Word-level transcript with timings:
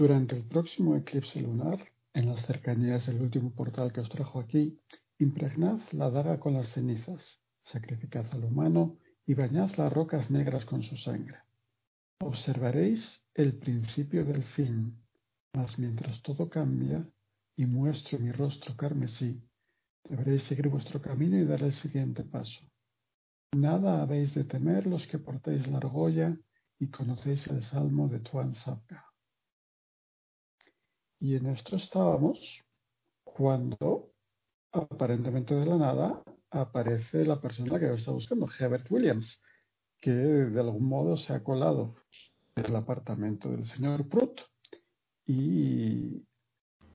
Durante 0.00 0.34
el 0.34 0.44
próximo 0.44 0.96
eclipse 0.96 1.42
lunar, 1.42 1.92
en 2.14 2.30
las 2.30 2.46
cercanías 2.46 3.04
del 3.04 3.20
último 3.20 3.50
portal 3.50 3.92
que 3.92 4.00
os 4.00 4.08
trajo 4.08 4.40
aquí, 4.40 4.78
impregnad 5.18 5.78
la 5.92 6.08
daga 6.08 6.40
con 6.40 6.54
las 6.54 6.72
cenizas, 6.72 7.38
sacrificad 7.64 8.24
al 8.32 8.44
humano 8.44 8.96
y 9.26 9.34
bañad 9.34 9.70
las 9.76 9.92
rocas 9.92 10.30
negras 10.30 10.64
con 10.64 10.82
su 10.82 10.96
sangre. 10.96 11.36
Observaréis 12.22 13.20
el 13.34 13.58
principio 13.58 14.24
del 14.24 14.42
fin, 14.42 14.96
mas 15.54 15.78
mientras 15.78 16.22
todo 16.22 16.48
cambia 16.48 17.06
y 17.54 17.66
muestro 17.66 18.18
mi 18.18 18.32
rostro 18.32 18.74
carmesí, 18.78 19.38
deberéis 20.08 20.44
seguir 20.44 20.68
vuestro 20.68 21.02
camino 21.02 21.36
y 21.36 21.44
dar 21.44 21.62
el 21.62 21.74
siguiente 21.74 22.24
paso. 22.24 22.62
Nada 23.54 24.00
habéis 24.00 24.32
de 24.32 24.44
temer 24.44 24.86
los 24.86 25.06
que 25.06 25.18
portéis 25.18 25.66
la 25.68 25.76
argolla 25.76 26.38
y 26.78 26.86
conocéis 26.86 27.46
el 27.48 27.62
salmo 27.62 28.08
de 28.08 28.20
Tuan. 28.20 28.54
Y 31.20 31.36
en 31.36 31.46
esto 31.46 31.76
estábamos 31.76 32.40
cuando, 33.22 34.10
aparentemente 34.72 35.54
de 35.54 35.66
la 35.66 35.76
nada, 35.76 36.22
aparece 36.50 37.26
la 37.26 37.38
persona 37.40 37.78
que 37.78 37.92
está 37.92 38.10
buscando, 38.10 38.48
Herbert 38.58 38.90
Williams, 38.90 39.38
que 40.00 40.10
de 40.10 40.60
algún 40.60 40.88
modo 40.88 41.18
se 41.18 41.34
ha 41.34 41.44
colado 41.44 41.94
en 42.56 42.64
el 42.64 42.74
apartamento 42.74 43.50
del 43.50 43.66
señor 43.66 44.08
Prut 44.08 44.40
y 45.26 46.24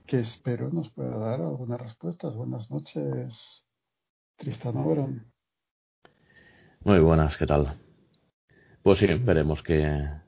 que 0.07 0.19
espero 0.19 0.71
nos 0.71 0.89
pueda 0.89 1.17
dar 1.17 1.41
algunas 1.41 1.79
respuestas. 1.79 2.35
Buenas 2.35 2.69
noches, 2.71 3.63
Tristan 4.37 4.77
Oberon. 4.77 5.31
Muy 6.83 6.99
buenas, 6.99 7.37
¿qué 7.37 7.45
tal? 7.45 7.79
Pues 8.81 8.97
sí, 8.97 9.05
veremos 9.05 9.61
que 9.61 10.25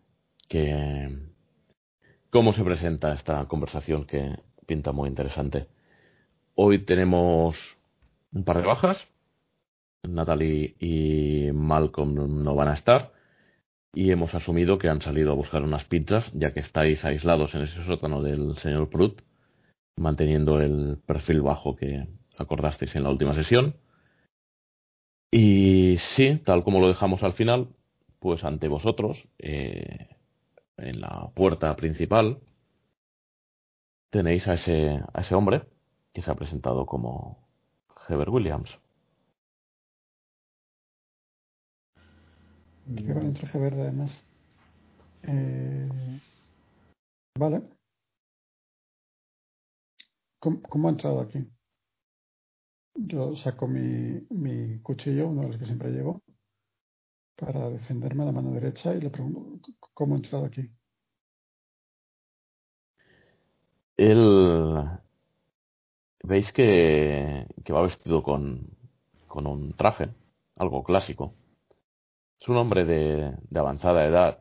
cómo 2.30 2.54
se 2.54 2.64
presenta 2.64 3.14
esta 3.14 3.46
conversación 3.48 4.06
que 4.06 4.40
pinta 4.66 4.92
muy 4.92 5.10
interesante. 5.10 5.68
Hoy 6.56 6.80
tenemos 6.80 7.78
un 8.34 8.44
par 8.44 8.58
de 8.58 8.68
bajas. 8.68 9.08
Natalie 10.04 10.76
y 10.80 11.52
Malcolm 11.54 12.44
no 12.44 12.56
van 12.56 12.70
a 12.70 12.74
estar. 12.74 13.12
Y 13.94 14.12
hemos 14.12 14.34
asumido 14.36 14.78
que 14.78 14.90
han 14.90 15.02
salido 15.02 15.32
a 15.32 15.36
buscar 15.36 15.64
unas 15.64 15.86
pizzas, 15.86 16.30
ya 16.34 16.54
que 16.54 16.60
estáis 16.60 17.04
aislados 17.04 17.56
en 17.56 17.62
ese 17.62 17.84
sótano 17.84 18.22
del 18.22 18.56
señor 18.58 18.90
Prut, 18.90 19.22
manteniendo 19.98 20.62
el 20.62 21.00
perfil 21.06 21.42
bajo 21.42 21.76
que 21.76 22.08
acordasteis 22.38 22.96
en 22.96 23.04
la 23.04 23.10
última 23.10 23.34
sesión. 23.34 23.76
Y 25.32 25.98
sí, 26.16 26.40
tal 26.46 26.64
como 26.64 26.80
lo 26.80 26.88
dejamos 26.88 27.24
al 27.24 27.34
final, 27.34 27.70
pues 28.20 28.44
ante 28.44 28.68
vosotros, 28.68 29.28
eh, 29.40 30.17
en 30.78 31.02
la 31.02 31.30
puerta 31.34 31.76
principal, 31.76 32.40
tenéis 34.10 34.48
a 34.48 34.54
ese, 34.54 35.02
a 35.14 35.22
ese 35.22 35.36
hombre 35.36 35.64
que 36.14 36.22
se 36.22 36.32
ha 36.32 36.36
presentado 36.36 36.86
como 36.86 37.38
Heber 38.08 38.30
Williams. 38.30 38.80
Además. 43.82 44.24
Eh, 45.24 46.20
vale. 47.38 47.62
¿Cómo, 50.40 50.62
¿Cómo, 50.62 50.88
ha 50.88 50.92
entrado 50.92 51.20
aquí? 51.20 51.46
Yo 52.96 53.36
saco 53.36 53.68
mi, 53.68 54.26
mi 54.30 54.80
cuchillo, 54.80 55.28
uno 55.28 55.42
de 55.42 55.48
los 55.50 55.58
que 55.58 55.66
siempre 55.66 55.92
llevo, 55.92 56.22
para 57.38 57.70
defenderme 57.70 58.24
a 58.24 58.26
la 58.28 58.32
mano 58.32 58.52
derecha 58.52 58.94
y 58.96 59.02
le 59.02 59.10
pregunto, 59.10 59.72
¿cómo 59.94 60.16
ha 60.16 60.18
entrado 60.18 60.46
aquí? 60.46 60.70
Él. 63.96 64.86
Veis 66.24 66.52
que, 66.52 67.48
que 67.64 67.74
va 67.74 67.84
vestido 67.84 68.22
con, 68.22 68.76
con 69.28 69.48
un 69.48 69.72
traje, 69.74 70.10
algo 70.56 70.84
clásico. 70.84 71.34
Es 72.40 72.50
un 72.50 72.58
hombre 72.58 72.86
de, 72.86 73.38
de 73.50 73.60
avanzada 73.60 74.06
edad, 74.06 74.40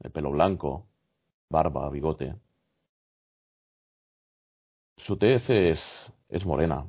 de 0.00 0.10
pelo 0.10 0.30
blanco, 0.32 0.88
barba, 1.48 1.88
bigote. 1.90 2.34
Su 4.96 5.16
tez 5.16 5.48
es, 5.48 5.80
es 6.28 6.44
morena. 6.44 6.86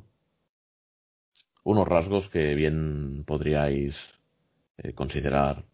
Unos 1.63 1.87
rasgos 1.87 2.27
que 2.29 2.55
bien 2.55 3.23
podríais 3.25 3.95
eh, 4.83 4.93
considerar 4.93 5.65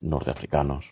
norteafricanos. 0.00 0.84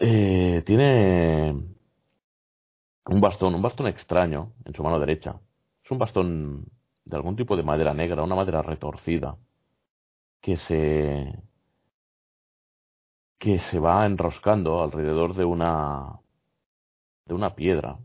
Eh, 0.00 0.62
tiene 0.66 1.52
un 3.06 3.20
bastón, 3.20 3.54
un 3.54 3.62
bastón 3.62 3.86
extraño 3.88 4.52
en 4.64 4.74
su 4.74 4.82
mano 4.82 4.98
derecha. 5.00 5.40
Es 5.84 5.90
un 5.90 5.98
bastón 5.98 6.66
de 7.04 7.16
algún 7.16 7.36
tipo 7.36 7.56
de 7.56 7.62
madera 7.62 7.94
negra, 7.94 8.22
una 8.22 8.34
madera 8.36 8.62
retorcida, 8.62 9.36
que 10.40 10.56
se 10.56 11.42
que 13.38 13.58
se 13.70 13.78
va 13.78 14.04
enroscando 14.06 14.82
alrededor 14.82 15.34
de 15.34 15.44
una 15.44 16.20
de 17.26 17.34
una 17.34 17.54
piedra. 17.54 17.98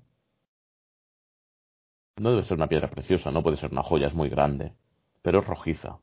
No 2.17 2.29
debe 2.29 2.43
ser 2.43 2.57
una 2.57 2.67
piedra 2.67 2.89
preciosa, 2.89 3.31
no 3.31 3.41
puede 3.41 3.57
ser 3.57 3.71
una 3.71 3.83
joya, 3.83 4.07
es 4.07 4.13
muy 4.13 4.29
grande, 4.29 4.73
pero 5.21 5.39
es 5.39 5.47
rojiza, 5.47 5.97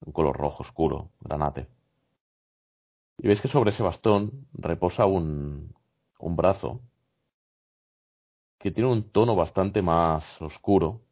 un 0.00 0.12
color 0.12 0.36
rojo 0.36 0.62
oscuro, 0.62 1.10
granate. 1.20 1.68
Y 3.18 3.28
veis 3.28 3.40
que 3.40 3.48
sobre 3.48 3.70
ese 3.70 3.82
bastón 3.82 4.46
reposa 4.54 5.04
un, 5.04 5.74
un 6.18 6.36
brazo 6.36 6.80
que 8.58 8.70
tiene 8.70 8.90
un 8.90 9.10
tono 9.10 9.36
bastante 9.36 9.82
más 9.82 10.24
oscuro 10.40 11.02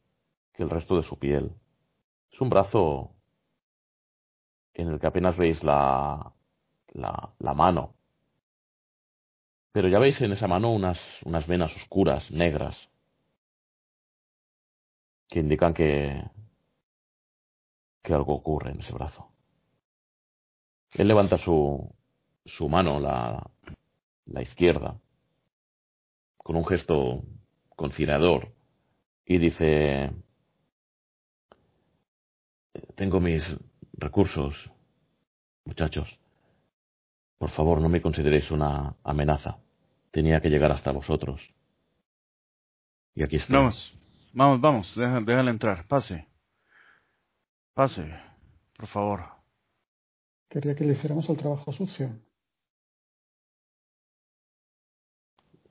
que 0.54 0.62
el 0.62 0.70
resto 0.70 0.96
de 0.96 1.02
su 1.02 1.18
piel. 1.18 1.52
Es 2.32 2.40
un 2.40 2.48
brazo 2.48 3.10
en 4.72 4.88
el 4.88 4.98
que 4.98 5.06
apenas 5.06 5.36
veis 5.36 5.62
la, 5.62 6.32
la, 6.92 7.34
la 7.38 7.54
mano. 7.54 7.94
Pero 9.72 9.88
ya 9.88 9.98
veis 9.98 10.18
en 10.22 10.32
esa 10.32 10.48
mano 10.48 10.72
unas, 10.72 10.98
unas 11.24 11.46
venas 11.46 11.74
oscuras, 11.76 12.30
negras, 12.30 12.76
que 15.28 15.40
indican 15.40 15.74
que, 15.74 16.22
que 18.02 18.14
algo 18.14 18.34
ocurre 18.34 18.70
en 18.70 18.80
ese 18.80 18.92
brazo. 18.92 19.30
Él 20.94 21.08
levanta 21.08 21.36
su, 21.38 21.94
su 22.44 22.68
mano, 22.68 22.98
la, 22.98 23.50
la 24.26 24.42
izquierda, 24.42 24.98
con 26.38 26.56
un 26.56 26.66
gesto 26.66 27.22
conciliador, 27.76 28.54
y 29.26 29.36
dice, 29.36 30.10
tengo 32.96 33.20
mis 33.20 33.44
recursos, 33.92 34.54
muchachos. 35.64 36.18
Por 37.36 37.50
favor, 37.50 37.80
no 37.80 37.88
me 37.88 38.00
consideréis 38.00 38.50
una 38.50 38.96
amenaza. 39.04 39.58
Tenía 40.10 40.40
que 40.40 40.48
llegar 40.48 40.72
hasta 40.72 40.90
vosotros. 40.90 41.40
Y 43.14 43.22
aquí 43.22 43.36
estoy. 43.36 43.54
Vamos, 43.54 43.94
vamos, 44.38 44.60
vamos, 44.60 44.94
déjale 44.96 45.50
entrar. 45.50 45.86
Pase. 45.86 46.26
Pase, 47.74 48.04
por 48.76 48.86
favor. 48.86 49.20
Quería 50.48 50.74
que 50.74 50.84
le 50.84 50.92
hiciéramos 50.94 51.28
el 51.28 51.36
trabajo 51.36 51.72
sucio. 51.72 52.10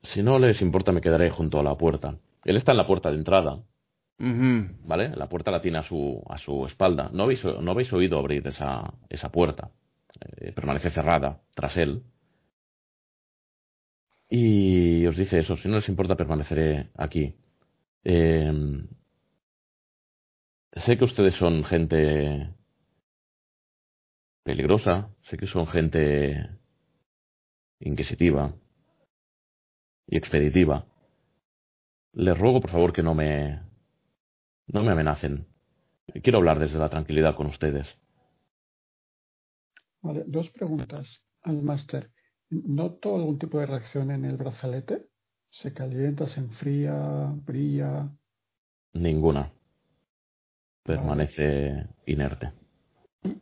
Si 0.02 0.22
no 0.22 0.38
les 0.38 0.62
importa, 0.62 0.92
me 0.92 1.00
quedaré 1.00 1.30
junto 1.30 1.58
a 1.58 1.62
la 1.62 1.76
puerta. 1.76 2.18
Él 2.44 2.56
está 2.56 2.72
en 2.72 2.78
la 2.78 2.86
puerta 2.86 3.10
de 3.10 3.16
entrada. 3.16 3.62
¿Vale? 4.84 5.10
La 5.16 5.28
puerta 5.28 5.50
la 5.50 5.60
tiene 5.60 5.78
a 5.78 5.82
su, 5.82 6.22
a 6.28 6.38
su 6.38 6.66
espalda. 6.66 7.10
No 7.12 7.24
habéis, 7.24 7.44
no 7.44 7.70
habéis 7.70 7.92
oído 7.92 8.18
abrir 8.18 8.46
esa, 8.46 8.94
esa 9.08 9.30
puerta. 9.30 9.70
Eh, 10.38 10.52
permanece 10.52 10.90
cerrada 10.90 11.40
tras 11.54 11.76
él. 11.76 12.02
Y 14.30 15.06
os 15.06 15.16
dice 15.16 15.38
eso, 15.38 15.56
si 15.56 15.68
no 15.68 15.76
les 15.76 15.88
importa 15.88 16.16
permaneceré 16.16 16.90
aquí. 16.96 17.34
Eh, 18.04 18.52
sé 20.72 20.96
que 20.96 21.04
ustedes 21.04 21.34
son 21.34 21.64
gente 21.64 22.54
peligrosa, 24.44 25.10
sé 25.22 25.36
que 25.36 25.46
son 25.46 25.66
gente 25.66 26.48
inquisitiva 27.80 28.54
y 30.06 30.16
expeditiva. 30.16 30.86
Les 32.14 32.36
ruego, 32.36 32.60
por 32.60 32.70
favor, 32.70 32.92
que 32.92 33.02
no 33.02 33.14
me 33.14 33.60
no 34.68 34.82
me 34.82 34.92
amenacen. 34.92 35.46
Quiero 36.22 36.38
hablar 36.38 36.58
desde 36.58 36.78
la 36.78 36.88
tranquilidad 36.88 37.34
con 37.34 37.46
ustedes. 37.46 37.86
Vale, 40.00 40.24
dos 40.26 40.48
preguntas 40.50 41.06
al 41.42 41.62
máster. 41.62 42.10
¿Noto 42.50 43.16
algún 43.16 43.38
tipo 43.38 43.58
de 43.58 43.66
reacción 43.66 44.10
en 44.10 44.24
el 44.24 44.36
brazalete? 44.36 45.06
¿Se 45.50 45.72
calienta, 45.72 46.26
se 46.26 46.40
enfría, 46.40 47.32
brilla? 47.46 48.08
Ninguna. 48.94 49.50
Permanece 50.84 51.86
inerte. 52.06 52.52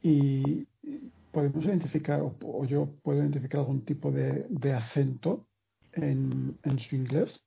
¿Y, 0.03 0.67
podemos 1.37 1.65
identificar, 1.65 2.21
o, 2.23 2.65
yo 2.65 2.89
puedo 3.03 3.21
identificar 3.21 3.61
algún 3.61 3.85
tipo 3.85 4.11
de, 4.11 4.47
de 4.49 4.73
acento 4.73 5.47
en, 5.93 6.57
en, 6.63 6.79
su 6.79 6.97
inglés? 6.97 7.41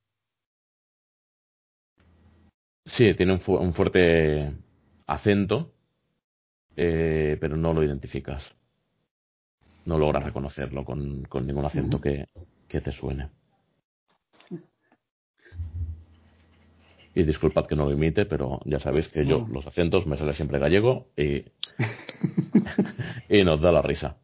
Sí, 2.85 3.13
tiene 3.15 3.33
un, 3.33 3.39
fu 3.39 3.55
un 3.55 3.73
fuerte 3.73 4.53
acento, 5.07 5.73
eh, 6.75 7.37
pero 7.41 7.57
no 7.57 7.73
lo 7.73 7.83
identificas. 7.83 8.43
No 9.85 9.97
logras 9.97 10.23
reconocerlo 10.23 10.85
con, 10.85 11.23
con 11.23 11.47
ningún 11.47 11.65
acento 11.65 11.97
uh 11.97 11.99
-huh. 11.99 12.03
que, 12.03 12.27
que 12.67 12.81
te 12.81 12.91
suene. 12.91 13.29
Y 17.19 17.23
disculpad 17.23 17.65
que 17.65 17.75
no 17.75 17.83
lo 17.83 17.91
imite, 17.91 18.25
pero 18.25 18.61
ya 18.63 18.79
sabéis 18.79 19.09
que 19.09 19.25
yo, 19.25 19.45
los 19.51 19.67
acentos, 19.67 20.07
me 20.07 20.15
sale 20.15 20.33
siempre 20.35 20.57
gallego 20.57 21.07
y, 21.17 21.43
y 23.29 23.43
nos 23.43 23.59
da 23.59 23.73
la 23.73 23.81
risa. 23.81 24.15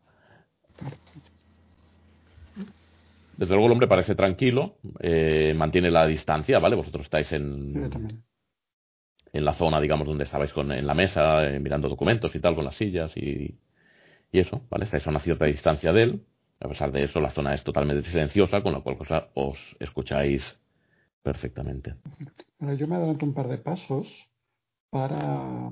Desde 3.36 3.53
luego 3.53 3.65
el 3.65 3.74
hombre 3.74 3.89
parece 3.89 4.15
tranquilo, 4.15 4.77
eh, 5.01 5.53
mantiene 5.57 5.92
la 5.92 6.07
distancia, 6.07 6.57
¿vale? 6.59 6.77
Vosotros 6.77 7.03
estáis 7.03 7.30
en, 7.33 8.24
en 9.33 9.45
la 9.45 9.56
zona, 9.56 9.81
digamos, 9.81 10.07
donde 10.07 10.24
estabais 10.24 10.53
con, 10.53 10.71
en 10.71 10.88
la 10.88 10.94
mesa, 10.94 11.45
eh, 11.50 11.59
mirando 11.59 11.89
documentos 11.89 12.33
y 12.33 12.39
tal, 12.39 12.56
con 12.56 12.63
las 12.63 12.77
sillas 12.77 13.12
y, 13.18 13.59
y 14.31 14.39
eso, 14.39 14.62
¿vale? 14.69 14.86
Estáis 14.86 15.06
a 15.06 15.09
una 15.09 15.19
cierta 15.19 15.44
distancia 15.44 15.92
de 15.92 16.01
él. 16.01 16.21
A 16.62 16.69
pesar 16.69 16.94
de 16.94 17.03
eso, 17.03 17.19
la 17.19 17.31
zona 17.31 17.56
es 17.56 17.63
totalmente 17.65 18.09
silenciosa, 18.09 18.62
con 18.62 18.71
lo 18.71 18.83
cual 18.83 18.97
cosa 18.97 19.27
os 19.33 19.57
escucháis 19.81 20.42
perfectamente. 21.25 21.95
Bueno, 22.60 22.75
yo 22.75 22.88
me 22.88 22.95
adelanto 22.95 23.25
un 23.25 23.33
par 23.33 23.48
de 23.48 23.57
pasos 23.57 24.07
para... 24.92 25.72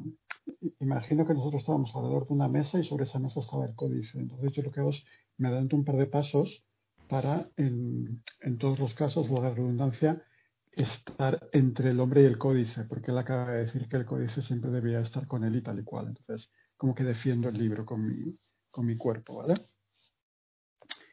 Imagino 0.80 1.28
que 1.28 1.36
nosotros 1.36 1.62
estábamos 1.62 1.96
alrededor 1.96 2.28
de 2.28 2.34
una 2.34 2.48
mesa 2.48 2.80
y 2.80 2.84
sobre 2.84 3.04
esa 3.04 3.20
mesa 3.20 3.40
estaba 3.40 3.68
el 3.68 3.76
códice. 3.76 4.18
Entonces 4.18 4.52
yo 4.52 4.64
lo 4.64 4.72
que 4.72 4.80
hago 4.80 4.90
es 4.90 5.06
me 5.38 5.50
adelanto 5.50 5.76
un 5.76 5.86
par 5.86 5.98
de 5.98 6.08
pasos 6.08 6.64
para, 7.08 7.52
en, 7.56 8.24
en 8.42 8.58
todos 8.58 8.80
los 8.80 8.96
casos, 8.96 9.30
la 9.30 9.52
redundancia, 9.52 10.24
estar 10.72 11.48
entre 11.52 11.92
el 11.92 12.00
hombre 12.00 12.24
y 12.24 12.26
el 12.26 12.40
códice, 12.40 12.86
porque 12.86 13.12
él 13.12 13.20
acaba 13.20 13.52
de 13.52 13.66
decir 13.66 13.88
que 13.88 13.98
el 13.98 14.06
códice 14.06 14.42
siempre 14.42 14.72
debía 14.72 15.02
estar 15.02 15.28
con 15.28 15.44
él 15.44 15.56
y 15.56 15.62
tal 15.62 15.78
y 15.78 15.84
cual. 15.84 16.08
Entonces, 16.08 16.50
como 16.78 16.96
que 16.96 17.04
defiendo 17.04 17.50
el 17.50 17.60
libro 17.60 17.86
con 17.86 18.08
mi, 18.08 18.36
con 18.72 18.88
mi 18.88 18.98
cuerpo, 18.98 19.36
¿vale? 19.36 19.62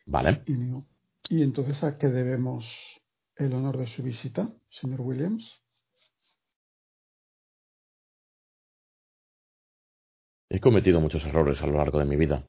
Vale. 0.06 0.42
Y, 0.46 1.36
y 1.36 1.42
entonces, 1.42 1.84
¿a 1.84 1.98
qué 1.98 2.08
debemos 2.08 2.99
el 3.40 3.54
honor 3.54 3.78
de 3.78 3.86
su 3.86 4.02
visita, 4.02 4.48
señor 4.68 5.00
Williams? 5.00 5.44
He 10.48 10.60
cometido 10.60 11.00
muchos 11.00 11.24
errores 11.24 11.60
a 11.62 11.66
lo 11.66 11.78
largo 11.78 11.98
de 11.98 12.04
mi 12.04 12.16
vida. 12.16 12.44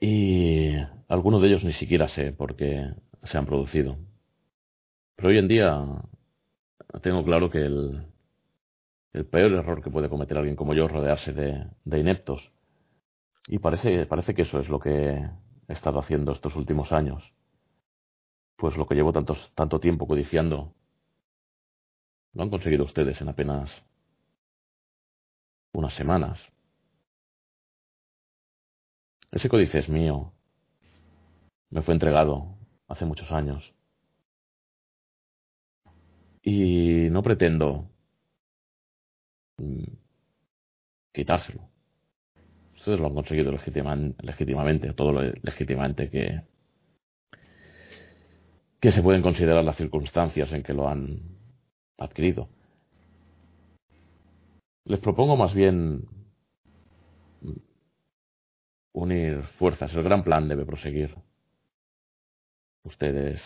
Y 0.00 0.72
algunos 1.08 1.40
de 1.40 1.48
ellos 1.48 1.64
ni 1.64 1.72
siquiera 1.74 2.08
sé 2.08 2.32
por 2.32 2.56
qué 2.56 2.94
se 3.22 3.38
han 3.38 3.46
producido. 3.46 3.96
Pero 5.16 5.28
hoy 5.28 5.38
en 5.38 5.48
día 5.48 5.80
tengo 7.00 7.24
claro 7.24 7.48
que 7.48 7.58
el, 7.58 8.06
el 9.12 9.26
peor 9.26 9.52
error 9.52 9.82
que 9.82 9.90
puede 9.90 10.08
cometer 10.08 10.36
alguien 10.36 10.56
como 10.56 10.74
yo 10.74 10.86
es 10.86 10.92
rodearse 10.92 11.32
de, 11.32 11.98
ineptos. 11.98 12.50
Y 13.46 13.58
parece, 13.58 14.06
parece 14.06 14.34
que 14.34 14.42
eso 14.42 14.58
es 14.58 14.68
lo 14.68 14.80
que 14.80 14.90
he 15.68 15.72
estado 15.72 16.00
haciendo 16.00 16.32
estos 16.32 16.56
últimos 16.56 16.92
años. 16.92 17.32
Pues 18.62 18.76
lo 18.76 18.86
que 18.86 18.94
llevo 18.94 19.12
tantos, 19.12 19.50
tanto 19.56 19.80
tiempo 19.80 20.06
codiciando, 20.06 20.72
lo 22.32 22.42
han 22.44 22.48
conseguido 22.48 22.84
ustedes 22.84 23.20
en 23.20 23.28
apenas 23.28 23.68
unas 25.72 25.92
semanas. 25.94 26.38
Ese 29.32 29.48
códice 29.48 29.80
es 29.80 29.88
mío. 29.88 30.32
Me 31.70 31.82
fue 31.82 31.94
entregado 31.94 32.56
hace 32.86 33.04
muchos 33.04 33.32
años. 33.32 33.74
Y 36.40 37.08
no 37.10 37.20
pretendo 37.20 37.90
quitárselo. 41.12 41.68
Ustedes 42.76 43.00
lo 43.00 43.08
han 43.08 43.14
conseguido 43.14 43.50
legitiman, 43.50 44.14
legítimamente, 44.20 44.92
todo 44.92 45.10
lo 45.10 45.22
legítimamente 45.42 46.08
que, 46.08 46.51
que 48.82 48.90
se 48.90 49.00
pueden 49.00 49.22
considerar 49.22 49.64
las 49.64 49.76
circunstancias 49.76 50.50
en 50.50 50.64
que 50.64 50.74
lo 50.74 50.88
han 50.88 51.20
adquirido. 51.98 52.48
Les 54.84 54.98
propongo 54.98 55.36
más 55.36 55.54
bien 55.54 56.08
unir 58.92 59.44
fuerzas. 59.58 59.94
El 59.94 60.02
gran 60.02 60.24
plan 60.24 60.48
debe 60.48 60.66
proseguir. 60.66 61.14
Ustedes 62.82 63.40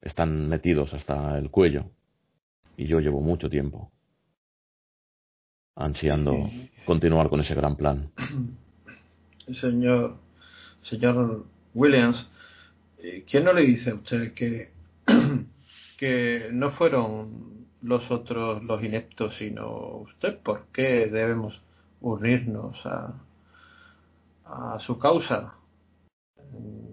están 0.00 0.48
metidos 0.48 0.92
hasta 0.92 1.38
el 1.38 1.52
cuello 1.52 1.88
y 2.76 2.88
yo 2.88 2.98
llevo 2.98 3.20
mucho 3.20 3.48
tiempo 3.48 3.92
ansiando 5.76 6.50
continuar 6.84 7.28
con 7.28 7.40
ese 7.40 7.54
gran 7.54 7.76
plan. 7.76 8.10
Señor, 9.52 10.16
señor 10.82 11.46
Williams, 11.74 12.29
¿quién 13.28 13.44
no 13.44 13.52
le 13.52 13.62
dice 13.62 13.90
a 13.90 13.94
usted 13.94 14.34
que, 14.34 14.70
que 15.98 16.48
no 16.52 16.70
fueron 16.72 17.66
los 17.82 18.10
otros 18.10 18.62
los 18.64 18.82
ineptos, 18.82 19.36
sino 19.36 19.96
usted? 19.98 20.38
¿Por 20.38 20.66
qué 20.72 21.06
debemos 21.06 21.60
unirnos 22.00 22.76
a, 22.84 23.14
a 24.44 24.78
su 24.80 24.98
causa? 24.98 25.54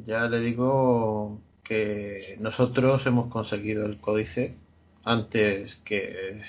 Ya 0.05 0.27
le 0.27 0.39
digo 0.39 1.41
que 1.63 2.37
nosotros 2.39 3.05
hemos 3.05 3.27
conseguido 3.29 3.85
el 3.85 3.99
códice 3.99 4.55
antes 5.03 5.75
que 5.83 6.41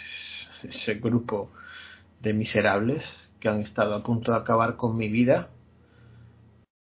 ese 0.62 0.94
grupo 0.94 1.50
de 2.20 2.34
miserables 2.34 3.04
que 3.40 3.48
han 3.48 3.60
estado 3.60 3.94
a 3.94 4.02
punto 4.02 4.32
de 4.32 4.38
acabar 4.38 4.76
con 4.76 4.96
mi 4.96 5.08
vida 5.08 5.50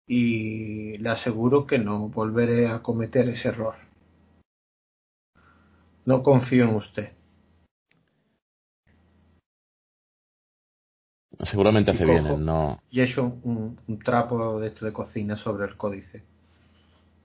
y 0.07 0.97
le 0.97 1.09
aseguro 1.09 1.65
que 1.65 1.77
no 1.77 2.09
volveré 2.09 2.67
a 2.67 2.81
cometer 2.81 3.29
ese 3.29 3.49
error. 3.49 3.75
No 6.05 6.21
confío 6.21 6.65
en 6.65 6.75
usted. 6.75 7.13
Seguramente 11.39 11.91
hace 11.91 12.05
bien 12.05 12.25
en 12.25 12.45
no. 12.45 12.81
Y 12.89 13.01
he 13.01 13.03
hecho 13.03 13.23
un, 13.43 13.77
un, 13.87 13.99
trapo 13.99 14.59
de 14.59 14.67
esto 14.67 14.85
de 14.85 14.93
cocina 14.93 15.35
sobre 15.35 15.65
el 15.65 15.75
códice 15.75 16.23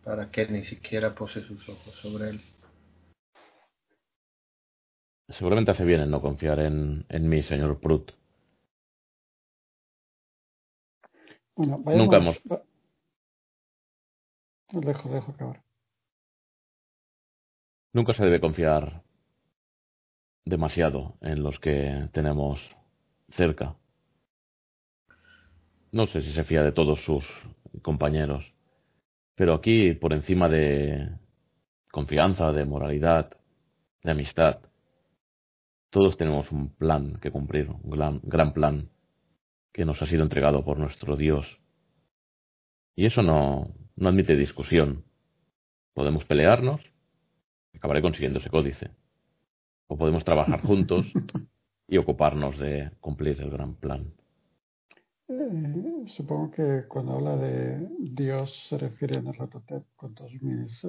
para 0.04 0.30
que 0.30 0.48
ni 0.48 0.64
siquiera 0.64 1.14
pose 1.14 1.42
sus 1.42 1.68
ojos 1.68 1.94
sobre 1.96 2.30
él. 2.30 2.40
Seguramente 5.28 5.72
hace 5.72 5.84
bien 5.84 6.00
en 6.00 6.10
no 6.10 6.22
confiar 6.22 6.58
en, 6.60 7.04
en 7.08 7.28
mí, 7.28 7.42
señor 7.42 7.78
Prut. 7.78 8.12
Bueno, 11.54 11.78
vayamos, 11.84 12.06
Nunca 12.06 12.16
hemos. 12.16 12.67
Dejo, 14.70 15.08
dejo 15.08 15.32
acabar. 15.32 15.62
Nunca 17.92 18.12
se 18.12 18.24
debe 18.24 18.40
confiar 18.40 19.02
demasiado 20.44 21.16
en 21.20 21.42
los 21.42 21.58
que 21.58 22.08
tenemos 22.12 22.60
cerca. 23.30 23.76
No 25.90 26.06
sé 26.06 26.20
si 26.20 26.32
se 26.32 26.44
fía 26.44 26.62
de 26.62 26.72
todos 26.72 27.02
sus 27.04 27.26
compañeros, 27.82 28.44
pero 29.34 29.54
aquí, 29.54 29.94
por 29.94 30.12
encima 30.12 30.48
de 30.48 31.16
confianza, 31.90 32.52
de 32.52 32.64
moralidad, 32.66 33.30
de 34.02 34.10
amistad, 34.10 34.60
todos 35.90 36.16
tenemos 36.18 36.52
un 36.52 36.74
plan 36.76 37.18
que 37.20 37.30
cumplir, 37.30 37.70
un 37.70 37.90
gran, 37.90 38.20
gran 38.22 38.52
plan 38.52 38.90
que 39.72 39.86
nos 39.86 40.00
ha 40.02 40.06
sido 40.06 40.22
entregado 40.22 40.64
por 40.64 40.78
nuestro 40.78 41.16
Dios. 41.16 41.58
Y 42.98 43.06
eso 43.06 43.22
no, 43.22 43.72
no 43.94 44.08
admite 44.08 44.34
discusión. 44.34 45.04
Podemos 45.94 46.24
pelearnos, 46.24 46.80
acabaré 47.72 48.02
consiguiendo 48.02 48.40
ese 48.40 48.50
códice. 48.50 48.90
O 49.86 49.96
podemos 49.96 50.24
trabajar 50.24 50.60
juntos 50.62 51.06
y 51.86 51.96
ocuparnos 51.96 52.58
de 52.58 52.90
cumplir 52.98 53.40
el 53.40 53.50
gran 53.50 53.76
plan. 53.76 54.12
Eh, 55.28 56.06
supongo 56.06 56.50
que 56.50 56.86
cuando 56.88 57.12
habla 57.12 57.36
de 57.36 57.86
Dios 58.00 58.66
se 58.68 58.76
refiere 58.76 59.18
a 59.18 59.22
Nerlatotep 59.22 59.84
con 59.94 60.16
todos 60.16 60.32
mis 60.42 60.84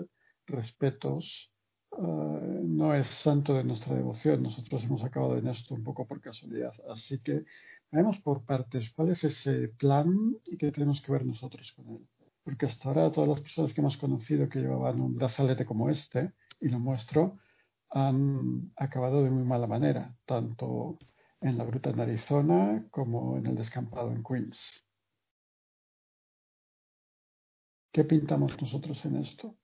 respetos. 0.47 1.51
Eh, 1.91 2.01
no 2.01 2.95
es 2.95 3.05
santo 3.05 3.53
de 3.53 3.63
nuestra 3.63 3.93
devoción. 3.93 4.41
Nosotros 4.41 4.83
hemos 4.83 5.03
acabado 5.03 5.37
en 5.37 5.47
esto 5.47 5.75
un 5.75 5.83
poco 5.83 6.07
por 6.07 6.21
casualidad. 6.21 6.73
Así 6.89 7.19
que 7.19 7.45
vamos 7.91 8.19
por 8.19 8.45
partes. 8.45 8.91
¿Cuál 8.95 9.09
es 9.11 9.23
ese 9.23 9.69
plan 9.69 10.35
y 10.45 10.57
qué 10.57 10.71
tenemos 10.71 11.01
que 11.01 11.11
ver 11.11 11.25
nosotros 11.25 11.71
con 11.75 11.89
él? 11.89 12.07
Porque 12.43 12.65
hasta 12.65 12.87
ahora 12.87 13.11
todas 13.11 13.29
las 13.29 13.41
personas 13.41 13.73
que 13.73 13.81
hemos 13.81 13.97
conocido 13.97 14.49
que 14.49 14.59
llevaban 14.59 15.01
un 15.01 15.15
brazalete 15.15 15.65
como 15.65 15.89
este, 15.89 16.33
y 16.59 16.69
lo 16.69 16.79
muestro, 16.79 17.37
han 17.89 18.71
acabado 18.75 19.23
de 19.23 19.29
muy 19.29 19.43
mala 19.43 19.67
manera, 19.67 20.15
tanto 20.25 20.97
en 21.41 21.57
la 21.57 21.65
gruta 21.65 21.89
en 21.89 21.99
Arizona 21.99 22.85
como 22.91 23.37
en 23.37 23.47
el 23.47 23.55
descampado 23.55 24.11
en 24.11 24.23
Queens. 24.23 24.83
¿Qué 27.91 28.03
pintamos 28.03 28.59
nosotros 28.61 29.03
en 29.05 29.17
esto? 29.17 29.55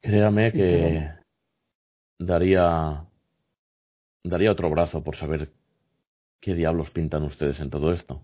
Créame 0.00 0.52
que 0.52 1.10
daría 2.18 3.06
daría 4.24 4.50
otro 4.50 4.68
brazo 4.70 5.04
por 5.04 5.16
saber 5.16 5.52
qué 6.40 6.54
diablos 6.54 6.90
pintan 6.90 7.22
ustedes 7.22 7.60
en 7.60 7.70
todo 7.70 7.92
esto. 7.92 8.22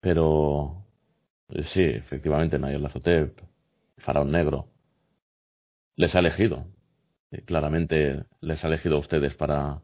Pero 0.00 0.84
eh, 1.50 1.62
sí, 1.72 1.82
efectivamente, 1.82 2.58
Nayel 2.58 2.82
Lazotep, 2.82 3.38
Faraón 3.98 4.32
Negro, 4.32 4.68
les 5.94 6.14
ha 6.14 6.18
elegido 6.18 6.66
claramente 7.44 8.24
les 8.40 8.62
ha 8.64 8.68
elegido 8.68 8.96
a 8.96 9.00
ustedes 9.00 9.34
para 9.34 9.82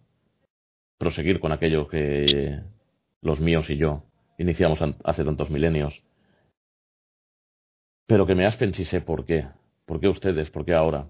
proseguir 0.99 1.40
con 1.40 1.52
aquello 1.52 1.88
que 1.88 2.62
los 3.21 3.40
míos 3.40 3.69
y 3.69 3.76
yo 3.76 4.04
iniciamos 4.38 4.78
hace 5.04 5.25
tantos 5.25 5.50
milenios. 5.50 6.02
Pero 8.07 8.26
que 8.26 8.35
me 8.35 8.47
aspen 8.47 8.75
si 8.75 8.85
sé 8.85 9.00
por 9.00 9.25
qué. 9.25 9.49
¿Por 9.87 10.00
qué 10.00 10.09
ustedes? 10.09 10.50
¿Por 10.50 10.64
qué 10.64 10.75
ahora? 10.75 11.09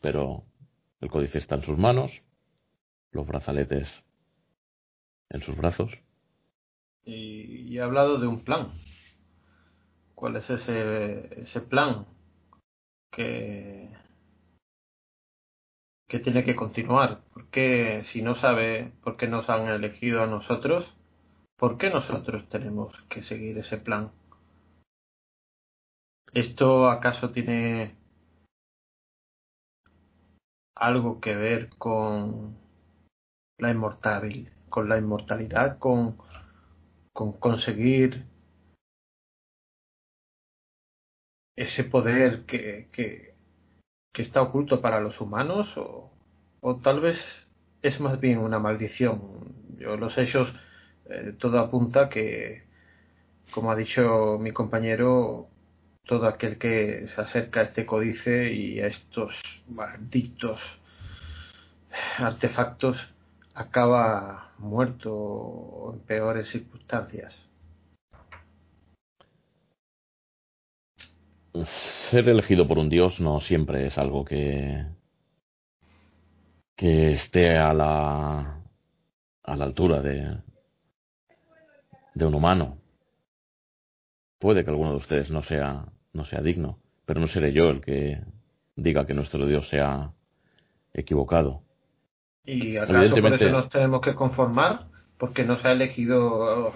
Pero 0.00 0.44
el 1.00 1.10
códice 1.10 1.38
está 1.38 1.54
en 1.56 1.62
sus 1.62 1.78
manos, 1.78 2.22
los 3.12 3.26
brazaletes 3.26 3.88
en 5.30 5.42
sus 5.42 5.56
brazos. 5.56 5.92
Y, 7.04 7.76
he 7.76 7.82
hablado 7.82 8.18
de 8.18 8.26
un 8.26 8.44
plan. 8.44 8.72
¿Cuál 10.14 10.36
es 10.36 10.50
ese, 10.50 11.60
plan 11.62 12.06
que 13.10 13.90
que 16.08 16.18
tiene 16.18 16.44
que 16.44 16.56
continuar. 16.56 17.22
¿Por 17.32 17.48
qué, 17.50 18.02
si 18.12 18.20
no 18.20 18.34
sabe 18.34 18.92
por 19.02 19.16
qué 19.16 19.28
nos 19.28 19.48
han 19.48 19.68
elegido 19.68 20.22
a 20.22 20.26
nosotros, 20.26 20.84
por 21.56 21.78
qué 21.78 21.88
nosotros 21.88 22.48
tenemos 22.48 22.92
que 23.08 23.22
seguir 23.22 23.56
ese 23.58 23.78
plan? 23.78 24.10
¿Esto 26.34 26.90
acaso 26.90 27.30
tiene 27.30 27.99
algo 30.80 31.20
que 31.20 31.36
ver 31.36 31.68
con 31.78 32.56
la 33.58 33.70
inmortalidad, 33.70 34.50
con 34.70 34.88
la 34.88 34.98
inmortalidad, 34.98 35.78
con, 35.78 36.16
con 37.12 37.32
conseguir 37.38 38.24
ese 41.56 41.84
poder 41.84 42.46
que, 42.46 42.88
que, 42.92 43.30
está 44.14 44.42
oculto 44.42 44.82
para 44.82 45.00
los 45.00 45.18
humanos 45.22 45.78
o, 45.78 46.12
o 46.60 46.76
tal 46.76 47.00
vez 47.00 47.18
es 47.80 48.00
más 48.00 48.20
bien 48.20 48.38
una 48.38 48.58
maldición. 48.58 49.54
Yo 49.78 49.96
los 49.96 50.18
hechos 50.18 50.52
eh, 51.06 51.34
todo 51.38 51.58
apunta 51.58 52.10
que, 52.10 52.64
como 53.52 53.70
ha 53.70 53.76
dicho 53.76 54.38
mi 54.38 54.52
compañero, 54.52 55.48
todo 56.06 56.26
aquel 56.26 56.58
que 56.58 57.06
se 57.08 57.20
acerca 57.20 57.60
a 57.60 57.64
este 57.64 57.86
códice 57.86 58.52
y 58.52 58.80
a 58.80 58.86
estos 58.86 59.34
malditos 59.68 60.60
artefactos 62.18 62.96
acaba 63.54 64.52
muerto 64.58 65.92
en 65.94 66.00
peores 66.00 66.48
circunstancias. 66.48 67.50
ser 72.10 72.28
elegido 72.28 72.66
por 72.66 72.78
un 72.78 72.88
dios 72.88 73.20
no 73.20 73.40
siempre 73.40 73.86
es 73.86 73.98
algo 73.98 74.24
que 74.24 74.84
que 76.76 77.12
esté 77.12 77.58
a 77.58 77.74
la 77.74 78.62
a 79.42 79.56
la 79.56 79.64
altura 79.64 80.00
de 80.00 80.38
de 82.14 82.24
un 82.24 82.34
humano. 82.34 82.78
Puede 84.40 84.64
que 84.64 84.70
alguno 84.70 84.90
de 84.90 84.96
ustedes 84.96 85.30
no 85.30 85.42
sea 85.42 85.84
no 86.12 86.24
sea 86.24 86.40
digno, 86.40 86.78
pero 87.06 87.20
no 87.20 87.28
seré 87.28 87.52
yo 87.52 87.70
el 87.70 87.80
que 87.80 88.20
diga 88.74 89.06
que 89.06 89.14
nuestro 89.14 89.46
dios 89.46 89.68
sea 89.68 90.12
equivocado. 90.92 91.62
¿Y 92.44 92.76
acaso 92.76 93.16
por 93.16 93.34
eso 93.34 93.50
nos 93.50 93.68
tenemos 93.68 94.00
que 94.00 94.14
conformar? 94.14 94.86
Porque 95.18 95.44
nos 95.44 95.64
ha 95.64 95.72
elegido 95.72 96.72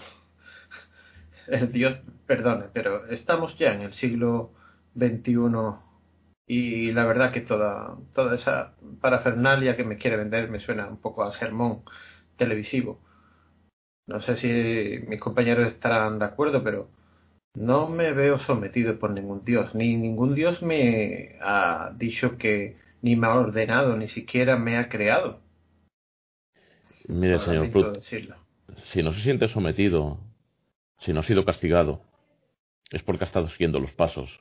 el 1.48 1.72
Dios, 1.72 1.98
perdone, 2.26 2.66
pero 2.72 3.06
estamos 3.06 3.56
ya 3.58 3.72
en 3.72 3.80
el 3.80 3.94
siglo 3.94 4.52
21 4.94 5.82
y 6.46 6.92
la 6.92 7.06
verdad 7.06 7.32
que 7.32 7.40
toda, 7.40 7.96
toda 8.12 8.34
esa 8.34 8.74
parafernalia 9.00 9.76
que 9.76 9.84
me 9.84 9.96
quiere 9.96 10.18
vender 10.18 10.50
me 10.50 10.60
suena 10.60 10.86
un 10.86 10.98
poco 10.98 11.24
a 11.24 11.32
sermón 11.32 11.82
televisivo. 12.36 13.00
No 14.06 14.20
sé 14.20 14.36
si 14.36 15.06
mis 15.08 15.18
compañeros 15.18 15.66
estarán 15.68 16.18
de 16.18 16.26
acuerdo, 16.26 16.62
pero 16.62 16.90
no 17.54 17.88
me 17.88 18.12
veo 18.12 18.38
sometido 18.40 18.98
por 18.98 19.10
ningún 19.10 19.44
dios, 19.44 19.74
ni 19.74 19.96
ningún 19.96 20.34
dios 20.34 20.62
me 20.62 21.36
ha 21.40 21.92
dicho 21.96 22.36
que 22.36 22.76
ni 23.02 23.16
me 23.16 23.26
ha 23.26 23.34
ordenado, 23.34 23.96
ni 23.96 24.08
siquiera 24.08 24.56
me 24.56 24.76
ha 24.76 24.88
creado. 24.88 25.40
Mire, 27.06 27.38
señor 27.40 27.70
Prut, 27.70 28.00
si 28.92 29.02
no 29.02 29.12
se 29.12 29.20
siente 29.20 29.48
sometido, 29.48 30.18
si 31.00 31.12
no 31.12 31.20
ha 31.20 31.24
sido 31.24 31.44
castigado, 31.44 32.02
es 32.90 33.02
porque 33.02 33.24
ha 33.24 33.26
estado 33.26 33.48
siguiendo 33.50 33.78
los 33.78 33.92
pasos 33.92 34.40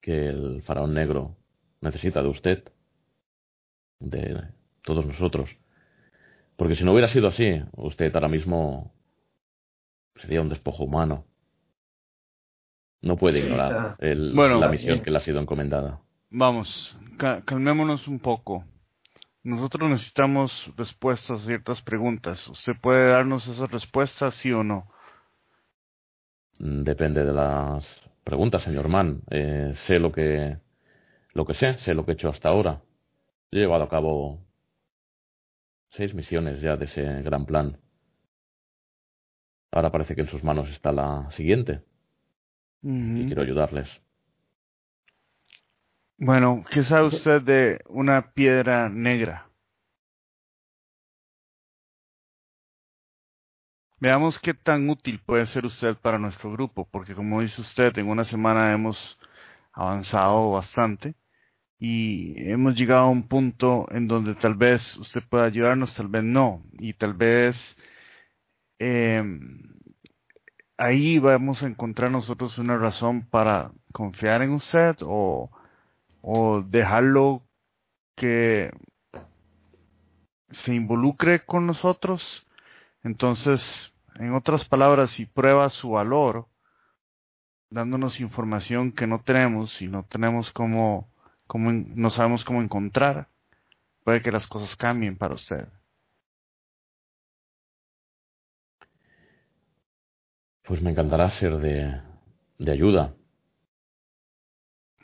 que 0.00 0.28
el 0.28 0.62
faraón 0.62 0.94
negro 0.94 1.36
necesita 1.80 2.22
de 2.22 2.28
usted, 2.28 2.64
de 4.00 4.50
todos 4.82 5.06
nosotros. 5.06 5.50
Porque 6.56 6.76
si 6.76 6.84
no 6.84 6.92
hubiera 6.92 7.08
sido 7.08 7.28
así, 7.28 7.62
usted 7.72 8.14
ahora 8.14 8.28
mismo 8.28 8.92
sería 10.16 10.40
un 10.40 10.48
despojo 10.48 10.84
humano. 10.84 11.24
No 13.06 13.16
puede 13.16 13.40
ignorar 13.40 13.96
la 14.00 14.68
misión 14.68 15.00
que 15.00 15.10
le 15.10 15.18
ha 15.18 15.20
sido 15.20 15.40
encomendada. 15.40 16.00
Vamos, 16.30 16.98
calmémonos 17.44 18.08
un 18.08 18.18
poco. 18.18 18.64
Nosotros 19.42 19.88
necesitamos 19.88 20.72
respuestas 20.76 21.40
a 21.40 21.46
ciertas 21.46 21.80
preguntas. 21.82 22.48
¿Usted 22.48 22.72
puede 22.82 23.10
darnos 23.10 23.46
esas 23.46 23.70
respuestas, 23.70 24.34
sí 24.34 24.52
o 24.52 24.64
no? 24.64 24.88
Depende 26.58 27.24
de 27.24 27.32
las 27.32 27.86
Pregunta, 28.26 28.58
señor 28.58 28.88
Mann. 28.88 29.22
Eh, 29.30 29.72
sé 29.86 30.00
lo 30.00 30.10
que, 30.10 30.58
lo 31.32 31.44
que 31.44 31.54
sé, 31.54 31.78
sé 31.78 31.94
lo 31.94 32.04
que 32.04 32.10
he 32.10 32.14
hecho 32.14 32.28
hasta 32.28 32.48
ahora. 32.48 32.82
He 33.52 33.58
llevado 33.58 33.84
a 33.84 33.88
cabo 33.88 34.44
seis 35.90 36.12
misiones 36.12 36.60
ya 36.60 36.76
de 36.76 36.86
ese 36.86 37.22
gran 37.22 37.46
plan. 37.46 37.78
Ahora 39.70 39.92
parece 39.92 40.16
que 40.16 40.22
en 40.22 40.28
sus 40.28 40.42
manos 40.42 40.68
está 40.70 40.90
la 40.90 41.30
siguiente. 41.36 41.82
Y 42.82 43.26
quiero 43.26 43.42
ayudarles. 43.42 43.88
Bueno, 46.18 46.64
¿qué 46.70 46.82
sabe 46.84 47.08
usted 47.08 47.42
de 47.42 47.80
una 47.88 48.32
piedra 48.32 48.88
negra? 48.88 49.50
Veamos 53.98 54.38
qué 54.38 54.54
tan 54.54 54.88
útil 54.90 55.20
puede 55.24 55.46
ser 55.46 55.64
usted 55.64 55.96
para 55.96 56.18
nuestro 56.18 56.52
grupo, 56.52 56.86
porque 56.90 57.14
como 57.14 57.40
dice 57.40 57.60
usted, 57.62 57.96
en 57.98 58.08
una 58.08 58.24
semana 58.24 58.72
hemos 58.72 59.18
avanzado 59.72 60.50
bastante 60.52 61.14
y 61.78 62.34
hemos 62.50 62.76
llegado 62.76 63.02
a 63.02 63.10
un 63.10 63.28
punto 63.28 63.86
en 63.90 64.06
donde 64.08 64.34
tal 64.36 64.54
vez 64.54 64.96
usted 64.98 65.22
pueda 65.28 65.44
ayudarnos, 65.44 65.94
tal 65.94 66.08
vez 66.08 66.24
no, 66.24 66.62
y 66.78 66.94
tal 66.94 67.14
vez 67.14 67.76
eh, 68.78 69.22
ahí 70.78 71.18
vamos 71.18 71.62
a 71.62 71.66
encontrar 71.66 72.10
nosotros 72.10 72.58
una 72.58 72.76
razón 72.76 73.22
para 73.22 73.72
confiar 73.92 74.42
en 74.42 74.52
usted 74.52 74.96
o, 75.02 75.50
dejarlo 76.68 77.42
que 78.16 78.72
se 80.50 80.74
involucre 80.74 81.44
con 81.44 81.66
nosotros 81.66 82.46
entonces, 83.06 83.94
en 84.16 84.34
otras 84.34 84.64
palabras, 84.64 85.10
si 85.10 85.26
prueba 85.26 85.68
su 85.68 85.90
valor, 85.90 86.48
dándonos 87.70 88.18
información 88.18 88.90
que 88.90 89.06
no 89.06 89.20
tenemos 89.20 89.80
y 89.80 89.86
no 89.86 90.02
tenemos 90.02 90.50
cómo, 90.50 91.08
cómo 91.46 91.70
no 91.70 92.10
sabemos 92.10 92.44
cómo 92.44 92.62
encontrar, 92.62 93.28
puede 94.02 94.22
que 94.22 94.32
las 94.32 94.48
cosas 94.48 94.74
cambien 94.74 95.16
para 95.16 95.34
usted. 95.34 95.68
Pues 100.66 100.82
me 100.82 100.90
encantará 100.90 101.30
ser 101.30 101.58
de, 101.58 102.00
de 102.58 102.72
ayuda. 102.72 103.14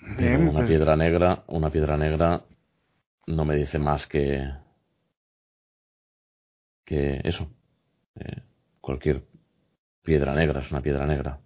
una 0.01 0.53
pues 0.53 0.69
piedra 0.69 0.97
negra, 0.97 1.45
una 1.47 1.71
piedra 1.71 1.97
negra 1.97 2.45
no 3.27 3.45
me 3.45 3.55
dice 3.55 3.79
más 3.79 4.07
que 4.07 4.45
que 6.85 7.21
eso. 7.25 7.49
Eh, 8.17 8.43
cualquier 8.81 9.23
piedra 10.03 10.35
negra 10.35 10.61
es 10.61 10.71
una 10.71 10.83
piedra 10.83 11.07
negra. 11.07 11.39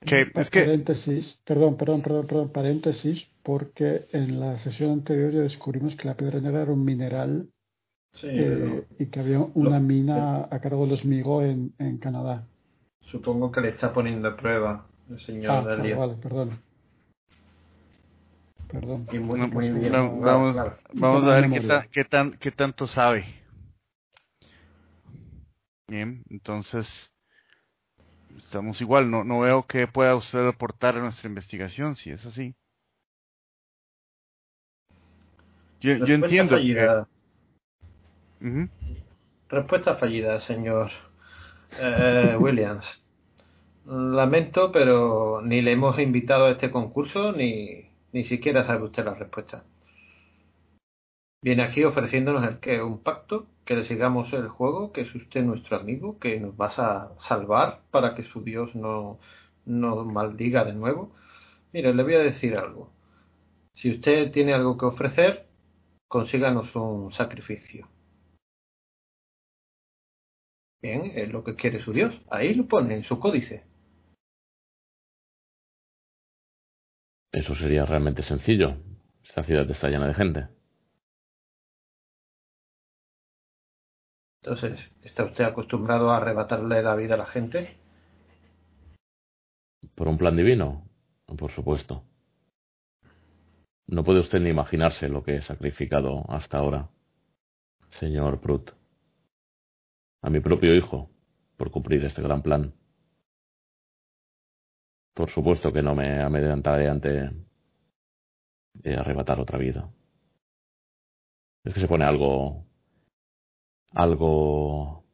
Que, 0.00 0.30
es 0.34 0.50
que... 0.50 0.60
Paréntesis, 0.60 1.38
perdón, 1.44 1.76
perdón, 1.76 2.02
perdón, 2.02 2.26
perdón, 2.26 2.52
paréntesis, 2.52 3.28
porque 3.42 4.06
en 4.12 4.40
la 4.40 4.58
sesión 4.58 4.92
anterior 4.92 5.32
ya 5.32 5.40
descubrimos 5.40 5.94
que 5.94 6.08
la 6.08 6.16
piedra 6.16 6.40
negra 6.40 6.62
era 6.62 6.72
un 6.72 6.84
mineral 6.84 7.48
Sí, 8.12 8.28
eh, 8.28 8.34
pero 8.34 8.84
y 8.98 9.06
que 9.06 9.20
había 9.20 9.40
una 9.40 9.78
mina 9.78 10.48
a 10.50 10.60
cargo 10.60 10.84
de 10.84 10.90
los 10.90 11.04
Migo 11.04 11.42
en, 11.42 11.74
en 11.78 11.98
Canadá. 11.98 12.46
Supongo 13.10 13.50
que 13.50 13.60
le 13.60 13.68
está 13.70 13.92
poniendo 13.92 14.28
a 14.28 14.36
prueba 14.36 14.86
el 15.10 15.20
señor 15.20 15.52
Ah, 15.52 15.76
Delia. 15.76 15.96
vale, 15.96 16.14
perdón. 16.14 16.50
Perdón. 18.68 19.06
Y 19.12 19.18
muy, 19.18 19.38
No, 19.38 19.48
muy 19.48 19.68
pues, 19.68 19.74
bien. 19.80 19.92
no, 19.92 20.10
jugado, 20.10 20.38
vamos, 20.38 20.54
claro. 20.54 20.76
vamos 20.94 21.22
a 21.24 21.40
ver 21.40 21.50
qué, 21.50 21.60
tan- 21.60 21.88
qué, 21.90 22.04
tan, 22.04 22.32
qué 22.38 22.50
tanto 22.50 22.86
sabe. 22.86 23.24
Bien, 25.88 26.24
entonces 26.30 27.12
estamos 28.36 28.80
igual. 28.80 29.08
No, 29.10 29.22
no 29.22 29.40
veo 29.40 29.66
que 29.66 29.86
pueda 29.86 30.16
usted 30.16 30.46
aportar 30.48 30.96
a 30.96 31.00
nuestra 31.00 31.28
investigación, 31.28 31.94
si 31.94 32.10
es 32.10 32.26
así. 32.26 32.54
Yo, 35.80 35.92
yo 35.92 35.98
Respuesta 35.98 36.14
entiendo 36.14 36.50
que... 36.56 36.56
fallida. 36.56 37.08
Respuesta 39.48 39.94
fallida, 39.94 40.40
señor 40.40 40.90
eh, 41.78 42.36
Williams. 42.38 43.02
Lamento, 43.86 44.72
pero 44.72 45.40
ni 45.42 45.62
le 45.62 45.72
hemos 45.72 45.98
invitado 45.98 46.46
a 46.46 46.50
este 46.52 46.70
concurso 46.70 47.32
ni, 47.32 47.88
ni 48.12 48.24
siquiera 48.24 48.64
sabe 48.64 48.84
usted 48.84 49.04
la 49.04 49.14
respuesta. 49.14 49.64
Viene 51.42 51.62
aquí 51.62 51.84
ofreciéndonos 51.84 52.44
el 52.44 52.58
que 52.58 52.82
un 52.82 52.98
pacto, 53.02 53.46
que 53.64 53.76
le 53.76 53.84
sigamos 53.84 54.32
el 54.32 54.48
juego, 54.48 54.92
que 54.92 55.02
es 55.02 55.14
usted 55.14 55.42
nuestro 55.44 55.76
amigo, 55.76 56.18
que 56.18 56.40
nos 56.40 56.56
vas 56.56 56.78
a 56.78 57.16
salvar 57.18 57.82
para 57.90 58.14
que 58.14 58.24
su 58.24 58.42
Dios 58.42 58.74
no 58.74 59.18
nos 59.64 60.06
maldiga 60.06 60.64
de 60.64 60.72
nuevo. 60.74 61.12
Mire, 61.72 61.94
le 61.94 62.02
voy 62.02 62.14
a 62.14 62.20
decir 62.20 62.56
algo. 62.56 62.90
Si 63.74 63.90
usted 63.90 64.32
tiene 64.32 64.54
algo 64.54 64.78
que 64.78 64.86
ofrecer, 64.86 65.46
consíganos 66.08 66.74
un 66.74 67.12
sacrificio. 67.12 67.88
Bien, 70.86 71.10
es 71.16 71.32
lo 71.32 71.42
que 71.42 71.56
quiere 71.56 71.82
su 71.82 71.92
Dios. 71.92 72.14
Ahí 72.30 72.54
lo 72.54 72.68
pone 72.68 72.94
en 72.94 73.02
su 73.02 73.18
códice. 73.18 73.64
Eso 77.32 77.56
sería 77.56 77.84
realmente 77.84 78.22
sencillo. 78.22 78.76
Esta 79.24 79.42
ciudad 79.42 79.68
está 79.68 79.88
llena 79.88 80.06
de 80.06 80.14
gente. 80.14 80.48
Entonces, 84.44 84.94
¿está 85.02 85.24
usted 85.24 85.42
acostumbrado 85.42 86.12
a 86.12 86.18
arrebatarle 86.18 86.80
la 86.80 86.94
vida 86.94 87.14
a 87.14 87.18
la 87.18 87.26
gente? 87.26 87.78
¿Por 89.96 90.06
un 90.06 90.18
plan 90.18 90.36
divino? 90.36 90.88
Por 91.36 91.50
supuesto. 91.50 92.04
No 93.88 94.04
puede 94.04 94.20
usted 94.20 94.38
ni 94.38 94.50
imaginarse 94.50 95.08
lo 95.08 95.24
que 95.24 95.34
he 95.34 95.42
sacrificado 95.42 96.24
hasta 96.28 96.58
ahora, 96.58 96.90
señor 97.98 98.40
Prut. 98.40 98.85
A 100.22 100.30
mi 100.30 100.40
propio 100.40 100.74
hijo, 100.74 101.10
por 101.56 101.70
cumplir 101.70 102.04
este 102.04 102.22
gran 102.22 102.42
plan. 102.42 102.74
Por 105.14 105.30
supuesto 105.30 105.72
que 105.72 105.82
no 105.82 105.94
me 105.94 106.20
amedrentaré 106.22 106.88
ante 106.88 107.30
eh, 108.84 108.94
arrebatar 108.96 109.40
otra 109.40 109.58
vida. 109.58 109.88
Es 111.64 111.74
que 111.74 111.80
se 111.80 111.88
pone 111.88 112.04
algo. 112.04 112.66
algo. 113.92 115.04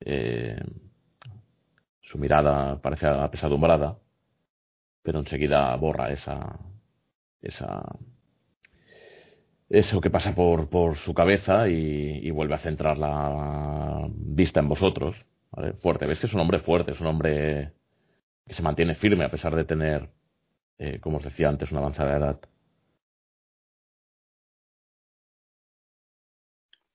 eh, 0.00 0.60
su 2.02 2.18
mirada 2.18 2.80
parece 2.80 3.06
apesadumbrada, 3.06 3.98
pero 5.02 5.20
enseguida 5.20 5.74
borra 5.76 6.10
esa. 6.12 6.58
esa. 7.40 7.82
Eso 9.68 10.00
que 10.00 10.10
pasa 10.10 10.34
por, 10.34 10.68
por 10.68 10.96
su 10.96 11.12
cabeza 11.14 11.68
y, 11.68 12.30
vuelve 12.30 12.54
a 12.54 12.58
centrar 12.58 12.98
la 12.98 14.08
vista 14.12 14.60
en 14.60 14.68
vosotros. 14.68 15.16
¿vale? 15.50 15.72
Fuerte, 15.74 16.06
ves 16.06 16.20
que 16.20 16.26
es 16.26 16.34
un 16.34 16.40
hombre 16.40 16.60
fuerte, 16.60 16.92
es 16.92 17.00
un 17.00 17.08
hombre 17.08 17.72
que 18.46 18.54
se 18.54 18.62
mantiene 18.62 18.94
firme 18.94 19.24
a 19.24 19.30
pesar 19.30 19.54
de 19.56 19.64
tener, 19.64 20.08
eh, 20.78 21.00
como 21.00 21.18
os 21.18 21.24
decía 21.24 21.48
antes, 21.48 21.70
una 21.72 21.80
avanzada 21.80 22.16
edad. 22.16 22.40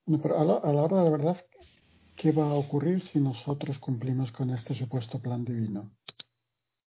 Pero 0.06 0.40
a 0.40 0.44
la, 0.44 0.54
a 0.56 0.74
la 0.74 0.82
hora 0.82 0.98
de 0.98 1.04
la 1.04 1.10
verdad, 1.10 1.46
¿qué 2.16 2.32
va 2.32 2.46
a 2.46 2.54
ocurrir 2.54 3.02
si 3.02 3.20
nosotros 3.20 3.80
cumplimos 3.80 4.32
con 4.32 4.50
este 4.50 4.76
supuesto 4.76 5.22
plan 5.22 5.44
divino? 5.46 5.92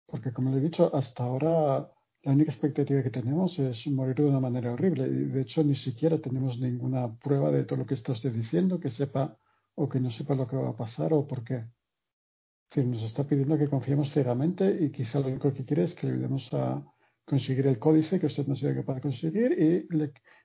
Porque 0.07 0.31
como 0.31 0.51
le 0.51 0.57
he 0.57 0.61
dicho, 0.61 0.95
hasta 0.95 1.23
ahora 1.23 1.89
la 2.23 2.31
única 2.31 2.51
expectativa 2.51 3.03
que 3.03 3.09
tenemos 3.09 3.59
es 3.59 3.85
morir 3.87 4.15
de 4.15 4.25
una 4.25 4.39
manera 4.39 4.71
horrible. 4.71 5.05
Y 5.07 5.25
de 5.25 5.41
hecho 5.41 5.63
ni 5.63 5.75
siquiera 5.75 6.17
tenemos 6.19 6.57
ninguna 6.59 7.13
prueba 7.17 7.51
de 7.51 7.65
todo 7.65 7.79
lo 7.79 7.85
que 7.85 7.95
está 7.95 8.13
usted 8.13 8.31
diciendo, 8.31 8.79
que 8.79 8.89
sepa 8.89 9.37
o 9.75 9.89
que 9.89 9.99
no 9.99 10.09
sepa 10.09 10.33
lo 10.35 10.47
que 10.47 10.55
va 10.55 10.69
a 10.69 10.77
pasar 10.77 11.13
o 11.13 11.27
por 11.27 11.43
qué. 11.43 11.65
Nos 12.75 13.03
está 13.03 13.23
pidiendo 13.25 13.57
que 13.57 13.67
confiemos 13.69 14.11
ciegamente 14.11 14.77
y 14.81 14.89
quizá 14.89 15.19
lo 15.19 15.27
único 15.27 15.53
que 15.53 15.63
quiere 15.63 15.83
es 15.83 15.93
que 15.93 16.07
le 16.07 16.13
ayudemos 16.13 16.51
a 16.53 16.83
conseguir 17.25 17.67
el 17.67 17.77
códice 17.77 18.19
que 18.19 18.25
usted 18.25 18.47
no 18.47 18.55
sea 18.55 18.73
capaz 18.73 18.95
de 18.95 19.01
conseguir 19.01 19.51
y 19.51 19.87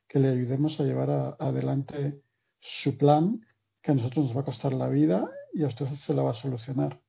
que 0.07 0.19
le 0.19 0.29
ayudemos 0.29 0.79
a 0.81 0.85
llevar 0.85 1.37
adelante 1.39 2.23
su 2.61 2.99
plan 2.99 3.41
que 3.81 3.93
a 3.93 3.95
nosotros 3.95 4.27
nos 4.27 4.37
va 4.37 4.41
a 4.43 4.45
costar 4.45 4.75
la 4.75 4.89
vida 4.89 5.31
y 5.55 5.63
a 5.63 5.69
usted 5.69 5.87
se 5.87 6.13
la 6.13 6.23
va 6.23 6.31
a 6.31 6.35
solucionar. 6.35 7.01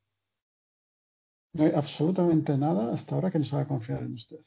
No 1.53 1.65
hay 1.65 1.71
absolutamente 1.71 2.55
nada 2.57 2.93
hasta 2.93 3.15
ahora 3.15 3.31
que 3.31 3.39
nos 3.39 3.51
haga 3.51 3.67
confiar 3.67 4.03
en 4.03 4.13
usted. 4.13 4.39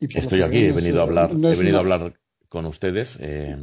Estoy 0.00 0.42
aquí, 0.42 0.58
he 0.58 0.72
venido 0.72 1.00
a 1.00 1.04
hablar, 1.04 1.34
no 1.34 1.50
he 1.50 1.56
venido 1.56 1.76
a 1.76 1.80
hablar 1.80 2.20
con 2.48 2.66
ustedes. 2.66 3.08
eh, 3.20 3.56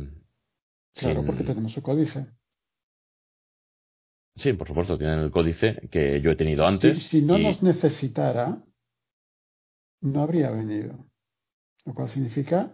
Claro, 0.93 1.19
sin- 1.21 1.25
porque 1.25 1.43
tenemos 1.43 1.71
su 1.73 1.81
códice. 1.81 2.25
Sí, 4.37 4.53
por 4.53 4.67
supuesto, 4.67 4.97
tienen 4.97 5.19
el 5.19 5.31
códice 5.31 5.87
que 5.89 6.19
yo 6.21 6.31
he 6.31 6.35
tenido 6.35 6.65
antes. 6.67 7.03
si 7.07 7.21
no 7.21 7.37
y- 7.37 7.43
nos 7.43 7.63
necesitara, 7.63 8.61
no 10.01 10.21
habría 10.23 10.51
venido. 10.51 11.05
Lo 11.85 11.93
cual 11.93 12.09
significa 12.09 12.71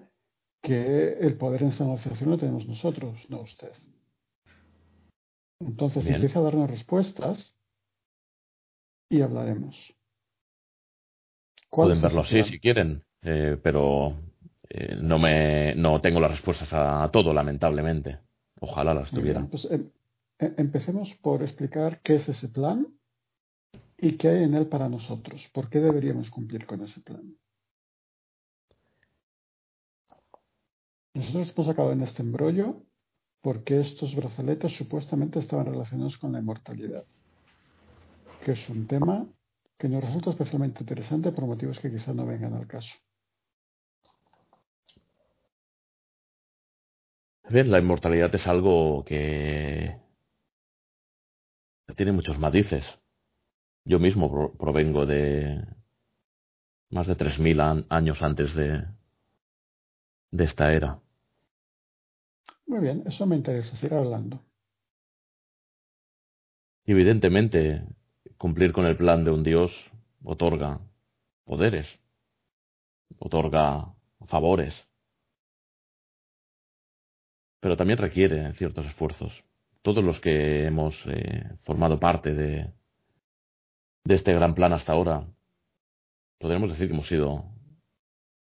que 0.62 1.14
el 1.20 1.38
poder 1.38 1.64
en 1.64 1.70
esta 1.70 1.84
negociación 1.84 2.30
lo 2.32 2.38
tenemos 2.38 2.66
nosotros, 2.68 3.28
no 3.30 3.42
usted. 3.42 3.72
Entonces 5.60 6.04
Bien. 6.04 6.16
empieza 6.16 6.40
a 6.40 6.44
darnos 6.44 6.70
respuestas 6.70 7.56
y 9.10 9.22
hablaremos. 9.22 9.76
¿Cuál 11.70 11.90
Pueden 11.90 12.02
verlo 12.02 12.22
así 12.22 12.44
si 12.44 12.60
quieren, 12.60 13.04
eh, 13.24 13.58
pero 13.62 14.16
eh, 14.70 14.96
no 15.02 15.20
me 15.20 15.76
no 15.76 16.02
tengo 16.02 16.20
las 16.20 16.32
respuestas 16.32 16.70
a, 16.72 17.10
todo, 17.12 17.34
lamentablemente. 17.34 18.20
Ojalá 18.60 18.94
las 18.94 19.12
tuviera. 19.12 19.42
bien, 19.42 19.50
pues, 19.50 19.66
em- 19.66 19.90
em- 20.40 20.54
empecemos 20.58 21.14
por 21.22 21.42
explicar 21.42 22.02
qué 22.02 22.16
es 22.16 22.30
ese 22.30 22.48
plan 22.50 22.88
y 23.98 24.18
qué 24.18 24.30
hay 24.30 24.44
en 24.44 24.56
él 24.56 24.68
para 24.68 24.90
nosotros. 24.90 25.50
¿Por 25.54 25.70
qué 25.70 25.80
deberíamos 25.80 26.30
cumplir 26.30 26.66
con 26.66 26.82
ese 26.82 27.02
plan? 27.02 27.36
Nosotros 31.14 31.54
hemos 31.56 31.68
acabado 31.68 31.94
en 31.94 32.04
este 32.04 32.22
embrollo 32.22 32.84
porque 33.42 33.80
estos 33.80 34.16
brazaletes 34.16 34.78
supuestamente 34.78 35.40
estaban 35.40 35.66
relacionados 35.66 36.18
con 36.18 36.32
la 36.32 36.40
inmortalidad, 36.40 37.04
que 38.46 38.54
es 38.54 38.70
un 38.70 38.88
tema 38.88 39.28
que 39.78 39.90
nos 39.90 40.04
resulta 40.04 40.30
especialmente 40.30 40.82
interesante 40.82 41.32
por 41.32 41.46
motivos 41.46 41.80
que 41.80 41.92
quizá 41.92 42.14
no 42.14 42.26
vengan 42.26 42.54
al 42.54 42.68
caso. 42.68 42.94
Bien, 47.50 47.70
la 47.70 47.80
inmortalidad 47.80 48.34
es 48.34 48.48
algo 48.48 49.04
que 49.06 49.96
tiene 51.96 52.12
muchos 52.14 52.40
matices. 52.40 52.84
Yo 53.86 54.00
mismo 54.00 54.32
pro- 54.32 54.54
provengo 54.58 55.06
de 55.06 55.64
más 56.90 57.08
de 57.08 57.16
3.000 57.16 57.60
an- 57.60 57.86
años 57.90 58.22
antes 58.22 58.54
de, 58.56 58.84
de 60.32 60.44
esta 60.44 60.74
era. 60.74 61.00
Muy 62.66 62.80
bien, 62.80 63.04
eso 63.06 63.26
me 63.26 63.36
interesa, 63.36 63.76
seguir 63.76 63.96
hablando. 63.96 64.40
Evidentemente, 66.86 67.84
cumplir 68.38 68.72
con 68.74 68.86
el 68.86 68.98
plan 68.98 69.24
de 69.26 69.32
un 69.32 69.44
Dios 69.44 69.72
otorga 70.24 70.80
poderes, 71.46 71.88
otorga 73.20 73.94
favores, 74.28 74.74
pero 77.62 77.78
también 77.78 78.00
requiere 78.00 78.54
ciertos 78.56 78.86
esfuerzos. 78.88 79.44
Todos 79.82 80.04
los 80.04 80.20
que 80.20 80.66
hemos 80.66 80.96
eh, 81.06 81.58
formado 81.62 82.00
parte 82.00 82.34
de, 82.34 82.74
este 84.06 84.34
gran 84.34 84.56
plan 84.56 84.74
hasta 84.74 84.92
ahora, 84.92 85.28
podríamos 86.40 86.72
decir 86.72 86.88
que 86.88 86.94
hemos 86.94 87.08
sido 87.08 87.46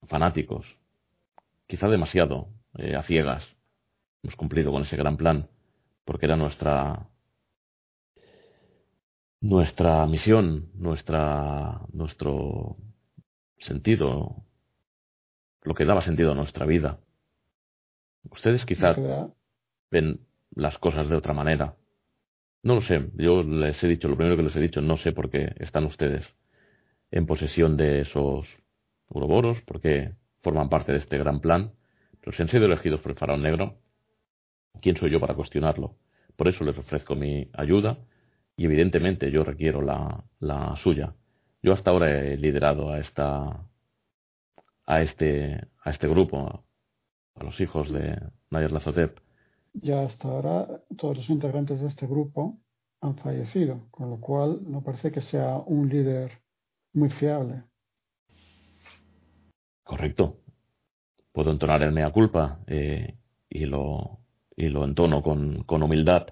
fanáticos, 0.08 0.66
quizá 1.68 1.88
demasiado 1.88 2.50
eh, 2.78 2.96
a 2.96 3.04
ciegas. 3.04 3.56
Hemos 4.24 4.36
cumplido 4.36 4.72
con 4.72 4.84
ese 4.84 4.98
gran 4.98 5.16
plan 5.16 5.48
porque 6.06 6.26
era 6.26 6.36
nuestra 6.36 7.08
nuestra 9.42 10.06
misión, 10.08 10.72
nuestra 10.74 11.82
nuestro 11.92 12.78
sentido, 13.60 14.46
lo 15.62 15.76
que 15.76 15.86
daba 15.86 16.02
sentido 16.02 16.32
a 16.32 16.36
nuestra 16.36 16.66
vida. 16.66 17.00
Ustedes 18.32 18.66
quizás 18.66 18.98
ven 19.92 20.20
las 20.56 20.78
cosas 20.78 21.10
de 21.10 21.16
otra 21.16 21.34
manera. 21.34 21.76
No 22.64 22.76
lo 22.76 22.82
sé, 22.82 23.12
yo 23.16 23.44
les 23.44 23.84
he 23.84 23.88
dicho, 23.88 24.08
lo 24.08 24.16
primero 24.16 24.38
que 24.38 24.44
les 24.44 24.56
he 24.56 24.62
dicho, 24.62 24.82
no 24.82 24.98
sé 24.98 25.12
por 25.12 25.30
qué 25.30 25.54
están 25.60 25.86
ustedes 25.86 26.26
en 27.12 27.26
posesión 27.26 27.76
de 27.78 28.02
esos 28.02 28.48
uroboros, 29.10 29.62
porque 29.66 30.14
forman 30.42 30.70
parte 30.70 30.92
de 30.92 31.00
este 31.00 31.18
gran 31.18 31.42
plan, 31.42 31.74
pero 32.22 32.36
si 32.36 32.42
han 32.42 32.50
sido 32.50 32.66
elegidos 32.66 33.02
por 33.02 33.12
el 33.12 33.18
faraón 33.18 33.44
negro, 33.44 33.78
¿quién 34.82 34.96
soy 34.96 35.12
yo 35.12 35.20
para 35.20 35.36
cuestionarlo? 35.36 35.96
Por 36.36 36.48
eso 36.48 36.64
les 36.64 36.78
ofrezco 36.78 37.16
mi 37.16 37.50
ayuda 37.54 37.98
y 38.56 38.66
evidentemente 38.66 39.30
yo 39.30 39.44
requiero 39.44 39.82
la, 39.82 40.24
la 40.40 40.76
suya. 40.78 41.14
Yo 41.62 41.74
hasta 41.74 41.92
ahora 41.92 42.12
he 42.12 42.38
liderado 42.38 42.92
a 42.92 43.00
esta 43.00 43.68
a 44.86 45.02
este 45.02 45.62
a 45.84 45.92
este 45.92 46.08
grupo, 46.08 46.66
a 47.36 47.44
los 47.44 47.60
hijos 47.60 47.92
de 47.92 48.20
Nayer 48.52 48.72
Lazotep. 48.72 49.20
Ya 49.74 50.04
hasta 50.04 50.28
ahora 50.28 50.68
todos 50.98 51.18
los 51.18 51.30
integrantes 51.30 51.82
de 51.82 51.88
este 51.88 52.06
grupo 52.06 52.60
han 53.02 53.16
fallecido, 53.18 53.88
con 53.92 54.10
lo 54.10 54.20
cual 54.20 54.60
no 54.66 54.84
parece 54.84 55.12
que 55.12 55.22
sea 55.22 55.58
un 55.58 55.90
líder 55.90 56.32
muy 56.94 57.10
fiable. 57.10 57.64
Correcto. 59.84 60.38
Puedo 61.32 61.52
entonar 61.52 61.82
el 61.84 61.92
mea 61.92 62.12
culpa 62.12 62.60
eh, 62.68 63.16
y, 63.50 63.66
lo, 63.66 64.20
y 64.56 64.70
lo 64.70 64.86
entono 64.86 65.22
con, 65.22 65.64
con 65.64 65.82
humildad. 65.84 66.28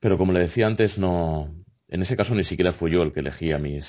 Pero 0.00 0.18
como 0.18 0.32
le 0.32 0.40
decía 0.40 0.66
antes, 0.66 0.98
no, 0.98 1.48
en 1.88 2.02
ese 2.02 2.16
caso 2.16 2.34
ni 2.34 2.44
siquiera 2.44 2.74
fui 2.74 2.92
yo 2.92 3.02
el 3.02 3.12
que 3.12 3.20
elegí 3.20 3.52
a 3.52 3.58
mis 3.58 3.84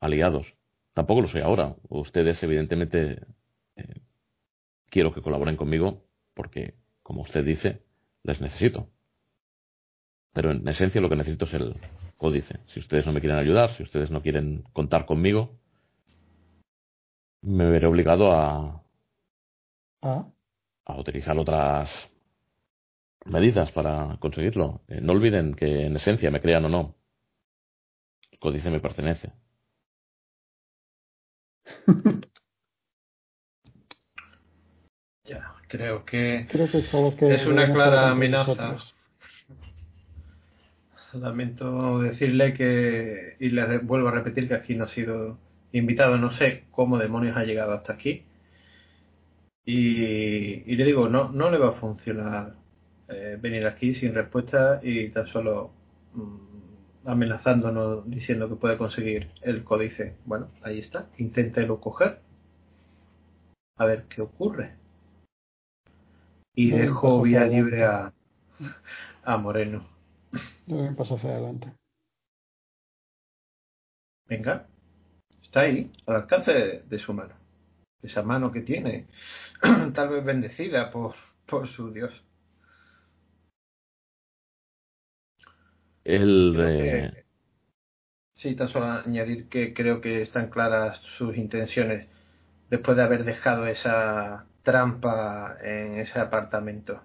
aliados. 0.00 0.54
Tampoco 0.94 1.22
lo 1.22 1.26
soy 1.26 1.42
ahora. 1.42 1.74
Ustedes, 1.88 2.42
evidentemente, 2.42 3.20
quiero 4.92 5.12
que 5.14 5.22
colaboren 5.22 5.56
conmigo 5.56 6.04
porque, 6.34 6.74
como 7.02 7.22
usted 7.22 7.44
dice, 7.44 7.82
les 8.22 8.40
necesito. 8.40 8.90
Pero 10.34 10.52
en 10.52 10.68
esencia 10.68 11.00
lo 11.00 11.08
que 11.08 11.16
necesito 11.16 11.46
es 11.46 11.54
el 11.54 11.74
códice. 12.18 12.60
Si 12.66 12.78
ustedes 12.78 13.06
no 13.06 13.12
me 13.12 13.20
quieren 13.20 13.38
ayudar, 13.38 13.74
si 13.76 13.82
ustedes 13.82 14.10
no 14.10 14.22
quieren 14.22 14.64
contar 14.74 15.06
conmigo, 15.06 15.58
me 17.40 17.68
veré 17.70 17.86
obligado 17.86 18.32
a, 18.32 18.84
¿Ah? 20.02 20.26
a 20.84 21.00
utilizar 21.00 21.38
otras 21.38 21.90
medidas 23.24 23.72
para 23.72 24.18
conseguirlo. 24.18 24.82
Eh, 24.88 25.00
no 25.00 25.14
olviden 25.14 25.54
que 25.54 25.86
en 25.86 25.96
esencia, 25.96 26.30
me 26.30 26.42
crean 26.42 26.66
o 26.66 26.68
no, 26.68 26.96
el 28.30 28.38
códice 28.38 28.68
me 28.68 28.80
pertenece. 28.80 29.32
ya, 35.24 35.54
creo 35.68 36.04
que, 36.04 36.46
Creo 36.50 36.70
que 36.70 36.78
es, 36.78 36.94
algo 36.94 37.16
que 37.16 37.34
es 37.34 37.46
una 37.46 37.72
clara 37.72 38.10
amenaza. 38.10 38.76
Lamento 41.14 42.00
decirle 42.00 42.54
que, 42.54 43.36
y 43.38 43.50
le 43.50 43.78
vuelvo 43.78 44.08
a 44.08 44.12
repetir 44.12 44.48
que 44.48 44.54
aquí 44.54 44.74
no 44.74 44.84
ha 44.84 44.88
sido 44.88 45.38
invitado, 45.72 46.16
no 46.16 46.32
sé 46.32 46.64
cómo 46.70 46.98
demonios 46.98 47.36
ha 47.36 47.44
llegado 47.44 47.72
hasta 47.72 47.92
aquí. 47.92 48.24
Y, 49.64 50.72
y 50.72 50.76
le 50.76 50.84
digo, 50.84 51.08
no, 51.08 51.30
no 51.30 51.50
le 51.50 51.58
va 51.58 51.68
a 51.68 51.72
funcionar 51.72 52.54
eh, 53.08 53.36
venir 53.40 53.66
aquí 53.66 53.94
sin 53.94 54.14
respuesta 54.14 54.80
y 54.82 55.10
tan 55.10 55.26
solo 55.26 55.72
mm, 56.14 57.08
amenazándonos 57.08 58.08
diciendo 58.08 58.48
que 58.48 58.56
puede 58.56 58.78
conseguir 58.78 59.30
el 59.42 59.64
códice. 59.64 60.16
Bueno, 60.24 60.48
ahí 60.62 60.78
está, 60.78 61.08
inténtelo 61.18 61.80
coger. 61.80 62.20
A 63.76 63.84
ver 63.84 64.04
qué 64.08 64.22
ocurre. 64.22 64.81
Y 66.54 66.70
dejo 66.70 67.00
paso 67.02 67.22
vía 67.22 67.44
libre 67.44 67.84
a, 67.84 68.12
a 69.24 69.36
Moreno. 69.38 69.84
Un 70.66 70.96
paso 70.96 71.14
hacia 71.14 71.30
adelante. 71.30 71.72
Venga, 74.28 74.66
está 75.42 75.60
ahí, 75.60 75.92
al 76.06 76.16
alcance 76.16 76.52
de, 76.52 76.82
de 76.82 76.98
su 76.98 77.12
mano. 77.14 77.34
Esa 78.02 78.22
mano 78.22 78.52
que 78.52 78.62
tiene, 78.62 79.06
tal 79.94 80.08
vez 80.10 80.24
bendecida 80.24 80.90
por, 80.90 81.14
por 81.46 81.68
su 81.68 81.92
Dios. 81.92 82.12
Creo 86.50 86.68
eh, 86.68 87.10
que- 87.12 87.24
sí, 88.34 88.54
tan 88.56 88.68
solo 88.68 88.86
añadir 88.86 89.48
que 89.48 89.72
creo 89.74 90.00
que 90.00 90.20
están 90.22 90.50
claras 90.50 90.98
sus 91.16 91.36
intenciones 91.36 92.08
después 92.70 92.96
de 92.96 93.02
haber 93.04 93.24
dejado 93.24 93.66
esa 93.66 94.46
trampa 94.62 95.56
en 95.60 95.98
ese 95.98 96.18
apartamento. 96.20 97.02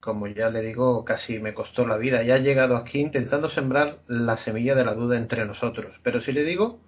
Como 0.00 0.26
ya 0.26 0.50
le 0.50 0.60
digo, 0.60 1.04
casi 1.04 1.38
me 1.38 1.54
costó 1.54 1.86
la 1.86 1.96
vida. 1.96 2.22
Ya 2.22 2.34
ha 2.34 2.38
llegado 2.38 2.76
aquí 2.76 3.00
intentando 3.00 3.48
sembrar 3.48 4.00
la 4.06 4.36
semilla 4.36 4.74
de 4.74 4.84
la 4.84 4.94
duda 4.94 5.16
entre 5.16 5.46
nosotros. 5.46 5.98
Pero 6.02 6.20
si 6.20 6.32
le 6.32 6.44
digo, 6.44 6.80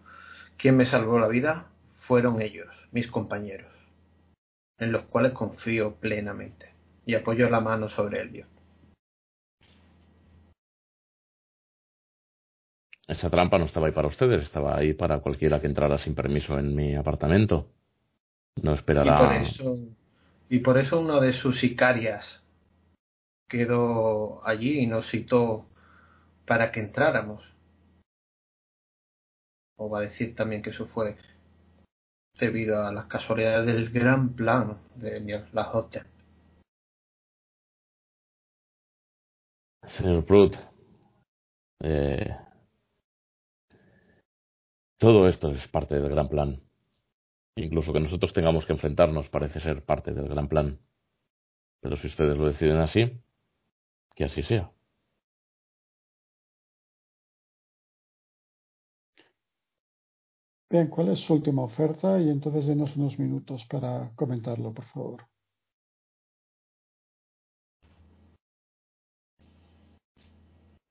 quien 0.59 0.77
me 0.77 0.85
salvó 0.85 1.19
la 1.19 1.29
vida 1.29 1.69
fueron 2.01 2.42
ellos, 2.42 2.69
mis 2.92 3.07
compañeros, 3.07 3.73
en 4.79 4.92
los 4.92 5.05
cuales 5.05 5.33
confío 5.33 5.95
plenamente. 5.97 6.75
Y 7.07 7.14
apoyo 7.14 7.49
la 7.49 7.61
mano 7.61 7.88
sobre 7.88 8.21
el 8.21 8.33
Dios. 8.33 8.49
esa 13.09 13.31
trampa 13.31 13.59
no 13.59 13.66
estaba 13.66 13.87
ahí 13.87 13.92
para 13.92 14.09
ustedes, 14.09 14.42
estaba 14.42 14.77
ahí 14.77 14.92
para 14.92 15.21
cualquiera 15.21 15.61
que 15.61 15.66
entrara 15.66 15.99
sin 15.99 16.14
permiso 16.14 16.59
en 16.59 16.75
mi 16.75 16.95
apartamento. 16.95 17.71
No 18.62 18.73
Y 18.73 18.75
por 18.75 18.79
esperará. 18.79 19.40
eso, 19.40 19.79
y 20.49 20.59
por 20.61 20.79
eso 20.79 21.01
una 21.01 21.21
de 21.21 21.33
sus 21.33 21.61
sicarias 21.61 22.42
quedó 23.49 24.45
allí 24.47 24.81
y 24.81 24.87
nos 24.87 25.09
citó 25.11 25.66
para 26.47 26.73
que 26.73 26.81
entráramos. 26.81 27.45
O 29.79 29.90
va 29.90 29.99
a 29.99 30.03
decir 30.03 30.35
también 30.35 30.62
que 30.62 30.71
eso 30.71 30.87
fue 30.87 31.16
debido 32.38 32.83
a 32.85 32.92
las 32.92 33.07
casualidades 33.07 33.66
del 33.66 33.90
gran 33.90 34.35
plan 34.35 34.79
de 34.97 35.21
las 35.53 35.75
hostias. 35.75 36.07
Señor 39.87 40.25
Prout, 40.25 40.57
eh, 41.81 42.37
todo 44.99 45.29
esto 45.29 45.53
es 45.53 45.69
parte 45.69 45.95
del 45.95 46.11
gran 46.11 46.29
plan. 46.29 46.65
Incluso 47.57 47.92
que 47.92 48.01
nosotros 48.01 48.33
tengamos 48.35 48.66
que 48.66 48.73
enfrentarnos 48.75 49.29
parece 49.31 49.61
ser 49.61 49.83
parte 49.83 50.12
del 50.12 50.29
gran 50.29 50.49
plan. 50.49 50.79
Pero 51.81 51.97
si 51.97 52.07
ustedes 52.07 52.37
lo 52.37 52.47
deciden 52.47 52.77
así, 52.77 53.19
que 54.14 54.25
así 54.25 54.42
sea. 54.42 54.71
Bien, 60.69 60.88
¿cuál 60.88 61.11
es 61.11 61.21
su 61.21 61.33
última 61.33 61.62
oferta? 61.62 62.21
Y 62.21 62.29
entonces 62.29 62.66
denos 62.66 62.95
unos 62.97 63.19
minutos 63.19 63.64
para 63.71 64.12
comentarlo, 64.16 64.75
por 64.75 64.85
favor. 64.87 65.27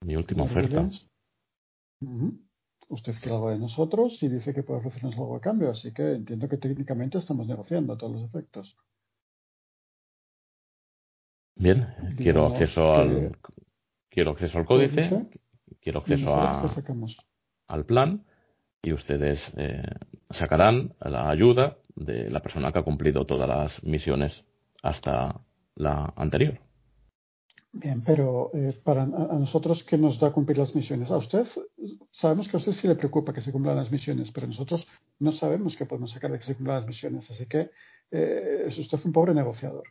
Mi 0.04 0.16
última 0.16 0.44
oferta. 0.44 0.90
Usted 2.88 3.14
quiere 3.20 3.36
algo 3.36 3.50
de 3.50 3.58
nosotros 3.58 4.22
y 4.22 4.28
dice 4.28 4.54
que 4.54 4.64
puede 4.64 4.80
ofrecernos 4.80 5.16
algo 5.16 5.36
a 5.36 5.42
cambio, 5.42 5.72
así 5.72 5.92
que 5.92 6.14
entiendo 6.14 6.48
que 6.48 6.58
técnicamente 6.58 7.18
estamos 7.18 7.48
negociando 7.48 7.94
a 7.94 7.98
todos 7.98 8.14
los 8.14 8.24
efectos. 8.24 8.78
Bien, 11.56 11.88
quiero 12.18 12.48
acceso 12.48 12.94
al 12.94 13.38
quiero 14.10 14.32
acceso 14.32 14.58
al 14.58 14.66
códice, 14.66 15.28
quiero 15.82 16.04
¿Y 16.06 16.14
acceso 16.14 16.36
a, 16.36 16.64
al 17.68 17.86
plan 17.86 18.24
y 18.84 18.94
ustedes 18.94 19.42
eh, 19.58 19.82
sacarán 20.30 20.94
la 21.00 21.30
ayuda 21.30 21.78
de 21.96 22.30
la 22.30 22.42
persona 22.42 22.72
que 22.72 22.80
ha 22.80 22.84
cumplido 22.84 23.26
todas 23.26 23.50
las 23.50 23.84
misiones 23.84 24.44
hasta 24.84 25.42
la 25.76 26.14
anterior. 26.16 26.60
Bien, 27.78 28.02
pero 28.06 28.52
eh, 28.54 28.80
para 28.86 29.04
a, 29.04 29.06
nosotros, 29.08 29.84
¿qué 29.84 29.98
nos 29.98 30.18
da 30.18 30.32
cumplir 30.32 30.58
las 30.58 30.74
misiones? 30.74 31.12
A 31.12 31.18
usted, 31.18 31.46
sabemos 32.10 32.48
que 32.48 32.56
a 32.56 32.60
usted 32.60 32.72
sí 32.72 32.88
le 32.88 32.96
preocupa 32.96 33.34
que 33.34 33.42
se 33.42 33.52
cumplan 33.52 33.76
las 33.76 33.92
misiones, 33.92 34.32
pero 34.32 34.48
nosotros 34.48 34.88
no 35.20 35.34
sabemos 35.34 35.76
qué 35.76 35.86
podemos 35.86 36.12
sacar 36.12 36.32
de 36.32 36.40
que 36.40 36.46
se 36.46 36.56
cumplan 36.56 36.78
las 36.78 36.88
misiones. 36.88 37.30
Así 37.30 37.46
que 37.48 37.72
eh, 38.12 38.64
es 38.68 38.78
usted 38.78 38.98
un 39.04 39.12
pobre 39.12 39.34
negociador. 39.34 39.84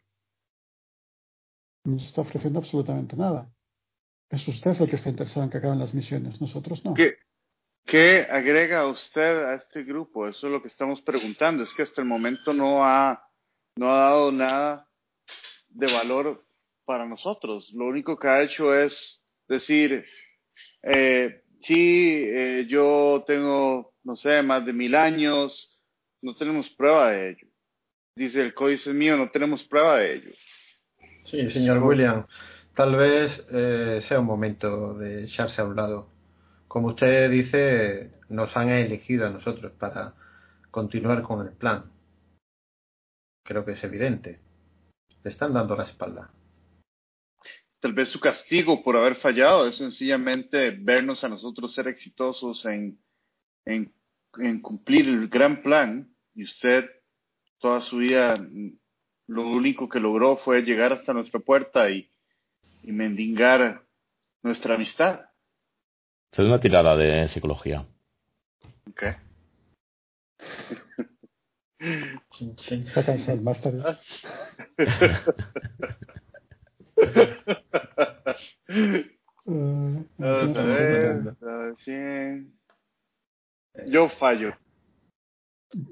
No 1.85 1.93
nos 1.93 2.07
está 2.07 2.23
ofreciendo 2.23 2.59
absolutamente 2.59 3.17
nada. 3.17 3.53
Es 4.31 4.49
usted 4.49 4.81
el 4.81 4.89
que 4.89 4.97
está 4.97 5.11
interesado 5.11 5.45
en 5.45 5.51
que 5.51 5.59
acaben 5.59 5.79
las 5.79 5.93
misiones, 5.93 6.41
nosotros 6.41 6.83
no. 6.87 6.95
¿Qué, 6.95 7.19
¿Qué 7.85 8.27
agrega 8.31 8.87
usted 8.87 9.45
a 9.45 9.57
este 9.57 9.83
grupo? 9.83 10.27
Eso 10.27 10.47
es 10.47 10.53
lo 10.55 10.63
que 10.63 10.69
estamos 10.69 11.03
preguntando. 11.03 11.63
Es 11.63 11.75
que 11.75 11.83
hasta 11.83 12.01
el 12.01 12.09
momento 12.09 12.55
no 12.55 12.83
ha, 12.83 13.29
no 13.77 13.91
ha 13.93 13.99
dado 13.99 14.33
nada 14.33 14.89
de 15.69 15.93
valor 15.93 16.44
para 16.85 17.07
nosotros. 17.07 17.73
Lo 17.75 17.87
único 17.87 18.19
que 18.19 18.29
ha 18.29 18.43
hecho 18.43 18.75
es 18.75 19.23
decir, 19.49 20.05
eh, 20.83 21.43
sí, 21.61 22.25
eh, 22.27 22.67
yo 22.69 23.25
tengo, 23.27 23.95
no 24.05 24.17
sé, 24.17 24.43
más 24.43 24.65
de 24.65 24.73
mil 24.73 24.95
años, 24.95 25.71
no 26.23 26.35
tenemos 26.37 26.71
prueba 26.71 27.11
de 27.11 27.31
ello. 27.31 27.49
Dice 28.17 28.41
el 28.41 28.55
códice 28.55 28.93
mío, 28.93 29.17
no 29.17 29.31
tenemos 29.31 29.65
prueba 29.65 29.99
de 29.99 30.15
ello. 30.15 30.31
Sí, 31.25 31.49
señor 31.51 31.83
William, 31.83 32.27
tal 32.75 32.97
vez 32.97 33.45
eh, 33.51 34.01
sea 34.03 34.21
un 34.21 34.27
momento 34.27 34.95
de 34.95 35.25
echarse 35.25 35.61
a 35.61 35.65
un 35.65 35.77
lado. 35.77 36.09
Como 36.69 36.89
usted 36.89 37.31
dice, 37.31 38.13
nos 38.29 38.57
han 38.57 38.69
elegido 38.71 39.27
a 39.27 39.31
nosotros 39.31 39.73
para 39.73 40.15
continuar 40.71 41.23
con 41.23 41.47
el 41.47 41.53
plan. 41.55 41.91
Creo 43.45 43.65
que 43.65 43.73
es 43.73 43.85
evidente. 43.85 44.41
Le 45.23 45.31
están 45.31 45.53
dando 45.53 45.77
la 45.77 45.85
espalda 45.85 46.31
tal 47.85 47.93
vez 47.93 48.09
su 48.09 48.19
castigo 48.19 48.83
por 48.83 48.97
haber 48.97 49.17
fallado 49.17 49.69
es 49.69 49.77
sencillamente 49.77 50.71
vernos 50.71 51.23
a 51.23 51.29
nosotros 51.29 51.75
ser 51.75 51.87
exitosos 51.87 52.65
en, 52.65 52.99
en, 53.67 53.93
cumplir 54.63 55.07
el 55.07 55.29
gran 55.29 55.61
plan 55.61 56.09
y 56.35 56.45
usted 56.45 56.89
toda 57.59 57.83
su 57.83 57.99
vida 57.99 58.43
lo 59.27 59.43
único 59.51 59.87
que 59.91 60.01
logró 60.01 60.39
fue 60.39 60.63
llegar 60.63 60.95
hasta 60.95 61.13
nuestra 61.13 61.41
puerta 61.41 61.91
y, 61.91 62.11
y 62.85 62.91
mendigar 62.91 63.83
nuestra 64.43 64.77
amistad. 64.77 65.27
Es 66.33 66.39
una 66.39 66.61
tirada 66.61 66.97
de 66.97 67.29
psicología. 67.29 67.87
Ok. 68.89 69.03
Yo 83.87 84.09
fallo. 84.19 84.53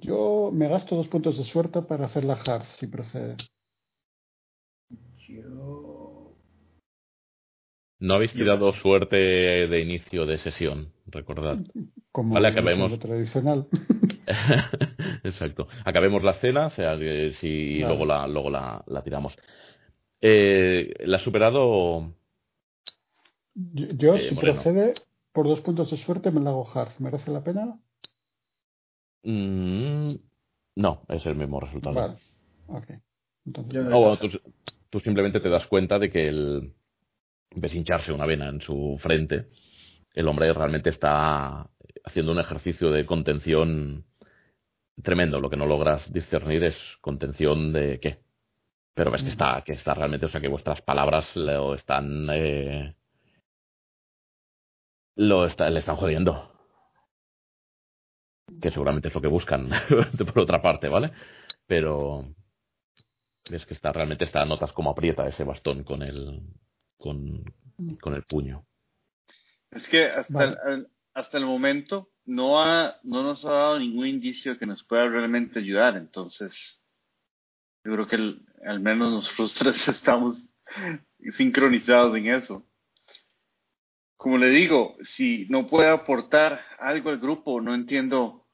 Yo 0.00 0.50
me 0.52 0.68
gasto 0.68 0.94
dos 0.96 1.08
puntos 1.08 1.36
de 1.36 1.44
suerte 1.44 1.82
para 1.82 2.06
hacer 2.06 2.24
la 2.24 2.34
hard, 2.34 2.64
si 2.78 2.86
procede. 2.86 3.36
Yo... 5.28 6.36
No 7.98 8.14
habéis 8.14 8.32
tirado 8.32 8.72
suerte 8.72 9.16
de 9.16 9.80
inicio 9.80 10.26
de 10.26 10.38
sesión, 10.38 10.92
recordad. 11.06 11.58
Como 12.10 12.34
vale, 12.34 12.48
acabemos. 12.48 12.98
tradicional. 12.98 13.68
Exacto. 15.24 15.68
Acabemos 15.84 16.22
la 16.24 16.34
cena, 16.34 16.66
o 16.66 16.70
sea, 16.70 16.96
si 17.40 17.78
luego 17.78 18.04
la, 18.04 18.26
luego 18.26 18.50
la, 18.50 18.82
la 18.86 19.02
tiramos. 19.02 19.36
Eh, 20.24 20.94
¿La 21.00 21.16
ha 21.16 21.20
superado? 21.20 22.14
Yo, 23.54 24.14
eh, 24.14 24.28
si 24.28 24.34
procede, 24.36 24.94
por 25.32 25.48
dos 25.48 25.60
puntos 25.60 25.90
de 25.90 25.96
suerte 25.98 26.30
me 26.30 26.40
la 26.40 26.50
hago 26.50 26.70
hard. 26.72 26.92
¿Merece 27.00 27.32
la 27.32 27.42
pena? 27.42 27.76
Mm, 29.24 30.14
no, 30.76 31.02
es 31.08 31.26
el 31.26 31.34
mismo 31.34 31.58
resultado. 31.58 31.94
Vale. 31.94 32.14
Okay. 32.68 32.96
Entonces, 33.44 34.40
tú, 34.88 35.00
simplemente 35.00 35.40
te 35.40 35.48
das 35.48 35.66
cuenta 35.66 35.98
de 35.98 36.08
que 36.08 36.28
el, 36.28 36.72
ves 37.56 37.74
hincharse 37.74 38.12
una 38.12 38.24
vena 38.24 38.48
en 38.48 38.60
su 38.60 38.98
frente. 39.02 39.48
El 40.14 40.28
hombre 40.28 40.52
realmente 40.52 40.90
está 40.90 41.68
haciendo 42.04 42.30
un 42.30 42.38
ejercicio 42.38 42.90
de 42.92 43.04
contención 43.04 44.04
tremendo. 45.02 45.40
Lo 45.40 45.50
que 45.50 45.56
no 45.56 45.66
logras 45.66 46.10
discernir 46.12 46.62
es 46.62 46.76
contención 47.00 47.72
de 47.72 47.98
qué. 48.00 48.18
Pero 48.94 49.10
ves 49.10 49.22
que 49.22 49.30
está, 49.30 49.62
que 49.64 49.72
está 49.72 49.94
realmente, 49.94 50.26
o 50.26 50.28
sea, 50.28 50.40
que 50.40 50.48
vuestras 50.48 50.82
palabras 50.82 51.34
lo 51.34 51.74
están. 51.74 52.28
Eh, 52.30 52.94
lo 55.16 55.46
está, 55.46 55.70
le 55.70 55.80
están 55.80 55.96
jodiendo. 55.96 56.50
Que 58.60 58.70
seguramente 58.70 59.08
es 59.08 59.14
lo 59.14 59.22
que 59.22 59.28
buscan, 59.28 59.70
por 60.18 60.38
otra 60.40 60.60
parte, 60.60 60.88
¿vale? 60.88 61.12
Pero. 61.66 62.34
Ves 63.50 63.66
que 63.66 63.74
está 63.74 63.92
realmente 63.92 64.24
está, 64.24 64.44
notas 64.44 64.72
como 64.72 64.90
aprieta 64.90 65.26
ese 65.26 65.44
bastón 65.44 65.84
con 65.84 66.02
el. 66.02 66.42
con, 66.98 67.42
con 68.00 68.14
el 68.14 68.22
puño. 68.24 68.66
Es 69.70 69.88
que 69.88 70.04
hasta, 70.04 70.44
el, 70.44 70.88
hasta 71.14 71.38
el 71.38 71.46
momento 71.46 72.10
no, 72.26 72.62
ha, 72.62 72.98
no 73.02 73.22
nos 73.22 73.44
ha 73.46 73.52
dado 73.52 73.78
ningún 73.78 74.06
indicio 74.06 74.58
que 74.58 74.66
nos 74.66 74.84
pueda 74.84 75.08
realmente 75.08 75.58
ayudar, 75.58 75.96
entonces 75.96 76.81
yo 77.84 77.92
creo 77.92 78.06
que 78.06 78.16
al 78.64 78.80
menos 78.80 79.12
nosotros 79.12 79.54
tres 79.58 79.88
estamos 79.88 80.48
sincronizados 81.36 82.16
en 82.16 82.26
eso. 82.28 82.66
Como 84.16 84.38
le 84.38 84.50
digo, 84.50 84.96
si 85.16 85.46
no 85.48 85.66
puede 85.66 85.90
aportar 85.90 86.60
algo 86.78 87.10
al 87.10 87.18
grupo, 87.18 87.60
no 87.60 87.74
entiendo 87.74 88.46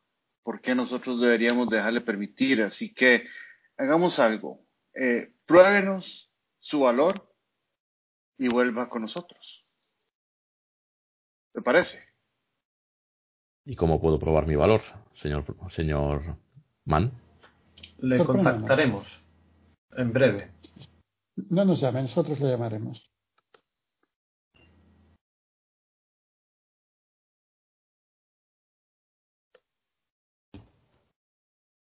por 0.43 0.62
qué 0.62 0.75
nosotros 0.75 1.21
deberíamos 1.21 1.69
dejarle 1.69 2.01
permitir. 2.01 2.62
Así 2.62 2.95
que 2.95 3.27
hagamos 3.77 4.19
algo. 4.19 4.64
Eh, 4.95 5.35
pruébenos 5.45 6.33
su 6.59 6.81
valor 6.81 7.31
y 8.38 8.49
vuelva 8.49 8.88
con 8.88 9.03
nosotros. 9.03 9.67
¿Te 11.53 11.61
parece? 11.61 12.03
¿Y 13.67 13.77
cómo 13.77 14.01
puedo 14.01 14.19
probar 14.19 14.47
mi 14.47 14.57
valor, 14.57 14.81
señor, 15.17 15.45
señor 15.73 16.38
Mann? 16.87 17.28
Le 17.98 18.24
contactaremos 18.24 19.06
en 19.96 20.12
breve. 20.12 20.52
No 21.50 21.64
nos 21.64 21.80
llame, 21.80 22.02
nosotros 22.02 22.38
le 22.40 22.50
llamaremos. 22.50 23.11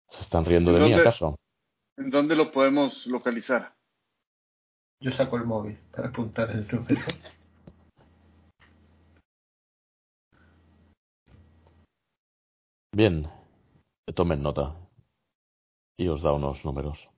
¿Se 0.09 0.21
están 0.21 0.45
riendo 0.45 0.71
de 0.73 0.85
mí 0.85 0.93
acaso? 0.93 1.35
¿En 1.97 2.11
dónde 2.11 2.35
lo 2.35 2.51
podemos 2.51 3.07
localizar? 3.07 3.73
Yo 4.99 5.11
saco 5.11 5.37
el 5.37 5.45
móvil 5.45 5.77
para 5.91 6.09
apuntar 6.09 6.51
el 6.51 6.67
número. 6.67 7.01
Bien, 12.95 13.27
tomen 14.15 14.43
nota 14.43 14.82
y 15.97 16.07
os 16.07 16.21
da 16.21 16.33
unos 16.33 16.63
números. 16.65 17.09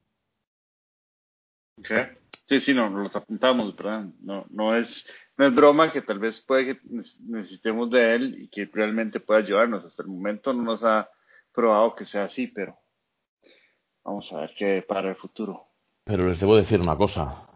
Okay. 1.79 2.17
Sí, 2.47 2.61
sí, 2.61 2.73
no, 2.73 2.89
los 2.89 3.15
apuntamos, 3.15 3.75
¿verdad? 3.75 4.05
No, 4.21 4.45
no, 4.49 4.75
es, 4.75 5.05
no 5.37 5.47
es 5.47 5.55
broma 5.55 5.91
que 5.91 6.01
tal 6.01 6.19
vez 6.19 6.39
puede 6.41 6.65
que 6.65 6.81
necesitemos 7.21 7.89
de 7.89 8.15
él 8.15 8.41
y 8.43 8.49
que 8.49 8.69
realmente 8.71 9.19
pueda 9.19 9.39
ayudarnos. 9.39 9.83
Hasta 9.83 10.03
el 10.03 10.09
momento 10.09 10.53
no 10.53 10.63
nos 10.63 10.83
ha 10.83 11.09
probado 11.51 11.95
que 11.95 12.05
sea 12.05 12.25
así, 12.25 12.47
pero 12.47 12.77
vamos 14.03 14.31
a 14.31 14.41
ver 14.41 14.51
qué 14.55 14.85
para 14.87 15.09
el 15.09 15.15
futuro. 15.15 15.67
Pero 16.03 16.29
les 16.29 16.39
debo 16.39 16.55
decir 16.55 16.79
una 16.79 16.95
cosa, 16.95 17.49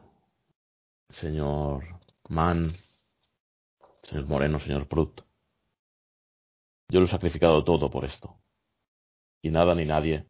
señor 1.09 1.83
Mann, 2.29 2.75
señor 4.01 4.25
Moreno, 4.27 4.59
señor 4.59 4.87
Prut. 4.87 5.21
Yo 6.89 6.99
lo 6.99 7.05
he 7.05 7.09
sacrificado 7.09 7.63
todo 7.63 7.91
por 7.91 8.05
esto. 8.05 8.37
Y 9.43 9.51
nada 9.51 9.75
ni 9.75 9.85
nadie 9.85 10.28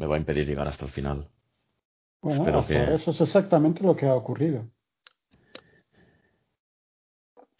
me 0.00 0.06
va 0.06 0.14
a 0.14 0.18
impedir 0.18 0.46
llegar 0.46 0.66
hasta 0.66 0.86
el 0.86 0.90
final. 0.90 1.28
Bueno, 2.22 2.60
eso 2.68 3.10
es 3.10 3.20
exactamente 3.20 3.82
lo 3.82 3.94
que 3.94 4.06
ha 4.06 4.14
ocurrido. 4.14 4.66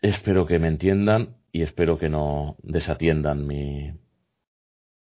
Espero 0.00 0.46
que 0.46 0.59
me 0.59 0.68
entiendan 0.68 1.37
y 1.53 1.62
espero 1.62 1.98
que 1.98 2.09
no 2.09 2.57
desatiendan 2.62 3.46
mi 3.46 3.92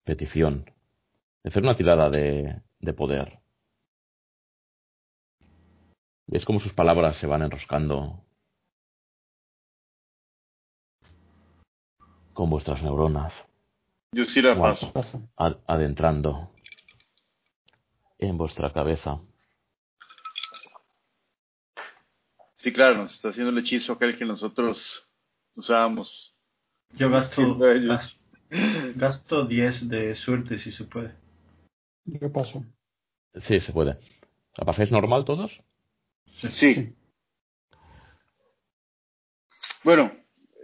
petición 0.02 0.64
de 1.44 1.50
hacer 1.50 1.62
una 1.62 1.76
tirada 1.76 2.10
de, 2.10 2.62
de 2.80 2.92
poder. 2.92 3.38
¿Ves 6.26 6.44
cómo 6.44 6.58
sus 6.58 6.72
palabras 6.72 7.16
se 7.18 7.28
van 7.28 7.42
enroscando 7.42 8.24
con 12.32 12.50
vuestras 12.50 12.82
neuronas? 12.82 13.32
Yo 14.12 14.24
sí 14.24 14.42
la 14.42 14.58
paso. 14.58 14.92
adentrando 15.68 16.50
en 18.20 18.36
vuestra 18.36 18.72
cabeza. 18.72 19.20
Sí, 22.54 22.72
claro, 22.72 22.98
nos 22.98 23.14
está 23.14 23.30
haciendo 23.30 23.50
el 23.50 23.58
hechizo 23.58 23.94
aquel 23.94 24.16
que 24.16 24.26
nosotros 24.26 25.08
usábamos. 25.54 26.36
Yo 26.92 27.08
gasto, 27.08 27.58
gasto 28.94 29.46
10 29.46 29.88
de 29.88 30.14
suerte 30.14 30.58
si 30.58 30.70
se 30.72 30.84
puede. 30.84 31.14
Yo 32.04 32.30
paso. 32.30 32.64
Sí, 33.34 33.60
se 33.60 33.72
puede. 33.72 33.98
¿La 34.56 34.64
pasáis 34.64 34.90
normal 34.90 35.24
todos? 35.24 35.62
Sí. 36.52 36.94
Bueno, 39.82 40.12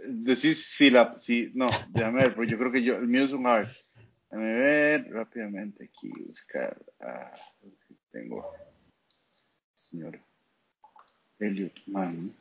decís 0.07 0.63
si 0.75 0.89
la, 0.89 1.17
si, 1.17 1.51
no, 1.55 1.69
déjame 1.89 2.23
ver, 2.23 2.35
porque 2.35 2.51
yo 2.51 2.57
creo 2.57 2.71
que 2.71 2.83
yo, 2.83 2.95
el 2.97 3.07
mío 3.07 3.23
es 3.23 3.31
un 3.31 3.47
hard. 3.47 3.69
Déjame 4.29 4.53
ver 4.53 5.11
rápidamente 5.11 5.85
aquí, 5.85 6.09
buscar, 6.25 6.77
ah, 6.99 7.33
tengo, 8.11 8.53
señor 9.75 10.19
Elliot 11.39 11.73
Mann. 11.87 12.35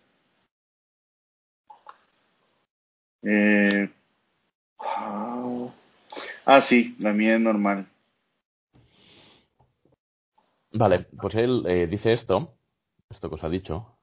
Eh, 3.22 3.88
ah, 4.78 6.60
sí, 6.68 6.96
la 6.98 7.12
mía 7.12 7.34
es 7.36 7.40
normal. 7.40 7.86
Vale, 10.72 11.06
pues 11.20 11.34
él 11.36 11.64
eh, 11.68 11.86
dice 11.86 12.12
esto, 12.12 12.58
esto 13.08 13.28
que 13.28 13.34
os 13.36 13.44
ha 13.44 13.48
dicho, 13.48 13.96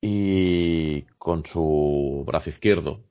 y 0.00 1.02
con 1.18 1.44
su 1.46 2.24
brazo 2.26 2.50
izquierdo, 2.50 3.05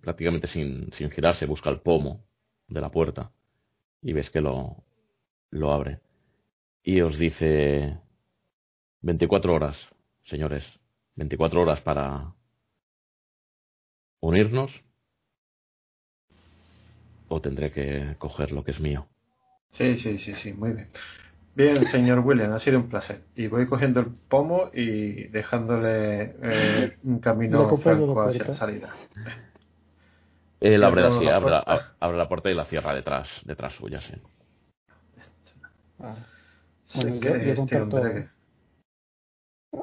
prácticamente 0.00 0.48
sin, 0.48 0.92
sin 0.92 1.10
girarse, 1.10 1.46
busca 1.46 1.70
el 1.70 1.80
pomo 1.80 2.24
de 2.68 2.80
la 2.80 2.90
puerta 2.90 3.30
y 4.02 4.12
ves 4.12 4.30
que 4.30 4.40
lo, 4.40 4.84
lo 5.50 5.72
abre. 5.72 6.00
Y 6.82 7.00
os 7.00 7.18
dice 7.18 7.98
24 9.00 9.54
horas, 9.54 9.76
señores, 10.24 10.64
24 11.16 11.62
horas 11.62 11.80
para 11.80 12.34
unirnos 14.20 14.70
o 17.28 17.40
tendré 17.40 17.72
que 17.72 18.14
coger 18.18 18.52
lo 18.52 18.64
que 18.64 18.72
es 18.72 18.80
mío. 18.80 19.06
Sí, 19.72 19.98
sí, 19.98 20.18
sí, 20.18 20.34
sí, 20.34 20.52
muy 20.52 20.72
bien. 20.72 20.88
Bien, 21.56 21.84
señor 21.86 22.20
William, 22.20 22.52
ha 22.52 22.58
sido 22.58 22.78
un 22.78 22.88
placer. 22.88 23.22
Y 23.36 23.46
voy 23.46 23.66
cogiendo 23.66 24.00
el 24.00 24.06
pomo 24.28 24.70
y 24.72 25.28
dejándole 25.28 26.34
eh, 26.42 26.96
un 27.04 27.20
camino 27.20 27.76
franco 27.78 28.20
hacia 28.22 28.44
la 28.44 28.54
salida. 28.54 28.94
Él 30.64 30.82
abre, 30.82 31.04
así, 31.04 31.22
la 31.22 31.36
abre, 31.36 31.82
abre, 32.00 32.16
la 32.16 32.26
puerta 32.26 32.50
y 32.50 32.54
la 32.54 32.64
cierra 32.64 32.94
detrás, 32.94 33.28
detrás 33.44 33.74
suya, 33.74 34.00
sí. 34.00 34.14
Ah. 36.00 36.16
Bueno, 36.94 37.16
yo, 37.16 37.36
yo 37.36 37.52
este 37.52 37.82
hombre... 37.82 38.30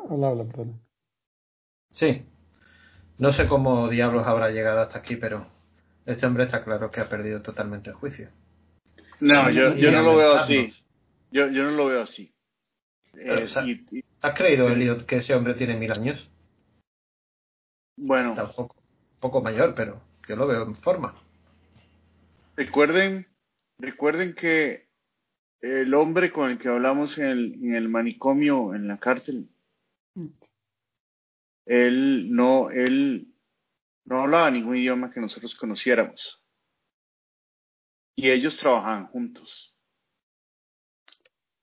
Habla, 0.10 0.30
habla, 0.30 0.44
perdón. 0.46 0.82
Sí. 1.92 2.26
No 3.20 3.32
sé 3.32 3.48
cómo 3.48 3.90
diablos 3.90 4.26
habrá 4.26 4.50
llegado 4.50 4.80
hasta 4.80 4.98
aquí, 4.98 5.18
pero 5.18 5.46
este 6.08 6.26
hombre 6.26 6.46
está 6.46 6.64
claro 6.64 6.90
que 6.90 7.00
ha 7.00 7.08
perdido 7.08 7.44
totalmente 7.44 7.92
el 7.92 7.96
juicio. 7.98 8.32
No, 9.20 9.52
yo, 9.52 9.76
yo 9.76 9.92
no 9.92 10.02
lo 10.02 10.18
veo 10.18 10.34
así. 10.38 10.74
Yo, 11.30 11.48
yo 11.50 11.64
no 11.64 11.72
lo 11.72 11.86
veo 11.86 12.02
así. 12.02 12.34
Eh, 13.14 13.46
¿Has 14.22 14.34
creído, 14.36 14.68
Elliot, 14.68 15.06
que 15.06 15.18
ese 15.18 15.36
hombre 15.36 15.54
tiene 15.54 15.78
mil 15.78 15.92
años? 15.92 16.28
Bueno. 17.98 18.30
Está 18.30 18.46
un 18.46 18.54
poco, 18.54 18.76
poco 19.20 19.42
mayor, 19.44 19.76
pero 19.76 20.02
yo 20.28 20.36
lo 20.36 20.48
veo 20.48 20.64
en 20.64 20.76
forma. 20.76 21.16
Recuerden, 22.56 23.28
recuerden 23.78 24.36
que 24.36 24.90
el 25.62 25.94
hombre 25.94 26.32
con 26.32 26.50
el 26.50 26.58
que 26.58 26.70
hablamos 26.70 27.18
en 27.18 27.26
el, 27.26 27.54
en 27.56 27.76
el 27.76 27.90
manicomio, 27.90 28.74
en 28.74 28.88
la 28.88 28.98
cárcel, 28.98 29.50
él 31.66 32.32
no, 32.32 32.70
él 32.72 33.34
no 34.06 34.22
hablaba 34.22 34.52
ningún 34.52 34.78
idioma 34.78 35.12
que 35.12 35.22
nosotros 35.22 35.56
conociéramos. 35.56 36.44
Y 38.16 38.30
ellos 38.30 38.58
trabajaban 38.58 39.08
juntos. 39.08 39.76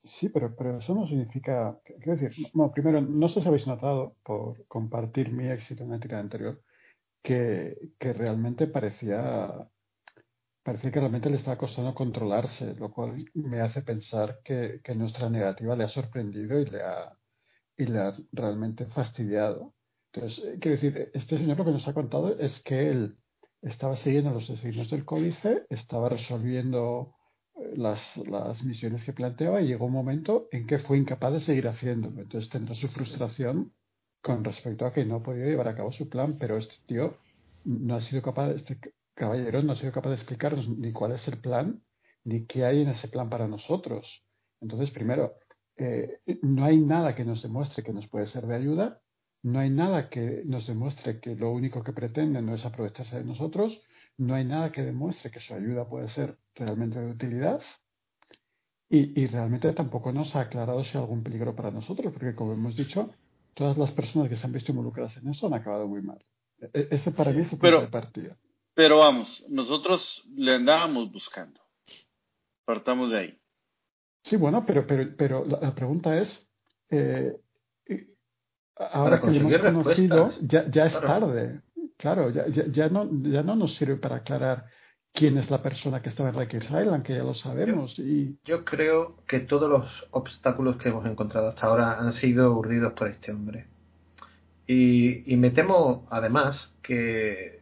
Sí, 0.03 0.29
pero, 0.29 0.55
pero 0.55 0.79
eso 0.79 0.95
no 0.95 1.07
significa, 1.07 1.77
quiero 1.83 2.17
decir, 2.17 2.47
bueno, 2.53 2.71
primero, 2.73 3.01
no 3.01 3.27
sé 3.27 3.41
si 3.41 3.47
habéis 3.47 3.67
notado 3.67 4.15
por 4.23 4.65
compartir 4.67 5.31
mi 5.31 5.49
éxito 5.49 5.83
en 5.83 5.89
la 5.89 6.19
anterior, 6.19 6.63
que, 7.21 7.77
que 7.99 8.13
realmente 8.13 8.67
parecía, 8.67 9.69
parecía 10.63 10.91
que 10.91 10.99
realmente 10.99 11.29
le 11.29 11.37
estaba 11.37 11.57
costando 11.57 11.93
controlarse, 11.93 12.75
lo 12.75 12.91
cual 12.91 13.25
me 13.33 13.61
hace 13.61 13.81
pensar 13.81 14.39
que, 14.43 14.81
que 14.83 14.95
nuestra 14.95 15.29
negativa 15.29 15.75
le 15.75 15.83
ha 15.83 15.87
sorprendido 15.89 16.59
y 16.59 16.65
le 16.65 16.81
ha, 16.81 17.17
y 17.77 17.85
le 17.85 17.99
ha 17.99 18.13
realmente 18.31 18.85
fastidiado. 18.87 19.73
Entonces, 20.11 20.43
eh, 20.45 20.57
quiero 20.59 20.75
decir, 20.75 21.11
este 21.13 21.37
señor 21.37 21.57
lo 21.57 21.65
que 21.65 21.71
nos 21.71 21.87
ha 21.87 21.93
contado 21.93 22.37
es 22.39 22.59
que 22.61 22.89
él 22.89 23.17
estaba 23.61 23.95
siguiendo 23.95 24.31
los 24.31 24.47
designios 24.47 24.89
del 24.89 25.05
códice, 25.05 25.65
estaba 25.69 26.09
resolviendo 26.09 27.15
las, 27.75 28.01
las 28.17 28.63
misiones 28.63 29.03
que 29.03 29.13
planteaba 29.13 29.61
y 29.61 29.67
llegó 29.67 29.85
un 29.85 29.93
momento 29.93 30.47
en 30.51 30.65
que 30.65 30.79
fue 30.79 30.97
incapaz 30.97 31.33
de 31.33 31.41
seguir 31.41 31.67
haciéndolo. 31.67 32.21
Entonces 32.21 32.49
tendrá 32.49 32.73
su 32.75 32.87
frustración 32.87 33.73
con 34.21 34.43
respecto 34.43 34.85
a 34.85 34.93
que 34.93 35.05
no 35.05 35.17
ha 35.17 35.23
podido 35.23 35.47
llevar 35.47 35.67
a 35.67 35.75
cabo 35.75 35.91
su 35.91 36.09
plan, 36.09 36.37
pero 36.37 36.57
este 36.57 36.75
tío 36.85 37.17
no 37.63 37.95
ha 37.95 38.01
sido 38.01 38.21
capaz, 38.21 38.51
este 38.51 38.79
caballero 39.13 39.61
no 39.63 39.73
ha 39.73 39.75
sido 39.75 39.91
capaz 39.91 40.09
de 40.09 40.15
explicarnos 40.15 40.67
ni 40.67 40.91
cuál 40.91 41.13
es 41.13 41.27
el 41.27 41.39
plan, 41.39 41.81
ni 42.23 42.45
qué 42.45 42.65
hay 42.65 42.81
en 42.81 42.89
ese 42.89 43.07
plan 43.07 43.29
para 43.29 43.47
nosotros. 43.47 44.23
Entonces, 44.61 44.91
primero, 44.91 45.33
eh, 45.77 46.19
no 46.41 46.65
hay 46.65 46.77
nada 46.77 47.15
que 47.15 47.23
nos 47.23 47.41
demuestre 47.41 47.83
que 47.83 47.93
nos 47.93 48.07
puede 48.07 48.27
ser 48.27 48.45
de 48.45 48.55
ayuda, 48.55 49.01
no 49.43 49.59
hay 49.59 49.69
nada 49.69 50.09
que 50.09 50.43
nos 50.45 50.67
demuestre 50.67 51.21
que 51.21 51.35
lo 51.35 51.51
único 51.51 51.83
que 51.83 51.93
pretende 51.93 52.41
no 52.41 52.53
es 52.53 52.65
aprovecharse 52.65 53.17
de 53.17 53.23
nosotros, 53.23 53.81
no 54.17 54.35
hay 54.35 54.43
nada 54.43 54.71
que 54.71 54.81
demuestre 54.81 55.31
que 55.31 55.39
su 55.39 55.53
ayuda 55.53 55.87
puede 55.87 56.09
ser 56.09 56.37
realmente 56.55 56.99
de 56.99 57.09
utilidad 57.09 57.61
y, 58.89 59.21
y, 59.21 59.27
realmente 59.27 59.71
tampoco 59.71 60.11
nos 60.11 60.35
ha 60.35 60.41
aclarado 60.41 60.83
si 60.83 60.97
hay 60.97 61.03
algún 61.03 61.23
peligro 61.23 61.55
para 61.55 61.71
nosotros, 61.71 62.11
porque 62.11 62.35
como 62.35 62.53
hemos 62.53 62.75
dicho, 62.75 63.13
todas 63.53 63.77
las 63.77 63.91
personas 63.91 64.29
que 64.29 64.35
se 64.35 64.45
han 64.45 64.53
visto 64.53 64.71
involucradas 64.71 65.17
en 65.17 65.27
eso 65.29 65.47
han 65.47 65.53
acabado 65.53 65.87
muy 65.87 66.01
mal. 66.01 66.23
E, 66.61 66.69
e, 66.73 66.87
ese 66.91 67.11
para 67.11 67.31
mí 67.31 67.41
es 67.41 67.51
el 67.51 67.59
punto 67.59 67.81
de 67.81 67.87
partida. 67.87 68.37
Pero 68.73 68.99
vamos, 68.99 69.43
nosotros 69.49 70.23
le 70.35 70.55
andábamos 70.55 71.11
buscando. 71.11 71.59
Partamos 72.65 73.09
de 73.11 73.19
ahí. 73.19 73.39
Sí, 74.23 74.35
bueno, 74.35 74.65
pero, 74.65 74.85
pero, 74.85 75.15
pero 75.17 75.45
la, 75.45 75.73
pregunta 75.73 76.17
es, 76.17 76.47
eh, 76.89 77.35
ahora 78.75 79.19
que 79.19 79.31
lo 79.31 79.49
hemos 79.49 79.83
conocido, 79.83 80.31
ya, 80.41 80.69
ya 80.69 80.85
es 80.85 80.93
tarde. 80.99 81.61
Claro, 81.97 82.29
ya, 82.29 82.47
ya, 82.47 82.65
ya, 82.67 82.89
no, 82.89 83.09
ya 83.23 83.43
no 83.43 83.55
nos 83.55 83.75
sirve 83.75 83.97
para 83.97 84.17
aclarar 84.17 84.65
quién 85.13 85.37
es 85.37 85.49
la 85.49 85.61
persona 85.61 86.01
que 86.01 86.09
estaba 86.09 86.29
en 86.29 86.39
Rikers 86.39 86.65
Island, 86.65 87.03
que 87.03 87.15
ya 87.15 87.23
lo 87.23 87.33
sabemos. 87.33 87.95
Yo, 87.97 88.03
y... 88.03 88.37
yo 88.45 88.65
creo 88.65 89.23
que 89.27 89.39
todos 89.39 89.69
los 89.69 90.07
obstáculos 90.11 90.77
que 90.77 90.89
hemos 90.89 91.05
encontrado 91.05 91.49
hasta 91.49 91.67
ahora 91.67 91.99
han 91.99 92.11
sido 92.11 92.53
urdidos 92.53 92.93
por 92.93 93.07
este 93.07 93.31
hombre. 93.31 93.67
Y, 94.67 95.33
y 95.33 95.37
me 95.37 95.49
temo, 95.49 96.07
además, 96.09 96.71
que 96.81 97.61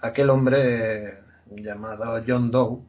aquel 0.00 0.30
hombre 0.30 1.12
llamado 1.50 2.22
John 2.26 2.50
Doe 2.50 2.80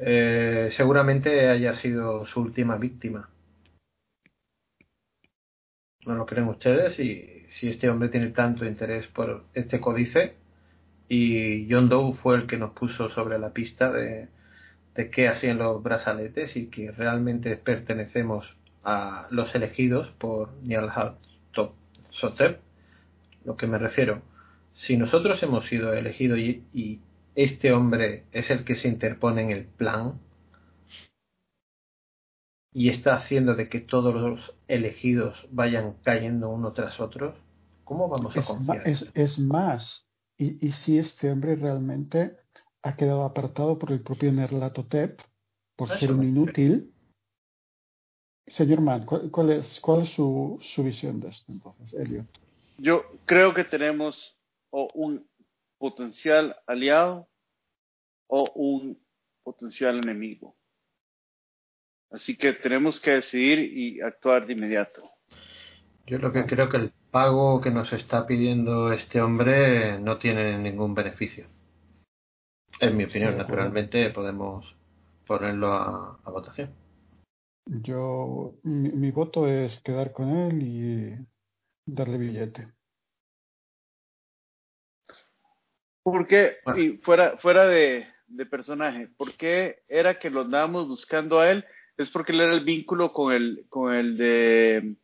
eh, 0.00 0.70
seguramente 0.72 1.48
haya 1.48 1.74
sido 1.74 2.26
su 2.26 2.40
última 2.40 2.76
víctima. 2.76 3.30
¿No 6.04 6.14
lo 6.16 6.26
creen 6.26 6.48
ustedes? 6.48 6.98
Y 6.98 7.46
si 7.48 7.68
este 7.68 7.88
hombre 7.88 8.08
tiene 8.08 8.28
tanto 8.28 8.66
interés 8.66 9.06
por 9.06 9.44
este 9.54 9.80
códice 9.80 10.36
y 11.08 11.70
John 11.70 11.88
Doe 11.88 12.14
fue 12.14 12.36
el 12.36 12.46
que 12.46 12.56
nos 12.56 12.72
puso 12.72 13.10
sobre 13.10 13.38
la 13.38 13.52
pista 13.52 13.90
de, 13.92 14.28
de 14.94 15.10
qué 15.10 15.28
hacían 15.28 15.58
los 15.58 15.82
brazaletes 15.82 16.56
y 16.56 16.66
que 16.68 16.90
realmente 16.90 17.56
pertenecemos 17.56 18.56
a 18.82 19.26
los 19.30 19.54
elegidos 19.54 20.10
por 20.18 20.52
Niall 20.62 20.90
Soter. 22.10 22.60
Lo 23.44 23.56
que 23.56 23.66
me 23.66 23.78
refiero, 23.78 24.22
si 24.72 24.96
nosotros 24.96 25.42
hemos 25.42 25.66
sido 25.66 25.92
elegidos 25.92 26.38
y, 26.38 26.64
y 26.72 27.00
este 27.34 27.72
hombre 27.72 28.24
es 28.32 28.50
el 28.50 28.64
que 28.64 28.74
se 28.74 28.88
interpone 28.88 29.42
en 29.42 29.50
el 29.50 29.64
plan 29.66 30.20
y 32.72 32.88
está 32.88 33.14
haciendo 33.14 33.54
de 33.54 33.68
que 33.68 33.80
todos 33.80 34.14
los 34.14 34.54
elegidos 34.68 35.46
vayan 35.50 35.94
cayendo 36.02 36.50
uno 36.50 36.72
tras 36.72 37.00
otro, 37.00 37.36
¿Cómo 37.84 38.08
vamos 38.08 38.34
a 38.34 38.40
es, 38.40 38.46
confiar? 38.46 38.88
Es, 38.88 39.10
es 39.14 39.38
más, 39.38 40.03
y, 40.36 40.66
y, 40.66 40.72
si 40.72 40.98
este 40.98 41.30
hombre 41.30 41.56
realmente 41.56 42.36
ha 42.82 42.96
quedado 42.96 43.24
apartado 43.24 43.78
por 43.78 43.92
el 43.92 44.02
propio 44.02 44.32
Nerlatotep, 44.32 45.20
por 45.76 45.88
ser 45.98 46.12
un 46.12 46.22
inútil. 46.24 46.92
Señor 48.46 48.80
Mann, 48.80 49.06
¿cuál, 49.06 49.30
cuál, 49.30 49.50
es, 49.52 49.80
cuál 49.80 50.02
es 50.02 50.10
su, 50.10 50.58
su 50.60 50.82
visión 50.82 51.20
de 51.20 51.28
esto 51.28 51.50
entonces, 51.50 51.94
Elliot? 51.94 52.26
Yo 52.78 53.04
creo 53.24 53.54
que 53.54 53.64
tenemos 53.64 54.36
o 54.70 54.90
un 54.94 55.26
potencial 55.78 56.56
aliado 56.66 57.28
o 58.26 58.50
un 58.54 59.02
potencial 59.42 59.98
enemigo. 59.98 60.56
Así 62.10 62.36
que 62.36 62.52
tenemos 62.52 63.00
que 63.00 63.12
decidir 63.12 63.58
y 63.58 64.00
actuar 64.00 64.46
de 64.46 64.52
inmediato. 64.52 65.13
Yo 66.06 66.18
lo 66.18 66.32
que 66.32 66.44
creo 66.44 66.68
que 66.68 66.76
el 66.76 66.92
pago 67.10 67.60
que 67.62 67.70
nos 67.70 67.92
está 67.92 68.26
pidiendo 68.26 68.92
este 68.92 69.22
hombre 69.22 69.98
no 70.00 70.18
tiene 70.18 70.58
ningún 70.58 70.94
beneficio. 70.94 71.46
En 72.80 72.96
mi 72.96 73.04
opinión, 73.04 73.38
naturalmente 73.38 74.10
podemos 74.10 74.76
ponerlo 75.26 75.72
a, 75.72 76.18
votación. 76.26 76.74
Yo, 77.66 78.54
mi, 78.64 79.10
voto 79.10 79.48
es 79.48 79.80
quedar 79.80 80.12
con 80.12 80.36
él 80.36 80.62
y 80.62 81.26
darle 81.86 82.18
billete. 82.18 82.68
¿Por 86.02 86.26
qué? 86.26 86.56
Y 86.76 86.98
fuera, 86.98 87.38
fuera 87.38 87.64
de, 87.64 88.06
de 88.26 88.44
personaje, 88.44 89.08
¿por 89.16 89.34
qué 89.36 89.84
era 89.88 90.18
que 90.18 90.28
lo 90.28 90.42
andábamos 90.42 90.86
buscando 90.86 91.40
a 91.40 91.50
él? 91.50 91.64
Es 91.96 92.10
porque 92.10 92.32
él 92.32 92.42
era 92.42 92.52
el 92.52 92.64
vínculo 92.64 93.14
con 93.14 93.32
el, 93.32 93.64
con 93.70 93.94
el 93.94 94.18
de 94.18 94.96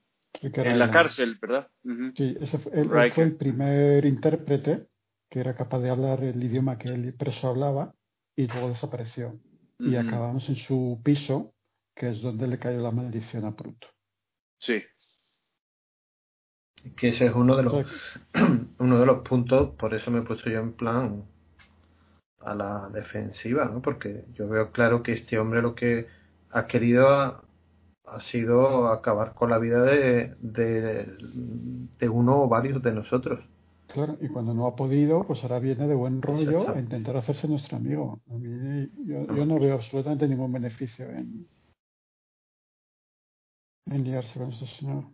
en 0.43 0.79
la 0.79 0.91
cárcel, 0.91 1.39
¿verdad? 1.41 1.69
Sí, 2.17 2.37
ese 2.41 2.59
fue, 2.59 2.73
él, 2.81 2.89
fue 2.89 3.25
el 3.25 3.37
primer 3.37 4.05
intérprete 4.05 4.87
que 5.31 5.41
era 5.41 5.55
capaz 5.55 5.79
de 5.79 5.91
hablar 5.91 6.25
el 6.25 6.43
idioma 6.43 6.77
que 6.77 6.89
el 6.89 7.15
preso 7.15 7.49
hablaba 7.49 7.95
y 8.35 8.49
luego 8.49 8.69
desapareció. 8.69 9.39
Y 9.79 9.97
acabamos 9.97 10.47
en 10.49 10.57
su 10.57 11.01
piso, 11.03 11.55
que 11.95 12.11
es 12.11 12.21
donde 12.21 12.47
le 12.47 12.59
cayó 12.59 12.81
la 12.81 12.91
maldición 12.91 13.47
a 13.47 13.57
Pruto. 13.57 13.87
Sí. 14.59 14.83
Que 16.97 17.09
ese 17.09 17.27
es 17.27 17.35
uno 17.35 17.57
de 17.57 17.63
los 17.63 18.21
uno 18.79 18.99
de 18.99 19.07
los 19.07 19.27
puntos, 19.27 19.75
por 19.77 19.95
eso 19.95 20.11
me 20.11 20.19
he 20.19 20.23
puesto 20.23 20.51
yo 20.51 20.59
en 20.59 20.73
plan 20.73 21.25
a 22.41 22.55
la 22.55 22.89
defensiva, 22.93 23.67
¿no? 23.67 23.81
Porque 23.81 24.25
yo 24.35 24.49
veo 24.49 24.73
claro 24.73 25.03
que 25.03 25.13
este 25.13 25.39
hombre 25.39 25.63
lo 25.63 25.75
que 25.75 26.09
ha 26.51 26.67
querido 26.67 27.45
ha 28.11 28.21
sido 28.21 28.89
acabar 28.89 29.35
con 29.35 29.51
la 29.51 29.59
vida 29.59 29.83
de, 29.83 30.35
de, 30.41 32.09
uno 32.09 32.43
o 32.43 32.49
varios 32.49 32.83
de 32.83 32.93
nosotros. 32.93 33.45
Claro, 33.87 34.17
y 34.21 34.29
cuando 34.29 34.55
no 34.55 34.67
ha 34.67 34.77
podido, 34.77 35.25
pues 35.25 35.43
ahora 35.43 35.59
viene 35.59 35.89
de 35.89 35.95
buen 35.95 36.23
rollo 36.23 36.69
a 36.69 36.79
intentar 36.79 37.17
hacerse 37.17 37.49
nuestro 37.49 37.77
amigo. 37.77 38.21
A 38.31 38.35
mí, 38.35 38.89
yo, 39.05 39.47
no 39.47 39.59
veo 39.59 39.75
absolutamente 39.75 40.29
ningún 40.29 40.53
beneficio 40.53 41.11
en, 41.11 41.49
en 43.87 44.05
liarse 44.05 44.39
con 44.39 44.53
este 44.53 44.67
señor. 44.67 45.05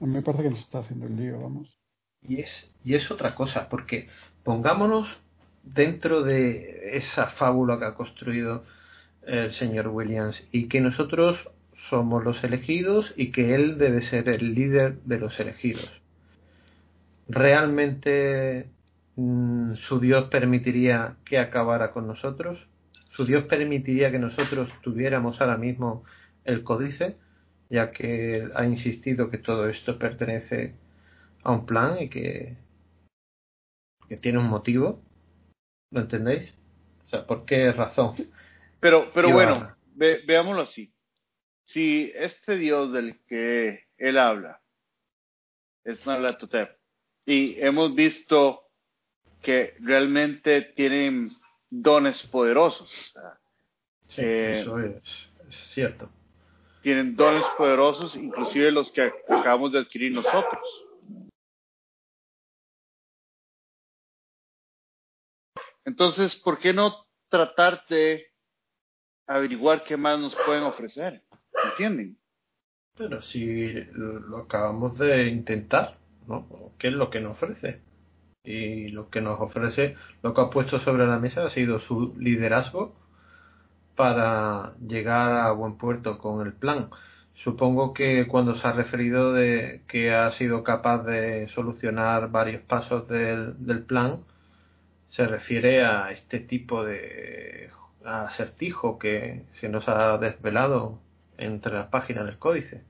A 0.00 0.06
mí 0.06 0.12
me 0.12 0.22
parece 0.22 0.44
que 0.44 0.50
nos 0.50 0.60
está 0.60 0.78
haciendo 0.78 1.06
el 1.06 1.16
lío, 1.16 1.40
vamos. 1.40 1.76
Y 2.22 2.40
es, 2.40 2.72
y 2.84 2.94
es 2.94 3.10
otra 3.10 3.34
cosa, 3.34 3.68
porque 3.68 4.08
pongámonos 4.44 5.08
dentro 5.62 6.22
de 6.22 6.96
esa 6.96 7.28
fábula 7.28 7.78
que 7.78 7.84
ha 7.84 7.94
construido 7.94 8.64
el 9.28 9.52
señor 9.52 9.88
Williams 9.88 10.46
y 10.52 10.68
que 10.68 10.80
nosotros 10.80 11.48
somos 11.90 12.24
los 12.24 12.42
elegidos 12.42 13.12
y 13.16 13.30
que 13.30 13.54
él 13.54 13.78
debe 13.78 14.02
ser 14.02 14.28
el 14.28 14.54
líder 14.54 15.00
de 15.02 15.18
los 15.18 15.38
elegidos. 15.38 15.90
¿Realmente 17.28 18.68
mm, 19.16 19.74
su 19.74 20.00
Dios 20.00 20.28
permitiría 20.30 21.16
que 21.24 21.38
acabara 21.38 21.92
con 21.92 22.06
nosotros? 22.06 22.66
¿Su 23.10 23.26
Dios 23.26 23.44
permitiría 23.44 24.10
que 24.10 24.18
nosotros 24.18 24.70
tuviéramos 24.82 25.40
ahora 25.40 25.56
mismo 25.56 26.04
el 26.44 26.64
códice? 26.64 27.16
Ya 27.70 27.90
que 27.90 28.48
ha 28.54 28.64
insistido 28.64 29.30
que 29.30 29.38
todo 29.38 29.68
esto 29.68 29.98
pertenece 29.98 30.74
a 31.42 31.52
un 31.52 31.66
plan 31.66 32.00
y 32.00 32.08
que, 32.08 32.56
que 34.08 34.16
tiene 34.16 34.38
un 34.38 34.48
motivo. 34.48 35.02
¿Lo 35.90 36.00
entendéis? 36.00 36.54
O 37.06 37.10
sea, 37.10 37.26
¿por 37.26 37.44
qué 37.44 37.72
razón? 37.72 38.14
Pero, 38.80 39.10
pero 39.12 39.32
bueno, 39.32 39.76
veámoslo 39.94 40.62
así. 40.62 40.92
Si 41.64 42.12
este 42.14 42.56
Dios 42.56 42.92
del 42.92 43.20
que 43.26 43.84
él 43.98 44.18
habla 44.18 44.62
es 45.84 46.04
Nalatotep 46.06 46.78
y 47.26 47.60
hemos 47.60 47.94
visto 47.94 48.68
que 49.42 49.74
realmente 49.80 50.62
tienen 50.62 51.36
dones 51.70 52.26
poderosos. 52.26 52.90
sí, 54.06 54.22
eh, 54.22 54.60
eso 54.60 54.78
es, 54.78 55.02
cierto. 55.72 56.10
Tienen 56.82 57.16
dones 57.16 57.44
poderosos, 57.56 58.14
inclusive 58.16 58.70
los 58.70 58.90
que 58.92 59.12
acabamos 59.28 59.72
de 59.72 59.80
adquirir 59.80 60.12
nosotros. 60.12 60.62
Entonces, 65.84 66.36
¿por 66.36 66.58
qué 66.58 66.72
no 66.72 67.06
tratar 67.28 67.84
de 67.88 68.30
averiguar 69.28 69.84
qué 69.84 69.96
más 69.96 70.18
nos 70.18 70.34
pueden 70.44 70.64
ofrecer. 70.64 71.22
¿Entienden? 71.70 72.16
Pero 72.96 73.22
si 73.22 73.72
lo 73.92 74.38
acabamos 74.38 74.98
de 74.98 75.28
intentar, 75.28 75.98
¿no? 76.26 76.46
¿Qué 76.78 76.88
es 76.88 76.94
lo 76.94 77.10
que 77.10 77.20
nos 77.20 77.32
ofrece? 77.32 77.80
Y 78.42 78.88
lo 78.88 79.10
que 79.10 79.20
nos 79.20 79.38
ofrece, 79.40 79.94
lo 80.22 80.34
que 80.34 80.40
ha 80.40 80.50
puesto 80.50 80.80
sobre 80.80 81.06
la 81.06 81.18
mesa 81.18 81.44
ha 81.44 81.50
sido 81.50 81.78
su 81.78 82.16
liderazgo 82.18 82.96
para 83.94 84.74
llegar 84.78 85.36
a 85.36 85.52
buen 85.52 85.76
puerto 85.76 86.18
con 86.18 86.44
el 86.46 86.54
plan. 86.54 86.90
Supongo 87.34 87.92
que 87.94 88.26
cuando 88.26 88.56
se 88.56 88.66
ha 88.66 88.72
referido 88.72 89.32
de 89.32 89.82
que 89.86 90.12
ha 90.12 90.30
sido 90.32 90.64
capaz 90.64 91.04
de 91.04 91.48
solucionar 91.48 92.30
varios 92.30 92.62
pasos 92.62 93.06
del, 93.08 93.64
del 93.64 93.84
plan, 93.84 94.24
se 95.08 95.26
refiere 95.26 95.84
a 95.84 96.10
este 96.10 96.40
tipo 96.40 96.84
de 96.84 97.70
acertijo 98.04 98.98
que 98.98 99.44
se 99.60 99.68
nos 99.68 99.88
ha 99.88 100.18
desvelado 100.18 101.00
entre 101.36 101.74
las 101.74 101.88
páginas 101.88 102.26
del 102.26 102.38
códice. 102.38 102.84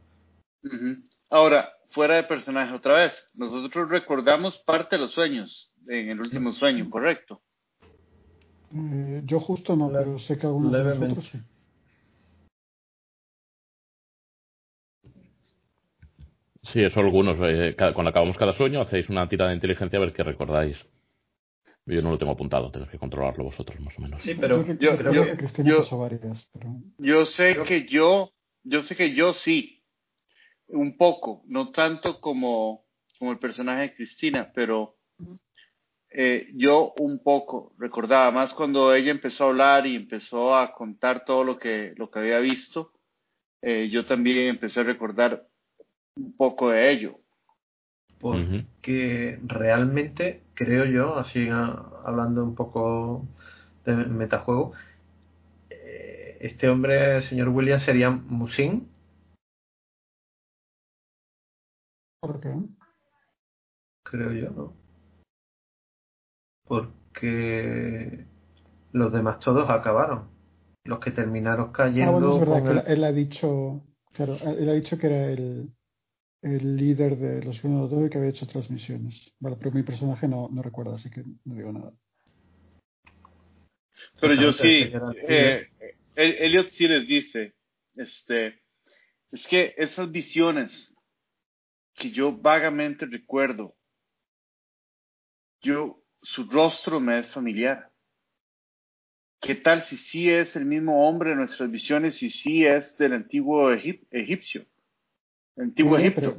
Ahora, 1.30 1.70
fuera 1.90 2.16
de 2.16 2.24
personaje 2.24 2.74
otra 2.74 2.94
vez, 2.94 3.28
nosotros 3.34 3.88
recordamos 3.88 4.58
parte 4.60 4.96
de 4.96 5.02
los 5.02 5.12
sueños 5.12 5.72
en 5.86 6.10
el 6.10 6.20
último 6.20 6.52
sueño, 6.52 6.88
¿correcto? 6.90 7.40
Eh, 8.74 9.22
yo 9.24 9.40
justo 9.40 9.76
no, 9.76 9.90
pero 9.90 10.18
sé 10.18 10.38
que 10.38 10.46
algunos 10.46 10.72
de 10.72 10.84
nosotros 10.84 11.28
sí. 11.32 11.38
Sí, 16.72 16.82
eso 16.82 17.00
algunos. 17.00 17.38
Eh, 17.40 17.74
cuando 17.94 18.10
acabamos 18.10 18.36
cada 18.36 18.52
sueño, 18.52 18.82
hacéis 18.82 19.08
una 19.08 19.26
tira 19.26 19.48
de 19.48 19.54
inteligencia 19.54 19.98
a 19.98 20.00
ver 20.00 20.12
qué 20.12 20.22
recordáis. 20.22 20.76
Yo 21.88 22.02
no 22.02 22.10
lo 22.10 22.18
tengo 22.18 22.32
apuntado, 22.32 22.70
tenéis 22.70 22.90
que 22.90 22.98
controlarlo 22.98 23.44
vosotros 23.44 23.80
más 23.80 23.98
o 23.98 24.02
menos. 24.02 24.22
Sí, 24.22 24.34
pero 24.34 24.64
yo, 24.78 24.96
yo, 26.98 27.26
sé 27.26 27.56
que 27.66 27.86
yo, 27.86 28.32
yo 28.62 28.82
sé 28.82 28.94
que 28.94 29.14
yo 29.14 29.32
sí, 29.32 29.82
un 30.68 30.96
poco, 30.98 31.42
no 31.46 31.70
tanto 31.70 32.20
como, 32.20 32.84
como 33.18 33.32
el 33.32 33.38
personaje 33.38 33.82
de 33.82 33.94
Cristina, 33.94 34.52
pero 34.54 34.96
eh, 36.10 36.48
yo 36.54 36.92
un 36.98 37.22
poco 37.22 37.74
recordaba, 37.78 38.30
más 38.30 38.52
cuando 38.52 38.94
ella 38.94 39.10
empezó 39.10 39.44
a 39.44 39.48
hablar 39.48 39.86
y 39.86 39.96
empezó 39.96 40.56
a 40.56 40.72
contar 40.72 41.24
todo 41.24 41.44
lo 41.44 41.58
que, 41.58 41.94
lo 41.96 42.10
que 42.10 42.18
había 42.18 42.38
visto, 42.38 42.92
eh, 43.62 43.88
yo 43.90 44.06
también 44.06 44.48
empecé 44.48 44.80
a 44.80 44.84
recordar 44.84 45.46
un 46.16 46.36
poco 46.36 46.70
de 46.70 46.90
ello. 46.90 47.18
Porque 48.18 49.38
realmente 49.44 50.42
creo 50.58 50.84
yo, 50.86 51.16
así 51.16 51.48
hablando 51.48 52.42
un 52.42 52.56
poco 52.56 53.28
de 53.84 53.94
metajuego, 53.94 54.72
eh, 55.70 56.36
este 56.40 56.68
hombre, 56.68 57.16
el 57.16 57.22
señor 57.22 57.50
Williams, 57.50 57.84
sería 57.84 58.10
Musin. 58.10 58.88
¿Por 62.20 62.40
qué? 62.40 62.52
Creo 64.02 64.32
yo, 64.32 64.50
¿no? 64.50 64.72
Porque 66.66 68.26
los 68.90 69.12
demás 69.12 69.38
todos 69.38 69.70
acabaron. 69.70 70.28
Los 70.84 70.98
que 70.98 71.12
terminaron 71.12 71.70
cayendo. 71.70 72.42
Ah, 72.52 72.82
él 72.86 73.04
ha 73.04 73.12
dicho, 73.12 73.84
claro, 74.12 74.34
él 74.34 74.68
ha 74.68 74.72
dicho 74.72 74.98
que 74.98 75.06
era 75.06 75.30
el, 75.30 75.72
el 76.42 76.76
líder 76.76 77.16
de 77.16 77.42
los 77.42 77.56
y 77.56 78.10
que 78.10 78.18
había 78.18 78.30
hecho 78.30 78.46
transmisiones. 78.46 79.32
Vale, 79.40 79.56
pero 79.56 79.72
mi 79.72 79.82
personaje 79.82 80.28
no, 80.28 80.48
no 80.50 80.62
recuerda, 80.62 80.94
así 80.94 81.10
que 81.10 81.22
no 81.44 81.54
digo 81.54 81.72
nada. 81.72 81.92
Pero 84.20 84.34
yo 84.34 84.52
sí, 84.52 84.90
eh, 85.28 85.68
Elliot 86.14 86.70
sí 86.70 86.86
les 86.86 87.06
dice, 87.06 87.54
este, 87.94 88.60
es 89.32 89.46
que 89.46 89.74
esas 89.76 90.10
visiones 90.10 90.94
que 91.94 92.10
yo 92.10 92.32
vagamente 92.32 93.06
recuerdo, 93.06 93.76
yo, 95.60 96.02
su 96.22 96.44
rostro 96.44 97.00
me 97.00 97.18
es 97.18 97.28
familiar. 97.30 97.90
¿Qué 99.40 99.54
tal 99.56 99.84
si 99.86 99.96
sí 99.96 100.30
es 100.30 100.54
el 100.56 100.64
mismo 100.64 101.08
hombre 101.08 101.32
en 101.32 101.38
nuestras 101.38 101.70
visiones 101.70 102.22
y 102.22 102.30
sí 102.30 102.64
es 102.64 102.96
del 102.96 103.12
antiguo 103.12 103.72
egipcio? 103.72 104.66
Antiguo 105.58 105.98
Egipto. 105.98 106.38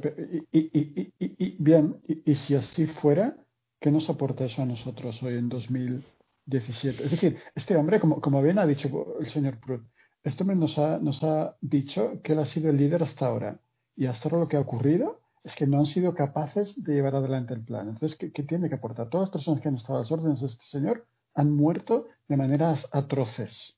y, 0.52 1.56
bien, 1.62 1.96
y, 2.06 2.34
si 2.34 2.54
así 2.54 2.86
fuera, 2.86 3.36
¿qué 3.80 3.90
nos 3.90 4.08
aporta 4.08 4.44
eso 4.44 4.62
a 4.62 4.66
nosotros 4.66 5.22
hoy 5.22 5.36
en 5.36 5.48
2017? 5.48 7.04
Es 7.04 7.10
decir, 7.10 7.38
este 7.54 7.76
hombre, 7.76 8.00
como, 8.00 8.20
como 8.20 8.42
bien 8.42 8.58
ha 8.58 8.66
dicho 8.66 8.88
el 9.20 9.28
señor 9.28 9.58
Prud, 9.58 9.80
este 10.22 10.42
hombre 10.42 10.56
nos 10.56 10.78
ha, 10.78 10.98
nos 10.98 11.22
ha 11.22 11.56
dicho 11.60 12.20
que 12.22 12.32
él 12.32 12.38
ha 12.40 12.46
sido 12.46 12.70
el 12.70 12.76
líder 12.76 13.02
hasta 13.02 13.26
ahora. 13.26 13.60
Y 13.96 14.06
hasta 14.06 14.28
ahora 14.28 14.40
lo 14.40 14.48
que 14.48 14.56
ha 14.56 14.60
ocurrido 14.60 15.20
es 15.44 15.54
que 15.54 15.66
no 15.66 15.78
han 15.78 15.86
sido 15.86 16.14
capaces 16.14 16.82
de 16.82 16.94
llevar 16.94 17.16
adelante 17.16 17.54
el 17.54 17.64
plan. 17.64 17.88
Entonces, 17.88 18.18
¿qué, 18.18 18.30
qué 18.30 18.42
tiene 18.42 18.68
que 18.68 18.74
aportar? 18.74 19.08
Todas 19.08 19.28
las 19.28 19.32
personas 19.32 19.60
que 19.60 19.68
han 19.68 19.76
estado 19.76 19.98
a 19.98 20.02
las 20.02 20.12
órdenes 20.12 20.40
de 20.40 20.46
este 20.46 20.64
señor 20.64 21.06
han 21.34 21.50
muerto 21.50 22.08
de 22.28 22.36
maneras 22.36 22.86
atroces. 22.92 23.76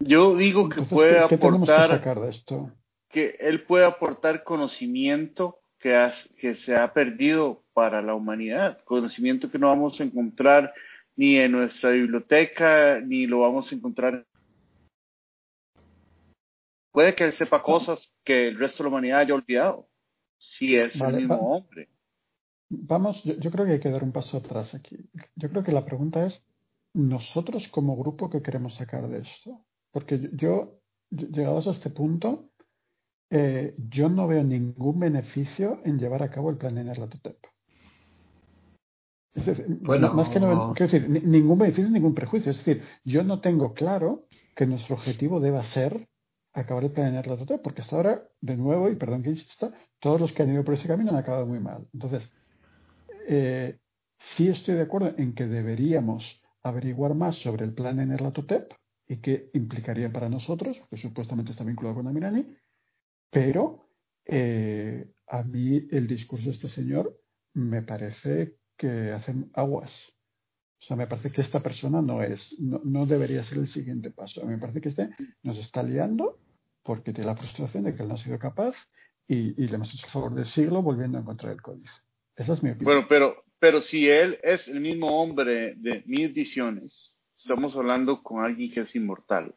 Yo 0.00 0.36
digo 0.36 0.68
que 0.68 0.82
puede 0.82 1.28
¿qué, 1.28 1.34
aportar 1.34 1.90
que, 1.90 1.96
sacar 1.96 2.20
de 2.20 2.28
esto? 2.28 2.70
Que 3.08 3.36
él 3.40 3.64
puede 3.64 3.84
aportar 3.84 4.44
conocimiento 4.44 5.60
que, 5.78 5.94
has, 5.94 6.28
que 6.40 6.54
se 6.54 6.76
ha 6.76 6.92
perdido 6.92 7.64
para 7.72 8.02
la 8.02 8.14
humanidad, 8.14 8.82
conocimiento 8.84 9.50
que 9.50 9.58
no 9.58 9.68
vamos 9.68 10.00
a 10.00 10.04
encontrar 10.04 10.74
ni 11.16 11.36
en 11.36 11.52
nuestra 11.52 11.90
biblioteca, 11.90 13.00
ni 13.00 13.26
lo 13.26 13.40
vamos 13.40 13.70
a 13.70 13.74
encontrar. 13.74 14.26
Puede 16.92 17.14
que 17.14 17.24
él 17.24 17.32
sepa 17.32 17.62
cosas 17.62 18.12
que 18.24 18.48
el 18.48 18.58
resto 18.58 18.82
de 18.82 18.84
la 18.84 18.88
humanidad 18.90 19.20
haya 19.20 19.34
olvidado, 19.34 19.88
si 20.38 20.76
es 20.76 20.98
Vale, 20.98 21.18
el 21.18 21.20
mismo 21.22 21.36
va- 21.36 21.56
hombre. 21.56 21.88
Vamos, 22.70 23.22
yo, 23.24 23.34
yo 23.38 23.50
creo 23.50 23.64
que 23.66 23.72
hay 23.72 23.80
que 23.80 23.90
dar 23.90 24.04
un 24.04 24.12
paso 24.12 24.36
atrás 24.36 24.74
aquí. 24.74 24.96
Yo 25.36 25.48
creo 25.48 25.64
que 25.64 25.72
la 25.72 25.84
pregunta 25.84 26.26
es, 26.26 26.42
nosotros 26.92 27.68
como 27.68 27.96
grupo, 27.96 28.28
¿qué 28.30 28.42
queremos 28.42 28.74
sacar 28.74 29.08
de 29.08 29.20
esto? 29.20 29.64
Porque 29.90 30.20
yo, 30.34 30.80
yo, 31.10 31.28
llegados 31.28 31.66
a 31.66 31.70
este 31.70 31.90
punto, 31.90 32.50
eh, 33.30 33.74
yo 33.90 34.08
no 34.08 34.26
veo 34.26 34.42
ningún 34.42 34.98
beneficio 35.00 35.80
en 35.84 35.98
llevar 35.98 36.22
a 36.22 36.30
cabo 36.30 36.50
el 36.50 36.56
plan 36.56 36.78
Enerlatotep. 36.78 37.36
Es 39.34 39.46
decir, 39.46 39.66
Bueno. 39.82 40.12
más 40.14 40.28
que 40.30 40.40
no, 40.40 40.72
quiero 40.74 40.90
decir, 40.92 41.08
ni- 41.08 41.20
ningún 41.20 41.58
beneficio, 41.58 41.90
ningún 41.90 42.14
prejuicio. 42.14 42.50
Es 42.50 42.58
decir, 42.58 42.82
yo 43.04 43.22
no 43.22 43.40
tengo 43.40 43.74
claro 43.74 44.24
que 44.56 44.66
nuestro 44.66 44.96
objetivo 44.96 45.38
deba 45.40 45.62
ser 45.64 46.08
acabar 46.52 46.82
el 46.84 46.90
plan 46.90 47.08
Enerlatotep, 47.08 47.62
porque 47.62 47.82
hasta 47.82 47.94
ahora, 47.96 48.22
de 48.40 48.56
nuevo, 48.56 48.88
y 48.90 48.96
perdón 48.96 49.22
que 49.22 49.30
insista, 49.30 49.72
todos 50.00 50.20
los 50.20 50.32
que 50.32 50.42
han 50.42 50.52
ido 50.52 50.64
por 50.64 50.74
ese 50.74 50.88
camino 50.88 51.10
han 51.10 51.18
acabado 51.18 51.46
muy 51.46 51.60
mal. 51.60 51.86
Entonces, 51.92 52.28
eh, 53.28 53.78
sí 54.36 54.48
estoy 54.48 54.74
de 54.74 54.82
acuerdo 54.82 55.14
en 55.18 55.34
que 55.34 55.46
deberíamos 55.46 56.42
averiguar 56.62 57.14
más 57.14 57.36
sobre 57.36 57.64
el 57.64 57.74
plan 57.74 58.00
Enerlatotep 58.00 58.72
y 59.06 59.18
qué 59.18 59.50
implicaría 59.54 60.10
para 60.10 60.28
nosotros, 60.28 60.76
porque 60.80 60.96
supuestamente 60.96 61.52
está 61.52 61.62
vinculado 61.62 61.96
con 61.96 62.08
Amirani, 62.08 62.44
pero 63.30 63.88
eh, 64.24 65.10
a 65.26 65.42
mí 65.42 65.86
el 65.90 66.06
discurso 66.06 66.46
de 66.46 66.52
este 66.52 66.68
señor 66.68 67.18
me 67.54 67.82
parece 67.82 68.56
que 68.76 69.12
hacen 69.12 69.50
aguas. 69.54 70.12
O 70.80 70.84
sea, 70.84 70.96
me 70.96 71.06
parece 71.06 71.32
que 71.32 71.40
esta 71.40 71.60
persona 71.60 72.00
no 72.00 72.22
es, 72.22 72.54
no, 72.60 73.04
debería 73.04 73.42
ser 73.42 73.58
el 73.58 73.66
siguiente 73.66 74.10
paso. 74.10 74.46
Me 74.46 74.58
parece 74.58 74.80
que 74.80 74.90
este 74.90 75.10
nos 75.42 75.58
está 75.58 75.82
liando 75.82 76.38
porque 76.84 77.12
tiene 77.12 77.26
la 77.26 77.36
frustración 77.36 77.84
de 77.84 77.94
que 77.94 78.02
él 78.02 78.08
no 78.08 78.14
ha 78.14 78.18
sido 78.18 78.38
capaz 78.38 78.74
y, 79.26 79.60
y 79.62 79.66
le 79.66 79.74
hemos 79.74 79.92
hecho 79.92 80.06
el 80.06 80.12
favor 80.12 80.34
del 80.34 80.44
siglo 80.44 80.80
volviendo 80.80 81.18
a 81.18 81.20
encontrar 81.20 81.52
el 81.52 81.60
códice. 81.60 81.92
Esa 82.36 82.52
es 82.52 82.62
mi 82.62 82.70
opinión. 82.70 82.84
Bueno, 82.94 83.06
pero, 83.08 83.44
pero 83.58 83.80
si 83.80 84.08
él 84.08 84.38
es 84.42 84.68
el 84.68 84.80
mismo 84.80 85.20
hombre 85.20 85.74
de 85.74 86.04
mil 86.06 86.32
visiones, 86.32 87.18
estamos 87.36 87.76
hablando 87.76 88.22
con 88.22 88.44
alguien 88.44 88.70
que 88.70 88.80
es 88.80 88.94
inmortal. 88.94 89.54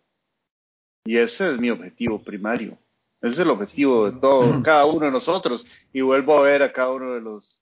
Y 1.05 1.17
ese 1.17 1.45
es 1.45 1.59
mi 1.59 1.69
objetivo 1.69 2.23
primario. 2.23 2.79
Ese 3.21 3.33
es 3.33 3.39
el 3.39 3.49
objetivo 3.51 4.09
de 4.09 4.19
todo, 4.19 4.63
cada 4.63 4.85
uno 4.85 5.05
de 5.05 5.11
nosotros. 5.11 5.63
Y 5.93 6.01
vuelvo 6.01 6.37
a 6.37 6.41
ver 6.41 6.63
a 6.63 6.73
cada 6.73 6.91
uno 6.91 7.13
de 7.13 7.21
los 7.21 7.61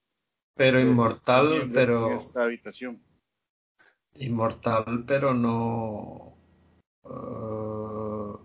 Pero 0.55 0.77
de- 0.77 0.85
inmortal, 0.85 1.53
en 1.53 1.73
pero 1.73 2.15
esta 2.15 2.43
habitación. 2.43 3.01
inmortal, 4.15 5.03
pero 5.05 5.33
no. 5.33 6.33
eh, 7.05 8.35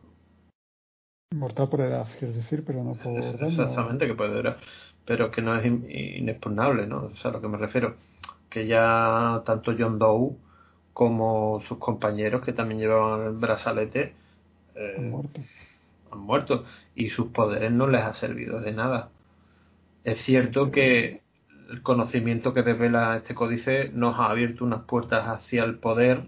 Mortal 1.34 1.68
por 1.68 1.80
edad, 1.80 2.06
quieres 2.18 2.36
decir, 2.36 2.64
pero 2.64 2.84
no 2.84 2.94
por 2.94 3.42
exactamente 3.42 4.06
que 4.06 4.14
puede 4.14 4.34
durar, 4.34 4.58
pero 5.04 5.30
que 5.32 5.42
no 5.42 5.56
es 5.58 5.64
in- 5.66 5.84
inexpugnable, 5.90 6.86
¿no? 6.86 7.06
O 7.06 7.16
sea, 7.16 7.30
a 7.30 7.34
lo 7.34 7.40
que 7.40 7.48
me 7.48 7.58
refiero, 7.58 7.96
que 8.48 8.66
ya 8.68 9.42
tanto 9.44 9.74
John 9.76 9.98
Doe 9.98 10.36
como 10.92 11.60
sus 11.66 11.78
compañeros 11.78 12.44
que 12.44 12.52
también 12.52 12.78
llevaban 12.80 13.26
el 13.26 13.32
brazalete 13.32 14.14
eh, 14.76 15.10
Han 16.14 16.20
muerto. 16.20 16.64
y 16.94 17.10
sus 17.10 17.28
poderes 17.28 17.72
no 17.72 17.86
les 17.86 18.02
ha 18.02 18.14
servido 18.14 18.60
de 18.60 18.72
nada. 18.72 19.10
Es 20.04 20.20
cierto 20.22 20.70
que 20.70 21.22
el 21.70 21.82
conocimiento 21.82 22.52
que 22.54 22.62
revela 22.62 23.16
este 23.16 23.34
códice 23.34 23.90
nos 23.92 24.18
ha 24.18 24.26
abierto 24.30 24.64
unas 24.64 24.82
puertas 24.84 25.26
hacia 25.26 25.64
el 25.64 25.78
poder, 25.78 26.24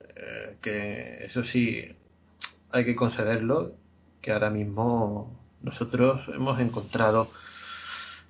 eh, 0.00 0.56
que 0.60 1.24
eso 1.24 1.44
sí 1.44 1.84
hay 2.70 2.84
que 2.84 2.96
concederlo, 2.96 3.72
que 4.20 4.32
ahora 4.32 4.50
mismo 4.50 5.38
nosotros 5.62 6.20
hemos 6.34 6.58
encontrado 6.60 7.30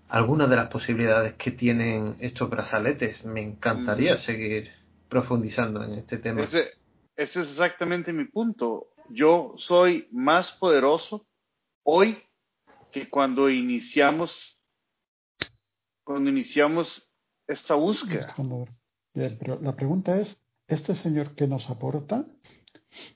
algunas 0.08 0.48
de 0.48 0.56
las 0.56 0.68
posibilidades 0.68 1.34
que 1.34 1.50
tienen 1.50 2.14
estos 2.20 2.48
brazaletes. 2.48 3.24
Me 3.24 3.42
encantaría 3.42 4.14
Mm. 4.14 4.18
seguir 4.18 4.70
profundizando 5.08 5.82
en 5.82 5.94
este 5.94 6.18
tema. 6.18 6.42
Ese, 6.44 6.72
ese 7.16 7.40
es 7.42 7.48
exactamente 7.50 8.12
mi 8.12 8.24
punto. 8.26 8.88
Yo 9.10 9.54
soy 9.56 10.08
más 10.10 10.52
poderoso 10.52 11.26
hoy 11.82 12.18
que 12.92 13.08
cuando 13.08 13.48
iniciamos 13.50 14.52
cuando 16.04 16.30
iniciamos 16.30 17.10
esta 17.48 17.74
búsqueda. 17.74 18.34
Bien, 19.12 19.36
pero 19.38 19.58
la 19.60 19.74
pregunta 19.74 20.20
es, 20.20 20.36
¿este 20.68 20.94
señor 20.94 21.34
qué 21.34 21.46
nos 21.48 21.68
aporta? 21.68 22.24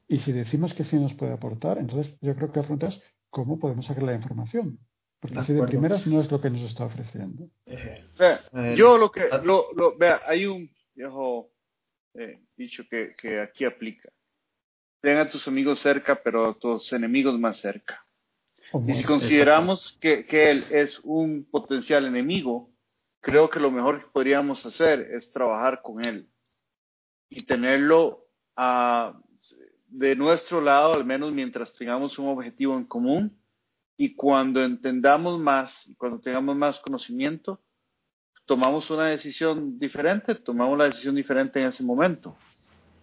Y 0.08 0.18
si 0.20 0.32
decimos 0.32 0.74
que 0.74 0.82
sí 0.84 0.96
nos 0.96 1.14
puede 1.14 1.32
aportar, 1.32 1.78
entonces 1.78 2.16
yo 2.20 2.34
creo 2.34 2.50
que 2.50 2.56
la 2.58 2.62
pregunta 2.62 2.88
es, 2.88 3.00
¿cómo 3.30 3.58
podemos 3.58 3.86
sacar 3.86 4.02
la 4.02 4.14
información? 4.14 4.78
Porque 5.20 5.36
De 5.36 5.44
si 5.46 5.52
de 5.52 5.62
primeras 5.62 6.06
no 6.06 6.20
es 6.20 6.30
lo 6.30 6.40
que 6.40 6.50
nos 6.50 6.62
está 6.62 6.84
ofreciendo. 6.84 7.48
Eh, 7.66 8.04
Vea, 8.18 8.40
Eh, 8.54 8.74
yo 8.76 8.98
lo 8.98 9.12
que, 9.12 9.28
lo, 9.44 9.72
lo- 9.74 9.96
vea, 9.96 10.20
hay 10.26 10.46
un 10.46 10.68
viejo 10.94 11.52
eh, 12.14 12.42
dicho 12.56 12.82
que, 12.90 13.14
que 13.16 13.40
aquí 13.40 13.64
aplica. 13.64 14.10
Ten 15.00 15.16
a 15.18 15.30
tus 15.30 15.48
amigos 15.48 15.80
cerca, 15.80 16.20
pero 16.22 16.50
a 16.50 16.54
tus 16.54 16.92
enemigos 16.92 17.38
más 17.38 17.58
cerca. 17.58 18.04
O 18.72 18.84
Y 18.86 18.94
si 18.94 19.04
consideramos 19.04 19.96
que, 20.00 20.26
que 20.26 20.50
él 20.50 20.64
es 20.70 21.00
un 21.04 21.48
potencial 21.50 22.04
enemigo, 22.04 22.70
creo 23.20 23.50
que 23.50 23.60
lo 23.60 23.70
mejor 23.70 24.00
que 24.00 24.10
podríamos 24.12 24.64
hacer 24.66 25.00
es 25.12 25.30
trabajar 25.32 25.82
con 25.82 26.04
él 26.04 26.28
y 27.28 27.44
tenerlo 27.44 28.26
ah, 28.56 29.18
de 29.86 30.16
nuestro 30.16 30.60
lado, 30.60 30.94
al 30.94 31.04
menos 31.04 31.32
mientras 31.32 31.72
tengamos 31.72 32.18
un 32.18 32.28
objetivo 32.28 32.76
en 32.76 32.84
común. 32.84 33.36
Y 33.96 34.14
cuando 34.14 34.64
entendamos 34.64 35.38
más, 35.38 35.86
y 35.86 35.94
cuando 35.94 36.20
tengamos 36.20 36.56
más 36.56 36.78
conocimiento, 36.80 37.60
tomamos 38.46 38.90
una 38.90 39.08
decisión 39.08 39.78
diferente, 39.78 40.34
tomamos 40.34 40.78
la 40.78 40.84
decisión 40.84 41.14
diferente 41.14 41.60
en 41.60 41.68
ese 41.68 41.82
momento. 41.82 42.36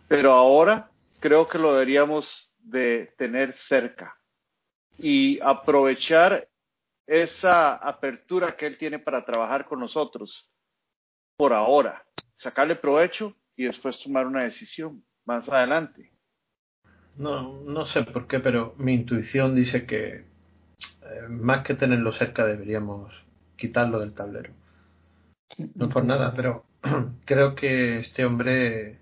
Pero 0.08 0.34
ahora 0.34 0.90
creo 1.20 1.48
que 1.48 1.58
lo 1.58 1.74
deberíamos 1.74 2.52
de 2.60 3.14
tener 3.18 3.56
cerca 3.56 4.18
y 4.98 5.40
aprovechar 5.42 6.48
esa 7.06 7.76
apertura 7.76 8.56
que 8.56 8.66
él 8.66 8.78
tiene 8.78 9.00
para 9.00 9.24
trabajar 9.26 9.66
con 9.66 9.80
nosotros 9.80 10.50
por 11.38 11.54
ahora, 11.54 12.04
sacarle 12.36 12.76
provecho 12.76 13.36
y 13.56 13.66
después 13.66 14.02
tomar 14.04 14.28
una 14.28 14.44
decisión 14.44 15.04
más 15.26 15.48
adelante. 15.50 16.12
No, 17.16 17.62
no 17.62 17.86
sé 17.86 18.04
por 18.04 18.28
qué, 18.28 18.40
pero 18.40 18.76
mi 18.78 18.94
intuición 18.94 19.56
dice 19.56 19.86
que 19.86 20.26
eh, 21.02 21.28
más 21.30 21.64
que 21.64 21.74
tenerlo 21.74 22.12
cerca 22.12 22.46
deberíamos 22.46 23.14
quitarlo 23.56 24.00
del 24.00 24.14
tablero. 24.14 24.52
No 25.76 25.90
por 25.90 26.06
nada, 26.06 26.34
pero 26.36 26.66
creo 27.26 27.56
que 27.56 28.00
este 28.00 28.26
hombre 28.26 29.00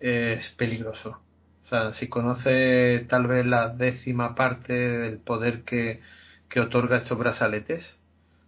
es 0.00 0.48
peligroso. 0.50 1.20
O 1.66 1.68
sea, 1.68 1.92
si 1.94 2.08
conoce 2.08 3.04
tal 3.08 3.26
vez 3.26 3.44
la 3.44 3.70
décima 3.70 4.36
parte 4.36 4.72
del 4.72 5.18
poder 5.18 5.64
que, 5.64 6.00
que 6.48 6.60
otorga 6.60 6.98
estos 6.98 7.18
brazaletes, 7.18 7.98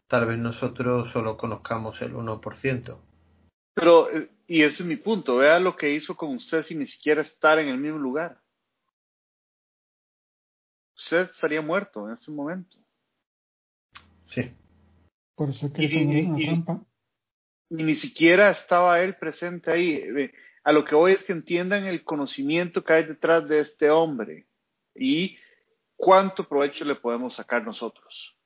tal 0.07 0.27
vez 0.27 0.39
nosotros 0.39 1.11
solo 1.11 1.37
conozcamos 1.37 2.01
el 2.01 2.15
1%. 2.15 2.97
Pero, 3.75 4.09
eh, 4.17 4.31
y 4.47 4.63
ese 4.63 4.85
es 4.85 4.89
mi 4.89 4.95
punto, 4.97 5.39
vea 5.39 5.59
lo 5.59 5.77
que 5.77 5.93
hizo 5.93 6.17
con 6.17 6.37
usted 6.37 6.65
sin 6.65 6.79
ni 6.79 6.87
siquiera 6.87 7.23
estar 7.23 7.59
en 7.59 7.69
el 7.69 7.79
mismo 7.79 7.99
lugar. 7.99 8.41
Usted 10.97 11.29
estaría 11.31 11.61
muerto 11.61 12.07
en 12.07 12.15
ese 12.15 12.31
momento. 12.31 12.77
Sí. 14.27 14.43
Por 15.35 15.51
eso 15.51 15.67
Y- 15.67 15.73
que 15.73 15.85
es 15.87 15.93
y- 15.93 16.05
una 16.05 16.39
y- 16.41 16.47
trampa. 16.47 16.87
y 17.71 17.83
ni 17.83 17.97
siquiera 17.97 18.51
estaba 18.51 19.01
él 19.01 19.17
presente 19.17 19.73
ahí. 19.73 20.31
A 20.69 20.73
lo 20.73 20.85
que 20.85 20.95
voy 20.95 21.13
es 21.13 21.25
que 21.25 21.33
entiendan 21.33 21.87
el 21.87 22.05
conocimiento 22.05 22.85
que 22.85 22.93
hay 22.93 23.05
detrás 23.05 23.49
de 23.49 23.61
este 23.61 23.89
hombre 23.89 24.45
y 24.95 25.39
cuánto 25.97 26.45
provecho 26.45 26.85
le 26.85 26.95
podemos 26.95 27.37
sacar 27.37 27.65
nosotros. 27.65 28.37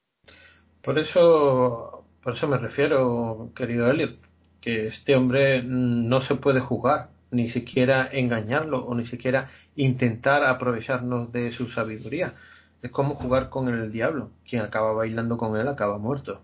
Por 0.83 1.01
eso, 1.01 2.07
por 2.23 2.35
eso 2.35 2.47
me 2.47 2.59
refiero, 2.59 3.51
querido 3.57 3.91
Elliot, 3.91 4.21
que 4.61 4.87
este 4.87 5.17
hombre 5.17 5.65
no 5.65 6.21
se 6.21 6.37
puede 6.37 6.61
jugar, 6.61 7.11
ni 7.33 7.49
siquiera 7.49 8.09
engañarlo 8.13 8.85
o 8.87 8.95
ni 8.95 9.05
siquiera 9.05 9.51
intentar 9.75 10.45
aprovecharnos 10.45 11.33
de 11.33 11.51
su 11.51 11.71
sabiduría. 11.71 12.37
Es 12.83 12.93
como 12.93 13.17
jugar 13.17 13.51
con 13.51 13.67
el 13.67 13.91
diablo. 13.91 14.31
Quien 14.49 14.63
acaba 14.63 14.93
bailando 14.93 15.39
con 15.39 15.59
él 15.59 15.67
acaba 15.67 15.99
muerto. 15.99 16.41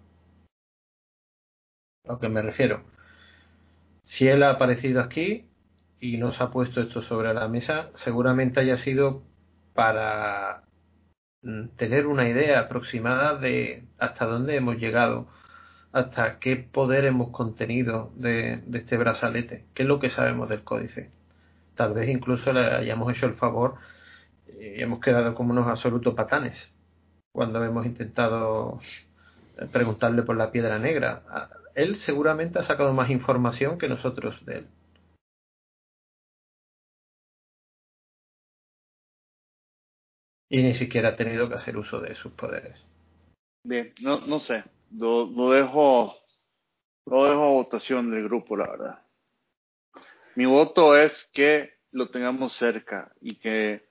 A 2.05 2.15
lo 2.15 2.19
que 2.19 2.29
me 2.29 2.43
refiero. 2.43 2.83
Si 4.03 4.27
él 4.27 4.43
ha 4.43 4.51
aparecido 4.51 5.01
aquí 5.03 5.48
y 6.01 6.17
nos 6.19 6.41
ha 6.41 6.51
puesto 6.51 6.81
esto 6.81 7.03
sobre 7.03 7.35
la 7.35 7.49
mesa, 7.49 7.91
seguramente 7.95 8.61
haya 8.61 8.79
sido 8.79 9.23
para 9.75 10.63
mm, 11.43 11.69
tener 11.77 12.07
una 12.07 12.29
idea 12.29 12.61
aproximada 12.61 13.37
de 13.37 13.85
hasta 13.99 14.27
dónde 14.27 14.57
hemos 14.57 14.77
llegado, 14.77 15.29
hasta 15.93 16.39
qué 16.39 16.57
poder 16.57 17.05
hemos 17.05 17.31
contenido 17.31 18.13
de, 18.17 18.63
de 18.67 18.79
este 18.79 18.97
brazalete, 18.97 19.67
qué 19.75 19.83
es 19.83 19.89
lo 19.89 20.01
que 20.01 20.11
sabemos 20.11 20.49
del 20.49 20.65
códice. 20.65 21.11
Tal 21.75 21.95
vez 21.95 22.09
incluso 22.09 22.53
le 22.53 22.61
hayamos 22.61 23.13
hecho 23.15 23.27
el 23.27 23.35
favor 23.35 23.77
y 24.61 24.83
hemos 24.83 25.01
quedado 25.01 25.35
como 25.35 25.53
unos 25.53 25.67
absolutos 25.67 26.15
patanes 26.15 26.73
cuando 27.33 27.63
hemos 27.65 27.87
intentado 27.87 28.81
preguntarle 29.73 30.23
por 30.23 30.37
la 30.37 30.51
piedra 30.51 30.79
negra. 30.79 31.23
Él 31.75 31.97
seguramente 31.97 32.59
ha 32.59 32.65
sacado 32.65 32.93
más 32.93 33.11
información 33.11 33.79
que 33.79 33.89
nosotros 33.89 34.45
de 34.45 34.59
él. 34.59 34.67
Y 40.49 40.63
ni 40.63 40.75
siquiera 40.75 41.11
ha 41.11 41.17
tenido 41.17 41.49
que 41.49 41.57
hacer 41.57 41.77
uso 41.77 42.01
de 42.01 42.15
sus 42.15 42.33
poderes. 42.33 42.83
Bien, 43.65 43.93
no, 44.01 44.21
no 44.21 44.41
sé. 44.41 44.65
Lo, 44.91 45.27
lo 45.27 45.51
dejo 45.51 46.15
lo 47.11 47.25
dejo 47.25 47.43
a 47.43 47.49
votación 47.53 48.11
del 48.11 48.25
grupo, 48.25 48.57
la 48.57 48.71
verdad. 48.71 48.99
Mi 50.37 50.45
voto 50.45 50.97
es 50.97 51.31
que 51.33 51.71
lo 51.91 52.11
tengamos 52.11 52.53
cerca 52.53 53.13
y 53.21 53.37
que 53.37 53.89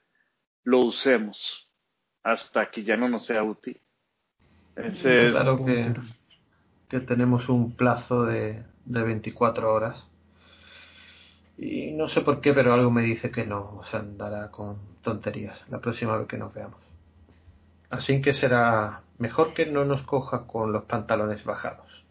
lo 0.64 0.82
usemos 0.82 1.68
hasta 2.24 2.70
que 2.70 2.84
ya 2.84 2.96
no 2.96 3.10
nos 3.10 3.26
sea 3.26 3.44
útil. 3.44 3.82
Ese 4.76 5.32
claro 5.32 5.66
que, 5.66 5.96
que, 6.90 7.00
tenemos 7.00 7.50
un 7.50 7.76
plazo 7.76 8.26
de, 8.26 8.64
de 8.86 9.04
24 9.04 9.74
horas. 9.74 10.08
Y 11.58 11.94
no 11.94 12.08
sé 12.08 12.22
por 12.22 12.42
qué, 12.42 12.54
pero 12.54 12.74
algo 12.74 12.92
me 12.92 13.02
dice 13.02 13.32
que 13.32 13.48
no 13.48 13.82
se 13.90 13.98
andará 13.98 14.52
con 14.52 14.97
tonterías 15.08 15.58
la 15.70 15.80
próxima 15.80 16.18
vez 16.18 16.28
que 16.28 16.38
nos 16.38 16.54
veamos. 16.54 16.82
Así 17.90 18.22
que 18.22 18.34
será 18.34 19.04
mejor 19.18 19.54
que 19.54 19.66
no 19.66 19.86
nos 19.86 20.02
coja 20.02 20.46
con 20.46 20.74
los 20.74 20.84
pantalones 20.84 21.46
bajados. 21.46 22.06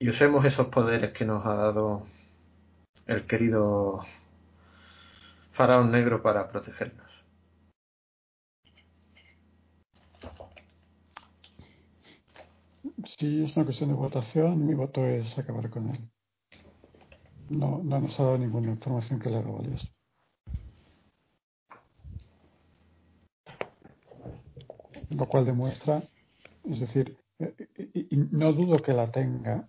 Y 0.00 0.08
usemos 0.08 0.46
esos 0.46 0.68
poderes 0.68 1.12
que 1.12 1.26
nos 1.26 1.44
ha 1.44 1.54
dado 1.54 2.04
el 3.06 3.26
querido 3.26 4.00
faraón 5.52 5.90
negro 5.90 6.22
para 6.22 6.48
protegernos. 6.48 7.06
Si 13.18 13.44
es 13.44 13.54
una 13.56 13.66
cuestión 13.66 13.90
de 13.90 13.94
votación, 13.94 14.66
mi 14.66 14.72
voto 14.72 15.04
es 15.04 15.38
acabar 15.38 15.68
con 15.68 15.90
él. 15.90 16.15
No, 17.48 17.80
no 17.82 18.00
nos 18.00 18.18
ha 18.18 18.24
dado 18.24 18.38
ninguna 18.38 18.70
información 18.70 19.20
que 19.20 19.30
le 19.30 19.36
haga 19.36 19.50
valioso. 19.50 19.88
Lo 25.10 25.28
cual 25.28 25.46
demuestra, 25.46 26.02
es 26.64 26.80
decir, 26.80 27.16
eh, 27.38 27.54
y 28.10 28.16
no 28.16 28.52
dudo 28.52 28.78
que 28.78 28.92
la 28.92 29.10
tenga, 29.10 29.68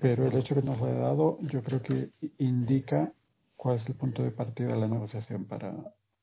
pero 0.00 0.26
el 0.26 0.36
hecho 0.36 0.54
que 0.54 0.62
nos 0.62 0.80
haya 0.80 0.94
dado 0.94 1.38
yo 1.42 1.62
creo 1.62 1.82
que 1.82 2.10
indica 2.38 3.12
cuál 3.56 3.76
es 3.76 3.86
el 3.88 3.94
punto 3.94 4.22
de 4.22 4.30
partida 4.30 4.68
de 4.68 4.80
la 4.80 4.88
negociación 4.88 5.46
para, 5.46 5.74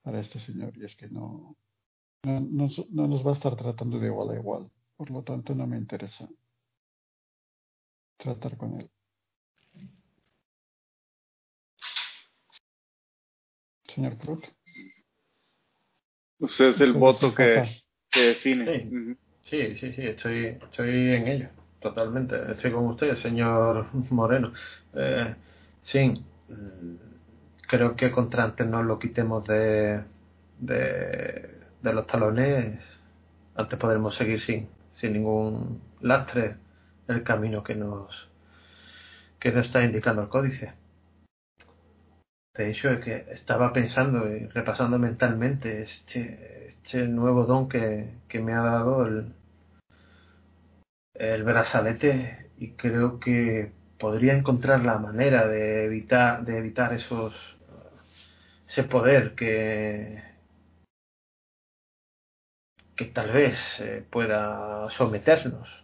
para 0.02 0.20
este 0.20 0.40
señor. 0.40 0.78
Y 0.78 0.86
es 0.86 0.96
que 0.96 1.10
no, 1.10 1.56
no, 2.24 2.70
no, 2.90 3.08
nos 3.08 3.26
va 3.26 3.32
a 3.32 3.36
estar 3.36 3.56
tratando 3.56 4.00
de 4.00 4.08
igual 4.08 4.30
a 4.30 4.40
igual. 4.40 4.72
Por 4.96 5.12
lo 5.12 5.24
tanto, 5.24 5.54
no 5.56 5.68
me 5.68 5.78
interesa 5.78 6.30
tratar 8.18 8.56
con 8.58 8.80
él. 8.80 8.90
Señor 13.94 14.18
Cruz. 14.18 14.44
Usted 16.40 16.70
es 16.70 16.82
el 16.82 16.94
voto 16.94 17.34
que, 17.34 17.64
que 18.12 18.20
define. 18.22 19.18
Sí. 19.44 19.76
sí, 19.78 19.94
sí, 19.94 20.02
estoy, 20.02 20.58
estoy 20.62 21.14
en 21.14 21.28
ello, 21.28 21.50
totalmente. 21.80 22.36
Estoy 22.52 22.72
con 22.72 22.88
usted, 22.88 23.16
señor 23.18 23.88
Moreno. 24.12 24.52
Eh, 24.94 25.36
sí, 25.84 26.24
creo 27.68 27.96
que 27.96 28.12
contra 28.12 28.44
antes 28.44 28.68
nos 28.68 28.86
lo 28.86 29.00
quitemos 29.00 29.46
de, 29.48 30.04
de, 30.60 31.50
de 31.82 31.94
los 31.94 32.08
talones, 32.08 32.80
antes 33.56 33.80
podremos 33.80 34.16
seguir 34.16 34.42
sin, 34.42 34.70
sin 34.92 35.14
ningún 35.14 35.82
lastre 36.02 36.56
el 37.08 37.24
camino 37.24 37.64
que 37.64 37.76
nos 37.76 38.30
que 39.40 39.52
nos 39.52 39.66
está 39.66 39.84
indicando 39.84 40.22
el 40.22 40.30
códice. 40.30 40.74
De 42.56 42.70
hecho, 42.70 42.90
es 42.92 43.04
que 43.04 43.26
estaba 43.32 43.74
pensando 43.74 44.28
y 44.28 44.48
repasando 44.48 45.00
mentalmente 45.00 45.82
este, 45.82 46.68
este 46.70 47.08
nuevo 47.08 47.46
don 47.46 47.68
que, 47.68 48.14
que 48.28 48.40
me 48.40 48.54
ha 48.54 48.62
dado 48.62 49.06
el, 49.08 49.34
el 51.16 51.44
brazalete 51.44 52.52
y 52.58 52.72
creo 52.74 53.20
que 53.20 53.72
podría 54.00 54.36
encontrar 54.36 54.84
la 54.86 55.00
manera 55.00 55.48
de 55.48 55.86
evitar 55.86 56.46
de 56.46 56.58
evitar 56.58 56.94
esos 56.94 57.34
ese 58.68 58.84
poder 58.84 59.36
que 59.36 60.22
que 62.96 63.06
tal 63.06 63.32
vez 63.32 63.58
eh, 63.80 64.06
pueda 64.10 64.90
someternos. 64.92 65.84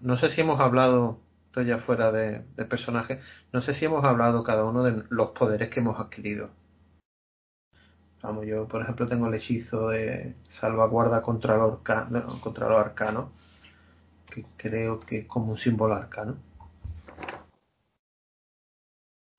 No, 0.00 0.16
sé 0.16 0.30
si 0.30 0.40
hemos 0.40 0.60
hablado, 0.60 1.20
estoy 1.52 1.66
ya 1.66 1.80
fuera 1.80 2.10
de, 2.10 2.40
personaje, 2.64 3.20
no 3.52 3.60
sé 3.60 3.74
si 3.74 3.84
hemos 3.84 4.02
hablado 4.04 4.42
cada 4.42 4.64
uno 4.64 4.82
de 4.82 5.04
los 5.10 5.32
poderes 5.32 5.68
que 5.68 5.80
hemos 5.80 6.00
adquirido. 6.00 6.48
Vamos, 8.22 8.46
yo 8.46 8.66
por 8.66 8.80
ejemplo 8.80 9.06
tengo 9.06 9.26
el 9.26 9.34
hechizo 9.34 9.88
de 9.90 10.34
salvaguarda 10.48 11.20
contra 11.20 11.58
lo, 11.58 11.74
arcano, 11.74 12.40
contra 12.40 12.80
arcano, 12.80 13.32
que 14.30 14.46
creo 14.56 15.00
que 15.00 15.18
es 15.18 15.26
como 15.26 15.52
un 15.52 15.58
símbolo 15.58 15.94
arcano. 15.94 16.36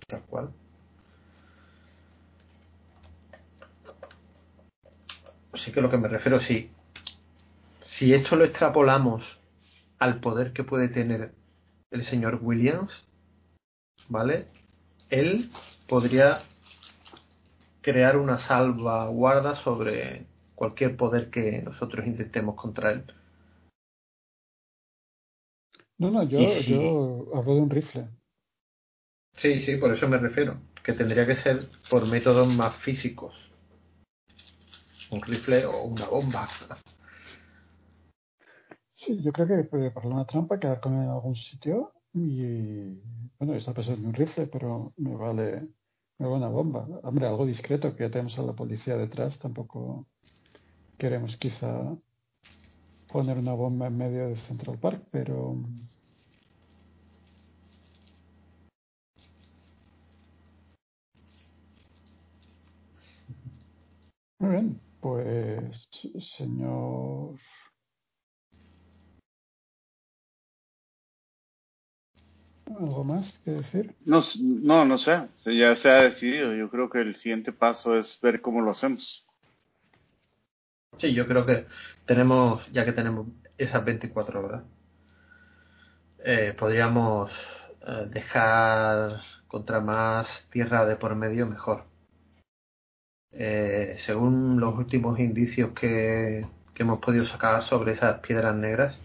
Tal 0.07 0.22
cual. 0.30 0.53
Así 5.51 5.72
que 5.72 5.82
lo 5.82 5.89
que 5.89 5.97
me 5.97 6.07
refiero, 6.09 6.39
sí. 6.39 6.70
Si 7.82 8.14
esto 8.14 8.36
lo 8.36 8.43
extrapolamos 8.45 9.39
al 9.97 10.20
poder 10.20 10.53
que 10.53 10.64
puede 10.64 10.89
tener 10.89 11.34
el 11.94 12.04
señor 12.04 12.39
Williams, 12.41 13.06
¿vale? 14.10 14.48
Él 15.10 15.50
podría 15.88 16.44
crear 17.82 18.18
una 18.18 18.38
salvaguarda 18.38 19.56
sobre 19.56 20.26
cualquier 20.56 20.98
poder 20.98 21.30
que 21.30 21.62
nosotros 21.62 22.06
intentemos 22.06 22.56
contra 22.56 22.91
él. 22.91 23.04
No, 25.98 26.12
no, 26.12 26.24
yo, 26.24 26.39
yo 26.39 27.32
hablo 27.34 27.56
de 27.56 27.62
un 27.62 27.70
rifle. 27.70 28.10
Sí, 29.36 29.62
sí, 29.62 29.78
por 29.78 29.94
eso 29.94 30.08
me 30.08 30.18
refiero. 30.18 30.58
Que 30.84 30.94
tendría 30.94 31.26
que 31.26 31.36
ser 31.36 31.70
por 31.89 32.06
métodos 32.08 32.48
más 32.48 32.76
físicos 32.78 33.54
un 35.14 35.22
rifle 35.22 35.66
o 35.66 35.84
una 35.84 36.08
bomba. 36.08 36.50
Sí, 39.06 39.22
yo 39.22 39.32
creo 39.34 39.47
que 39.47 39.91
pasar 39.91 40.12
una 40.14 40.26
trampa, 40.26 40.60
quedar 40.60 40.80
con 40.80 40.93
en 40.93 41.10
algún 41.10 41.36
sitio 41.36 41.91
y, 42.14 42.99
bueno, 43.38 43.54
está 43.56 43.74
pensando 43.74 44.08
un 44.08 44.14
rifle, 44.14 44.47
pero 44.47 44.93
me 44.97 45.16
vale, 45.16 45.68
me 46.18 46.28
vale 46.28 46.38
una 46.38 46.47
bomba. 46.47 46.88
Hombre, 47.04 47.28
algo 47.28 47.45
discreto, 47.45 47.95
que 47.95 48.04
ya 48.04 48.10
tenemos 48.12 48.38
a 48.39 48.43
la 48.43 48.54
policía 48.54 48.95
detrás, 48.95 49.38
tampoco 49.39 50.06
queremos 50.97 51.36
quizá 51.38 51.97
poner 53.12 53.38
una 53.38 53.54
bomba 53.54 53.88
en 53.88 53.97
medio 53.97 54.30
de 54.30 54.38
Central 54.47 54.78
Park, 54.80 55.04
pero... 55.12 55.56
Muy 64.39 64.49
bien. 64.51 64.80
Pues, 65.01 65.88
señor. 66.38 67.36
¿Algo 72.66 73.03
más 73.03 73.39
que 73.43 73.51
decir? 73.51 73.95
No, 74.05 74.22
no, 74.39 74.86
no 74.86 74.97
sé. 74.97 75.28
Ya 75.45 75.76
se 75.76 75.89
ha 75.89 76.03
decidido. 76.03 76.53
Yo 76.53 76.70
creo 76.70 76.89
que 76.89 77.01
el 77.01 77.16
siguiente 77.18 77.51
paso 77.51 77.95
es 77.95 78.20
ver 78.22 78.41
cómo 78.41 78.61
lo 78.61 78.72
hacemos. 78.72 79.26
Sí, 80.97 81.14
yo 81.14 81.28
creo 81.28 81.45
que 81.45 81.66
tenemos, 82.05 82.66
ya 82.72 82.86
que 82.86 82.93
tenemos 82.93 83.28
esas 83.57 83.84
24 83.84 84.45
horas, 84.45 84.64
eh, 86.24 86.55
podríamos 86.57 87.32
eh, 87.86 88.07
dejar 88.09 89.22
contra 89.47 89.82
más 89.82 90.47
tierra 90.51 90.86
de 90.86 90.95
por 90.95 91.16
medio 91.16 91.45
mejor 91.47 91.86
eh, 93.34 93.95
según 93.99 94.59
los 94.59 94.76
últimos 94.78 95.20
indicios 95.20 95.72
que, 95.74 96.45
que, 96.74 96.84
hemos 96.84 96.99
podido 96.99 97.26
sacar 97.26 97.64
sobre 97.64 97.93
esas 97.93 98.20
piedras 98.20 98.55
negras, 98.55 98.99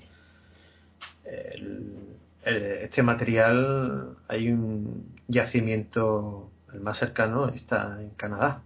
este 2.56 3.02
material 3.02 4.16
hay 4.28 4.50
un 4.50 5.14
yacimiento, 5.26 6.50
el 6.72 6.80
más 6.80 6.98
cercano 6.98 7.48
está 7.48 8.00
en 8.00 8.10
Canadá. 8.10 8.62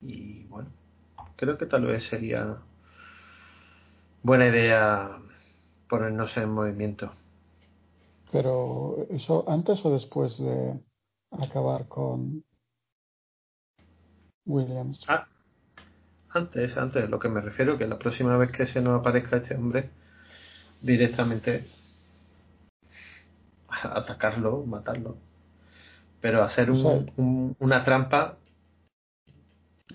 Y 0.00 0.44
bueno, 0.44 0.70
creo 1.36 1.58
que 1.58 1.66
tal 1.66 1.86
vez 1.86 2.04
sería 2.04 2.58
buena 4.22 4.46
idea 4.46 5.18
ponernos 5.88 6.36
en 6.36 6.50
movimiento. 6.50 7.10
Pero 8.30 9.06
eso 9.10 9.44
antes 9.48 9.84
o 9.84 9.92
después 9.92 10.38
de 10.38 10.80
acabar 11.30 11.88
con 11.88 12.44
Williams. 14.46 15.04
Ah, 15.08 15.26
antes, 16.30 16.76
antes. 16.76 17.08
Lo 17.08 17.18
que 17.18 17.28
me 17.28 17.40
refiero 17.40 17.78
que 17.78 17.86
la 17.86 17.98
próxima 17.98 18.36
vez 18.36 18.50
que 18.52 18.66
se 18.66 18.80
nos 18.80 19.00
aparezca 19.00 19.36
este 19.36 19.54
hombre, 19.54 19.90
directamente 20.80 21.64
atacarlo, 23.96 24.64
matarlo. 24.64 25.16
Pero 26.20 26.42
hacer 26.42 26.70
un, 26.70 27.54
una 27.58 27.84
trampa, 27.84 28.38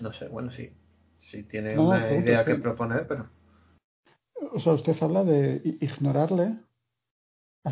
no 0.00 0.12
sé, 0.12 0.28
bueno, 0.28 0.50
sí. 0.52 0.70
Si 1.18 1.42
tiene 1.42 1.78
una 1.78 2.12
idea 2.14 2.44
que, 2.44 2.54
proponer, 2.54 3.06
pero. 3.06 3.28
O 4.52 4.60
sea, 4.60 4.72
usted 4.72 4.96
habla 5.02 5.24
de 5.24 5.60
ignorarle. 5.80 6.56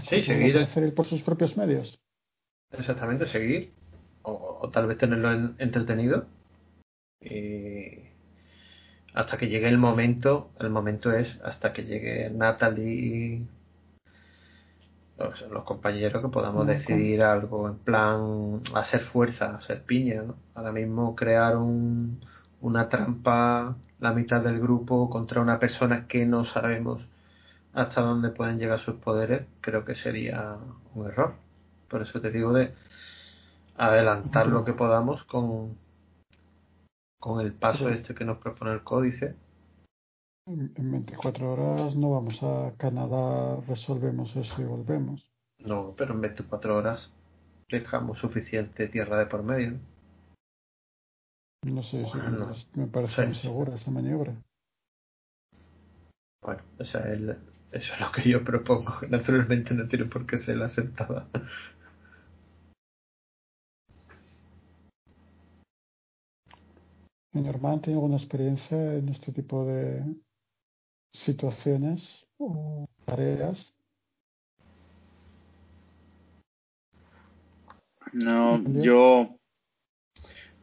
sí, 0.00 0.22
seguir. 0.22 0.58
Hacer 0.58 0.84
él 0.84 0.92
por 0.92 1.06
sus 1.06 1.22
propios 1.22 1.56
medios. 1.56 1.98
Exactamente, 2.72 3.26
seguir. 3.26 3.72
O, 4.22 4.68
tal 4.70 4.86
vez 4.86 4.98
tenerlo 4.98 5.54
entretenido. 5.58 6.26
Y 7.20 8.08
hasta 9.14 9.38
que 9.38 9.48
llegue 9.48 9.68
el 9.68 9.78
momento, 9.78 10.50
el 10.60 10.70
momento 10.70 11.12
es 11.12 11.40
hasta 11.42 11.72
que 11.72 11.84
llegue 11.84 12.30
Natalie 12.30 13.46
los, 15.18 15.40
los 15.50 15.64
compañeros 15.64 16.22
que 16.22 16.28
podamos 16.28 16.66
decidir 16.66 17.22
algo 17.22 17.68
en 17.68 17.78
plan 17.78 18.62
hacer 18.74 19.00
fuerza, 19.00 19.56
hacer 19.56 19.82
piña, 19.82 20.22
¿no? 20.22 20.36
Ahora 20.54 20.72
mismo 20.72 21.16
crear 21.16 21.56
un, 21.56 22.20
una 22.60 22.88
trampa 22.88 23.76
la 24.00 24.12
mitad 24.12 24.40
del 24.40 24.60
grupo 24.60 25.10
contra 25.10 25.40
una 25.40 25.58
persona 25.58 26.06
que 26.06 26.24
no 26.26 26.44
sabemos 26.44 27.06
hasta 27.74 28.00
dónde 28.00 28.30
pueden 28.30 28.58
llegar 28.58 28.80
sus 28.80 28.96
poderes, 28.96 29.46
creo 29.60 29.84
que 29.84 29.94
sería 29.94 30.56
un 30.94 31.06
error. 31.06 31.34
Por 31.88 32.02
eso 32.02 32.20
te 32.20 32.30
digo 32.30 32.52
de 32.52 32.74
adelantar 33.76 34.46
lo 34.48 34.64
que 34.64 34.72
podamos 34.72 35.24
con, 35.24 35.76
con 37.20 37.40
el 37.40 37.52
paso 37.52 37.88
este 37.88 38.14
que 38.14 38.24
nos 38.24 38.38
propone 38.38 38.72
el 38.72 38.82
códice. 38.82 39.34
En 40.49 40.90
24 40.90 41.53
horas 41.53 41.94
no 41.94 42.12
vamos 42.12 42.42
a 42.42 42.72
Canadá, 42.78 43.61
resolvemos 43.68 44.34
eso 44.34 44.62
y 44.62 44.64
volvemos. 44.64 45.30
No, 45.59 45.94
pero 45.94 46.14
en 46.14 46.22
24 46.22 46.74
horas 46.74 47.12
dejamos 47.68 48.18
suficiente 48.18 48.88
tierra 48.88 49.18
de 49.18 49.26
por 49.26 49.42
medio. 49.42 49.78
No 51.66 51.82
sé 51.82 52.03
si 52.03 52.80
me 52.80 52.86
parece 52.86 53.26
muy 53.26 53.34
segura 53.34 53.74
esa 53.74 53.90
maniobra. 53.90 54.42
Bueno, 56.40 56.62
eso 56.78 56.99
es 56.99 58.01
lo 58.01 58.12
que 58.12 58.30
yo 58.30 58.42
propongo. 58.42 59.01
Naturalmente 59.11 59.74
no 59.74 59.86
tiene 59.86 60.07
por 60.07 60.24
qué 60.24 60.38
ser 60.38 60.57
la 60.57 60.66
aceptada. 60.66 61.28
¿Mi 67.32 67.46
hermano 67.46 67.80
tiene 67.82 67.99
alguna 67.99 68.16
experiencia 68.16 68.94
en 68.94 69.11
este 69.11 69.30
tipo 69.30 69.66
de 69.66 70.03
situaciones 71.11 72.26
o 72.38 72.86
tareas? 73.04 73.74
No, 78.12 78.62
yo, 78.82 79.38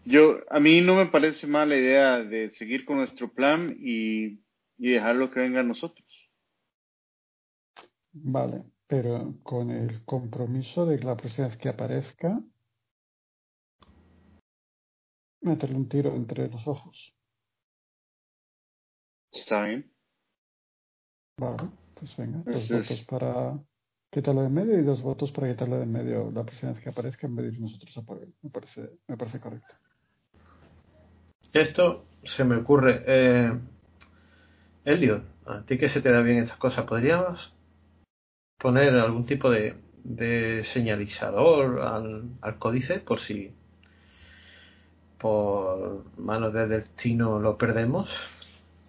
yo, 0.03 0.39
a 0.49 0.59
mí 0.59 0.81
no 0.81 0.95
me 0.95 1.05
parece 1.07 1.45
mala 1.47 1.75
idea 1.75 2.19
de 2.19 2.51
seguir 2.55 2.85
con 2.85 2.97
nuestro 2.97 3.31
plan 3.31 3.75
y, 3.79 4.39
y 4.77 4.91
dejarlo 4.91 5.29
que 5.29 5.41
venga 5.41 5.59
a 5.59 5.63
nosotros. 5.63 6.05
Vale, 8.13 8.63
pero 8.87 9.35
con 9.43 9.69
el 9.71 10.03
compromiso 10.05 10.85
de 10.85 10.97
que 10.99 11.05
la 11.05 11.17
próxima 11.17 11.47
vez 11.47 11.57
que 11.57 11.69
aparezca 11.69 12.41
meterle 15.41 15.75
un 15.75 15.87
tiro 15.87 16.15
entre 16.15 16.49
los 16.49 16.67
ojos. 16.67 17.13
Está 19.31 19.65
bien. 19.65 19.94
Vale, 21.37 21.69
pues 21.93 22.15
venga, 22.17 22.41
dos 22.45 22.69
votos 22.69 23.05
para 23.09 23.59
quitarlo 24.09 24.41
de 24.43 24.49
medio 24.49 24.79
y 24.79 24.83
dos 24.83 25.01
votos 25.01 25.31
para 25.31 25.49
quitarlo 25.49 25.77
de 25.77 25.85
medio 25.85 26.31
la 26.31 26.43
próxima 26.43 26.71
vez 26.71 26.81
que 26.81 26.89
aparezca 26.89 27.27
en 27.27 27.35
vez 27.35 27.51
de 27.51 27.59
nosotros 27.59 27.97
a 27.97 28.01
por 28.03 28.21
él. 28.21 28.33
Me 28.41 28.49
parece, 28.49 28.89
me 29.07 29.17
parece 29.17 29.39
correcto. 29.39 29.75
Esto 31.51 32.05
se 32.23 32.43
me 32.43 32.55
ocurre. 32.55 33.03
Eh, 33.05 33.51
Elliot, 34.85 35.23
a 35.45 35.61
ti 35.63 35.77
que 35.77 35.89
se 35.89 36.01
te 36.01 36.11
da 36.11 36.21
bien 36.21 36.39
estas 36.39 36.57
cosas, 36.57 36.85
¿podríamos 36.85 37.53
poner 38.57 38.95
algún 38.95 39.25
tipo 39.25 39.49
de, 39.49 39.75
de 40.03 40.63
señalizador 40.65 41.81
al, 41.81 42.29
al 42.41 42.57
códice 42.57 42.99
por 42.99 43.19
si 43.19 43.51
por 45.17 46.05
manos 46.17 46.53
del 46.53 46.69
destino 46.69 47.39
lo 47.39 47.57
perdemos 47.57 48.09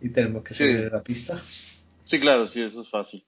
y 0.01 0.11
tenemos 0.11 0.45
que 0.45 0.55
seguir 0.55 0.91
la 0.93 1.03
pista. 1.03 1.41
Sí, 2.07 2.21
claro, 2.21 2.47
sí, 2.47 2.63
eso 2.63 2.83
es 2.83 2.89
fácil. 2.89 3.27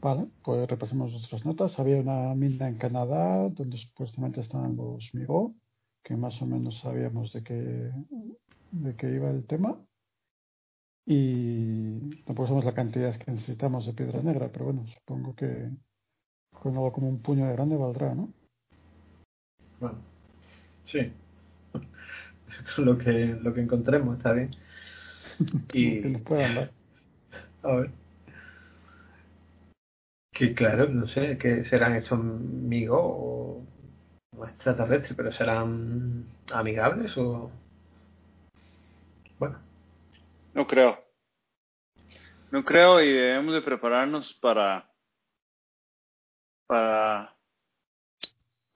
Vale, 0.00 0.28
pues 0.44 0.68
repasemos 0.68 1.10
nuestras 1.12 1.44
notas. 1.44 1.78
Había 1.78 1.96
una 1.96 2.34
mina 2.34 2.68
en 2.68 2.78
Canadá 2.78 3.48
donde 3.48 3.76
supuestamente 3.76 4.40
estaban 4.40 4.76
los 4.76 5.12
Migo, 5.12 5.54
que 6.04 6.16
más 6.16 6.40
o 6.40 6.46
menos 6.46 6.78
sabíamos 6.78 7.32
de 7.32 7.42
qué, 7.42 7.92
de 8.70 8.96
qué 8.96 9.12
iba 9.12 9.28
el 9.30 9.44
tema. 9.46 9.76
Y 11.06 12.22
no 12.26 12.34
sabemos 12.34 12.64
la 12.64 12.74
cantidad 12.74 13.18
que 13.18 13.32
necesitamos 13.32 13.86
de 13.86 13.92
piedra 13.92 14.22
negra, 14.22 14.50
pero 14.52 14.66
bueno, 14.66 14.86
supongo 14.86 15.34
que 15.34 15.70
con 16.52 16.74
algo 16.74 16.92
como 16.92 17.08
un 17.08 17.20
puño 17.20 17.46
de 17.46 17.52
grande 17.54 17.76
valdrá, 17.76 18.14
¿no? 18.14 18.32
Bueno, 19.80 19.98
sí. 20.84 21.12
lo 22.78 22.98
que, 22.98 23.38
lo 23.40 23.54
que 23.54 23.60
encontremos 23.60 24.16
está 24.16 24.32
bien. 24.32 24.50
y... 25.72 26.02
que 26.02 26.08
nos. 26.08 26.70
A 27.62 27.76
ver. 27.76 27.90
Que 30.32 30.54
claro, 30.54 30.88
no 30.88 31.06
sé, 31.06 31.36
que 31.36 31.64
serán 31.64 31.96
estos 31.96 32.18
amigos 32.18 33.00
o, 33.02 33.66
extraterrestres, 34.48 35.14
pero 35.16 35.32
serán 35.32 36.24
amigables 36.52 37.16
o. 37.18 37.50
Bueno. 39.38 39.58
No 40.54 40.66
creo. 40.66 40.98
No 42.50 42.64
creo 42.64 43.00
y 43.00 43.12
debemos 43.12 43.54
de 43.54 43.62
prepararnos 43.62 44.32
para 44.40 44.90
para 46.66 47.36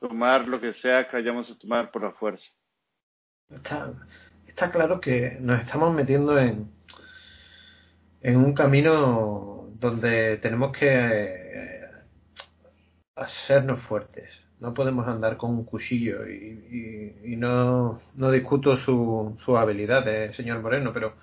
tomar 0.00 0.48
lo 0.48 0.60
que 0.60 0.74
sea 0.74 1.08
que 1.08 1.16
hayamos 1.16 1.48
a 1.50 1.58
tomar 1.58 1.92
por 1.92 2.02
la 2.02 2.10
fuerza. 2.12 2.44
Está, 3.54 3.92
está 4.46 4.70
claro 4.70 5.00
que 5.00 5.38
nos 5.40 5.60
estamos 5.60 5.94
metiendo 5.94 6.38
en, 6.38 6.70
en 8.22 8.36
un 8.36 8.54
camino 8.54 9.68
donde 9.80 10.38
tenemos 10.38 10.72
que 10.76 10.86
eh, 10.88 11.80
hacernos 13.16 13.82
fuertes. 13.82 14.30
No 14.60 14.72
podemos 14.72 15.06
andar 15.08 15.36
con 15.36 15.50
un 15.50 15.64
cuchillo 15.64 16.26
y, 16.28 17.16
y, 17.24 17.36
no, 17.36 18.00
no 18.14 18.30
discuto 18.30 18.76
su, 18.78 19.36
su 19.44 19.56
habilidad, 19.58 20.06
eh, 20.08 20.32
señor 20.32 20.60
Moreno, 20.60 20.92
pero 20.92 21.14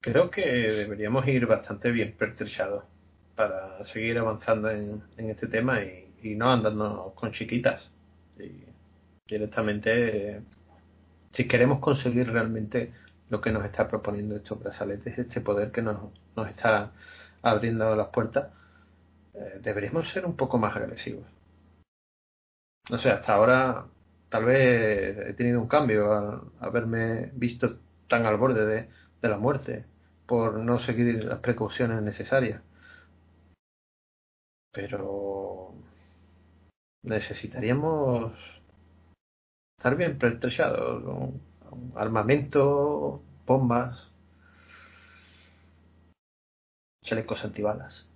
creo 0.00 0.30
que 0.30 0.42
deberíamos 0.42 1.26
ir 1.28 1.46
bastante 1.46 1.90
bien 1.90 2.14
pertrechados 2.16 2.84
para 3.36 3.82
seguir 3.84 4.18
avanzando 4.18 4.70
en, 4.70 5.02
este 5.16 5.46
tema 5.46 5.80
y, 5.82 6.34
no 6.36 6.50
andando 6.52 7.12
con 7.14 7.32
chiquitas. 7.32 7.90
Y 8.38 8.64
directamente, 9.26 10.42
si 11.32 11.46
queremos 11.48 11.80
conseguir 11.80 12.30
realmente 12.30 12.92
lo 13.28 13.40
que 13.40 13.52
nos 13.52 13.64
está 13.64 13.88
proponiendo 13.88 14.36
estos 14.36 14.58
brazaletes, 14.60 15.18
este 15.18 15.40
poder 15.40 15.70
que 15.72 15.82
nos, 15.82 15.98
nos 16.36 16.48
está 16.48 16.92
abriendo 17.42 17.94
las 17.96 18.08
puertas, 18.08 18.52
eh, 19.34 19.60
deberíamos 19.62 20.08
ser 20.08 20.26
un 20.26 20.36
poco 20.36 20.58
más 20.58 20.76
agresivos. 20.76 21.24
No 22.90 22.98
sé, 22.98 23.10
hasta 23.10 23.34
ahora 23.34 23.86
tal 24.28 24.44
vez 24.44 25.16
he 25.28 25.34
tenido 25.34 25.60
un 25.60 25.68
cambio 25.68 26.12
al 26.12 26.40
haberme 26.60 27.30
visto 27.34 27.78
tan 28.08 28.26
al 28.26 28.36
borde 28.36 28.66
de, 28.66 28.88
de 29.22 29.28
la 29.28 29.38
muerte 29.38 29.86
por 30.26 30.58
no 30.58 30.78
seguir 30.80 31.24
las 31.24 31.40
precauciones 31.40 32.02
necesarias 32.02 32.62
Pero 34.72 35.74
necesitaríamos 37.02 38.59
estar 39.80 39.96
bien 39.96 40.18
pertrechados, 40.18 41.32
armamento, 41.94 43.22
bombas, 43.46 44.12
chalecos 47.02 47.42
antibalas. 47.42 48.06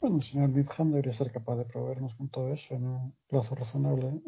Bueno, 0.00 0.16
el 0.16 0.22
señor 0.22 0.48
Midham 0.48 0.92
debería 0.92 1.12
ser 1.12 1.30
capaz 1.30 1.56
de 1.56 1.66
proveernos 1.66 2.14
con 2.14 2.30
todo 2.30 2.54
eso 2.54 2.72
en 2.72 2.86
un 2.86 3.14
plazo 3.28 3.54
razonable. 3.54 4.18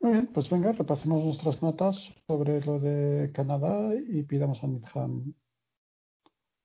Muy 0.00 0.12
bien, 0.12 0.26
pues 0.34 0.50
venga, 0.50 0.72
repasemos 0.72 1.24
nuestras 1.24 1.62
notas 1.62 1.96
sobre 2.26 2.60
lo 2.66 2.78
de 2.80 3.32
Canadá 3.32 3.94
y 3.94 4.24
pidamos 4.24 4.62
a 4.62 4.66
Midham 4.66 5.32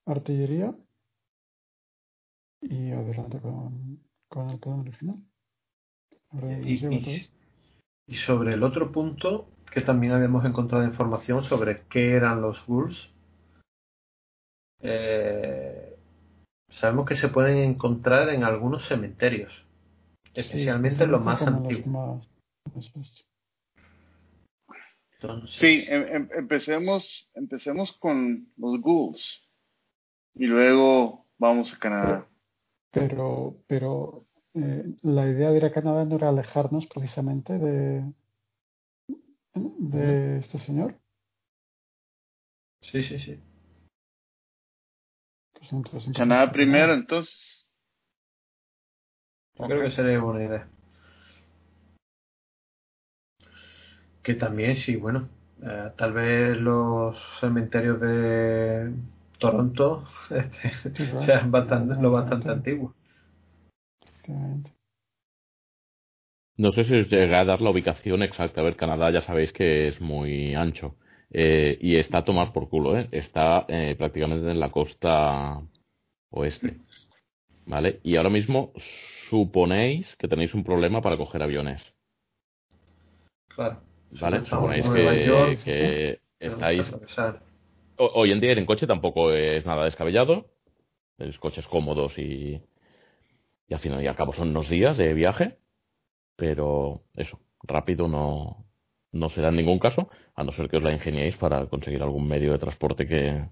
artillería. 0.05 0.75
Y 2.61 2.91
adelante 2.91 3.39
con, 3.39 3.99
con 4.27 4.49
el 4.49 4.59
plan 4.59 4.79
original. 4.79 5.17
Y, 6.63 7.29
y, 8.07 8.15
sobre 8.15 8.53
el 8.53 8.63
otro 8.63 8.91
punto, 8.91 9.49
que 9.71 9.81
también 9.81 10.13
habíamos 10.13 10.45
encontrado 10.45 10.83
información 10.83 11.43
sobre 11.45 11.83
qué 11.89 12.13
eran 12.13 12.41
los 12.41 12.65
ghouls. 12.65 13.09
Eh, 14.81 15.97
sabemos 16.69 17.05
que 17.05 17.15
se 17.15 17.29
pueden 17.29 17.57
encontrar 17.59 18.29
en 18.29 18.43
algunos 18.43 18.85
cementerios, 18.87 19.65
especialmente 20.33 21.05
en 21.05 21.11
los 21.11 21.23
más 21.23 21.41
antiguos. 21.41 22.27
Sí, 25.47 25.85
em, 25.87 26.03
em, 26.15 26.29
empecemos, 26.37 27.29
empecemos 27.33 27.91
con 27.93 28.51
los 28.57 28.79
ghouls 28.81 29.49
y 30.35 30.45
luego 30.45 31.25
vamos 31.39 31.73
a 31.73 31.79
Canadá. 31.79 32.27
Pero, 32.99 33.57
pero 33.67 34.25
eh, 34.53 34.95
la 35.03 35.27
idea 35.27 35.51
de 35.51 35.57
ir 35.57 35.65
a 35.65 35.71
Canadá 35.71 36.05
no 36.05 36.15
era 36.15 36.29
alejarnos 36.29 36.87
precisamente 36.87 37.57
de, 37.57 38.11
de 39.53 40.39
este 40.39 40.59
señor. 40.59 40.99
Sí, 42.81 43.03
sí, 43.03 43.19
sí. 43.19 43.39
Pues 45.91 46.07
Canadá 46.15 46.51
primero, 46.51 46.93
entonces. 46.93 47.67
Yo 49.55 49.65
creo 49.65 49.81
que 49.81 49.91
sería 49.91 50.19
buena 50.19 50.45
idea. 50.45 50.67
Que 54.23 54.35
también, 54.35 54.75
sí, 54.75 54.95
bueno, 54.95 55.29
eh, 55.63 55.91
tal 55.97 56.13
vez 56.13 56.57
los 56.57 57.17
cementerios 57.39 57.99
de 57.99 58.93
Toronto 59.37 60.03
este, 60.29 60.93
sean 61.25 61.51
bastante, 61.51 62.01
lo 62.01 62.11
bastante 62.11 62.49
antiguos. 62.49 62.93
No 66.57 66.71
sé 66.71 66.85
si 66.85 66.95
os 66.95 67.09
llega 67.09 67.39
a 67.39 67.45
dar 67.45 67.61
la 67.61 67.69
ubicación 67.69 68.23
exacta. 68.23 68.61
A 68.61 68.63
ver, 68.63 68.75
Canadá 68.75 69.11
ya 69.11 69.21
sabéis 69.21 69.53
que 69.53 69.87
es 69.89 70.01
muy 70.01 70.55
ancho. 70.55 70.95
Eh, 71.31 71.77
y 71.81 71.97
está 71.97 72.19
a 72.19 72.25
tomar 72.25 72.51
por 72.51 72.69
culo, 72.69 72.97
¿eh? 72.97 73.07
Está 73.11 73.65
eh, 73.67 73.95
prácticamente 73.97 74.49
en 74.49 74.59
la 74.59 74.71
costa 74.71 75.61
oeste. 76.31 76.77
¿Vale? 77.65 77.99
Y 78.03 78.15
ahora 78.15 78.29
mismo 78.29 78.71
suponéis 79.29 80.15
que 80.17 80.27
tenéis 80.27 80.53
un 80.53 80.63
problema 80.63 81.01
para 81.01 81.17
coger 81.17 81.43
aviones. 81.43 81.81
Claro. 83.49 83.81
¿Vale? 84.19 84.45
Suponéis 84.45 84.85
que, 84.89 85.59
que 85.63 86.21
estáis... 86.39 86.83
Hoy 87.97 88.31
en 88.31 88.39
día 88.39 88.51
ir 88.51 88.59
en 88.59 88.65
coche 88.65 88.85
tampoco 88.85 89.31
es 89.31 89.65
nada 89.65 89.85
descabellado. 89.85 90.51
Tenéis 91.17 91.37
coches 91.39 91.65
cómodos 91.67 92.17
y, 92.17 92.61
y 93.67 93.73
al 93.73 93.79
final 93.79 94.03
y 94.03 94.07
al 94.07 94.15
cabo 94.15 94.33
son 94.33 94.49
unos 94.49 94.69
días 94.69 94.97
de 94.97 95.13
viaje. 95.13 95.57
Pero 96.35 97.01
eso, 97.15 97.39
rápido 97.63 98.07
no, 98.07 98.67
no 99.11 99.29
será 99.29 99.49
en 99.49 99.55
ningún 99.55 99.79
caso, 99.79 100.09
a 100.35 100.43
no 100.43 100.51
ser 100.51 100.69
que 100.69 100.77
os 100.77 100.83
la 100.83 100.93
ingeniéis 100.93 101.35
para 101.37 101.65
conseguir 101.65 102.01
algún 102.03 102.27
medio 102.27 102.51
de 102.51 102.59
transporte 102.59 103.07
que, 103.07 103.49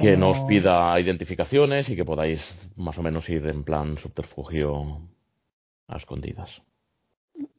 que 0.00 0.16
no 0.16 0.30
os 0.30 0.40
pida 0.48 0.98
identificaciones 0.98 1.88
y 1.88 1.96
que 1.96 2.04
podáis 2.04 2.40
más 2.76 2.98
o 2.98 3.02
menos 3.02 3.28
ir 3.28 3.46
en 3.46 3.62
plan 3.62 3.96
subterfugio 3.98 5.02
a 5.86 5.96
escondidas. 5.96 6.50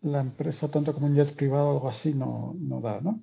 La 0.02 0.20
empresa, 0.20 0.70
tanto 0.70 0.94
como 0.94 1.08
un 1.08 1.16
jet 1.16 1.36
privado 1.36 1.70
o 1.70 1.72
algo 1.74 1.90
así, 1.90 2.14
no, 2.14 2.54
no 2.60 2.82
da, 2.82 3.00
¿no? 3.02 3.22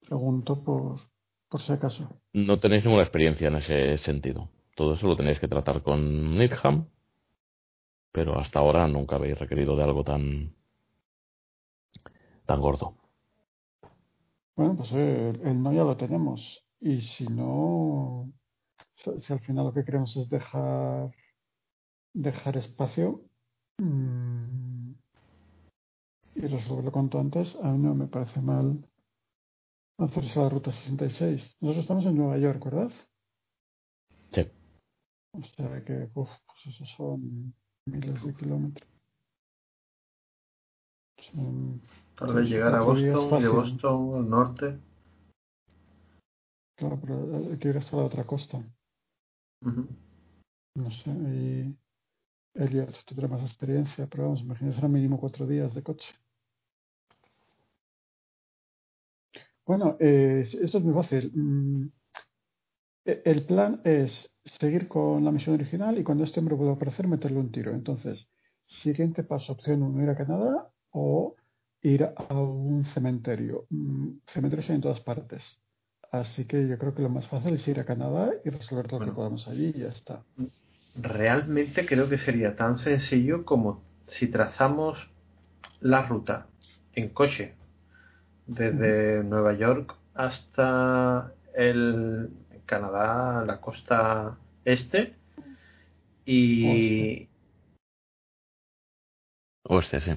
Pregunto 0.00 0.62
por, 0.62 1.00
por 1.48 1.60
si 1.60 1.72
acaso. 1.72 2.20
No 2.32 2.58
tenéis 2.58 2.84
ninguna 2.84 3.02
experiencia 3.02 3.48
en 3.48 3.56
ese 3.56 3.98
sentido. 3.98 4.50
Todo 4.74 4.94
eso 4.94 5.06
lo 5.06 5.16
tenéis 5.16 5.40
que 5.40 5.48
tratar 5.48 5.82
con 5.82 6.36
Nidham 6.36 6.86
pero 8.16 8.40
hasta 8.40 8.60
ahora 8.60 8.88
nunca 8.88 9.16
habéis 9.16 9.38
requerido 9.38 9.76
de 9.76 9.84
algo 9.84 10.02
tan 10.02 10.54
tan 12.46 12.60
gordo. 12.62 12.94
Bueno, 14.56 14.74
pues 14.74 14.90
eh, 14.94 15.38
el, 15.44 15.62
no 15.62 15.70
ya 15.70 15.84
lo 15.84 15.98
tenemos. 15.98 16.40
Y 16.80 17.02
si 17.02 17.26
no, 17.26 18.32
si, 18.94 19.30
al 19.30 19.40
final 19.40 19.66
lo 19.66 19.74
que 19.74 19.84
queremos 19.84 20.16
es 20.16 20.30
dejar 20.30 21.10
dejar 22.14 22.56
espacio 22.56 23.20
mmm, 23.76 24.92
y 26.36 26.40
resolverlo 26.40 26.92
cuanto 26.92 27.20
antes, 27.20 27.54
a 27.62 27.70
mí 27.70 27.78
no 27.78 27.94
me 27.94 28.06
parece 28.06 28.40
mal 28.40 28.82
hacerse 29.98 30.38
la 30.38 30.48
ruta 30.48 30.72
66. 30.72 31.56
Nosotros 31.60 31.84
estamos 31.84 32.04
en 32.04 32.16
Nueva 32.16 32.38
York, 32.38 32.64
¿verdad? 32.64 32.90
Sí. 34.32 34.50
O 35.32 35.42
sea 35.42 35.84
que, 35.84 36.10
uf, 36.14 36.28
pues 36.46 36.66
eso 36.66 36.84
son 36.96 37.54
miles 37.86 38.24
de 38.24 38.34
kilómetros. 38.34 38.88
Tal 42.14 42.34
vez 42.34 42.48
llegar 42.48 42.74
a 42.74 42.82
Boston, 42.82 43.42
de 43.42 43.48
Boston 43.48 44.16
al 44.16 44.30
norte. 44.30 44.78
Claro, 46.76 46.98
pero 47.00 47.50
hay 47.50 47.58
que 47.58 47.68
ir 47.68 47.78
hasta 47.78 47.96
la 47.96 48.04
otra 48.04 48.24
costa. 48.24 48.62
No 49.62 50.90
sé, 50.90 51.10
y 51.10 51.76
Elliot, 52.54 52.92
tú 53.06 53.14
tienes 53.14 53.30
más 53.30 53.42
experiencia, 53.42 54.06
pero 54.06 54.24
vamos, 54.24 54.40
imagínate 54.40 54.76
será 54.76 54.88
mínimo 54.88 55.18
cuatro 55.18 55.46
días 55.46 55.74
de 55.74 55.82
coche. 55.82 56.14
Bueno, 59.66 59.96
eh, 59.98 60.46
esto 60.62 60.78
es 60.78 60.84
muy 60.84 60.94
fácil. 60.94 61.32
Mm, 61.34 61.88
e, 63.04 63.22
el 63.24 63.44
plan 63.44 63.80
es 63.84 64.30
seguir 64.44 64.86
con 64.86 65.24
la 65.24 65.32
misión 65.32 65.56
original 65.56 65.98
y 65.98 66.04
cuando 66.04 66.24
este 66.24 66.38
hombre 66.38 66.56
pueda 66.56 66.72
aparecer 66.72 67.08
meterle 67.08 67.38
un 67.38 67.50
tiro. 67.50 67.72
Entonces, 67.72 68.28
siguiente 68.66 69.24
paso, 69.24 69.52
opción 69.52 69.82
1, 69.82 70.04
ir 70.04 70.10
a 70.10 70.14
Canadá 70.14 70.70
o 70.90 71.34
ir 71.82 72.04
a 72.04 72.34
un 72.34 72.84
cementerio. 72.84 73.66
Mm, 73.70 74.18
cementerios 74.26 74.70
hay 74.70 74.76
en 74.76 74.82
todas 74.82 75.00
partes. 75.00 75.58
Así 76.12 76.44
que 76.44 76.68
yo 76.68 76.78
creo 76.78 76.94
que 76.94 77.02
lo 77.02 77.08
más 77.08 77.26
fácil 77.26 77.54
es 77.54 77.66
ir 77.66 77.80
a 77.80 77.84
Canadá 77.84 78.30
y 78.44 78.50
resolver 78.50 78.86
todo 78.86 79.00
lo 79.00 79.06
que 79.06 79.12
podamos 79.12 79.48
allí 79.48 79.72
y 79.74 79.80
ya 79.80 79.88
está. 79.88 80.22
Realmente 80.94 81.84
creo 81.84 82.08
que 82.08 82.18
sería 82.18 82.54
tan 82.54 82.78
sencillo 82.78 83.44
como 83.44 83.82
si 84.02 84.28
trazamos 84.28 85.10
la 85.80 86.02
ruta 86.06 86.46
en 86.94 87.08
coche 87.08 87.54
desde 88.46 89.24
Nueva 89.24 89.54
York 89.54 89.94
hasta 90.14 91.32
el 91.54 92.30
Canadá, 92.64 93.44
la 93.46 93.60
costa 93.60 94.36
este 94.64 95.14
y... 96.24 97.28
Oeste, 99.64 100.00
sí. 100.00 100.12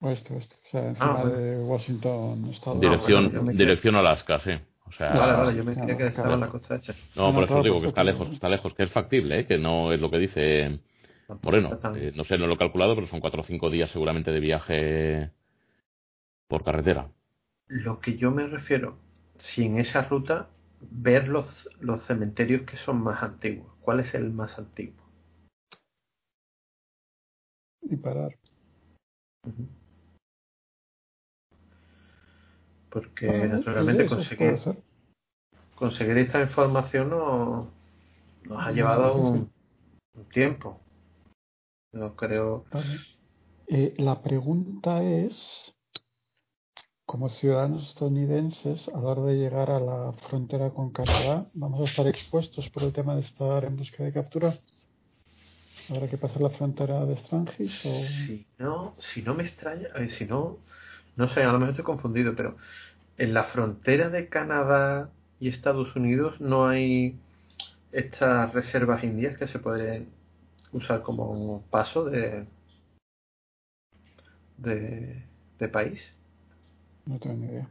Oeste, 0.00 0.34
oeste. 0.34 0.56
O 0.66 0.70
sea, 0.70 0.88
encima 0.88 1.20
ah, 1.20 1.26
de 1.26 1.62
Washington, 1.62 2.50
Dirección, 2.80 3.56
dirección 3.56 3.96
Alaska, 3.96 4.40
sí. 4.40 4.52
O 4.86 4.92
sea, 4.92 5.10
vale, 5.10 5.32
vale, 5.34 5.56
yo 5.56 5.64
me 5.64 5.74
tenía 5.74 5.96
que 5.96 6.06
estaba 6.06 6.34
en 6.34 6.40
la 6.40 6.48
costa 6.48 6.76
este. 6.76 6.94
No, 7.14 7.32
por 7.32 7.44
eso 7.44 7.62
digo 7.62 7.80
que 7.80 7.88
está 7.88 8.02
lejos, 8.02 8.28
está 8.30 8.48
lejos, 8.48 8.74
que 8.74 8.82
es 8.82 8.90
factible, 8.90 9.40
¿eh? 9.40 9.46
que 9.46 9.58
no 9.58 9.92
es 9.92 10.00
lo 10.00 10.10
que 10.10 10.18
dice 10.18 10.80
Moreno. 11.42 11.78
Eh, 11.94 12.12
no 12.14 12.24
sé, 12.24 12.38
no 12.38 12.46
lo 12.46 12.54
he 12.54 12.58
calculado, 12.58 12.94
pero 12.94 13.06
son 13.06 13.20
cuatro 13.20 13.42
o 13.42 13.44
cinco 13.44 13.70
días 13.70 13.90
seguramente 13.90 14.32
de 14.32 14.40
viaje 14.40 15.30
por 16.48 16.64
carretera. 16.64 17.08
Lo 17.70 18.00
que 18.00 18.16
yo 18.16 18.32
me 18.32 18.48
refiero, 18.48 18.98
si 19.38 19.64
en 19.64 19.78
esa 19.78 20.02
ruta 20.02 20.50
ver 20.80 21.28
los, 21.28 21.68
los 21.80 22.04
cementerios 22.04 22.62
que 22.62 22.76
son 22.76 23.00
más 23.00 23.22
antiguos. 23.22 23.72
¿Cuál 23.80 24.00
es 24.00 24.12
el 24.14 24.32
más 24.32 24.58
antiguo? 24.58 25.00
Y 27.82 27.96
parar. 27.96 28.36
Porque 32.90 33.28
naturalmente 33.28 34.06
conseguir, 34.06 34.58
conseguir 35.76 36.18
esta 36.18 36.42
información 36.42 37.10
no, 37.10 37.70
nos 38.44 38.66
ha 38.66 38.72
llevado 38.72 39.14
un, 39.14 39.52
tiempo. 40.32 40.80
No 41.92 42.16
creo. 42.16 42.64
Eh, 43.68 43.94
la 43.96 44.20
pregunta 44.22 45.02
es 45.04 45.72
como 47.10 47.28
ciudadanos 47.28 47.88
estadounidenses, 47.88 48.86
a 48.86 49.00
la 49.00 49.08
hora 49.08 49.22
de 49.22 49.34
llegar 49.34 49.68
a 49.68 49.80
la 49.80 50.12
frontera 50.28 50.70
con 50.70 50.92
Canadá, 50.92 51.44
vamos 51.54 51.80
a 51.80 51.90
estar 51.90 52.06
expuestos 52.06 52.70
por 52.70 52.84
el 52.84 52.92
tema 52.92 53.16
de 53.16 53.22
estar 53.22 53.64
en 53.64 53.76
búsqueda 53.76 54.06
de 54.06 54.12
captura. 54.12 54.56
¿Habrá 55.88 56.08
que 56.08 56.16
pasar 56.18 56.40
la 56.40 56.50
frontera 56.50 57.04
de 57.06 57.16
Strangis? 57.16 57.84
O... 57.84 57.90
Si 57.90 58.46
no, 58.58 58.94
si 59.00 59.22
no 59.22 59.34
me 59.34 59.42
extraña, 59.42 59.88
eh, 59.96 60.08
si 60.08 60.24
no, 60.24 60.58
no 61.16 61.28
sé, 61.28 61.42
a 61.42 61.50
lo 61.50 61.58
mejor 61.58 61.70
estoy 61.70 61.84
confundido, 61.84 62.36
pero 62.36 62.56
en 63.18 63.34
la 63.34 63.42
frontera 63.42 64.08
de 64.08 64.28
Canadá 64.28 65.10
y 65.40 65.48
Estados 65.48 65.96
Unidos 65.96 66.40
no 66.40 66.68
hay 66.68 67.18
estas 67.90 68.54
reservas 68.54 69.02
indias 69.02 69.36
que 69.36 69.48
se 69.48 69.58
pueden 69.58 70.10
usar 70.70 71.02
como 71.02 71.64
paso 71.70 72.04
de, 72.04 72.46
de, 74.58 75.24
de 75.58 75.68
país. 75.68 76.14
No 77.10 77.18
tengo 77.18 77.34
ni 77.36 77.46
idea. 77.46 77.68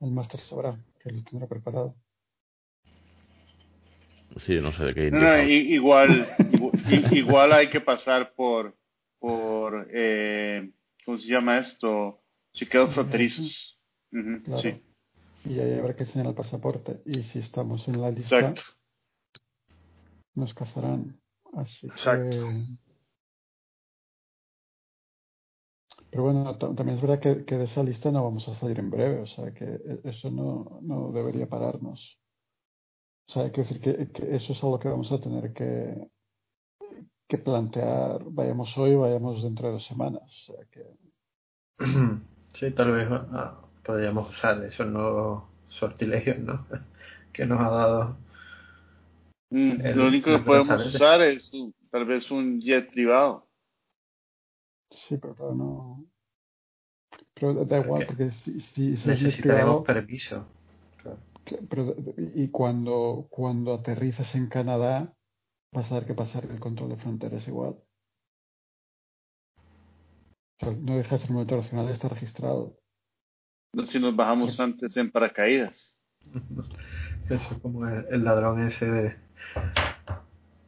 El 0.00 0.10
máster 0.10 0.40
sabrá 0.40 0.76
que 1.00 1.10
lo 1.12 1.22
tendrá 1.22 1.46
preparado. 1.46 1.94
Sí, 4.44 4.58
no 4.60 4.72
sé 4.72 4.84
de 4.86 4.94
qué. 4.94 5.10
No, 5.10 5.20
no, 5.20 5.42
i- 5.42 5.74
igual, 5.74 6.26
igual, 6.52 7.16
igual 7.16 7.52
hay 7.52 7.70
que 7.70 7.80
pasar 7.80 8.32
por, 8.34 8.76
por 9.20 9.88
eh, 9.92 10.72
¿cómo 11.04 11.16
se 11.18 11.28
llama 11.28 11.58
esto? 11.58 12.22
Chequeos 12.54 12.92
fronterizos. 12.94 13.78
Claro. 14.44 14.62
Sí, 14.62 14.82
Y 15.44 15.60
ahí 15.60 15.78
habrá 15.78 15.94
que 15.94 16.02
enseñar 16.02 16.26
el 16.26 16.34
pasaporte. 16.34 17.02
Y 17.06 17.22
si 17.24 17.38
estamos 17.38 17.86
en 17.86 18.00
la 18.00 18.10
lista, 18.10 18.36
exacto. 18.40 18.62
nos 20.34 20.52
cazarán. 20.54 21.20
Así 21.54 21.86
Exacto. 21.86 22.30
que. 22.30 22.89
Pero 26.10 26.24
bueno, 26.24 26.56
ta- 26.58 26.74
también 26.74 26.96
es 26.98 27.02
verdad 27.02 27.20
que, 27.20 27.44
que 27.44 27.56
de 27.56 27.64
esa 27.64 27.82
lista 27.82 28.10
no 28.10 28.24
vamos 28.24 28.46
a 28.48 28.54
salir 28.56 28.78
en 28.78 28.90
breve. 28.90 29.20
O 29.20 29.26
sea 29.26 29.52
que 29.52 29.64
e- 29.64 30.00
eso 30.04 30.30
no, 30.30 30.80
no 30.82 31.12
debería 31.12 31.48
pararnos. 31.48 32.18
O 33.28 33.32
sea, 33.32 33.42
hay 33.44 33.52
que 33.52 33.60
decir 33.62 33.80
que, 33.80 34.08
que 34.12 34.34
eso 34.34 34.52
es 34.52 34.62
algo 34.62 34.78
que 34.80 34.88
vamos 34.88 35.10
a 35.12 35.20
tener 35.20 35.52
que, 35.52 36.08
que 37.28 37.38
plantear. 37.38 38.24
Vayamos 38.24 38.76
hoy, 38.76 38.96
vayamos 38.96 39.42
dentro 39.42 39.68
de 39.68 39.72
dos 39.74 39.86
semanas. 39.86 40.22
O 40.48 40.52
sea 40.56 40.64
que. 40.70 40.84
Sí, 42.52 42.68
tal 42.72 42.90
vez 42.90 43.06
ah, 43.10 43.60
podríamos 43.84 44.28
usar 44.30 44.60
esos 44.64 44.84
nuevos 44.88 45.44
sortilegios, 45.68 46.36
¿no? 46.40 46.66
que 47.32 47.46
nos 47.46 47.60
ha 47.60 47.70
dado. 47.70 48.16
Mm, 49.50 49.80
El- 49.80 49.96
Lo 49.98 50.08
único 50.08 50.30
que 50.30 50.38
podemos 50.40 50.86
usar 50.86 51.22
es 51.22 51.52
un- 51.52 51.72
tal 51.92 52.04
vez 52.06 52.28
un 52.32 52.60
jet 52.60 52.90
privado. 52.90 53.46
Sí, 54.90 55.16
pero 55.16 55.34
claro, 55.34 55.54
no. 55.54 56.04
Pero 57.34 57.64
da 57.64 57.78
igual, 57.78 58.06
Porque 58.06 58.24
porque 58.24 58.30
si, 58.30 58.60
si, 58.60 58.92
es 58.92 59.06
Necesitaremos 59.06 59.82
privado, 59.82 59.84
permiso. 59.84 60.46
Claro. 61.02 61.18
pero, 61.68 61.94
y 62.34 62.48
cuando, 62.48 63.26
cuando 63.30 63.74
aterrizas 63.74 64.34
en 64.34 64.48
Canadá, 64.48 65.14
vas 65.72 65.86
a 65.86 65.88
tener 65.90 66.06
que 66.06 66.14
pasar 66.14 66.44
el 66.44 66.60
control 66.60 66.90
de 66.90 66.96
fronteras 66.96 67.46
igual. 67.48 67.76
O 70.60 70.64
sea, 70.64 70.72
no 70.72 70.96
deja 70.96 71.14
de 71.14 71.20
ser 71.20 71.30
un 71.30 71.34
momento 71.34 71.56
nacional, 71.56 71.88
está 71.88 72.08
registrado. 72.08 72.76
No 73.72 73.84
si 73.84 73.98
nos 74.00 74.14
bajamos 74.14 74.58
antes 74.60 74.96
en 74.96 75.10
paracaídas. 75.10 75.96
Eso 77.30 77.60
como 77.62 77.86
el, 77.86 78.04
el 78.10 78.24
ladrón 78.24 78.60
ese 78.60 78.90
de 78.90 79.16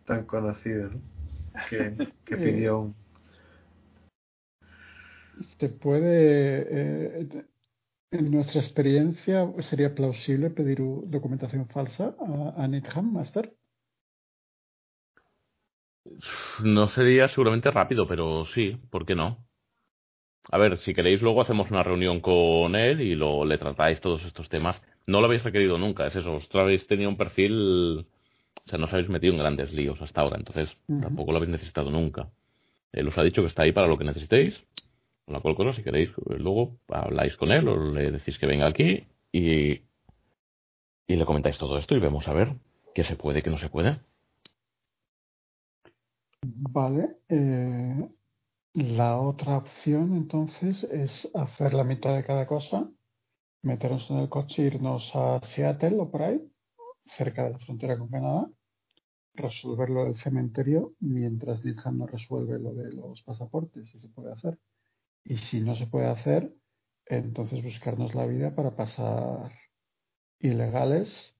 tan 0.04 0.24
conocido, 0.24 0.90
¿no? 0.90 1.00
que, 1.68 2.12
que 2.24 2.36
pidió 2.36 2.80
un... 2.80 3.01
Se 5.58 5.68
puede, 5.68 7.20
eh, 7.22 7.28
en 8.10 8.30
nuestra 8.30 8.60
experiencia, 8.60 9.50
¿sería 9.60 9.94
plausible 9.94 10.50
pedir 10.50 10.78
documentación 11.06 11.68
falsa 11.68 12.14
a, 12.18 12.64
a 12.64 13.02
Master? 13.02 13.54
No 16.62 16.88
sería 16.88 17.28
seguramente 17.28 17.70
rápido, 17.70 18.06
pero 18.06 18.44
sí, 18.46 18.78
¿por 18.90 19.06
qué 19.06 19.14
no? 19.14 19.46
A 20.50 20.58
ver, 20.58 20.78
si 20.78 20.92
queréis 20.92 21.22
luego 21.22 21.40
hacemos 21.40 21.70
una 21.70 21.82
reunión 21.82 22.20
con 22.20 22.74
él 22.74 23.00
y 23.00 23.14
lo, 23.14 23.44
le 23.44 23.58
tratáis 23.58 24.00
todos 24.00 24.24
estos 24.24 24.48
temas. 24.48 24.80
No 25.06 25.20
lo 25.20 25.26
habéis 25.26 25.44
requerido 25.44 25.78
nunca, 25.78 26.06
es 26.06 26.16
eso, 26.16 26.32
vosotros 26.32 26.62
habéis 26.62 26.86
tenido 26.86 27.08
un 27.08 27.16
perfil, 27.16 28.06
o 28.64 28.68
sea, 28.68 28.78
no 28.78 28.86
os 28.86 28.92
habéis 28.92 29.08
metido 29.08 29.32
en 29.32 29.38
grandes 29.38 29.72
líos 29.72 30.00
hasta 30.02 30.20
ahora, 30.20 30.36
entonces 30.36 30.76
tampoco 30.86 31.32
lo 31.32 31.38
habéis 31.38 31.52
necesitado 31.52 31.90
nunca. 31.90 32.28
Él 32.92 33.08
os 33.08 33.16
ha 33.16 33.22
dicho 33.22 33.42
que 33.42 33.48
está 33.48 33.62
ahí 33.62 33.72
para 33.72 33.86
lo 33.86 33.96
que 33.96 34.04
necesitéis, 34.04 34.62
con 35.24 35.34
la 35.34 35.40
cosa, 35.40 35.72
si 35.72 35.82
queréis, 35.82 36.10
eh, 36.10 36.38
luego 36.38 36.78
habláis 36.88 37.36
con 37.36 37.50
él 37.50 37.68
o 37.68 37.92
le 37.92 38.10
decís 38.10 38.38
que 38.38 38.46
venga 38.46 38.66
aquí 38.66 39.06
y, 39.32 39.82
y 41.06 41.16
le 41.16 41.24
comentáis 41.24 41.58
todo 41.58 41.78
esto 41.78 41.94
y 41.96 42.00
vemos 42.00 42.26
a 42.28 42.32
ver 42.32 42.56
qué 42.94 43.04
se 43.04 43.16
puede 43.16 43.42
qué 43.42 43.50
no 43.50 43.58
se 43.58 43.68
puede. 43.68 44.00
Vale. 46.44 47.16
eh, 47.28 48.08
la 48.74 49.18
otra 49.20 49.58
opción 49.58 50.16
entonces 50.16 50.84
es 50.84 51.28
hacer 51.34 51.74
la 51.74 51.84
mitad 51.84 52.14
de 52.16 52.24
cada 52.24 52.46
cosa, 52.46 52.88
meternos 53.62 54.10
en 54.10 54.18
el 54.18 54.28
coche, 54.30 54.62
irnos 54.62 55.10
a 55.14 55.40
Seattle 55.42 55.98
o 56.00 56.10
por 56.10 56.22
ahí, 56.22 56.40
cerca 57.06 57.44
de 57.44 57.50
la 57.50 57.58
frontera 57.58 57.98
con 57.98 58.08
Canadá, 58.08 58.48
resolver 59.34 59.90
lo 59.90 60.04
del 60.04 60.16
cementerio 60.16 60.94
mientras 61.00 61.64
Needham 61.64 61.98
no 61.98 62.06
resuelve 62.06 62.58
lo 62.58 62.72
de 62.74 62.92
los 62.92 63.22
pasaportes, 63.22 63.88
si 63.90 63.98
se 63.98 64.08
puede 64.08 64.32
hacer. 64.32 64.58
Y 65.24 65.36
si 65.36 65.60
no 65.60 65.74
se 65.74 65.86
puede 65.86 66.06
hacer, 66.06 66.54
entonces 67.06 67.62
buscarnos 67.62 68.14
la 68.14 68.26
vida 68.26 68.54
para 68.54 68.74
pasar 68.74 69.52
ilegales 70.38 71.34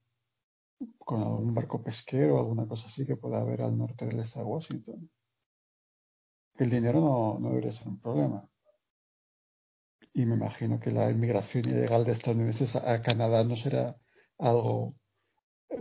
con 0.98 1.22
algún 1.22 1.54
barco 1.54 1.82
pesquero 1.82 2.36
o 2.36 2.38
alguna 2.38 2.66
cosa 2.66 2.86
así 2.86 3.06
que 3.06 3.16
pueda 3.16 3.40
haber 3.40 3.62
al 3.62 3.76
norte 3.76 4.06
del 4.06 4.20
estado 4.20 4.46
de 4.46 4.52
Washington. 4.52 5.10
El 6.56 6.70
dinero 6.70 7.00
no, 7.00 7.38
no 7.40 7.48
debería 7.50 7.72
ser 7.72 7.88
un 7.88 8.00
problema. 8.00 8.48
Y 10.14 10.26
me 10.26 10.34
imagino 10.34 10.78
que 10.78 10.90
la 10.90 11.10
inmigración 11.10 11.68
ilegal 11.68 12.04
de 12.04 12.12
estadounidenses 12.12 12.74
a, 12.76 12.92
a 12.92 13.02
Canadá 13.02 13.44
no 13.44 13.56
será 13.56 13.96
algo 14.38 14.94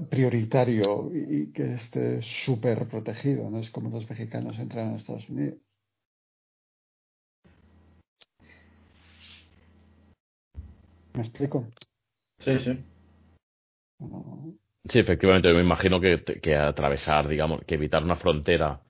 prioritario 0.09 1.11
y, 1.13 1.51
que 1.51 1.73
esté 1.73 2.21
súper 2.21 2.87
protegido. 2.87 3.49
No 3.49 3.59
es 3.59 3.69
como 3.69 3.89
los 3.89 4.09
mexicanos 4.09 4.57
entran 4.59 4.93
a 4.93 4.95
Estados 4.95 5.29
Unidos. 5.29 5.59
¿Me 11.13 11.21
explico? 11.21 11.67
Sí, 12.39 12.57
sí. 12.59 12.85
Sí, 14.85 14.99
efectivamente, 14.99 15.47
yo 15.49 15.55
me 15.55 15.61
imagino 15.61 15.99
que, 16.01 16.23
que 16.23 16.55
atravesar, 16.55 17.27
digamos, 17.27 17.61
que 17.65 17.75
evitar 17.75 18.03
una 18.03 18.15
frontera 18.15 18.81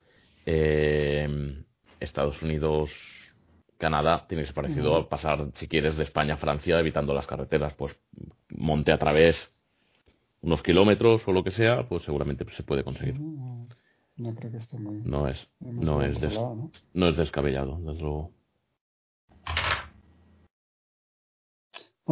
eh, 0.46 1.62
Estados 2.00 2.40
Unidos, 2.42 2.90
Canadá, 3.78 4.26
tiene 4.26 4.42
que 4.42 4.46
ser 4.46 4.54
parecido 4.54 4.96
a 4.96 5.08
pasar, 5.08 5.46
si 5.56 5.68
quieres, 5.68 5.96
de 5.96 6.04
España 6.04 6.34
a 6.34 6.38
Francia 6.38 6.78
evitando 6.80 7.12
las 7.12 7.26
carreteras, 7.26 7.74
pues 7.74 7.94
monte 8.48 8.92
a 8.92 8.98
través 8.98 9.36
unos 10.40 10.62
kilómetros 10.62 11.26
o 11.28 11.32
lo 11.32 11.44
que 11.44 11.50
sea, 11.52 11.88
pues 11.88 12.02
seguramente 12.04 12.44
se 12.52 12.62
puede 12.62 12.82
conseguir. 12.84 13.18
no, 13.20 13.68
no 14.16 14.34
creo 14.34 14.50
que 14.50 14.56
esté 14.58 14.78
muy, 14.78 15.00
No 15.04 15.28
es, 15.28 15.46
no 15.60 16.02
es, 16.02 16.12
des- 16.20 16.30
controlado, 16.30 16.56
¿no? 16.56 16.70
no 16.94 17.08
es 17.08 17.16
descabellado, 17.16 17.78
desde 17.80 18.00
luego. 18.02 18.30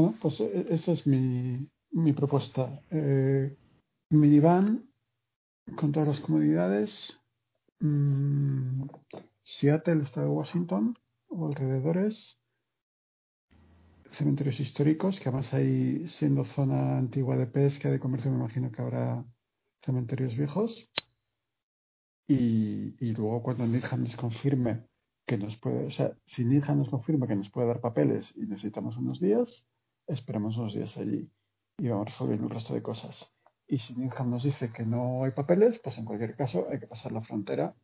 Bueno, 0.01 0.17
pues 0.19 0.41
e- 0.41 0.67
esa 0.71 0.93
es 0.93 1.07
mi, 1.07 1.69
mi 1.91 2.13
propuesta. 2.15 2.81
Eh, 2.91 3.55
minivan 4.11 4.89
con 5.77 5.93
todas 5.93 6.09
las 6.09 6.21
comunidades. 6.21 6.91
mm, 7.81 8.89
Seattle, 9.43 10.03
estado 10.03 10.27
de 10.27 10.33
Washington 10.33 10.97
o 11.29 11.47
alrededores. 11.49 12.39
Cementerios 14.13 14.59
históricos, 14.59 15.19
que 15.21 15.29
además 15.29 15.53
ahí, 15.53 16.07
siendo 16.07 16.45
zona 16.45 16.97
antigua 16.99 17.37
de 17.37 17.47
pesca, 17.47 17.91
de 17.91 18.01
comercio, 18.01 18.31
me 18.31 18.39
imagino 18.39 18.73
que 18.73 18.81
habrá 18.83 19.25
cementerios 19.85 20.35
viejos. 20.35 20.89
Y, 22.27 22.97
y 23.05 23.13
luego 23.13 23.43
cuando 23.43 23.67
Needham 23.67 24.05
nos 24.05 24.17
confirme 24.17 24.87
que 25.27 25.37
nos 25.37 25.57
puede, 25.59 25.87
o 25.87 25.91
sea, 25.91 26.17
si 26.25 26.45
Needham 26.45 26.79
nos 26.79 26.89
confirma 26.89 27.27
que 27.27 27.37
nos 27.37 27.51
puede 27.51 27.69
dar 27.69 27.81
papeles 27.81 28.33
y 28.37 28.47
necesitamos 28.47 28.97
unos 28.97 29.21
días, 29.21 29.65
esperemos 30.13 30.57
unos 30.57 30.75
días 30.75 30.97
allí 30.97 31.31
y 31.79 31.89
vamos 31.89 32.07
resolviendo 32.11 32.47
el 32.47 32.53
resto 32.55 32.75
de 32.75 32.83
cosas. 32.83 33.17
Y 33.67 33.79
si 33.79 33.95
Needham 33.95 34.31
nos 34.31 34.43
dice 34.43 34.73
que 34.73 34.85
no 34.85 35.25
hay 35.25 35.31
papeles, 35.31 35.79
pues 35.83 35.97
en 35.99 36.05
cualquier 36.05 36.37
caso 36.37 36.67
hay 36.71 36.81
que 36.81 36.87
pasar 36.87 37.13
la 37.13 37.23
frontera, 37.23 37.75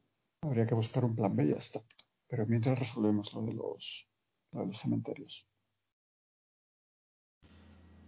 habría 0.42 0.66
que 0.66 0.74
buscar 0.74 1.04
un 1.04 1.14
plan 1.14 1.34
B 1.36 1.44
y 1.44 1.50
ya 1.50 1.56
está. 1.56 1.80
Pero 2.28 2.44
mientras 2.46 2.78
resolvemos 2.78 3.32
lo 3.32 3.42
de 3.42 3.52
los, 3.54 4.06
lo 4.52 4.60
de 4.60 4.66
los 4.66 4.80
cementerios. 4.80 5.46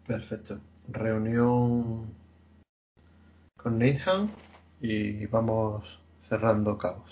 Perfecto. 0.07 0.61
Reunión 0.89 2.13
con 3.57 3.79
Nathan 3.79 4.33
y 4.81 5.27
vamos 5.27 5.85
cerrando 6.29 6.77
cabos. 6.79 7.11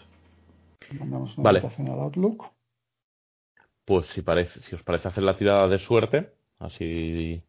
Mandamos 0.98 1.36
una 1.36 1.44
Vale. 1.44 1.58
invitación 1.60 1.88
al 1.90 2.00
Outlook. 2.00 2.46
pues 3.84 4.06
si, 4.14 4.22
parece, 4.22 4.60
si 4.62 4.74
os 4.74 4.82
parece 4.82 5.08
hacer 5.08 5.22
la 5.22 5.36
tirada 5.36 5.68
de 5.68 5.78
suerte, 5.78 6.32
así 6.58 7.42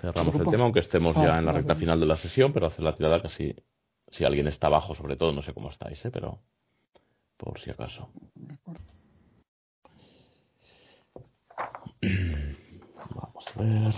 cerramos 0.00 0.34
el 0.34 0.46
tema, 0.50 0.64
aunque 0.64 0.80
estemos 0.80 1.16
ya 1.16 1.36
Ah, 1.36 1.38
en 1.38 1.46
la 1.46 1.52
recta 1.52 1.74
final 1.74 1.98
de 2.00 2.06
la 2.06 2.16
sesión, 2.16 2.52
pero 2.52 2.66
hacer 2.66 2.84
la 2.84 2.96
tirada 2.96 3.22
casi, 3.22 3.54
si 4.10 4.24
alguien 4.24 4.46
está 4.46 4.66
abajo, 4.68 4.94
sobre 4.94 5.16
todo, 5.16 5.32
no 5.32 5.42
sé 5.42 5.52
cómo 5.54 5.70
estáis, 5.70 6.04
¿eh? 6.04 6.10
pero 6.10 6.40
por 7.36 7.58
si 7.60 7.70
acaso. 7.70 8.10
Vamos 13.14 13.44
a 13.54 13.62
ver. 13.62 13.94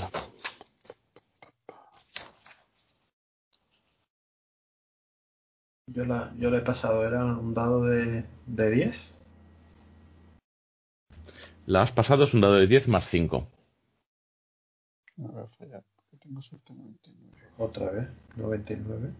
Yo 5.87 6.05
la, 6.05 6.33
yo 6.39 6.51
la 6.51 6.59
he 6.59 6.63
pasado, 6.63 7.07
era 7.07 7.25
un 7.25 7.55
dado 7.55 7.85
de, 7.85 8.25
de 8.47 8.71
10. 8.71 9.18
La 11.69 11.83
has 11.83 11.93
pasado, 11.93 12.25
es 12.25 12.33
un 12.33 12.41
dado 12.41 12.55
de 12.55 12.67
10 12.67 12.89
más 12.89 13.05
5. 13.11 13.47
A 15.19 15.33
ver, 15.33 15.49
falla. 15.59 15.83
Tengo 16.19 16.41
suerte 16.41 16.73
99. 16.73 17.37
Otra 17.59 17.91
vez, 17.91 18.09
99. 18.37 19.13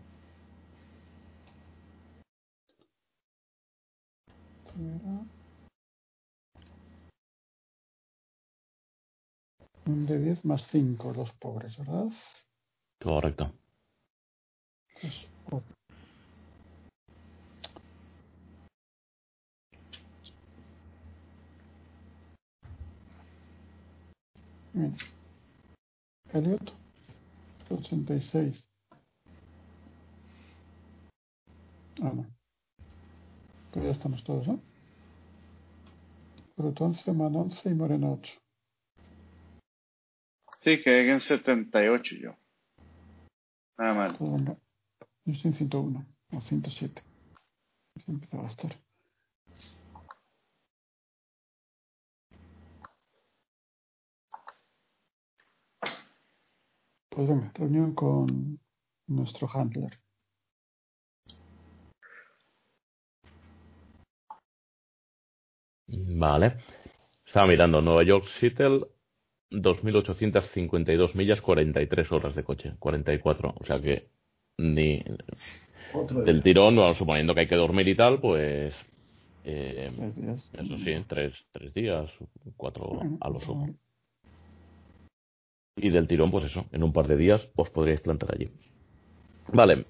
Un 9.85 10.07
de 10.07 10.19
10 10.19 10.43
más 10.47 10.67
5, 10.69 11.13
los 11.13 11.31
pobres, 11.33 11.77
¿verdad? 11.77 12.07
Correcto. 12.99 13.53
Pues 15.03 15.29
8. 15.51 15.78
menos. 24.79 25.01
Elliot, 26.33 26.73
86. 27.71 28.65
Ah, 32.01 32.13
no. 32.15 32.27
Pero 33.73 33.87
ya 33.87 33.93
estamos 33.93 34.23
todos, 34.25 34.47
¿no? 34.47 34.61
Brut 36.57 36.81
11, 36.81 37.13
Man 37.13 37.37
11 37.37 37.69
y 37.69 37.75
Moreno 37.75 38.13
8. 38.15 38.33
Sí, 40.61 40.77
que 40.79 40.83
quedé 40.83 41.13
en 41.13 41.21
78 41.21 42.17
yo. 42.17 42.37
Nada 43.79 43.95
mal. 43.95 44.19
Yo 44.19 45.33
estoy 45.33 45.53
en 45.53 45.57
101 45.57 46.07
o 46.33 46.41
107. 46.41 47.03
Siempre 48.05 48.29
te 48.29 48.37
va 48.37 48.45
a 48.45 48.51
estar. 48.51 48.88
Venga, 57.19 57.51
reunión 57.53 57.95
con 57.95 58.61
nuestro 59.09 59.49
handler. 59.53 59.99
Vale. 65.89 66.59
Estaba 67.27 67.49
mirando 67.49 67.83
Nueva 67.83 68.05
York 68.05 68.25
Seattle, 68.39 68.87
2.852 69.51 71.17
millas, 71.17 71.41
43 71.41 72.13
horas 72.13 72.37
de 72.37 72.45
coche, 72.45 72.75
44. 72.79 73.53
O 73.59 73.65
sea 73.65 73.81
que 73.81 74.11
ni 74.57 75.03
del 76.25 76.43
tirón, 76.45 76.77
suponiendo 76.95 77.35
que 77.35 77.41
hay 77.41 77.49
que 77.49 77.57
dormir 77.57 77.89
y 77.89 77.97
tal, 77.97 78.21
pues 78.21 78.75
eh, 79.43 79.91
Tres 79.97 80.15
días. 80.15 80.51
eso 80.53 80.79
sí, 80.79 81.05
tres, 81.09 81.35
tres 81.51 81.75
días, 81.75 82.11
cuatro 82.57 83.01
a 83.21 83.29
lo 83.29 83.41
sumo 83.41 83.75
y 85.81 85.91
del 85.91 86.09
tirón, 86.09 86.31
pues 86.31 86.45
eso, 86.45 86.67
en 86.73 86.83
un 86.83 86.93
par 86.93 87.07
de 87.09 87.17
días 87.17 87.49
os 87.57 87.71
podréis 87.71 88.01
plantar 88.01 88.35
allí. 88.35 88.51
Vale, 89.53 89.87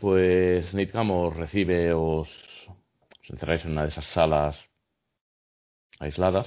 pues 0.00 0.72
Nitcam 0.74 1.10
os 1.10 1.36
recibe, 1.36 1.92
os, 1.92 2.28
os, 2.68 3.30
encerráis 3.30 3.64
en 3.64 3.72
una 3.72 3.82
de 3.82 3.88
esas 3.88 4.06
salas 4.12 4.56
aisladas. 6.00 6.46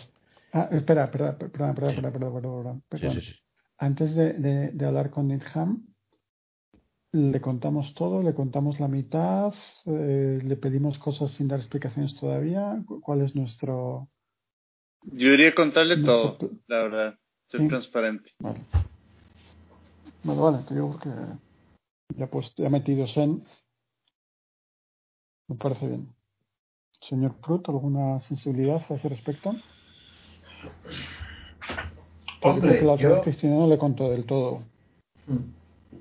Ah, 0.51 0.70
espera, 0.72 1.10
perdón, 1.12 1.38
perdón, 1.51 1.76
perdón, 1.76 2.84
Antes 3.78 4.16
de, 4.16 4.34
de, 4.72 4.86
hablar 4.86 5.10
con 5.10 5.28
Nitcam, 5.28 5.86
le 7.12 7.39
contamos 7.39 7.93
todo, 7.93 8.22
le 8.22 8.34
contamos 8.34 8.80
la 8.80 8.88
mitad, 8.88 9.53
eh, 9.86 10.39
le 10.43 10.56
pedimos 10.58 10.97
cosas 10.97 11.32
sin 11.32 11.47
dar 11.47 11.60
explicaciones 11.60 12.16
todavía. 12.20 12.84
¿Cuál 13.01 13.22
es 13.22 13.36
nuestro...? 13.36 14.10
Yo 15.03 15.30
iría 15.30 15.49
a 15.49 15.56
contarle 15.56 16.03
todo, 16.03 16.38
la 16.68 16.78
verdad. 16.84 17.20
Ser 17.48 17.62
Sí. 17.62 17.68
transparente. 17.68 18.32
Vale. 18.39 18.60
Vale, 20.24 20.41
vale, 20.41 20.58
te 20.68 20.74
digo 20.74 20.91
porque 20.93 21.10
ya, 22.16 22.28
pues, 22.28 22.54
ya 22.56 22.70
metidos 22.70 23.16
en... 23.18 23.43
Me 25.48 25.56
parece 25.56 25.88
bien. 25.88 26.10
Señor 27.02 27.36
Prut, 27.36 27.70
¿alguna 27.70 28.20
sensibilidad 28.20 28.82
a 28.89 28.93
ese 28.96 29.10
respecto? 29.10 29.56
Hombre, 32.41 32.80
que 32.80 32.86
la 32.86 32.96
yo, 32.96 33.22
Cristina 33.22 33.56
no 33.56 33.68
le 33.68 33.78
contó 33.78 34.10
del 34.10 34.26
todo. 34.26 34.64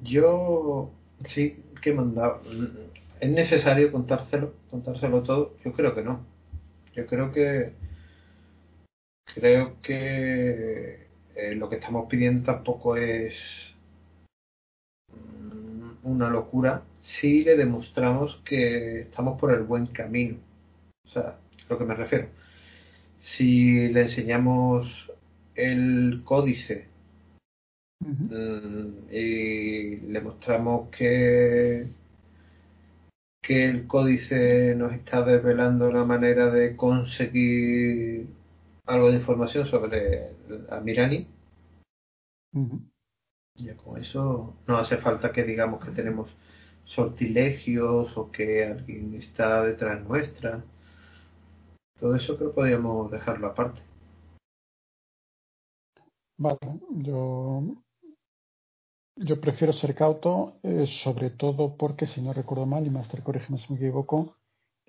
yo 0.02 0.90
sí 1.24 1.62
que 1.82 1.90
he 1.90 1.94
mandado. 1.94 2.40
¿Es 3.20 3.30
necesario 3.30 3.92
contárselo, 3.92 4.54
contárselo 4.70 5.22
todo? 5.22 5.54
Yo 5.64 5.72
creo 5.72 5.94
que 5.94 6.02
no. 6.02 6.20
Yo 6.94 7.06
creo 7.06 7.32
que 7.32 7.74
creo 9.34 9.80
que 9.82 11.03
eh, 11.36 11.54
lo 11.54 11.68
que 11.68 11.76
estamos 11.76 12.08
pidiendo 12.08 12.44
tampoco 12.52 12.96
es 12.96 13.34
mm, 15.12 16.06
una 16.06 16.30
locura 16.30 16.82
si 17.02 17.44
le 17.44 17.56
demostramos 17.56 18.40
que 18.44 19.00
estamos 19.00 19.38
por 19.38 19.52
el 19.52 19.62
buen 19.62 19.86
camino. 19.86 20.36
O 21.06 21.08
sea, 21.08 21.22
a 21.22 21.38
lo 21.68 21.78
que 21.78 21.84
me 21.84 21.94
refiero. 21.94 22.28
Si 23.20 23.88
le 23.88 24.02
enseñamos 24.02 25.10
el 25.54 26.22
códice. 26.24 26.88
Mm, 28.00 29.12
y 29.12 29.96
le 29.96 30.20
mostramos 30.20 30.90
que 30.90 31.88
que 33.46 33.66
el 33.66 33.86
códice 33.86 34.74
nos 34.74 34.92
está 34.94 35.22
desvelando 35.22 35.92
la 35.92 36.04
manera 36.04 36.50
de 36.50 36.76
conseguir 36.76 38.26
algo 38.86 39.10
de 39.10 39.18
información 39.18 39.66
sobre 39.66 40.30
a 40.70 40.80
Ujú. 42.54 42.80
ya 43.56 43.76
con 43.76 44.00
eso 44.00 44.56
no 44.66 44.76
hace 44.78 44.96
falta 44.98 45.32
que 45.32 45.44
digamos 45.44 45.84
que 45.84 45.90
tenemos 45.90 46.30
sortilegios 46.84 48.16
o 48.16 48.30
que 48.30 48.64
alguien 48.64 49.14
está 49.14 49.62
detrás 49.62 50.02
nuestra 50.04 50.64
todo 52.00 52.14
eso 52.16 52.36
creo 52.36 52.50
que 52.50 52.54
podríamos 52.54 53.10
dejarlo 53.10 53.48
aparte 53.48 53.82
Vale, 56.36 56.58
yo, 56.90 57.62
yo 59.16 59.40
prefiero 59.40 59.72
ser 59.72 59.94
cauto, 59.94 60.58
eh, 60.64 60.86
sobre 61.04 61.30
todo 61.30 61.76
porque, 61.76 62.08
si 62.08 62.20
no 62.20 62.32
recuerdo 62.32 62.66
mal, 62.66 62.84
y 62.86 62.90
Master 62.90 63.22
corrígeme 63.22 63.58
si 63.58 63.72
me 63.72 63.78
equivoco, 63.78 64.36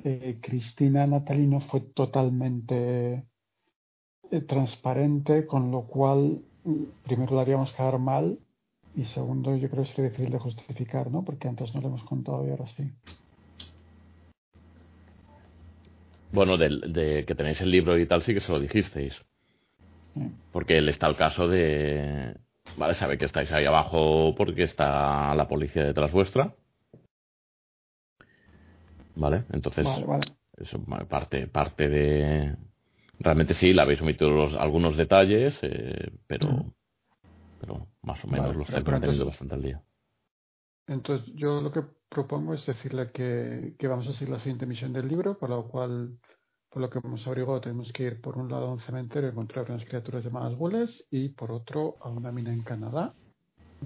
eh, 0.03 0.39
Cristina 0.41 1.05
Natalino 1.05 1.61
fue 1.61 1.81
totalmente 1.81 3.27
eh, 4.31 4.41
transparente, 4.41 5.45
con 5.45 5.69
lo 5.69 5.85
cual, 5.85 6.43
primero 7.03 7.35
la 7.35 7.41
haríamos 7.41 7.71
quedar 7.73 7.99
mal, 7.99 8.39
y 8.95 9.03
segundo, 9.03 9.55
yo 9.55 9.69
creo 9.69 9.83
que 9.83 9.89
sería 9.89 10.09
difícil 10.09 10.31
de 10.31 10.39
justificar, 10.39 11.11
¿no? 11.11 11.23
Porque 11.23 11.47
antes 11.47 11.73
no 11.75 11.81
lo 11.81 11.87
hemos 11.87 12.03
contado 12.03 12.45
y 12.47 12.51
ahora 12.51 12.65
sí. 12.67 12.91
Bueno, 16.31 16.57
de, 16.57 17.23
que 17.25 17.35
tenéis 17.35 17.61
el 17.61 17.71
libro 17.71 17.97
y 17.97 18.05
tal, 18.05 18.21
sí 18.21 18.33
que 18.33 18.41
se 18.41 18.51
lo 18.51 18.59
dijisteis. 18.59 19.13
Sí. 20.13 20.31
Porque 20.51 20.77
él 20.77 20.89
está 20.89 21.07
el 21.07 21.15
caso 21.15 21.47
de. 21.47 22.35
Vale, 22.77 22.93
sabe 22.95 23.17
que 23.17 23.25
estáis 23.25 23.51
ahí 23.51 23.65
abajo 23.65 24.33
porque 24.35 24.63
está 24.63 25.33
la 25.35 25.47
policía 25.47 25.83
detrás 25.83 26.11
vuestra. 26.11 26.53
Vale, 29.15 29.43
entonces, 29.51 29.85
Vale, 29.85 30.05
vale. 30.05 30.25
eso 30.57 30.83
parte, 31.07 31.47
parte 31.47 31.87
de. 31.87 32.55
Realmente 33.19 33.53
sí, 33.53 33.73
le 33.73 33.81
habéis 33.81 34.01
omitido 34.01 34.29
los- 34.31 34.55
algunos 34.55 34.97
detalles, 34.97 35.57
eh, 35.61 36.11
pero, 36.27 36.49
Ujú. 36.49 36.73
pero 37.59 37.87
más 38.03 38.23
o 38.23 38.27
menos 38.27 38.47
Vale, 38.47 38.57
los 38.59 38.67
estáis 38.69 38.85
manteniendo 38.85 39.25
bastante 39.25 39.55
al 39.55 39.61
día. 39.61 39.81
Entonces, 40.87 41.25
yo 41.35 41.61
lo 41.61 41.71
que 41.71 41.83
propongo 42.09 42.53
es 42.53 42.65
decirle 42.65 43.11
que, 43.11 43.75
que 43.79 43.87
vamos 43.87 44.07
a 44.07 44.13
seguir 44.13 44.29
la 44.29 44.39
siguiente 44.39 44.65
misión 44.65 44.93
del 44.93 45.07
libro, 45.07 45.37
por 45.37 45.49
lo 45.49 45.67
cual, 45.67 46.19
por 46.69 46.81
lo 46.81 46.89
que 46.89 46.99
hemos 47.03 47.25
averiguado, 47.25 47.61
tenemos 47.61 47.91
que 47.91 48.03
ir 48.03 48.21
por 48.21 48.37
un 48.37 48.49
lado 48.51 48.67
a 48.67 48.71
un 48.73 48.79
cementerio, 48.79 49.29
encontrar 49.29 49.65
unas 49.69 49.83
criaturas 49.85 50.23
llamadas 50.23 50.55
bules, 50.55 51.07
y 51.09 51.29
por 51.29 51.51
otro 51.51 51.97
a 52.01 52.09
una 52.09 52.31
mina 52.31 52.53
en 52.53 52.61
Canadá. 52.61 53.15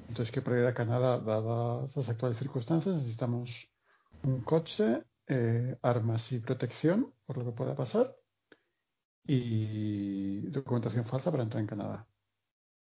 Entonces, 0.09 0.31
que 0.31 0.41
para 0.41 0.59
ir 0.59 0.65
a 0.65 0.73
Canadá, 0.73 1.19
dadas 1.19 1.95
las 1.95 2.09
actuales 2.09 2.37
circunstancias, 2.37 2.95
necesitamos 2.95 3.49
un 4.23 4.41
coche, 4.41 5.03
eh, 5.27 5.77
armas 5.81 6.29
y 6.31 6.39
protección, 6.39 7.13
por 7.25 7.37
lo 7.37 7.45
que 7.45 7.51
pueda 7.51 7.75
pasar. 7.75 8.13
Y 9.31 10.39
documentación 10.49 11.05
falsa 11.05 11.29
para 11.29 11.43
entrar 11.43 11.61
en 11.61 11.67
Canadá. 11.67 12.07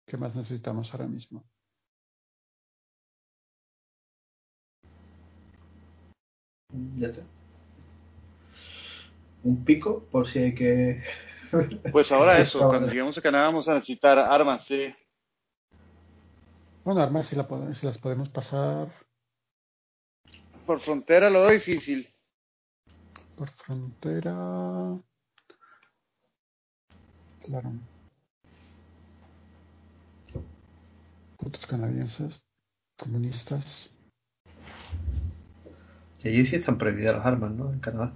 ¿Qué 0.08 0.16
más 0.16 0.34
necesitamos 0.34 0.90
ahora 0.94 1.06
mismo? 1.06 1.44
Ya 6.98 7.10
está. 7.10 7.24
Un 9.44 9.66
pico 9.66 10.06
por 10.10 10.28
si 10.28 10.40
hay 10.40 10.56
que. 10.56 11.04
Pues 11.92 12.10
ahora 12.14 12.40
eso, 12.40 12.66
cuando 12.66 12.88
lleguemos 12.88 13.18
a 13.18 13.22
Canadá 13.22 13.48
vamos 13.48 13.68
a 13.68 13.74
necesitar 13.74 14.18
armas, 14.18 14.66
sí. 14.66 14.96
Bueno, 16.86 17.02
armas 17.02 17.28
si, 17.28 17.36
la, 17.36 17.46
si 17.74 17.86
las 17.86 17.98
podemos 17.98 18.30
pasar. 18.30 18.90
Por 20.66 20.80
frontera 20.80 21.30
lo 21.30 21.42
veo 21.42 21.52
difícil. 21.52 22.08
Por 23.36 23.50
frontera. 23.50 24.98
Claro. 27.46 27.72
Putos 31.38 31.66
canadienses, 31.66 32.40
comunistas. 32.98 33.66
Y 36.24 36.28
allí 36.28 36.46
sí 36.46 36.58
están 36.58 36.78
prohibidas 36.78 37.16
las 37.18 37.26
armas, 37.26 37.52
¿no? 37.52 37.74
En 37.74 37.80
Canadá. 37.80 38.14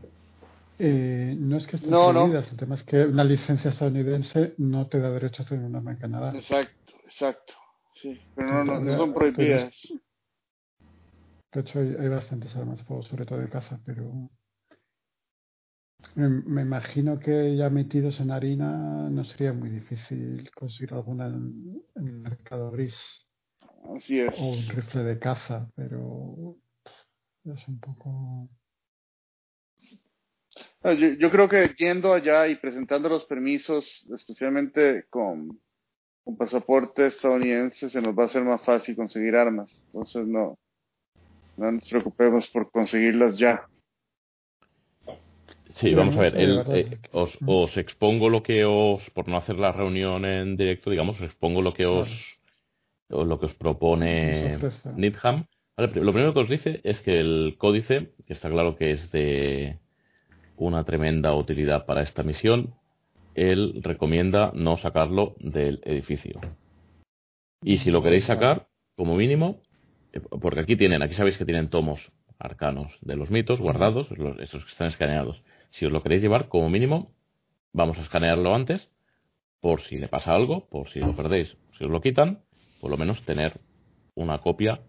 Eh, 0.77 1.35
no 1.39 1.57
es 1.57 1.65
que 1.65 1.77
estén 1.77 1.89
No, 1.89 2.11
no. 2.13 2.19
prohibidas, 2.21 2.51
el 2.51 2.57
tema 2.57 2.75
es 2.75 2.83
que 2.83 3.03
una 3.05 3.23
licencia 3.23 3.71
estadounidense 3.71 4.53
no 4.57 4.87
te 4.87 4.99
da 4.99 5.09
derecho 5.09 5.43
a 5.43 5.45
tener 5.45 5.65
un 5.65 5.75
arma 5.75 5.91
en 5.91 5.97
Canadá. 5.97 6.33
Exacto, 6.35 6.93
exacto. 7.03 7.53
Sí, 7.95 8.19
pero 8.35 8.63
no, 8.63 8.79
no, 8.79 8.79
no 8.81 8.97
son 8.97 9.13
prohibidas. 9.13 9.87
De 11.53 11.61
hecho, 11.61 11.79
hay, 11.79 11.95
hay 11.97 12.09
bastantes 12.09 12.53
armas 12.55 12.77
de 12.77 12.83
fuego, 12.83 13.01
sobre 13.03 13.25
todo 13.25 13.39
de 13.39 13.49
caza, 13.49 13.79
pero 13.85 14.29
me, 16.15 16.29
me 16.29 16.61
imagino 16.61 17.19
que 17.19 17.55
ya 17.55 17.69
metidos 17.69 18.19
en 18.19 18.31
harina 18.31 19.09
no 19.09 19.23
sería 19.23 19.53
muy 19.53 19.69
difícil 19.69 20.49
conseguir 20.51 20.93
alguna 20.93 21.27
en, 21.27 21.81
en 21.95 22.07
el 22.07 22.19
mercado 22.19 22.71
gris 22.71 22.95
Así 23.95 24.19
es. 24.19 24.33
o 24.39 24.51
un 24.51 24.67
rifle 24.75 25.03
de 25.03 25.19
caza, 25.19 25.69
pero 25.75 26.55
es 27.45 27.67
un 27.67 27.79
poco... 27.79 28.49
Yo, 30.83 31.09
yo 31.19 31.31
creo 31.31 31.49
que 31.49 31.73
yendo 31.77 32.13
allá 32.13 32.47
y 32.47 32.55
presentando 32.55 33.09
los 33.09 33.25
permisos, 33.25 34.05
especialmente 34.15 35.05
con, 35.09 35.59
con 36.23 36.37
pasaporte 36.37 37.07
estadounidense, 37.07 37.89
se 37.89 38.01
nos 38.01 38.17
va 38.17 38.23
a 38.23 38.25
hacer 38.27 38.43
más 38.43 38.63
fácil 38.63 38.95
conseguir 38.95 39.35
armas. 39.35 39.81
Entonces 39.87 40.25
no, 40.27 40.57
no 41.57 41.71
nos 41.71 41.89
preocupemos 41.89 42.47
por 42.49 42.71
conseguirlas 42.71 43.37
ya. 43.37 43.67
Sí, 45.75 45.93
vamos 45.93 46.15
a 46.15 46.21
ver. 46.21 46.35
el- 46.37 46.63
eh, 46.71 46.97
os, 47.11 47.39
Mm. 47.41 47.49
os 47.49 47.77
expongo 47.77 48.29
lo 48.29 48.41
que 48.43 48.63
os, 48.65 49.09
por 49.11 49.27
no 49.27 49.37
hacer 49.37 49.57
la 49.57 49.71
reunión 49.71 50.23
en 50.25 50.55
directo, 50.55 50.89
digamos, 50.89 51.17
os 51.17 51.23
expongo 51.23 51.61
lo 51.61 51.73
que 51.73 51.85
os, 51.85 52.09
o 53.09 53.23
lo 53.25 53.39
que 53.39 53.47
os 53.47 53.53
propone. 53.55 54.57
Needham. 54.95 55.45
Vale, 55.77 55.91
lo 56.01 56.13
primero 56.13 56.33
que 56.33 56.39
os 56.39 56.49
dice 56.49 56.79
es 56.83 57.01
que 57.01 57.19
el 57.19 57.55
códice, 57.57 58.11
que 58.25 58.33
está 58.33 58.49
claro 58.49 58.77
que 58.77 58.91
es 58.91 59.11
de 59.11 59.77
una 60.55 60.85
tremenda 60.85 61.33
utilidad 61.35 61.85
para 61.85 62.01
esta 62.03 62.23
misión, 62.23 62.73
él 63.33 63.81
recomienda 63.83 64.51
no 64.55 64.77
sacarlo 64.77 65.35
del 65.39 65.81
edificio. 65.83 66.39
Y 67.61 67.79
si 67.79 67.91
lo 67.91 68.01
queréis 68.01 68.23
sacar, 68.25 68.67
como 68.95 69.15
mínimo, 69.15 69.59
eh, 70.13 70.21
porque 70.41 70.61
aquí 70.61 70.77
tienen, 70.77 71.01
aquí 71.01 71.15
sabéis 71.15 71.37
que 71.37 71.43
tienen 71.45 71.69
tomos 71.69 71.99
arcanos 72.39 72.93
de 73.01 73.17
los 73.17 73.29
mitos 73.29 73.59
guardados, 73.59 74.09
los- 74.11 74.39
esos 74.39 74.63
que 74.63 74.71
están 74.71 74.87
escaneados. 74.87 75.43
Si 75.77 75.85
os 75.85 75.91
lo 75.91 76.01
queréis 76.01 76.21
llevar, 76.21 76.47
como 76.47 76.69
mínimo, 76.69 77.11
vamos 77.73 77.97
a 77.97 78.01
escanearlo 78.01 78.53
antes, 78.55 78.87
por 79.61 79.81
si 79.81 79.97
le 79.97 80.07
pasa 80.07 80.33
algo, 80.33 80.67
por 80.69 80.89
si 80.89 80.99
lo 80.99 81.15
perdéis, 81.15 81.55
si 81.77 81.83
os 81.83 81.89
lo 81.91 82.01
quitan, 82.01 82.39
por 82.79 82.89
lo 82.91 82.97
menos 82.97 83.21
tener 83.25 83.59
una 84.15 84.39
copia 84.39 84.79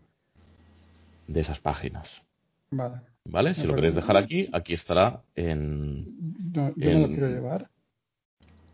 de 1.27 1.41
esas 1.41 1.59
páginas. 1.61 2.09
Vale. 2.71 3.01
¿Vale? 3.25 3.55
Si 3.55 3.63
lo 3.67 3.75
queréis 3.75 3.95
dejar 3.97 4.17
aquí, 4.17 4.49
aquí 4.53 4.75
estará 4.75 5.23
en... 5.35 6.05
No, 6.55 6.69
yo 6.77 6.91
me 6.91 6.93
lo 7.01 7.07
En- 7.07 7.09
quiero 7.09 7.29
llevar 7.29 7.69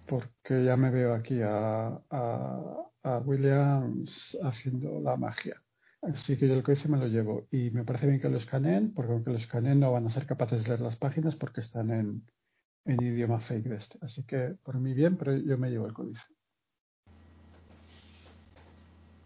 porque 0.06 0.64
ya 0.64 0.76
me 0.76 0.90
veo 0.90 1.14
aquí 1.14 1.40
a, 1.40 1.86
a, 2.10 2.84
a 3.04 3.18
Williams 3.18 4.36
haciendo 4.42 5.00
la 5.00 5.16
magia. 5.16 5.56
Así 6.02 6.36
que 6.36 6.48
yo 6.48 6.62
que 6.62 6.72
hice 6.72 6.88
me 6.88 6.98
lo 6.98 7.06
llevo. 7.06 7.46
Y 7.50 7.70
me 7.70 7.84
parece 7.84 8.06
bien 8.06 8.20
que 8.20 8.28
lo 8.28 8.36
escaneen, 8.36 8.92
porque 8.92 9.12
aunque 9.12 9.30
lo 9.30 9.36
escaneen 9.36 9.80
no 9.80 9.92
van 9.92 10.06
a 10.06 10.10
ser 10.10 10.26
capaces 10.26 10.62
de 10.62 10.68
leer 10.68 10.80
las 10.80 10.96
páginas 10.96 11.36
porque 11.36 11.60
están 11.60 11.90
en, 11.90 12.22
en 12.84 13.02
idioma 13.02 13.40
fake 13.40 13.68
de 13.68 13.76
este. 13.76 13.98
Así 14.02 14.24
que 14.24 14.54
por 14.64 14.78
mí 14.80 14.94
bien, 14.94 15.16
pero 15.16 15.36
yo 15.36 15.56
me 15.58 15.70
llevo 15.70 15.86
el 15.86 15.92
códice. 15.92 16.22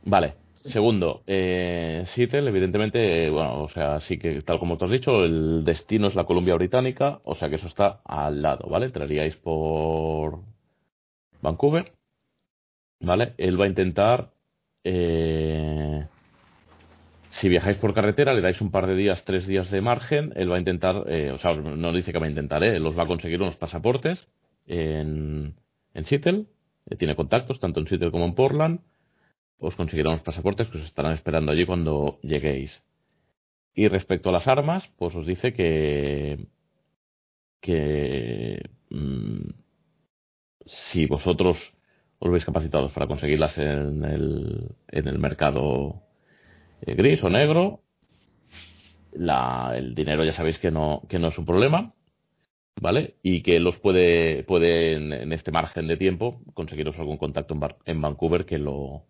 Vale. 0.04 0.34
Segundo, 0.66 1.22
eh, 1.28 2.06
Seattle, 2.14 2.48
evidentemente, 2.48 3.26
eh, 3.26 3.30
bueno, 3.30 3.62
o 3.62 3.68
sea, 3.68 4.00
sí 4.00 4.18
que 4.18 4.42
tal 4.42 4.58
como 4.58 4.76
te 4.76 4.84
has 4.84 4.90
dicho, 4.90 5.24
el 5.24 5.64
destino 5.64 6.08
es 6.08 6.16
la 6.16 6.24
Columbia 6.24 6.56
Británica, 6.56 7.20
o 7.22 7.36
sea 7.36 7.48
que 7.48 7.54
eso 7.54 7.68
está 7.68 8.00
al 8.04 8.42
lado, 8.42 8.68
¿vale? 8.68 8.86
Entraríais 8.86 9.36
por 9.36 10.40
Vancouver, 11.40 11.92
¿vale? 13.00 13.34
Él 13.38 13.60
va 13.60 13.66
a 13.66 13.68
intentar, 13.68 14.32
eh, 14.82 16.06
si 17.40 17.48
viajáis 17.48 17.76
por 17.78 17.92
carretera, 17.92 18.34
le 18.34 18.40
dais 18.40 18.60
un 18.60 18.70
par 18.70 18.86
de 18.86 18.96
días, 18.96 19.24
tres 19.24 19.46
días 19.46 19.70
de 19.70 19.80
margen, 19.80 20.32
él 20.36 20.50
va 20.50 20.56
a 20.56 20.58
intentar, 20.58 21.04
eh, 21.08 21.30
o 21.32 21.38
sea, 21.38 21.54
no 21.54 21.92
dice 21.92 22.12
que 22.12 22.18
va 22.18 22.26
a 22.26 22.30
intentar, 22.30 22.62
¿eh? 22.64 22.76
Él 22.76 22.86
os 22.86 22.96
va 22.96 23.02
a 23.02 23.06
conseguir 23.06 23.40
unos 23.42 23.56
pasaportes 23.56 24.26
en, 24.66 25.54
en 25.92 26.04
Seattle, 26.06 26.46
eh, 26.88 26.96
tiene 26.96 27.14
contactos 27.14 27.60
tanto 27.60 27.80
en 27.80 27.88
Seattle 27.88 28.10
como 28.10 28.24
en 28.24 28.34
Portland, 28.34 28.80
os 29.58 29.74
conseguirán 29.76 30.12
los 30.12 30.22
pasaportes 30.22 30.68
que 30.68 30.78
os 30.78 30.84
estarán 30.84 31.12
esperando 31.12 31.52
allí 31.52 31.66
cuando 31.66 32.18
lleguéis. 32.22 32.82
Y 33.74 33.88
respecto 33.88 34.30
a 34.30 34.32
las 34.32 34.46
armas, 34.46 34.88
pues 34.96 35.14
os 35.14 35.26
dice 35.26 35.52
que 35.52 36.46
que 37.60 38.62
mm, 38.90 39.50
si 40.90 41.06
vosotros 41.06 41.58
os 42.18 42.30
veis 42.30 42.44
capacitados 42.44 42.92
para 42.92 43.06
conseguirlas 43.06 43.58
en 43.58 44.04
el, 44.04 44.68
en 44.88 45.08
el 45.08 45.18
mercado 45.18 46.02
eh, 46.02 46.05
gris 46.82 47.22
o 47.22 47.30
negro, 47.30 47.80
la, 49.12 49.72
el 49.76 49.94
dinero 49.94 50.24
ya 50.24 50.32
sabéis 50.34 50.58
que 50.58 50.70
no, 50.70 51.02
que 51.08 51.18
no 51.18 51.28
es 51.28 51.38
un 51.38 51.46
problema, 51.46 51.92
¿vale? 52.80 53.14
Y 53.22 53.42
que 53.42 53.58
los 53.60 53.78
puede, 53.78 54.42
puede 54.44 54.92
en, 54.94 55.32
este 55.32 55.50
margen 55.50 55.86
de 55.86 55.96
tiempo 55.96 56.40
conseguiros 56.54 56.98
algún 56.98 57.16
contacto 57.16 57.54
en, 57.54 57.60
Bar- 57.60 57.76
en 57.86 58.00
Vancouver 58.00 58.44
que 58.44 58.58
lo, 58.58 59.04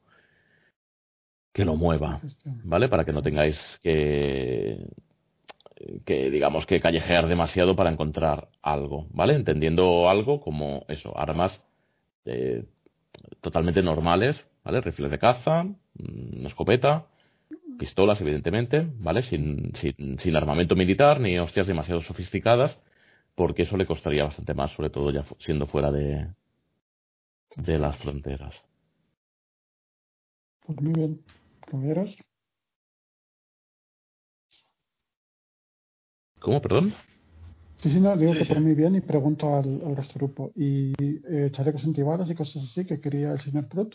que 1.53 1.65
lo 1.65 1.75
mueva. 1.77 2.21
¿vale? 2.65 2.89
Para 2.89 3.05
que 3.05 3.13
no 3.13 3.23
tengáis 3.23 3.59
que, 3.83 4.87
que 6.05 6.31
digamos 6.31 6.67
que 6.67 6.81
callejear 6.81 7.27
demasiado 7.27 7.75
para 7.75 7.91
encontrar 7.91 8.49
algo, 8.63 9.07
¿vale? 9.11 9.35
Entendiendo 9.35 10.09
algo 10.09 10.41
como 10.41 10.85
eso, 10.89 11.17
armas 11.19 11.61
eh, 12.25 12.65
totalmente 13.41 13.83
normales, 13.83 14.37
¿vale? 14.65 14.81
Rifles 14.81 15.11
de 15.11 15.19
caza, 15.19 15.65
mm, 15.65 16.39
una 16.41 16.49
escopeta, 16.49 17.07
pistolas, 17.78 18.20
evidentemente, 18.20 18.86
¿vale? 18.98 19.23
Sin, 19.23 19.73
sin, 19.81 20.19
sin 20.19 20.36
armamento 20.36 20.74
militar 20.77 21.20
ni 21.20 21.39
hostias 21.39 21.66
demasiado 21.66 22.03
sofisticadas, 22.03 22.77
porque 23.35 23.62
eso 23.62 23.77
le 23.77 23.86
costaría 23.86 24.24
bastante 24.24 24.55
más, 24.55 24.73
sobre 24.73 24.90
todo 24.90 25.11
ya 25.11 25.24
siendo 25.40 25.66
fuera 25.66 25.90
de, 25.93 26.28
de 27.57 27.78
las 27.78 27.97
fronteras. 27.98 28.55
Pues 30.66 30.81
muy 30.81 30.93
bien, 30.93 31.20
compañeros. 31.61 32.16
¿Cómo, 36.40 36.61
perdón? 36.61 36.94
Sí, 37.78 37.90
sí, 37.90 38.01
no, 38.01 38.16
digo 38.16 38.32
Sí, 38.32 38.39
que 38.39 38.44
sí. 38.44 38.55
por 38.55 38.61
mí 38.61 38.74
bien 38.74 38.94
y 38.97 39.01
pregunto 39.01 39.55
al, 39.55 39.82
al 39.85 39.97
resto 39.97 40.15
del 40.15 40.28
grupo. 40.28 40.53
¿Y 40.57 40.93
eh, 41.01 41.51
chalecos 41.53 41.85
antibalas 41.85 42.31
y 42.31 42.35
cosas 42.35 42.65
así 42.65 42.85
que 42.85 43.01
quería 43.01 43.32
el 43.32 43.40
señor 43.40 43.69
Prut? 43.69 43.94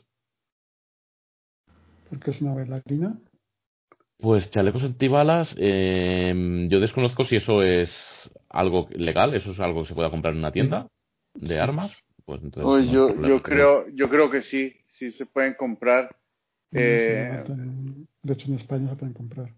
Porque 2.10 2.32
es 2.32 2.42
una 2.42 2.54
bailarina. 2.54 3.20
Pues 4.22 4.50
chalecos 4.52 4.84
antibalas, 4.84 5.54
eh, 5.58 6.68
yo 6.70 6.80
desconozco 6.80 7.26
si 7.26 7.38
eso 7.38 7.64
es 7.64 7.90
algo 8.50 8.88
legal, 8.92 9.34
eso 9.34 9.52
es 9.52 9.60
algo 9.60 9.82
que 9.82 9.90
se 9.90 9.96
pueda 9.96 10.12
comprar 10.12 10.34
en 10.34 10.40
una 10.40 10.52
tienda 10.52 10.88
de 11.34 11.60
armas. 11.60 11.92
Pues 12.26 12.42
entonces 12.44 12.86
no 12.86 13.00
hay 13.00 13.28
yo, 13.28 13.42
creo, 13.42 13.90
yo 13.90 14.10
creo 14.10 14.30
que 14.30 14.44
sí, 14.44 14.76
sí 14.90 15.12
se 15.12 15.26
pueden 15.26 15.56
comprar. 15.56 16.16
Eh, 16.72 17.44
de 18.22 18.34
hecho, 18.34 18.48
en 18.48 18.54
España 18.56 18.90
se 18.90 18.96
pueden 18.96 19.14
comprar. 19.14 19.54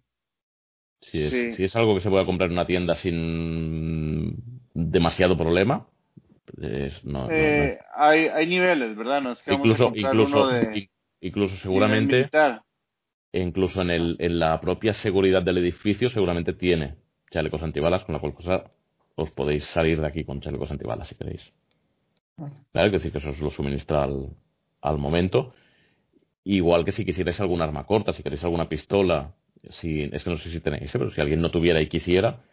Si 1.02 1.22
es, 1.22 1.30
Sí. 1.32 1.54
si 1.56 1.64
es 1.66 1.76
algo 1.76 1.96
que 1.96 2.02
se 2.02 2.10
pueda 2.10 2.26
comprar 2.26 2.48
en 2.50 2.54
una 2.54 2.66
tienda 2.66 2.96
sin 2.96 4.42
demasiado 4.74 5.38
problema, 5.38 5.88
es- 6.62 7.04
no, 7.04 7.24
no- 7.24 7.28
no. 7.28 7.34
eh, 7.34 7.80
hay, 7.96 8.28
hay 8.28 8.48
niveles, 8.48 8.96
¿verdad? 8.96 9.22
No 9.22 9.34
es 9.34 9.42
que 9.42 9.52
vamos 9.52 9.66
a 9.68 9.70
incluso, 9.72 9.94
incluso, 9.96 10.38
uno 10.38 10.48
de 10.48 10.78
in- 10.78 10.90
incluso 11.20 11.56
seguramente, 11.58 12.16
militar. 12.16 12.64
E 13.34 13.42
incluso 13.42 13.82
en, 13.82 13.90
el, 13.90 14.16
en 14.20 14.40
la 14.40 14.62
propia 14.62 14.94
seguridad 14.94 15.42
del 15.42 15.58
edificio, 15.58 16.12
seguramente 16.12 16.54
tiene 16.54 16.96
chalecos 17.32 17.64
antibalas, 17.64 18.06
con 18.06 18.14
la 18.14 18.20
cual 18.20 18.36
cosa 18.36 18.64
os 19.16 19.32
podéis 19.32 19.66
salir 19.66 20.00
de 20.00 20.08
aquí 20.08 20.24
con 20.24 20.40
chalecos 20.40 20.72
antibalas 20.72 21.08
si 21.08 21.16
queréis. 21.16 21.42
¿Vale? 22.38 22.88
Es 22.88 22.92
decir, 22.92 23.12
que 23.12 23.18
eso 23.18 23.32
os 23.32 23.40
lo 23.40 23.50
suministra 23.50 24.04
al, 24.04 24.30
al 24.82 24.98
momento. 25.00 25.54
Igual 26.44 26.86
que 26.86 26.92
si 26.92 27.06
quisierais 27.06 27.40
algún 27.40 27.62
arma 27.62 27.86
corta, 27.86 28.14
si 28.14 28.22
queréis 28.22 28.44
alguna 28.44 28.70
pistola, 28.70 29.34
si, 29.82 30.04
es 30.12 30.24
que 30.24 30.30
no 30.30 30.38
sé 30.38 30.52
si 30.52 30.60
tenéis, 30.60 30.94
¿eh? 30.94 31.00
pero 31.00 31.10
si 31.10 31.22
alguien 31.22 31.42
no 31.42 31.50
tuviera 31.50 31.82
y 31.82 31.88
quisiera, 31.88 32.44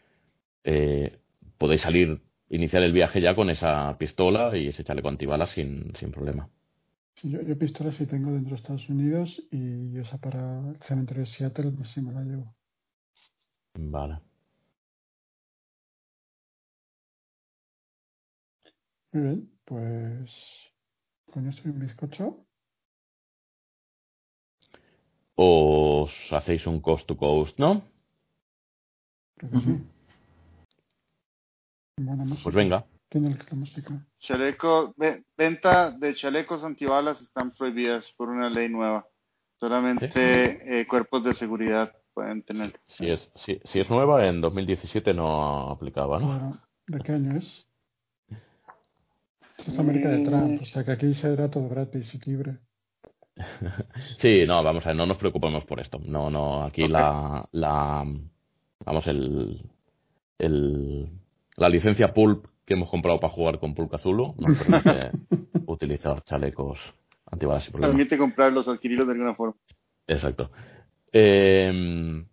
eh, 0.65 1.19
podéis 1.59 1.83
salir, 1.83 2.21
iniciar 2.49 2.83
el 2.83 2.93
viaje 2.93 3.21
ya 3.21 3.35
con 3.35 3.51
esa 3.51 3.97
pistola 3.99 4.57
y 4.57 4.69
ese 4.69 4.85
chaleco 4.85 5.09
antibalas 5.09 5.51
sin, 5.51 5.95
sin 5.97 6.11
problema. 6.11 6.49
Yo, 7.23 7.43
yo 7.43 7.59
pistola 7.59 7.93
sí 7.93 8.07
tengo 8.07 8.33
dentro 8.33 8.51
de 8.51 8.57
Estados 8.57 8.89
Unidos 8.89 9.43
y 9.51 9.99
esa 9.99 10.17
para 10.19 10.71
el 10.71 10.83
cementerio 10.83 11.23
de 11.23 11.27
Seattle 11.27 11.73
pues 11.73 11.91
sí 11.91 12.01
me 12.01 12.13
la 12.13 12.23
llevo. 12.23 12.55
Vale. 13.75 14.21
Muy 19.13 19.23
bien, 19.23 19.51
pues 19.65 20.31
con 21.31 21.47
esto 21.47 21.63
y 21.67 21.71
un 21.71 21.81
bizcocho. 21.81 22.47
Os 25.35 26.13
hacéis 26.33 26.67
un 26.67 26.81
coast 26.81 27.07
to 27.07 27.17
coast, 27.17 27.59
¿no? 27.59 27.83
Creo 29.37 29.51
que 29.51 29.61
sí. 29.61 29.79
Música. 31.99 32.43
Pues 32.43 32.55
venga. 32.55 32.87
¿Quién 33.11 33.27
es 33.27 33.51
la 33.51 33.57
música? 33.57 34.07
Chaleco, 34.21 34.95
ve- 34.97 35.25
venta 35.37 35.91
de 35.91 36.15
chalecos 36.15 36.63
antibalas 36.65 37.21
están 37.21 37.51
prohibidas 37.51 38.11
por 38.17 38.29
una 38.29 38.49
ley 38.49 38.69
nueva. 38.69 39.07
Solamente 39.59 40.81
eh, 40.81 40.87
cuerpos 40.87 41.25
de 41.25 41.35
seguridad 41.35 41.93
pueden 42.15 42.43
tener. 42.43 42.79
Si 42.87 43.11
es, 43.11 43.29
si, 43.45 43.61
si 43.65 43.81
es 43.81 43.91
nueva, 43.91 44.27
en 44.27 44.41
2017 44.41 45.13
no 45.13 45.71
aplicaba, 45.71 46.19
¿no? 46.21 46.27
Claro. 46.29 46.59
¿De 46.87 46.99
qué 47.01 47.13
año 47.13 47.37
es? 47.37 47.67
Es 49.67 49.79
América 49.79 50.09
de 50.09 50.25
Trump, 50.25 50.63
o 50.63 50.65
sea 50.67 50.85
que 50.85 50.93
aquí 50.93 51.13
será 51.15 51.51
todo 51.51 51.69
gratis 51.69 52.15
y 52.15 52.31
libre. 52.31 52.59
Sí, 54.19 54.45
no, 54.47 54.63
vamos 54.63 54.85
a 54.85 54.89
ver, 54.91 54.97
no 54.97 55.07
nos 55.07 55.17
preocupemos 55.19 55.65
por 55.65 55.81
esto. 55.81 55.99
No, 56.05 56.31
no, 56.31 56.63
aquí 56.65 56.85
Ok. 56.85 56.91
la, 56.91 57.49
la, 57.53 58.05
vamos, 58.85 59.07
el, 59.07 59.63
el, 60.39 61.09
la 61.57 61.69
licencia 61.69 62.13
Pulp 62.13 62.47
que 62.71 62.75
hemos 62.75 62.89
comprado 62.89 63.19
para 63.19 63.33
jugar 63.33 63.59
con 63.59 63.75
Pulp 63.75 63.91
Cthulhu 63.91 64.37
nos 64.39 64.57
permite 64.57 65.11
utilizar 65.67 66.23
chalecos 66.23 66.79
antibalas 67.27 67.65
sin 67.65 67.73
problema. 67.73 67.93
Permite 67.93 68.17
comprarlos, 68.17 68.69
adquirirlos 68.69 69.09
de 69.09 69.13
alguna 69.13 69.35
forma. 69.35 69.57
Exacto. 70.07 70.53
Eh, 71.13 72.25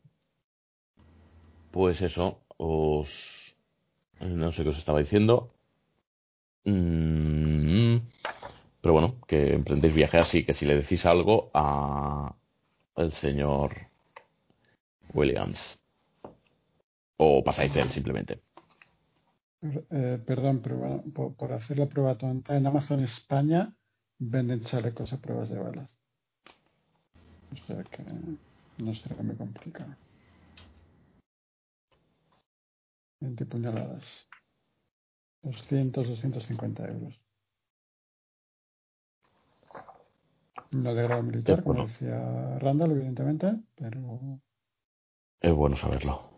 pues 1.71 1.99
eso, 2.03 2.41
os... 2.57 3.55
No 4.19 4.51
sé 4.51 4.61
qué 4.61 4.69
os 4.69 4.77
estaba 4.77 4.99
diciendo. 4.99 5.49
Mm, 6.65 7.97
pero 8.79 8.93
bueno, 8.93 9.15
que 9.27 9.55
emprendéis 9.55 9.95
viaje 9.95 10.19
así, 10.19 10.45
que 10.45 10.53
si 10.53 10.65
le 10.65 10.75
decís 10.75 11.03
algo 11.07 11.49
a 11.55 12.35
el 12.95 13.11
señor 13.13 13.75
Williams. 15.15 15.79
O 17.17 17.43
pasáis 17.43 17.73
de 17.73 17.81
él 17.81 17.89
simplemente. 17.89 18.46
Eh, 19.61 20.21
perdón, 20.25 20.61
pero 20.61 20.77
bueno, 20.77 21.03
por, 21.13 21.35
por 21.35 21.51
hacer 21.53 21.79
la 21.79 21.87
prueba 21.87 22.17
tonta, 22.17 22.55
en 22.55 22.67
Amazon 22.67 22.99
España 22.99 23.73
venden 24.19 24.63
chalecos 24.63 25.13
a 25.13 25.17
pruebas 25.17 25.49
de 25.49 25.59
balas. 25.59 25.97
O 27.51 27.65
sea 27.65 27.83
que 27.83 28.03
no 28.77 28.93
será 28.93 29.15
muy 29.23 29.35
complicado. 29.35 29.95
20 33.19 33.45
puñaladas. 33.45 34.05
200, 35.41 36.07
250 36.07 36.87
euros. 36.87 37.19
No 40.71 40.93
de 40.93 41.03
grado 41.03 41.23
militar, 41.23 41.63
como 41.63 41.85
decía 41.85 42.59
Randall, 42.59 42.91
evidentemente, 42.91 43.55
pero 43.75 44.41
Es 45.39 45.53
bueno 45.53 45.77
saberlo. 45.77 46.29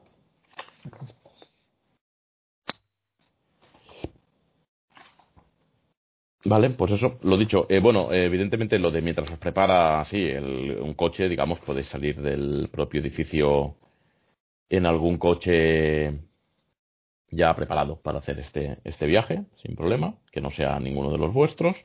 Vale, 6.45 6.70
pues 6.72 6.91
eso, 6.94 7.20
lo 7.24 7.38
dicho. 7.38 7.66
Eh, 7.70 7.80
bueno, 7.80 8.11
eh, 8.14 8.26
evidentemente 8.26 8.80
lo 8.80 8.91
de 8.91 9.02
mientras 9.02 9.30
os 9.30 9.38
prepara 9.40 10.02
así 10.02 10.24
un 10.32 10.94
coche, 10.94 11.28
digamos, 11.28 11.60
podéis 11.60 11.88
salir 11.88 12.22
del 12.22 12.70
propio 12.72 13.02
edificio 13.02 13.76
en 14.70 14.86
algún 14.86 15.18
coche 15.18 16.11
ya 17.32 17.56
preparado 17.56 17.98
para 18.02 18.20
hacer 18.20 18.40
este, 18.40 18.80
este 18.84 19.06
viaje, 19.06 19.44
sin 19.61 19.76
problema, 19.76 20.16
que 20.32 20.41
no 20.41 20.49
sea 20.52 20.80
ninguno 20.80 21.11
de 21.11 21.18
los 21.18 21.34
vuestros. 21.34 21.76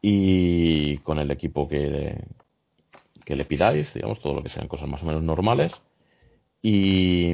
Y 0.00 0.98
con 0.98 1.18
el 1.18 1.30
equipo 1.30 1.68
que, 1.68 2.16
que 3.24 3.36
le 3.36 3.44
pidáis, 3.44 3.92
digamos, 3.94 4.20
todo 4.20 4.34
lo 4.34 4.42
que 4.42 4.48
sean 4.48 4.68
cosas 4.68 4.88
más 4.88 5.02
o 5.02 5.06
menos 5.06 5.22
normales. 5.22 5.72
Y, 6.62 7.32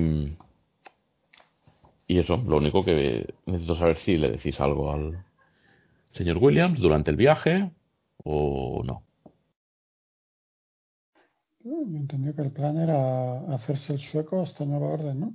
y 2.07 2.19
eso, 2.19 2.37
lo 2.47 2.57
único 2.57 2.85
que 2.85 3.27
necesito 3.47 3.77
saber 3.77 3.99
si 3.99 4.17
le 4.17 4.33
decís 4.33 4.59
algo 4.61 4.93
al 4.93 5.25
señor 6.19 6.39
Williams 6.39 6.81
durante 6.81 7.11
el 7.13 7.17
viaje 7.17 7.71
o 8.25 8.83
no. 8.85 9.05
yo 11.61 11.83
entendí 11.97 12.33
que 12.35 12.43
el 12.43 12.51
plan 12.53 12.77
era 12.79 13.55
hacerse 13.55 13.93
el 13.93 14.01
sueco 14.01 14.43
hasta 14.43 14.65
nueva 14.65 14.89
orden, 14.89 15.21
¿no? 15.21 15.35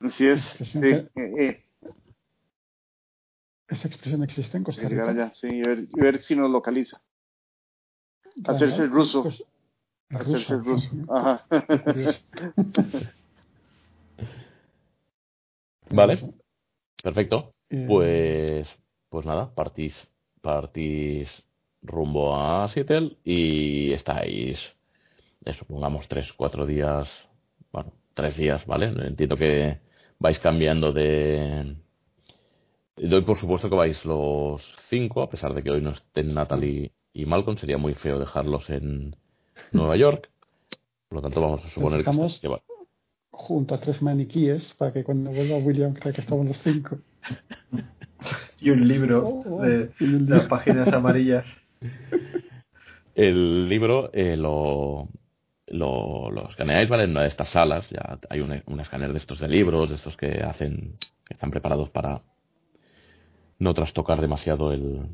Así 0.00 0.26
es. 0.28 0.40
Sí, 0.44 0.64
Sí, 0.64 0.78
eh, 0.84 1.08
eh, 1.16 1.64
Esa 3.68 3.88
expresión 3.88 4.22
existe 4.22 4.56
en 4.56 4.62
Costa 4.64 4.82
llegar 4.88 5.08
Rica. 5.08 5.24
allá, 5.24 5.34
sí, 5.34 5.48
y 5.48 5.60
ver, 5.62 5.80
y 5.90 6.00
ver 6.00 6.22
si 6.22 6.36
nos 6.36 6.48
localiza. 6.50 7.02
Hacerse 8.44 8.82
el 8.82 8.90
ruso. 8.90 9.24
Pues, 9.24 9.42
el 10.10 10.16
Hacerse 10.16 10.52
el 10.54 10.64
ruso. 10.64 10.90
Ajá. 11.08 11.44
Vale, 15.90 16.32
perfecto. 17.02 17.52
Eh, 17.70 17.84
Pues, 17.88 18.68
pues 19.10 19.24
nada, 19.26 19.54
partís, 19.54 19.94
partís 20.40 21.28
rumbo 21.82 22.34
a 22.36 22.68
Seattle 22.68 23.16
y 23.24 23.92
estáis, 23.92 24.58
eso, 25.44 25.64
pongamos 25.64 26.06
tres, 26.08 26.32
cuatro 26.32 26.66
días, 26.66 27.08
bueno, 27.72 27.92
tres 28.14 28.36
días, 28.36 28.64
¿vale? 28.66 28.86
Entiendo 29.06 29.36
que 29.36 29.78
vais 30.18 30.38
cambiando 30.38 30.92
de... 30.92 31.76
Doy 32.96 33.22
por 33.22 33.36
supuesto 33.36 33.70
que 33.70 33.76
vais 33.76 34.04
los 34.04 34.60
cinco, 34.90 35.22
a 35.22 35.30
pesar 35.30 35.54
de 35.54 35.62
que 35.62 35.70
hoy 35.70 35.80
no 35.80 35.90
estén 35.90 36.34
Natalie 36.34 36.90
y 37.12 37.26
Malcolm, 37.26 37.56
sería 37.56 37.78
muy 37.78 37.94
feo 37.94 38.18
dejarlos 38.18 38.68
en 38.70 39.14
Nueva 39.72 39.96
York. 39.96 40.30
Por 41.08 41.16
lo 41.16 41.22
tanto, 41.22 41.40
vamos 41.40 41.64
a 41.64 41.68
suponer 41.70 41.98
que, 41.98 42.10
Estamos- 42.10 42.40
junto 43.30 43.74
a 43.74 43.80
tres 43.80 44.02
maniquíes 44.02 44.74
para 44.76 44.92
que 44.92 45.04
cuando 45.04 45.30
vuelva 45.30 45.58
William 45.58 45.94
crea 45.94 46.12
que 46.12 46.20
estamos 46.22 46.46
los 46.46 46.58
cinco. 46.62 46.98
Y 48.60 48.70
un 48.70 48.86
libro 48.86 49.26
Oh, 49.26 49.42
oh, 49.46 49.62
de, 49.62 49.90
las 50.00 50.46
páginas 50.46 50.92
amarillas. 50.92 51.46
El 53.14 53.68
libro 53.68 54.10
eh, 54.12 54.36
lo, 54.36 55.08
lo, 55.66 56.30
lo 56.30 56.48
escaneáis, 56.50 56.88
¿vale? 56.88 57.04
En 57.04 57.10
una 57.10 57.22
de 57.22 57.28
estas 57.28 57.50
salas, 57.50 57.88
ya 57.90 58.18
hay 58.30 58.40
un, 58.40 58.62
un 58.66 58.80
escáner 58.80 59.12
de 59.12 59.18
estos 59.18 59.40
de 59.40 59.48
libros, 59.48 59.90
de 59.90 59.96
estos 59.96 60.16
que 60.16 60.40
hacen, 60.42 60.96
que 61.24 61.34
están 61.34 61.50
preparados 61.50 61.90
para 61.90 62.20
no 63.58 63.74
trastocar 63.74 64.20
demasiado 64.20 64.72
el, 64.72 65.08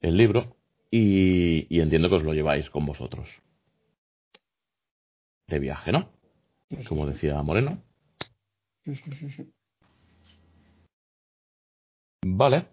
el 0.00 0.16
libro. 0.16 0.56
Y, 0.90 1.66
y 1.74 1.80
entiendo 1.80 2.08
que 2.08 2.16
os 2.16 2.22
lo 2.24 2.34
lleváis 2.34 2.70
con 2.70 2.86
vosotros. 2.86 3.28
De 5.48 5.58
viaje, 5.58 5.92
¿no? 5.92 6.08
Como 6.88 7.06
decía 7.06 7.42
Moreno. 7.42 7.82
Sí, 8.84 8.94
sí, 8.96 9.30
sí. 9.36 9.52
Vale. 12.24 12.66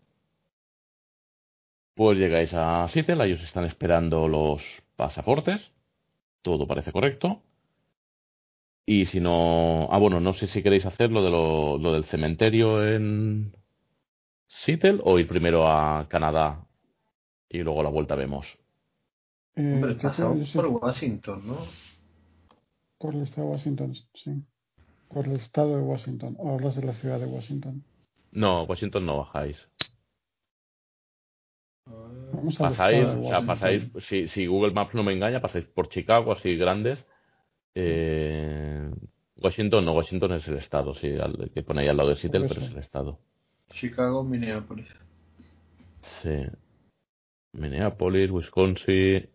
Pues 1.94 2.18
llegáis 2.18 2.53
a 2.53 2.88
Seattle, 2.90 3.22
ahí 3.22 3.34
os 3.34 3.44
están 3.44 3.65
esperando 3.65 4.28
los 4.28 4.61
pasaportes. 4.95 5.72
Todo 6.41 6.65
parece 6.65 6.91
correcto. 6.91 7.41
Y 8.86 9.06
si 9.07 9.19
no. 9.19 9.88
Ah, 9.91 9.99
bueno, 9.99 10.19
no 10.19 10.34
sé 10.34 10.48
si 10.48 10.64
queréis 10.64 10.86
hacer 10.86 11.11
lo, 11.11 11.22
de 11.22 11.30
lo, 11.30 11.78
lo 11.78 11.94
del 11.94 12.06
cementerio 12.06 12.88
en 12.88 13.53
Seattle 14.48 14.99
o 15.03 15.19
ir 15.19 15.28
primero 15.28 15.68
a 15.68 16.07
Canadá 16.10 16.65
y 17.49 17.60
luego 17.60 17.82
a 17.82 17.84
la 17.84 17.90
vuelta 17.90 18.15
vemos. 18.15 18.48
Eh, 19.56 19.73
Hombre, 19.76 19.95
pasamos 19.95 20.49
por 20.52 20.68
Washington, 20.68 21.45
¿no? 21.45 21.57
por 22.98 23.15
el 23.15 23.23
estado 23.23 23.48
de 23.48 23.53
Washington, 23.53 23.95
sí. 24.14 24.44
Por 25.10 25.26
el 25.26 25.34
estado 25.34 25.76
de 25.76 25.82
Washington. 25.82 26.36
O 26.38 26.53
hablas 26.53 26.76
de 26.76 26.84
la 26.84 26.94
ciudad 26.94 27.19
de 27.19 27.26
Washington. 27.26 27.84
No, 28.32 28.64
Washington 28.64 29.06
no 29.06 29.18
bajáis. 29.20 29.58
Vamos 32.34 32.60
al 32.62 32.70
Pasáis, 32.70 33.08
o 33.08 33.28
sea, 33.28 33.45
pasáis, 33.45 33.84
si, 34.08 34.28
si 34.30 34.45
Google 34.48 34.72
Maps 34.74 34.94
no 34.94 35.03
me 35.03 35.12
engaña, 35.14 35.41
pasáis 35.41 35.66
por 35.66 35.90
Chicago, 35.90 36.32
así 36.32 36.56
grandes. 36.56 37.03
Eh, 37.76 38.90
Washington, 39.36 39.84
no, 39.86 39.94
Washington 39.94 40.34
es 40.34 40.48
el 40.48 40.58
estado, 40.58 40.94
sí, 40.95 41.10
al- 41.18 41.52
que 41.53 41.64
pone 41.64 41.82
ahí 41.82 41.88
al 41.88 41.98
lado 41.98 42.10
de 42.10 42.16
Seattle, 42.16 42.41
Por 42.41 42.49
pero 42.49 42.62
es 42.62 42.72
el 42.72 42.78
estado. 42.80 43.20
Chicago, 43.72 44.24
Minneapolis. 44.24 44.88
Sí. 46.22 46.45
Minneapolis, 47.53 48.30
Wisconsin. 48.32 49.30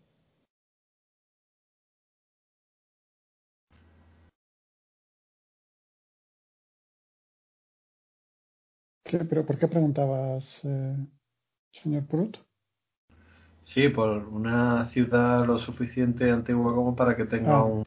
¿Qué, 9.07 9.19
¿Pero 9.19 9.45
por 9.45 9.57
qué 9.57 9.67
preguntabas, 9.67 10.59
eh, 10.63 10.95
señor 11.81 12.05
Prut? 12.07 12.37
Sí, 13.65 13.87
por 13.89 14.09
una 14.27 14.89
ciudad 14.89 15.45
lo 15.45 15.57
suficiente 15.59 16.29
antigua 16.29 16.73
como 16.75 16.95
para 16.95 17.15
que 17.15 17.25
tenga 17.25 17.57
Ah. 17.59 17.63
un... 17.63 17.83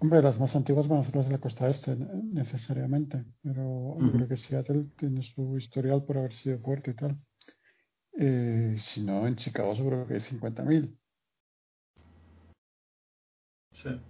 Hombre, 0.00 0.20
las 0.20 0.38
más 0.38 0.54
antiguas 0.56 0.88
van 0.88 1.00
a 1.00 1.04
ser 1.04 1.14
las 1.16 1.26
de 1.26 1.32
la 1.32 1.38
costa 1.38 1.68
este, 1.68 1.94
ne- 1.94 2.06
necesariamente. 2.32 3.24
Pero 3.42 3.96
yo 4.00 4.12
creo 4.12 4.28
que 4.28 4.36
Seattle 4.36 4.86
tiene 4.96 5.22
su 5.22 5.56
historial 5.56 6.04
por 6.04 6.18
haber 6.18 6.32
sido 6.34 6.60
puerto 6.60 6.90
y 6.90 6.94
tal. 6.94 7.16
Eh, 8.18 8.76
si 8.92 9.02
no, 9.04 9.26
en 9.28 9.36
Chicago 9.36 9.74
seguro 9.76 10.06
que 10.06 10.14
hay 10.14 10.20
50.000. 10.20 10.96
Sí. 13.82 14.00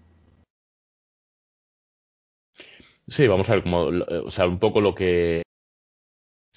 Sí, 3.08 3.26
vamos 3.26 3.48
a 3.48 3.52
ver 3.52 3.62
cómo, 3.62 3.82
o 3.82 4.30
sea, 4.30 4.46
un 4.46 4.58
poco 4.58 4.80
lo 4.80 4.94
que 4.94 5.42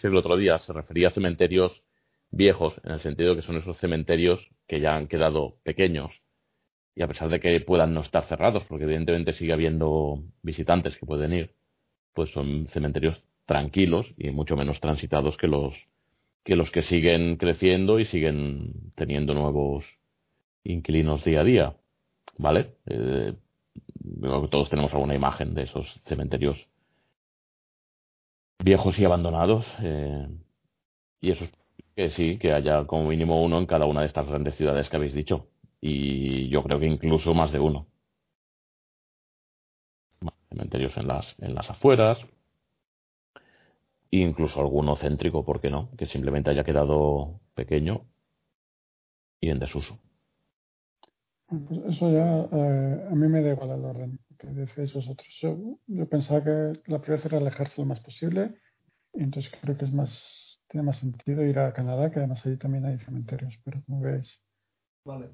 el 0.07 0.15
otro 0.15 0.37
día 0.37 0.57
se 0.59 0.73
refería 0.73 1.09
a 1.09 1.11
cementerios 1.11 1.83
viejos, 2.31 2.79
en 2.83 2.93
el 2.93 3.01
sentido 3.01 3.35
que 3.35 3.41
son 3.41 3.57
esos 3.57 3.77
cementerios 3.77 4.49
que 4.67 4.79
ya 4.79 4.95
han 4.95 5.07
quedado 5.07 5.57
pequeños 5.63 6.11
y 6.95 7.01
a 7.01 7.07
pesar 7.07 7.29
de 7.29 7.39
que 7.39 7.59
puedan 7.61 7.93
no 7.93 8.01
estar 8.01 8.23
cerrados, 8.25 8.63
porque 8.65 8.85
evidentemente 8.85 9.33
sigue 9.33 9.53
habiendo 9.53 10.23
visitantes 10.41 10.95
que 10.97 11.05
pueden 11.05 11.33
ir, 11.33 11.51
pues 12.13 12.31
son 12.31 12.67
cementerios 12.71 13.21
tranquilos 13.45 14.07
y 14.17 14.31
mucho 14.31 14.55
menos 14.55 14.79
transitados 14.79 15.37
que 15.37 15.47
los 15.47 15.75
que 16.43 16.55
los 16.55 16.69
que 16.69 16.83
siguen 16.83 17.37
creciendo 17.37 17.99
y 17.99 18.05
siguen 18.05 18.91
teniendo 18.95 19.33
nuevos 19.33 19.83
inquilinos 20.63 21.23
día 21.23 21.41
a 21.41 21.43
día, 21.43 21.75
¿vale? 22.37 22.75
Eh, 22.85 23.33
todos 24.51 24.69
tenemos 24.69 24.93
alguna 24.93 25.15
imagen 25.15 25.55
de 25.55 25.63
esos 25.63 25.87
cementerios 26.05 26.67
viejos 28.63 28.97
y 28.99 29.05
abandonados. 29.05 29.65
eh, 29.81 30.27
y 31.21 31.31
eso 31.31 31.45
es 31.45 31.51
que 31.95 32.09
sí, 32.11 32.37
que 32.37 32.53
haya 32.53 32.85
como 32.85 33.07
mínimo 33.09 33.43
uno 33.43 33.57
en 33.57 33.65
cada 33.65 33.85
una 33.85 34.01
de 34.01 34.07
estas 34.07 34.27
grandes 34.27 34.55
ciudades 34.55 34.89
que 34.89 34.95
habéis 34.97 35.13
dicho. 35.13 35.47
Y 35.81 36.49
yo 36.49 36.63
creo 36.63 36.79
que 36.79 36.87
incluso 36.87 37.33
más 37.33 37.51
de 37.51 37.59
uno. 37.59 37.87
Cementerios 40.49 40.95
en 40.97 41.07
las, 41.07 41.35
en 41.39 41.55
las 41.55 41.69
afueras. 41.69 42.19
Incluso 44.11 44.59
alguno 44.59 44.95
céntrico, 44.95 45.43
¿por 45.45 45.59
qué 45.61 45.69
no? 45.69 45.89
Que 45.97 46.05
simplemente 46.05 46.49
haya 46.49 46.63
quedado 46.63 47.39
pequeño 47.53 48.05
y 49.41 49.49
en 49.49 49.59
desuso. 49.59 49.99
Pues 51.47 51.95
eso 51.95 52.11
ya, 52.11 52.47
eh, 52.51 53.07
a 53.11 53.15
mí 53.15 53.27
me 53.27 53.41
da 53.41 53.51
igual 53.51 53.71
el 53.71 53.85
orden 53.85 54.19
que 54.53 54.61
decíais 54.61 54.93
vosotros. 54.93 55.27
Yo, 55.41 55.79
yo 55.87 56.09
pensaba 56.09 56.43
que 56.43 56.81
la 56.87 57.01
prioridad 57.01 57.27
era 57.27 57.37
alejarse 57.37 57.81
lo 57.81 57.85
más 57.85 57.99
posible. 57.99 58.55
Y 59.13 59.23
entonces 59.23 59.51
creo 59.61 59.77
que 59.77 59.85
es 59.85 59.93
más, 59.93 60.61
tiene 60.67 60.85
más 60.85 60.97
sentido 60.97 61.43
ir 61.45 61.57
a 61.59 61.73
Canadá, 61.73 62.11
que 62.11 62.19
además 62.19 62.45
allí 62.45 62.57
también 62.57 62.85
hay 62.85 62.99
cementerios, 62.99 63.57
pero 63.63 63.81
como 63.85 64.01
veis. 64.01 64.39
Vale. 65.05 65.29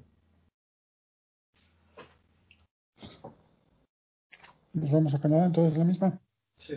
Nos 4.72 4.90
vamos 4.90 5.14
a 5.14 5.20
Canadá, 5.20 5.46
entonces 5.46 5.76
la 5.76 5.84
misma. 5.84 6.20
Sí. 6.58 6.74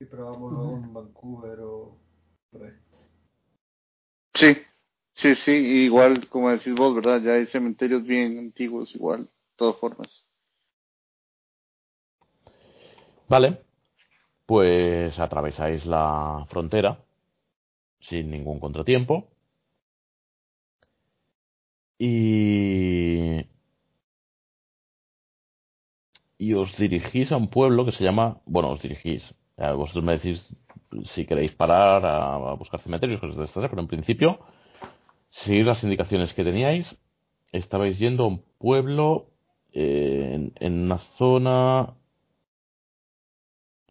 Y 0.00 0.04
probamos 0.06 0.52
luego 0.52 0.76
en 0.76 0.94
Vancouver 0.94 1.60
o 1.60 1.98
por 2.50 2.64
ahí. 2.64 2.72
Sí, 4.34 4.56
sí, 5.14 5.34
sí, 5.34 5.52
igual 5.52 6.28
como 6.28 6.50
decís 6.50 6.74
vos, 6.74 6.94
¿verdad? 6.94 7.20
Ya 7.20 7.32
hay 7.32 7.46
cementerios 7.46 8.04
bien 8.04 8.38
antiguos, 8.38 8.94
igual, 8.94 9.24
de 9.24 9.56
todas 9.56 9.76
formas. 9.76 10.27
Vale, 13.28 13.58
pues 14.46 15.18
atravesáis 15.18 15.84
la 15.84 16.46
frontera 16.48 16.98
sin 18.00 18.30
ningún 18.30 18.58
contratiempo. 18.60 19.28
Y, 21.98 23.44
y 26.38 26.54
os 26.54 26.74
dirigís 26.78 27.30
a 27.32 27.36
un 27.36 27.48
pueblo 27.48 27.84
que 27.84 27.92
se 27.92 28.04
llama, 28.04 28.40
bueno, 28.46 28.70
os 28.70 28.80
dirigís, 28.80 29.22
eh, 29.56 29.72
vosotros 29.72 30.04
me 30.04 30.12
decís 30.12 30.48
si 31.12 31.26
queréis 31.26 31.52
parar 31.52 32.06
a, 32.06 32.54
buscar 32.54 32.80
cementerios, 32.80 33.20
cosas 33.20 33.36
de 33.36 33.44
estas, 33.44 33.68
pero 33.68 33.82
en 33.82 33.88
principio, 33.88 34.38
seguid 35.30 35.66
las 35.66 35.82
indicaciones 35.82 36.32
que 36.32 36.44
teníais, 36.44 36.86
estabais 37.52 37.98
yendo 37.98 38.24
a 38.24 38.28
un 38.28 38.42
pueblo 38.58 39.26
eh, 39.72 40.30
en, 40.34 40.52
en 40.60 40.84
una 40.84 40.98
zona 41.18 41.94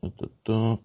en 0.02 0.82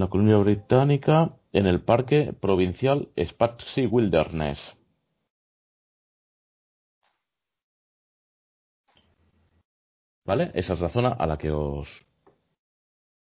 la 0.00 0.08
Columbia 0.08 0.38
Británica, 0.38 1.36
en 1.52 1.66
el 1.66 1.82
Parque 1.82 2.32
Provincial 2.40 3.10
Spatsy 3.16 3.86
Wilderness. 3.86 4.58
¿Vale? 10.24 10.50
Esa 10.54 10.72
es 10.72 10.80
la 10.80 10.88
zona 10.88 11.10
a 11.10 11.26
la 11.26 11.36
que 11.36 11.50
os 11.50 11.86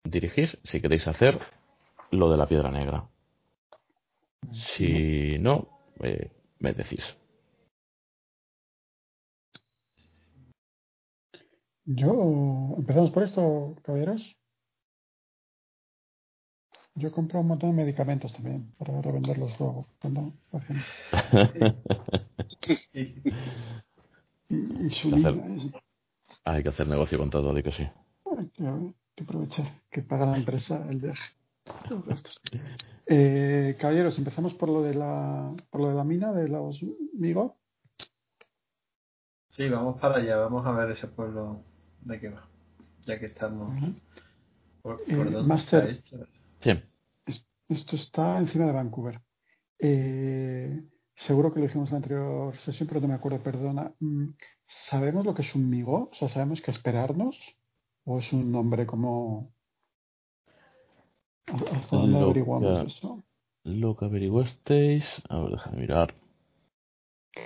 dirigís 0.04 0.58
si 0.64 0.82
queréis 0.82 1.08
hacer 1.08 1.40
lo 2.12 2.32
de 2.32 2.38
la 2.38 2.48
piedra 2.48 2.72
negra. 2.72 3.08
Si 4.76 5.38
no, 5.40 5.68
eh, 6.02 6.32
me 6.60 6.74
decís. 6.74 7.04
Yo, 11.90 12.76
empezamos 12.78 13.12
por 13.12 13.24
esto, 13.24 13.78
caballeros. 13.82 14.36
Yo 16.96 17.14
compro 17.14 17.40
un 17.40 17.48
montón 17.48 17.70
de 17.70 17.78
medicamentos 17.78 18.34
también 18.34 18.74
para 18.78 19.02
revenderlos 19.02 19.58
luego 19.58 19.88
cuando 20.02 20.34
bajen. 20.52 20.84
Hay 26.44 26.64
que 26.64 26.70
hacer 26.70 26.88
negocio 26.88 27.18
con 27.18 27.30
todo, 27.30 27.54
di 27.54 27.64
que 27.64 27.72
sí. 27.72 27.84
hay 28.38 28.48
que, 28.50 28.68
hay 28.68 28.94
que 29.16 29.24
aprovechar 29.24 29.82
que 29.90 30.02
paga 30.02 30.26
la 30.26 30.38
empresa 30.38 30.86
el 30.90 31.00
viaje. 31.00 31.36
Los 31.90 32.06
gastos. 32.08 32.38
Eh, 33.06 33.78
caballeros, 33.80 34.18
empezamos 34.18 34.54
por 34.54 34.68
lo 34.68 34.82
de 34.82 34.94
la 34.94 35.54
por 35.70 35.82
lo 35.82 35.90
de 35.90 35.96
la 35.96 36.04
mina 36.04 36.34
de 36.34 36.50
los 36.50 36.84
Migo. 37.14 37.58
Sí, 39.52 39.70
vamos 39.70 40.00
para 40.02 40.18
allá, 40.18 40.36
vamos 40.38 40.66
a 40.66 40.72
ver 40.72 40.92
ese 40.92 41.08
pueblo 41.08 41.64
de 42.08 42.20
qué 42.20 42.30
va. 42.30 42.48
Ya 43.06 43.20
que 43.20 43.26
estamos. 43.26 43.78
¿Por, 44.82 44.98
por 45.04 45.10
Eh, 45.10 45.32
dónde 45.32 45.44
Master. 45.48 45.90
está 45.90 46.18
esto? 46.18 46.28
Sí. 46.62 46.72
Esto 47.70 47.96
está 47.98 48.38
encima 48.40 48.66
de 48.66 48.72
Vancouver. 48.72 49.22
Eh, 49.80 50.84
seguro 51.16 51.52
que 51.54 51.60
lo 51.60 51.66
dijimos 51.68 51.90
en 51.90 51.94
la 51.94 51.98
anterior 51.98 52.58
sesión, 52.58 52.88
pero 52.88 53.02
no 53.02 53.10
me 53.10 53.14
acuerdo, 53.16 53.44
perdona. 53.44 53.94
Mm, 54.00 54.30
¿Sabemos 54.90 55.26
lo 55.26 55.34
que 55.34 55.42
es 55.42 55.54
un 55.56 55.70
migo? 55.70 56.10
O 56.12 56.16
sea, 56.16 56.30
¿sabemos 56.30 56.62
qué 56.62 56.72
esperarnos? 56.72 57.38
¿O 58.06 58.20
es 58.20 58.32
un 58.34 58.52
nombre 58.52 58.86
como... 58.86 59.52
¿Hasta 61.48 61.96
dónde 61.98 62.20
Lo 62.20 62.26
averiguamos 62.26 62.80
que- 62.80 62.88
eso? 62.88 63.24
Lo 63.64 63.96
que 63.98 64.06
averiguasteis. 64.06 65.06
A 65.30 65.40
ver, 65.42 65.52
déjame 65.52 65.78
mirar. 65.82 66.14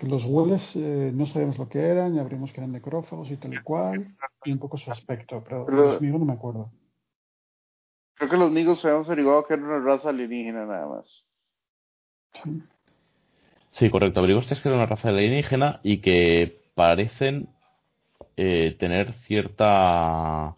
Los 0.02 0.24
hueles 0.26 0.76
eh, 0.76 1.12
no 1.14 1.26
sabemos 1.28 1.58
lo 1.58 1.70
que 1.70 1.80
eran, 1.80 2.16
y 2.16 2.20
abrimos 2.20 2.52
que 2.52 2.60
eran 2.60 2.72
necrófagos 2.72 3.30
y 3.32 3.38
tal 3.38 3.54
y 3.54 3.60
cual, 3.62 4.16
y 4.44 4.52
un 4.52 4.60
poco 4.60 4.78
su 4.78 4.92
aspecto, 4.92 5.44
pero 5.44 5.66
Pero- 5.66 5.78
los 5.78 6.02
migos 6.02 6.20
no 6.20 6.26
me 6.26 6.34
acuerdo. 6.34 6.72
Creo 8.16 8.30
que 8.30 8.38
los 8.38 8.52
migos 8.52 8.84
habíamos 8.86 9.08
averiguado 9.08 9.44
que 9.46 9.56
era 9.56 9.64
una 9.64 9.80
raza 9.80 10.10
alienígena 10.10 10.66
nada 10.66 10.88
más. 10.88 11.26
Sí. 12.44 12.62
Sí, 13.72 13.90
correcto. 13.90 14.20
Averiguasteis 14.20 14.60
que 14.62 14.68
era 14.70 14.78
una 14.78 14.86
raza 14.86 15.10
alienígena 15.10 15.80
y 15.82 15.98
que 16.00 16.62
parecen 16.76 17.48
eh, 18.38 18.76
tener 18.80 19.14
cierta 19.26 20.56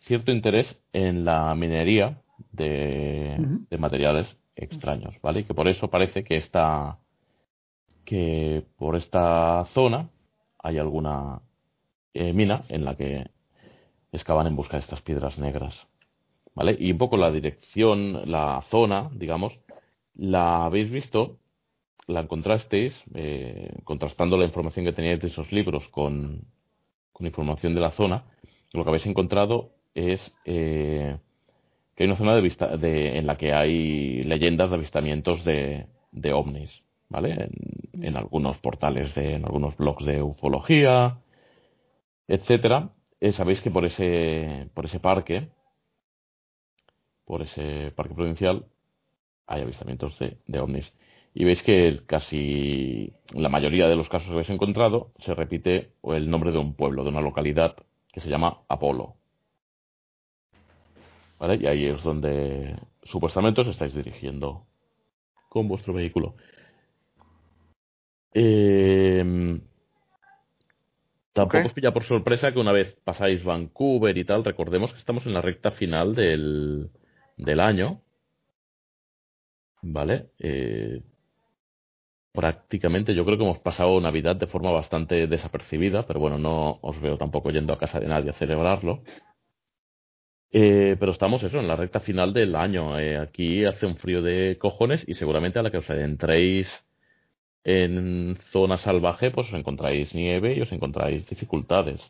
cierto 0.00 0.32
interés 0.32 0.76
en 0.92 1.24
la 1.24 1.54
minería 1.54 2.20
de, 2.50 3.36
de 3.70 3.78
materiales 3.78 4.26
extraños, 4.56 5.14
¿vale? 5.22 5.40
Y 5.40 5.44
que 5.44 5.54
por 5.54 5.68
eso 5.68 5.88
parece 5.88 6.24
que 6.24 6.36
esta 6.36 6.98
que 8.04 8.64
por 8.76 8.96
esta 8.96 9.64
zona 9.74 10.10
hay 10.58 10.78
alguna 10.78 11.42
eh, 12.14 12.32
mina 12.32 12.62
en 12.68 12.84
la 12.84 12.96
que 12.96 13.26
excavan 14.12 14.46
en 14.46 14.56
busca 14.56 14.76
de 14.76 14.82
estas 14.82 15.02
piedras 15.02 15.38
negras, 15.38 15.74
¿vale? 16.54 16.76
Y 16.78 16.92
un 16.92 16.98
poco 16.98 17.16
la 17.16 17.30
dirección, 17.30 18.30
la 18.30 18.62
zona, 18.70 19.10
digamos, 19.14 19.52
la 20.14 20.66
habéis 20.66 20.90
visto 20.90 21.38
la 22.06 22.20
encontrasteis 22.20 22.94
eh, 23.14 23.70
contrastando 23.84 24.36
la 24.36 24.44
información 24.44 24.84
que 24.84 24.92
teníais 24.92 25.20
de 25.20 25.28
esos 25.28 25.50
libros 25.52 25.86
con, 25.88 26.42
con 27.12 27.26
información 27.26 27.74
de 27.74 27.80
la 27.80 27.92
zona, 27.92 28.24
lo 28.72 28.82
que 28.82 28.90
habéis 28.90 29.06
encontrado 29.06 29.70
es 29.94 30.20
eh, 30.44 31.16
que 31.94 32.04
hay 32.04 32.08
una 32.08 32.16
zona 32.16 32.34
de, 32.34 32.40
vista, 32.40 32.76
de 32.76 33.18
en 33.18 33.26
la 33.26 33.36
que 33.36 33.52
hay 33.52 34.22
leyendas 34.24 34.70
de 34.70 34.76
avistamientos 34.76 35.44
de, 35.44 35.86
de 36.10 36.32
ovnis, 36.32 36.70
¿vale? 37.12 37.50
En, 37.92 38.04
en, 38.04 38.16
algunos 38.16 38.58
portales, 38.58 39.14
de, 39.14 39.34
en 39.34 39.44
algunos 39.44 39.76
blogs 39.76 40.04
de 40.04 40.22
ufología, 40.22 41.18
etcétera. 42.26 42.90
Eh, 43.20 43.32
Sabéis 43.32 43.60
que 43.60 43.70
por 43.70 43.84
ese, 43.84 44.68
por 44.74 44.86
ese 44.86 44.98
parque, 44.98 45.48
por 47.24 47.42
ese 47.42 47.92
parque 47.94 48.14
provincial, 48.14 48.66
hay 49.46 49.62
avistamientos 49.62 50.18
de, 50.18 50.38
de 50.46 50.58
ovnis. 50.58 50.90
Y 51.34 51.44
veis 51.44 51.62
que 51.62 52.00
casi 52.06 53.12
la 53.32 53.48
mayoría 53.48 53.88
de 53.88 53.96
los 53.96 54.08
casos 54.08 54.28
que 54.28 54.34
habéis 54.34 54.50
encontrado 54.50 55.12
se 55.20 55.34
repite 55.34 55.92
el 56.02 56.30
nombre 56.30 56.50
de 56.52 56.58
un 56.58 56.74
pueblo, 56.74 57.04
de 57.04 57.10
una 57.10 57.22
localidad 57.22 57.76
que 58.12 58.20
se 58.20 58.28
llama 58.28 58.58
Apolo. 58.68 59.14
¿Vale? 61.38 61.56
Y 61.56 61.66
ahí 61.66 61.86
es 61.86 62.02
donde 62.02 62.76
supuestamente 63.02 63.62
os 63.62 63.68
estáis 63.68 63.94
dirigiendo 63.94 64.66
con 65.48 65.68
vuestro 65.68 65.92
vehículo. 65.92 66.34
Eh, 68.34 69.60
tampoco 71.32 71.66
os 71.66 71.72
pilla 71.72 71.92
por 71.92 72.04
sorpresa 72.04 72.52
que 72.52 72.60
una 72.60 72.72
vez 72.72 72.96
pasáis 73.04 73.44
Vancouver 73.44 74.16
y 74.16 74.24
tal, 74.24 74.44
recordemos 74.44 74.92
que 74.92 74.98
estamos 74.98 75.26
en 75.26 75.34
la 75.34 75.42
recta 75.42 75.70
final 75.72 76.14
del, 76.14 76.90
del 77.36 77.60
año. 77.60 78.02
¿Vale? 79.82 80.30
Eh, 80.38 81.02
prácticamente 82.32 83.14
yo 83.14 83.24
creo 83.24 83.36
que 83.36 83.44
hemos 83.44 83.58
pasado 83.58 84.00
Navidad 84.00 84.36
de 84.36 84.46
forma 84.46 84.70
bastante 84.70 85.26
desapercibida, 85.26 86.06
pero 86.06 86.20
bueno, 86.20 86.38
no 86.38 86.78
os 86.82 87.00
veo 87.00 87.18
tampoco 87.18 87.50
yendo 87.50 87.72
a 87.72 87.78
casa 87.78 88.00
de 88.00 88.06
nadie 88.08 88.30
a 88.30 88.34
celebrarlo. 88.34 89.02
Eh, 90.52 90.96
pero 91.00 91.12
estamos 91.12 91.42
eso, 91.42 91.58
en 91.60 91.68
la 91.68 91.76
recta 91.76 92.00
final 92.00 92.32
del 92.32 92.54
año. 92.54 92.98
Eh, 92.98 93.18
aquí 93.18 93.64
hace 93.64 93.86
un 93.86 93.96
frío 93.96 94.22
de 94.22 94.58
cojones 94.58 95.02
y 95.06 95.14
seguramente 95.14 95.58
a 95.58 95.62
la 95.62 95.70
que 95.70 95.78
os 95.78 95.90
adentréis 95.90 96.68
en 97.64 98.38
zona 98.50 98.78
salvaje, 98.78 99.30
pues 99.30 99.48
os 99.48 99.54
encontráis 99.54 100.14
nieve 100.14 100.54
y 100.54 100.60
os 100.60 100.72
encontráis 100.72 101.26
dificultades. 101.28 102.00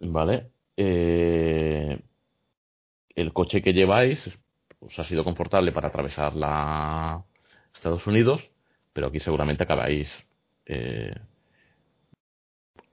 ¿Vale? 0.00 0.50
Eh, 0.76 1.98
el 3.14 3.32
coche 3.32 3.62
que 3.62 3.72
lleváis 3.72 4.18
os 4.80 4.98
ha 4.98 5.04
sido 5.04 5.24
confortable 5.24 5.72
para 5.72 5.88
atravesar 5.88 6.34
la 6.34 7.22
Estados 7.74 8.06
Unidos, 8.06 8.50
pero 8.92 9.08
aquí 9.08 9.20
seguramente 9.20 9.64
acabáis 9.64 10.08
eh, 10.66 11.14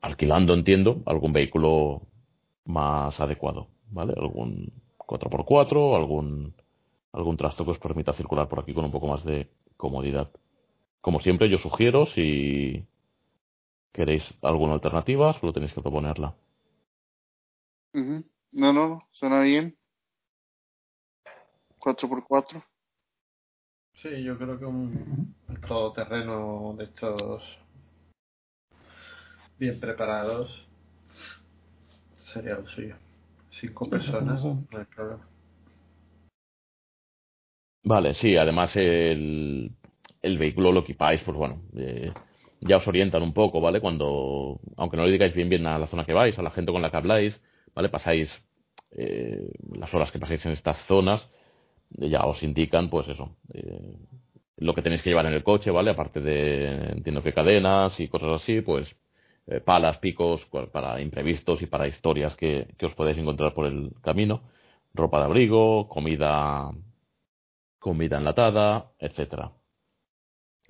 alquilando, 0.02 0.54
entiendo, 0.54 1.02
algún 1.06 1.34
vehículo 1.34 2.02
más 2.66 3.20
adecuado, 3.20 3.68
¿vale? 3.90 4.14
Algún 4.18 4.72
4x4, 4.98 5.96
algún, 5.96 6.54
algún 7.14 7.38
trasto 7.38 7.66
que 7.66 7.72
os 7.72 7.80
permita 7.80 8.14
circular 8.14 8.48
por 8.48 8.60
aquí 8.60 8.74
con 8.74 8.86
un 8.86 8.92
poco 8.92 9.08
más 9.08 9.24
de 9.24 9.48
comodidad. 9.78 10.32
Como 11.02 11.22
siempre, 11.22 11.50
yo 11.50 11.58
sugiero, 11.58 12.06
si 12.08 12.86
queréis 13.94 14.24
alguna 14.42 14.74
alternativa, 14.74 15.34
solo 15.40 15.54
tenéis 15.54 15.74
que 15.74 15.82
proponerla. 15.82 16.36
No, 18.52 18.74
no, 18.74 19.08
suena 19.12 19.42
bien. 19.42 19.78
4x4. 21.80 22.64
Sí, 23.96 24.24
yo 24.24 24.38
creo 24.38 24.60
que 24.60 24.66
un 24.66 25.36
todoterreno 25.68 26.76
de 26.78 26.84
estos 26.84 27.58
bien 29.58 29.80
preparados 29.80 30.68
sería 32.20 32.56
lo 32.56 32.68
suyo. 32.68 32.96
Cinco 33.50 33.90
personas, 33.90 34.44
no 34.44 34.66
hay 34.72 34.86
problema. 34.86 35.28
Vale, 37.88 38.14
sí, 38.16 38.36
además 38.36 38.76
el, 38.76 39.72
el 40.22 40.38
vehículo 40.38 40.74
lo 40.74 40.82
equipáis, 40.82 41.22
pues 41.24 41.38
bueno, 41.38 41.62
eh, 41.78 42.12
ya 42.60 42.78
os 42.78 42.88
orientan 42.88 43.24
un 43.24 43.34
poco, 43.34 43.62
¿vale? 43.62 43.80
Cuando, 43.80 44.60
aunque 44.76 44.98
no 44.98 45.06
le 45.06 45.14
digáis 45.14 45.34
bien 45.34 45.48
bien 45.48 45.66
a 45.66 45.80
la 45.80 45.88
zona 45.88 46.04
que 46.06 46.12
vais, 46.12 46.38
a 46.38 46.42
la 46.42 46.52
gente 46.52 46.74
con 46.74 46.82
la 46.82 46.92
que 46.92 46.98
habláis, 46.98 47.40
¿vale? 47.74 47.88
Pasáis 47.88 48.30
eh, 48.92 49.50
las 49.74 49.94
horas 49.94 50.12
que 50.12 50.20
pasáis 50.20 50.46
en 50.46 50.52
estas 50.52 50.78
zonas, 50.86 51.26
eh, 51.98 52.10
ya 52.10 52.26
os 52.26 52.44
indican, 52.44 52.90
pues 52.90 53.08
eso, 53.08 53.38
eh, 53.54 53.96
lo 54.58 54.74
que 54.74 54.82
tenéis 54.82 55.02
que 55.02 55.10
llevar 55.10 55.28
en 55.28 55.34
el 55.34 55.44
coche, 55.44 55.72
¿vale? 55.72 55.92
Aparte 55.92 56.20
de, 56.20 56.92
entiendo 56.92 57.24
que 57.24 57.34
cadenas 57.34 57.98
y 58.02 58.10
cosas 58.10 58.42
así, 58.42 58.60
pues 58.60 58.94
eh, 59.48 59.62
palas, 59.62 59.98
picos, 60.00 60.46
para 60.74 61.00
imprevistos 61.00 61.62
y 61.62 61.68
para 61.68 61.88
historias 61.88 62.36
que, 62.36 62.68
que 62.78 62.86
os 62.88 62.94
podéis 62.96 63.18
encontrar 63.18 63.54
por 63.54 63.66
el 63.66 63.92
camino, 64.04 64.42
ropa 64.94 65.20
de 65.20 65.26
abrigo, 65.26 65.88
comida 65.88 66.70
comida 67.88 68.18
enlatada, 68.18 68.92
etcétera. 69.00 69.46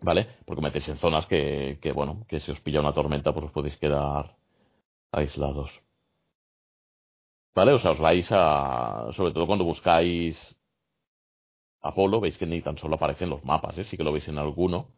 ¿Vale? 0.01 0.21
Porque 0.45 0.61
metéis 0.61 0.87
en 0.87 0.97
zonas 0.97 1.25
que, 1.25 1.79
que, 1.81 1.91
bueno, 1.91 2.25
que 2.29 2.39
si 2.39 2.51
os 2.51 2.61
pilla 2.61 2.79
una 2.79 2.93
tormenta, 2.93 3.33
pues 3.33 3.47
os 3.47 3.51
podéis 3.51 3.75
quedar 3.77 4.35
aislados. 5.11 5.71
¿Vale? 7.55 7.73
O 7.73 7.79
sea, 7.79 7.91
os 7.95 7.99
vais 7.99 8.27
a. 8.29 9.09
Sobre 9.17 9.33
todo 9.33 9.47
cuando 9.47 9.65
buscáis 9.65 10.37
Apolo, 11.81 12.19
veis 12.19 12.37
que 12.37 12.45
ni 12.45 12.61
tan 12.61 12.77
solo 12.77 12.95
aparecen 12.95 13.29
los 13.29 13.43
mapas, 13.43 13.75
¿eh? 13.79 13.85
Sí 13.85 13.97
que 13.97 14.03
lo 14.03 14.11
veis 14.11 14.27
en 14.27 14.37
alguno 14.37 14.89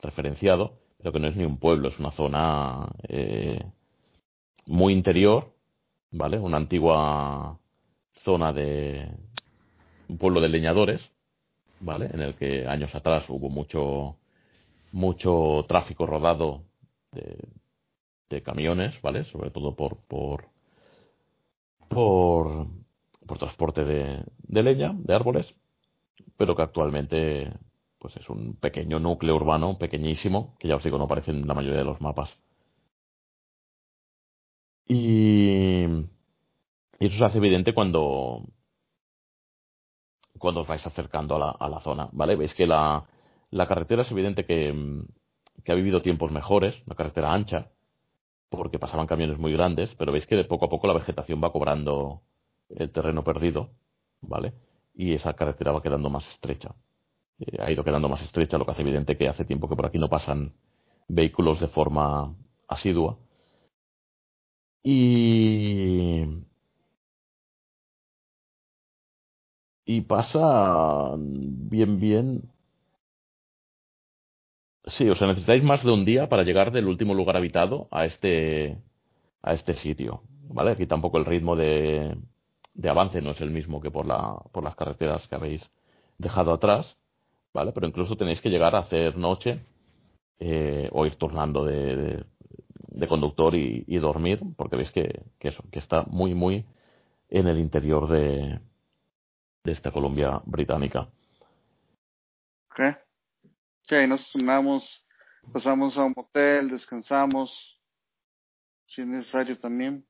referenciado, 0.00 0.80
pero 0.98 1.12
que 1.12 1.20
no 1.20 1.28
es 1.28 1.36
ni 1.36 1.44
un 1.44 1.58
pueblo, 1.58 1.88
es 1.88 1.98
una 2.00 2.10
zona 2.12 2.88
eh, 3.08 3.60
muy 4.66 4.92
interior, 4.94 5.54
¿vale? 6.10 6.38
Una 6.38 6.56
antigua 6.56 7.58
zona 8.24 8.52
de. 8.52 9.08
un 10.08 10.18
pueblo 10.18 10.40
de 10.40 10.48
leñadores, 10.48 11.00
¿vale? 11.80 12.10
En 12.12 12.20
el 12.20 12.34
que 12.34 12.66
años 12.66 12.94
atrás 12.94 13.24
hubo 13.28 13.48
mucho, 13.50 14.16
mucho 14.92 15.64
tráfico 15.68 16.06
rodado 16.06 16.62
de, 17.12 17.48
de 18.30 18.42
camiones, 18.42 19.00
¿vale? 19.02 19.24
Sobre 19.24 19.50
todo 19.50 19.74
por, 19.74 19.98
por, 20.06 20.48
por, 21.88 22.66
por 23.26 23.38
transporte 23.38 23.84
de, 23.84 24.24
de 24.38 24.62
leña, 24.62 24.94
de 24.94 25.14
árboles, 25.14 25.54
pero 26.36 26.54
que 26.56 26.62
actualmente 26.62 27.52
pues 27.98 28.16
es 28.16 28.28
un 28.30 28.54
pequeño 28.56 29.00
núcleo 29.00 29.34
urbano, 29.36 29.78
pequeñísimo, 29.78 30.56
que 30.58 30.68
ya 30.68 30.76
os 30.76 30.84
digo, 30.84 30.98
no 30.98 31.04
aparece 31.04 31.32
en 31.32 31.46
la 31.46 31.54
mayoría 31.54 31.78
de 31.78 31.84
los 31.84 32.00
mapas. 32.00 32.30
Y, 34.86 35.84
y 35.84 37.06
eso 37.06 37.18
se 37.18 37.24
hace 37.24 37.38
evidente 37.38 37.74
cuando, 37.74 38.42
cuando 40.38 40.62
os 40.62 40.66
vais 40.66 40.84
acercando 40.86 41.36
a 41.36 41.38
la, 41.38 41.50
a 41.50 41.68
la 41.68 41.80
zona, 41.80 42.08
¿vale? 42.12 42.36
Veis 42.36 42.54
que 42.54 42.66
la, 42.66 43.04
la 43.50 43.66
carretera 43.66 44.02
es 44.02 44.10
evidente 44.10 44.44
que, 44.44 44.74
ha 45.66 45.74
vivido 45.74 46.02
tiempos 46.02 46.30
mejores, 46.30 46.74
una 46.86 46.96
carretera 46.96 47.32
ancha, 47.32 47.70
porque 48.48 48.78
pasaban 48.78 49.06
camiones 49.06 49.38
muy 49.38 49.52
grandes, 49.52 49.94
pero 49.98 50.12
veis 50.12 50.26
que 50.26 50.36
de 50.36 50.44
poco 50.44 50.66
a 50.66 50.68
poco 50.68 50.86
la 50.86 50.94
vegetación 50.94 51.42
va 51.42 51.52
cobrando 51.52 52.22
el 52.70 52.90
terreno 52.90 53.22
perdido, 53.24 53.70
¿vale? 54.20 54.54
Y 54.94 55.14
esa 55.14 55.34
carretera 55.34 55.72
va 55.72 55.82
quedando 55.82 56.10
más 56.10 56.26
estrecha. 56.28 56.74
Eh, 57.38 57.58
ha 57.60 57.70
ido 57.70 57.84
quedando 57.84 58.08
más 58.08 58.22
estrecha, 58.22 58.58
lo 58.58 58.64
que 58.64 58.72
hace 58.72 58.82
evidente 58.82 59.16
que 59.16 59.28
hace 59.28 59.44
tiempo 59.44 59.68
que 59.68 59.76
por 59.76 59.86
aquí 59.86 59.98
no 59.98 60.08
pasan 60.08 60.54
vehículos 61.08 61.60
de 61.60 61.68
forma 61.68 62.34
asidua. 62.66 63.18
Y, 64.82 66.24
y 69.88 70.02
pasa 70.02 71.14
bien, 71.16 71.98
bien. 71.98 72.42
Sí, 74.84 75.08
o 75.08 75.14
sea, 75.14 75.28
necesitáis 75.28 75.62
más 75.62 75.82
de 75.82 75.90
un 75.90 76.04
día 76.04 76.28
para 76.28 76.42
llegar 76.42 76.72
del 76.72 76.88
último 76.88 77.14
lugar 77.14 77.38
habitado 77.38 77.88
a 77.90 78.04
este, 78.04 78.76
a 79.40 79.54
este 79.54 79.72
sitio, 79.72 80.22
¿vale? 80.50 80.72
Aquí 80.72 80.86
tampoco 80.86 81.16
el 81.16 81.24
ritmo 81.24 81.56
de, 81.56 82.18
de 82.74 82.88
avance 82.90 83.22
no 83.22 83.30
es 83.30 83.40
el 83.40 83.50
mismo 83.50 83.80
que 83.80 83.90
por, 83.90 84.04
la, 84.06 84.36
por 84.52 84.62
las 84.62 84.76
carreteras 84.76 85.26
que 85.26 85.34
habéis 85.36 85.70
dejado 86.18 86.52
atrás, 86.52 86.98
¿vale? 87.54 87.72
Pero 87.72 87.86
incluso 87.86 88.16
tenéis 88.16 88.42
que 88.42 88.50
llegar 88.50 88.74
a 88.74 88.80
hacer 88.80 89.16
noche 89.16 89.60
eh, 90.38 90.90
o 90.92 91.06
ir 91.06 91.16
turnando 91.16 91.64
de, 91.64 92.24
de, 92.88 93.08
conductor 93.08 93.54
y, 93.54 93.84
y, 93.86 93.96
dormir, 93.96 94.40
porque 94.56 94.76
veis 94.76 94.90
que, 94.92 95.22
que, 95.38 95.48
eso, 95.48 95.64
que 95.72 95.78
está 95.78 96.04
muy, 96.10 96.34
muy 96.34 96.66
en 97.30 97.48
el 97.48 97.58
interior 97.58 98.06
de, 98.08 98.60
de 99.64 99.72
esta 99.72 99.90
Colombia 99.90 100.40
británica. 100.44 101.08
Okay. 102.70 102.92
Sí, 103.82 103.94
ahí 103.94 104.06
nos 104.06 104.30
turnamos, 104.30 105.04
pasamos 105.52 105.96
a 105.96 106.04
un 106.04 106.14
hotel, 106.16 106.70
descansamos, 106.70 107.80
si 108.86 109.02
es 109.02 109.06
necesario 109.06 109.58
también. 109.58 110.06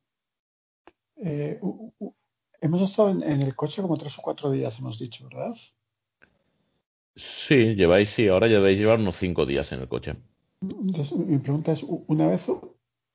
Eh, 1.17 1.59
uh, 1.61 1.93
uh, 1.99 2.15
hemos 2.61 2.91
estado 2.91 3.11
en, 3.11 3.23
en, 3.23 3.43
el 3.43 3.55
coche 3.55 3.83
como 3.83 3.97
tres 3.97 4.17
o 4.19 4.23
cuatro 4.23 4.51
días, 4.51 4.79
hemos 4.79 4.99
dicho, 4.99 5.25
¿verdad? 5.29 5.55
Sí, 7.49 7.75
lleváis, 7.75 8.11
sí, 8.11 8.29
ahora 8.29 8.47
lleváis 8.47 8.79
llevar 8.79 9.01
unos 9.01 9.17
cinco 9.17 9.45
días 9.47 9.71
en 9.73 9.81
el 9.81 9.89
coche. 9.89 10.17
Entonces, 10.61 11.17
mi 11.17 11.39
pregunta 11.39 11.73
es, 11.73 11.85
una 11.85 12.29
vez 12.29 12.43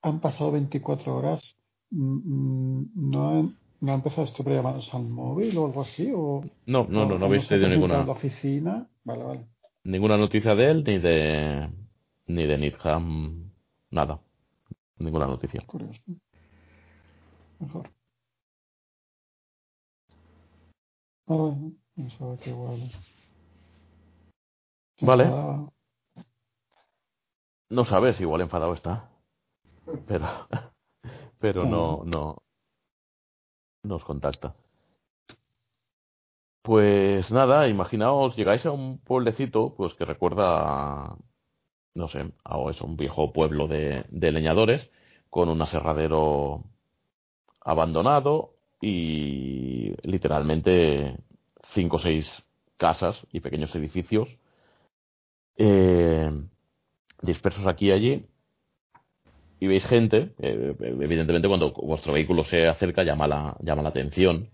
han 0.01 0.19
pasado 0.19 0.51
24 0.51 1.15
horas, 1.15 1.55
¿no 1.91 3.30
han, 3.30 3.57
¿No 3.84 3.91
ha 3.91 3.95
empezado 3.95 4.23
esto 4.23 4.45
por 4.45 4.53
llamarnos 4.53 4.93
al 4.93 5.10
móvil 5.10 5.57
o 5.57 5.65
algo 5.65 5.81
así? 5.81 6.10
O, 6.15 6.41
No, 6.65 6.88
no, 6.88 7.05
no, 7.05 7.19
no 7.19 7.26
habéis 7.26 7.49
tenido 7.49 7.68
ninguna, 7.68 7.99
en 7.99 8.05
la 8.05 8.14
oficina? 8.14 8.88
Vale, 9.03 9.23
vale. 9.26 9.47
ninguna 9.84 10.15
noticia 10.15 10.55
de 10.55 10.72
él, 10.72 10.84
ni 10.85 10.99
de, 10.99 11.69
ni 12.27 12.45
de 12.45 12.57
Needham, 12.57 13.51
nada. 13.91 14.22
Ninguna 14.99 15.27
noticia. 15.27 15.65
Curioso. 15.68 15.99
Mejor. 17.60 17.89
Vale, 21.27 21.73
pensaba 21.93 22.38
que 22.38 22.51
igual. 22.51 22.89
Vale. 25.01 25.26
No 27.69 27.84
sabes, 27.84 28.22
igual 28.22 28.39
enfadado 28.39 28.76
está. 28.76 29.10
Pero, 30.07 30.26
pero 31.38 31.65
no, 31.65 32.03
no, 32.05 32.43
nos 33.84 34.03
contacta. 34.03 34.55
Pues 36.61 37.30
nada, 37.30 37.68
imaginaos, 37.68 38.35
llegáis 38.38 38.65
a 38.65 38.72
un 38.72 38.99
pueblecito, 38.99 39.76
pues 39.76 39.93
que 39.95 40.05
recuerda, 40.05 41.11
a, 41.11 41.18
no 41.93 42.07
sé, 42.07 42.31
a 42.43 42.57
un 42.57 42.95
viejo 42.95 43.34
pueblo 43.34 43.68
de, 43.68 44.05
de 44.10 44.31
leñadores, 44.31 44.89
con 45.30 45.49
un 45.49 45.61
aserradero 45.61 46.64
abandonado 47.60 48.53
y 48.80 49.93
literalmente 50.03 51.18
cinco 51.73 51.97
o 51.97 51.99
seis 51.99 52.30
casas 52.77 53.18
y 53.31 53.39
pequeños 53.39 53.73
edificios 53.76 54.30
eh, 55.57 56.31
dispersos 57.22 57.65
aquí 57.68 57.88
y 57.88 57.91
allí 57.91 58.27
y 59.59 59.67
veis 59.67 59.85
gente, 59.85 60.34
eh, 60.39 60.75
evidentemente 60.80 61.47
cuando 61.47 61.71
vuestro 61.71 62.13
vehículo 62.13 62.43
se 62.43 62.67
acerca 62.67 63.03
llama 63.03 63.27
la, 63.27 63.55
llama 63.61 63.81
la 63.81 63.89
atención. 63.89 64.49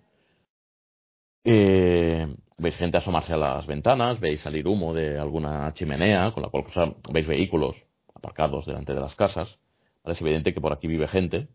Eh, 1.43 2.27
veis 2.57 2.75
gente 2.75 2.97
asomarse 2.97 3.33
a 3.33 3.37
las 3.37 3.65
ventanas, 3.65 4.19
veis 4.19 4.41
salir 4.41 4.67
humo 4.67 4.93
de 4.93 5.17
alguna 5.17 5.73
chimenea, 5.73 6.31
con 6.31 6.43
la 6.43 6.49
cual 6.49 6.65
veis 7.11 7.27
vehículos 7.27 7.75
aparcados 8.13 8.65
delante 8.65 8.93
de 8.93 8.99
las 8.99 9.15
casas. 9.15 9.57
Es 10.05 10.21
evidente 10.21 10.53
que 10.53 10.61
por 10.61 10.73
aquí 10.73 10.87
vive 10.87 11.07
gente, 11.07 11.47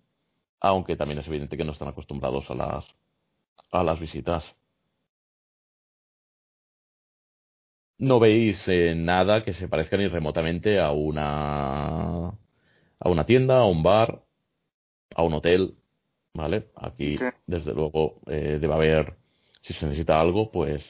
aunque 0.60 0.96
también 0.96 1.20
es 1.20 1.28
evidente 1.28 1.56
que 1.56 1.64
no 1.64 1.72
están 1.72 1.88
acostumbrados 1.88 2.50
a 2.50 2.54
las, 2.54 2.86
a 3.72 3.84
las 3.84 4.00
visitas. 4.00 4.44
No 7.98 8.18
veis 8.18 8.60
eh, 8.66 8.94
nada 8.96 9.44
que 9.44 9.54
se 9.54 9.68
parezca 9.68 9.96
ni 9.96 10.08
remotamente 10.08 10.80
a 10.80 10.90
una 10.90 12.32
a 12.98 13.08
una 13.08 13.26
tienda, 13.26 13.58
a 13.58 13.66
un 13.66 13.82
bar, 13.82 14.22
a 15.14 15.22
un 15.22 15.34
hotel, 15.34 15.74
¿vale? 16.34 16.68
Aquí, 16.76 17.18
desde 17.46 17.72
luego, 17.74 18.20
eh, 18.26 18.58
debe 18.60 18.74
haber, 18.74 19.14
si 19.62 19.72
se 19.74 19.86
necesita 19.86 20.20
algo, 20.20 20.50
pues 20.50 20.82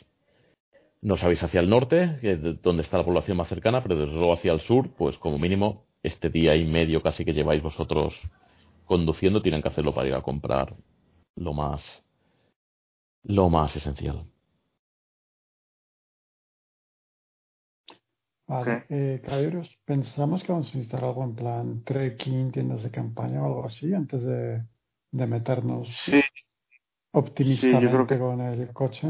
no 1.02 1.16
sabéis 1.16 1.42
hacia 1.42 1.60
el 1.60 1.68
norte, 1.68 2.18
que 2.20 2.32
es 2.32 2.62
donde 2.62 2.82
está 2.82 2.98
la 2.98 3.04
población 3.04 3.36
más 3.36 3.48
cercana, 3.48 3.82
pero 3.82 3.96
desde 3.96 4.14
luego 4.14 4.32
hacia 4.32 4.52
el 4.52 4.60
sur, 4.60 4.90
pues 4.96 5.18
como 5.18 5.38
mínimo, 5.38 5.84
este 6.02 6.30
día 6.30 6.56
y 6.56 6.64
medio 6.64 7.02
casi 7.02 7.24
que 7.24 7.34
lleváis 7.34 7.62
vosotros 7.62 8.14
conduciendo, 8.86 9.42
tienen 9.42 9.62
que 9.62 9.68
hacerlo 9.68 9.94
para 9.94 10.08
ir 10.08 10.14
a 10.14 10.22
comprar 10.22 10.74
lo 11.36 11.52
más, 11.52 11.82
lo 13.22 13.48
más 13.48 13.74
esencial. 13.76 14.24
Vale, 18.54 18.86
eh, 18.88 19.20
caballeros, 19.24 19.76
pensamos 19.84 20.44
que 20.44 20.52
vamos 20.52 20.68
a 20.72 20.76
necesitar 20.76 21.02
algo 21.02 21.24
en 21.24 21.34
plan 21.34 21.82
trekking, 21.82 22.52
tiendas 22.52 22.84
de 22.84 22.90
campaña 22.92 23.42
o 23.42 23.46
algo 23.46 23.64
así 23.64 23.92
antes 23.92 24.22
de, 24.22 24.62
de 25.10 25.26
meternos 25.26 25.88
Sí, 25.88 26.22
optimistamente 27.12 27.90
creo 27.90 28.06
que- 28.06 28.18
con 28.18 28.40
el 28.40 28.72
coche. 28.72 29.08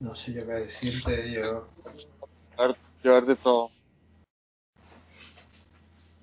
No 0.00 0.14
sé 0.14 0.32
yo 0.32 0.46
qué 0.46 0.52
decirte, 0.52 1.32
yo, 1.32 1.68
llevar, 2.56 2.76
llevar 3.04 3.26
de 3.26 3.36
todo. 3.36 3.70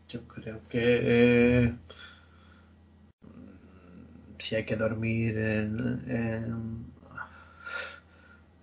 yo 0.10 0.28
creo 0.28 0.60
que 0.70 0.80
eh, 0.82 1.76
si 4.40 4.56
hay 4.56 4.66
que 4.66 4.76
dormir 4.76 5.38
en, 5.38 6.04
en, 6.10 6.99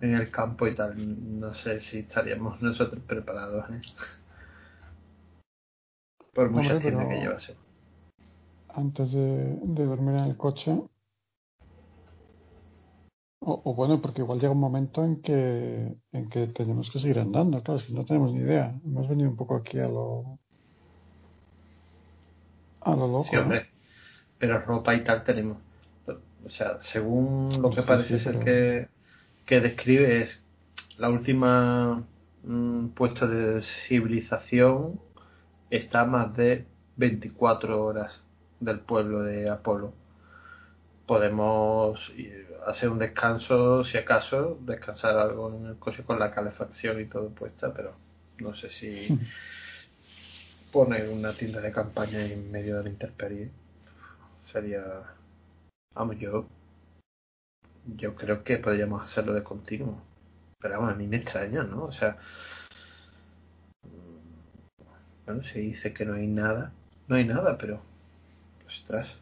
en 0.01 0.13
el 0.15 0.29
campo 0.29 0.67
y 0.67 0.75
tal, 0.75 1.39
no 1.39 1.53
sé 1.53 1.79
si 1.79 1.99
estaríamos 1.99 2.61
nosotros 2.63 3.01
preparados, 3.07 3.69
¿eh? 3.71 3.81
Por 6.33 6.49
muchas 6.51 6.73
Hombre, 6.73 6.81
tiendas 6.89 7.07
que 7.07 7.19
llevase. 7.19 7.55
antes 8.69 9.11
de, 9.11 9.59
de 9.63 9.85
dormir 9.85 10.15
en 10.15 10.25
el 10.25 10.37
coche. 10.37 10.71
O, 13.39 13.61
o 13.63 13.73
bueno, 13.75 14.01
porque 14.01 14.21
igual 14.21 14.39
llega 14.39 14.51
un 14.51 14.59
momento 14.59 15.03
en 15.03 15.21
que, 15.21 15.95
en 16.11 16.29
que 16.29 16.47
tenemos 16.47 16.89
que 16.91 16.99
seguir 16.99 17.17
andando, 17.19 17.63
claro, 17.63 17.79
es 17.79 17.85
que 17.87 17.93
no 17.93 18.05
tenemos 18.05 18.33
ni 18.33 18.41
idea. 18.41 18.79
Hemos 18.85 19.07
venido 19.07 19.29
un 19.29 19.35
poco 19.37 19.55
aquí 19.55 19.79
a 19.79 19.87
lo, 19.87 20.37
a 22.81 22.91
lo 22.95 23.07
loco. 23.07 23.23
Sí, 23.23 23.35
¿no? 23.35 23.43
hombre. 23.43 23.69
Pero 24.37 24.59
ropa 24.59 24.93
y 24.95 25.03
tal 25.03 25.23
tenemos. 25.23 25.57
O 26.45 26.49
sea, 26.49 26.79
según 26.79 27.61
lo 27.61 27.69
que 27.71 27.81
Sí, 27.81 27.87
parece 27.87 28.17
sí, 28.19 28.23
ser 28.23 28.33
pero- 28.33 28.45
que, 28.45 28.87
que 29.47 29.61
describe 29.61 30.21
es 30.21 30.41
la 30.97 31.09
última 31.09 32.03
mm, 32.43 32.89
puesto 32.89 33.27
de 33.27 33.61
civilización 33.61 34.99
está 35.71 36.01
a 36.01 36.05
más 36.05 36.35
de 36.35 36.65
24 36.97 37.83
horas 37.83 38.23
del 38.59 38.79
pueblo 38.81 39.23
de 39.23 39.49
Apolo. 39.49 39.93
Podemos 41.05 42.11
hacer 42.67 42.89
un 42.89 42.99
descanso, 42.99 43.85
si 43.85 43.97
acaso, 43.97 44.59
descansar 44.61 45.17
algo 45.17 45.55
en 45.55 45.65
el 45.67 45.77
coche 45.77 46.03
con 46.03 46.19
la 46.19 46.31
calefacción 46.31 46.99
y 46.99 47.05
todo 47.05 47.29
puesta, 47.29 47.73
pero 47.73 47.93
no 48.39 48.53
sé 48.53 48.69
si 48.69 49.07
poner 50.73 51.07
una 51.09 51.31
tienda 51.33 51.61
de 51.61 51.71
campaña 51.71 52.25
en 52.25 52.51
medio 52.51 52.77
de 52.77 52.83
la 52.83 52.89
intemperie 52.89 53.49
sería 54.51 54.83
vamos 55.93 56.19
yo 56.19 56.45
yo 57.95 58.15
creo 58.15 58.43
que 58.43 58.57
podríamos 58.57 59.03
hacerlo 59.03 59.33
de 59.33 59.43
continuo 59.43 60.01
pero 60.59 60.79
vamos 60.79 60.93
a 60.93 60.95
mí 60.95 61.07
me 61.07 61.17
extraña 61.17 61.63
no 61.63 61.85
o 61.85 61.91
sea 61.91 62.17
bueno 65.25 65.43
se 65.43 65.59
dice 65.59 65.93
que 65.93 66.05
no 66.05 66.13
hay 66.13 66.27
nada 66.27 66.71
no 67.07 67.15
hay 67.15 67.25
nada 67.25 67.57
pero 67.57 67.81
ostras 68.65 69.17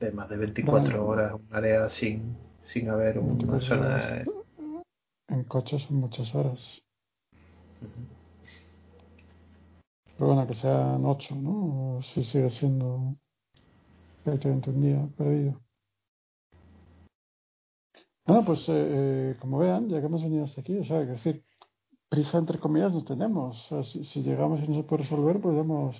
de 0.00 0.12
más 0.12 0.28
de 0.28 0.36
24 0.36 0.82
Bueno. 0.82 1.06
horas 1.06 1.32
un 1.34 1.48
área 1.54 1.88
sin 1.88 2.36
sin 2.64 2.88
haber 2.90 3.18
una 3.18 3.28
24 3.34 3.66
zona 3.68 3.86
horas. 3.86 4.28
En 5.28 5.44
coche 5.44 5.78
son 5.78 5.96
muchas 5.96 6.32
horas. 6.34 6.58
Pero 10.16 10.26
bueno, 10.28 10.46
que 10.46 10.54
sean 10.54 11.04
ocho, 11.04 11.34
¿no? 11.34 11.98
O 11.98 12.02
si 12.02 12.24
sigue 12.24 12.50
siendo 12.50 13.16
prácticamente 14.24 14.70
un 14.70 14.80
día 14.82 15.08
perdido. 15.16 15.60
Bueno, 18.26 18.44
pues 18.44 18.60
eh, 18.68 18.72
eh, 18.72 19.36
como 19.40 19.58
vean, 19.58 19.88
ya 19.88 20.00
que 20.00 20.06
hemos 20.06 20.22
venido 20.22 20.44
hasta 20.44 20.60
aquí, 20.60 20.76
o 20.76 20.84
sea, 20.84 21.00
que 21.00 21.12
decir, 21.12 21.44
prisa 22.08 22.38
entre 22.38 22.58
comillas 22.58 22.92
no 22.92 23.04
tenemos. 23.04 23.56
Si, 23.92 24.22
llegamos 24.22 24.60
y 24.60 24.68
no 24.68 24.74
se 24.74 24.82
puede 24.82 25.04
resolver, 25.04 25.40
pues 25.40 25.56
damos, 25.56 25.96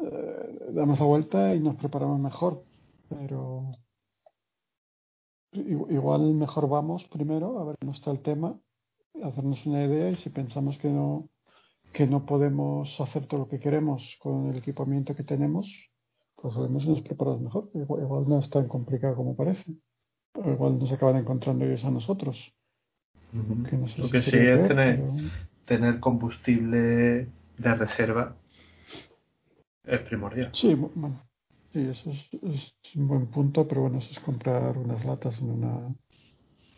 eh, 0.00 0.70
damos 0.72 1.00
la 1.00 1.06
vuelta 1.06 1.54
y 1.54 1.60
nos 1.60 1.76
preparamos 1.76 2.20
mejor. 2.20 2.62
Pero 3.08 3.70
igual 5.52 6.34
mejor 6.34 6.68
vamos 6.68 7.04
primero 7.06 7.58
a 7.58 7.64
ver 7.64 7.76
cómo 7.80 7.92
está 7.92 8.10
el 8.12 8.22
tema, 8.22 8.56
hacernos 9.22 9.64
una 9.66 9.84
idea 9.84 10.10
y 10.10 10.16
si 10.16 10.30
pensamos 10.30 10.78
que 10.78 10.88
no 10.88 11.30
que 11.92 12.06
no 12.06 12.26
podemos 12.26 13.00
hacer 13.00 13.26
todo 13.26 13.40
lo 13.40 13.48
que 13.48 13.60
queremos 13.60 14.16
con 14.20 14.48
el 14.48 14.58
equipamiento 14.58 15.14
que 15.16 15.24
tenemos, 15.24 15.66
pues 16.36 16.54
podemos 16.54 16.84
irnos 16.84 17.02
preparados 17.02 17.40
mejor. 17.40 17.70
Igual 17.74 18.28
no 18.28 18.38
es 18.38 18.50
tan 18.50 18.68
complicado 18.68 19.16
como 19.16 19.34
parece. 19.34 19.64
O 20.40 20.50
igual 20.50 20.78
nos 20.78 20.92
acaban 20.92 21.16
encontrando 21.16 21.64
ellos 21.64 21.84
a 21.84 21.90
nosotros. 21.90 22.36
Que 23.68 23.76
no 23.76 23.88
sé 23.88 23.98
lo 24.00 24.06
si 24.06 24.10
que 24.12 24.20
sí 24.22 24.30
es 24.36 24.42
peor, 24.56 24.68
tener 24.68 24.96
pero- 24.96 25.12
tener 25.66 26.00
combustible 26.00 26.78
de 27.58 27.74
reserva 27.74 28.36
es 29.84 30.00
primordial 30.00 30.50
Sí, 30.54 30.68
bu- 30.74 30.92
bueno. 30.94 31.22
Sí, 31.72 31.80
eso 31.80 32.10
es, 32.10 32.28
es 32.42 32.96
un 32.96 33.08
buen 33.08 33.26
punto, 33.26 33.68
pero 33.68 33.82
bueno, 33.82 33.98
eso 33.98 34.10
es 34.10 34.20
comprar 34.20 34.78
unas 34.78 35.04
latas 35.04 35.38
en 35.40 35.50
una 35.50 35.94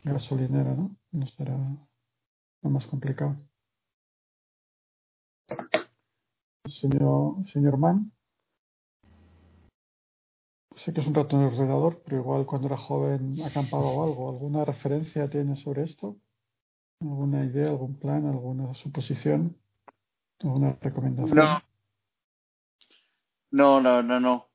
gasolinera, 0.02 0.74
¿no? 0.74 0.96
No 1.12 1.26
será 1.28 1.56
lo 2.62 2.70
más 2.70 2.86
complicado. 2.86 3.36
Señor, 6.66 7.46
señor 7.52 7.76
Mann, 7.78 8.12
sé 10.84 10.92
que 10.92 11.00
es 11.00 11.06
un 11.06 11.14
rato 11.14 11.36
en 11.36 11.42
el 11.42 11.48
ordenador, 11.52 12.02
pero 12.04 12.16
igual 12.18 12.46
cuando 12.46 12.68
era 12.68 12.76
joven 12.76 13.34
acampaba 13.44 13.84
o 13.84 14.04
algo. 14.04 14.30
¿Alguna 14.30 14.64
referencia 14.64 15.28
tiene 15.28 15.56
sobre 15.56 15.84
esto? 15.84 16.16
¿Alguna 17.00 17.44
idea, 17.44 17.68
algún 17.68 17.98
plan, 17.98 18.26
alguna 18.26 18.74
suposición? 18.74 19.56
¿Alguna 20.40 20.76
recomendación? 20.80 21.36
No. 21.36 21.62
No, 23.52 23.80
no, 23.80 24.02
no, 24.02 24.20
no. 24.20 24.48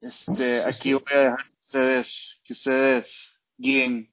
Este, 0.00 0.62
aquí 0.62 0.92
voy 0.92 1.02
a 1.12 1.18
dejar 1.18 1.44
que 1.44 1.60
ustedes, 1.66 2.40
que 2.44 2.52
ustedes 2.52 3.40
guíen 3.56 4.12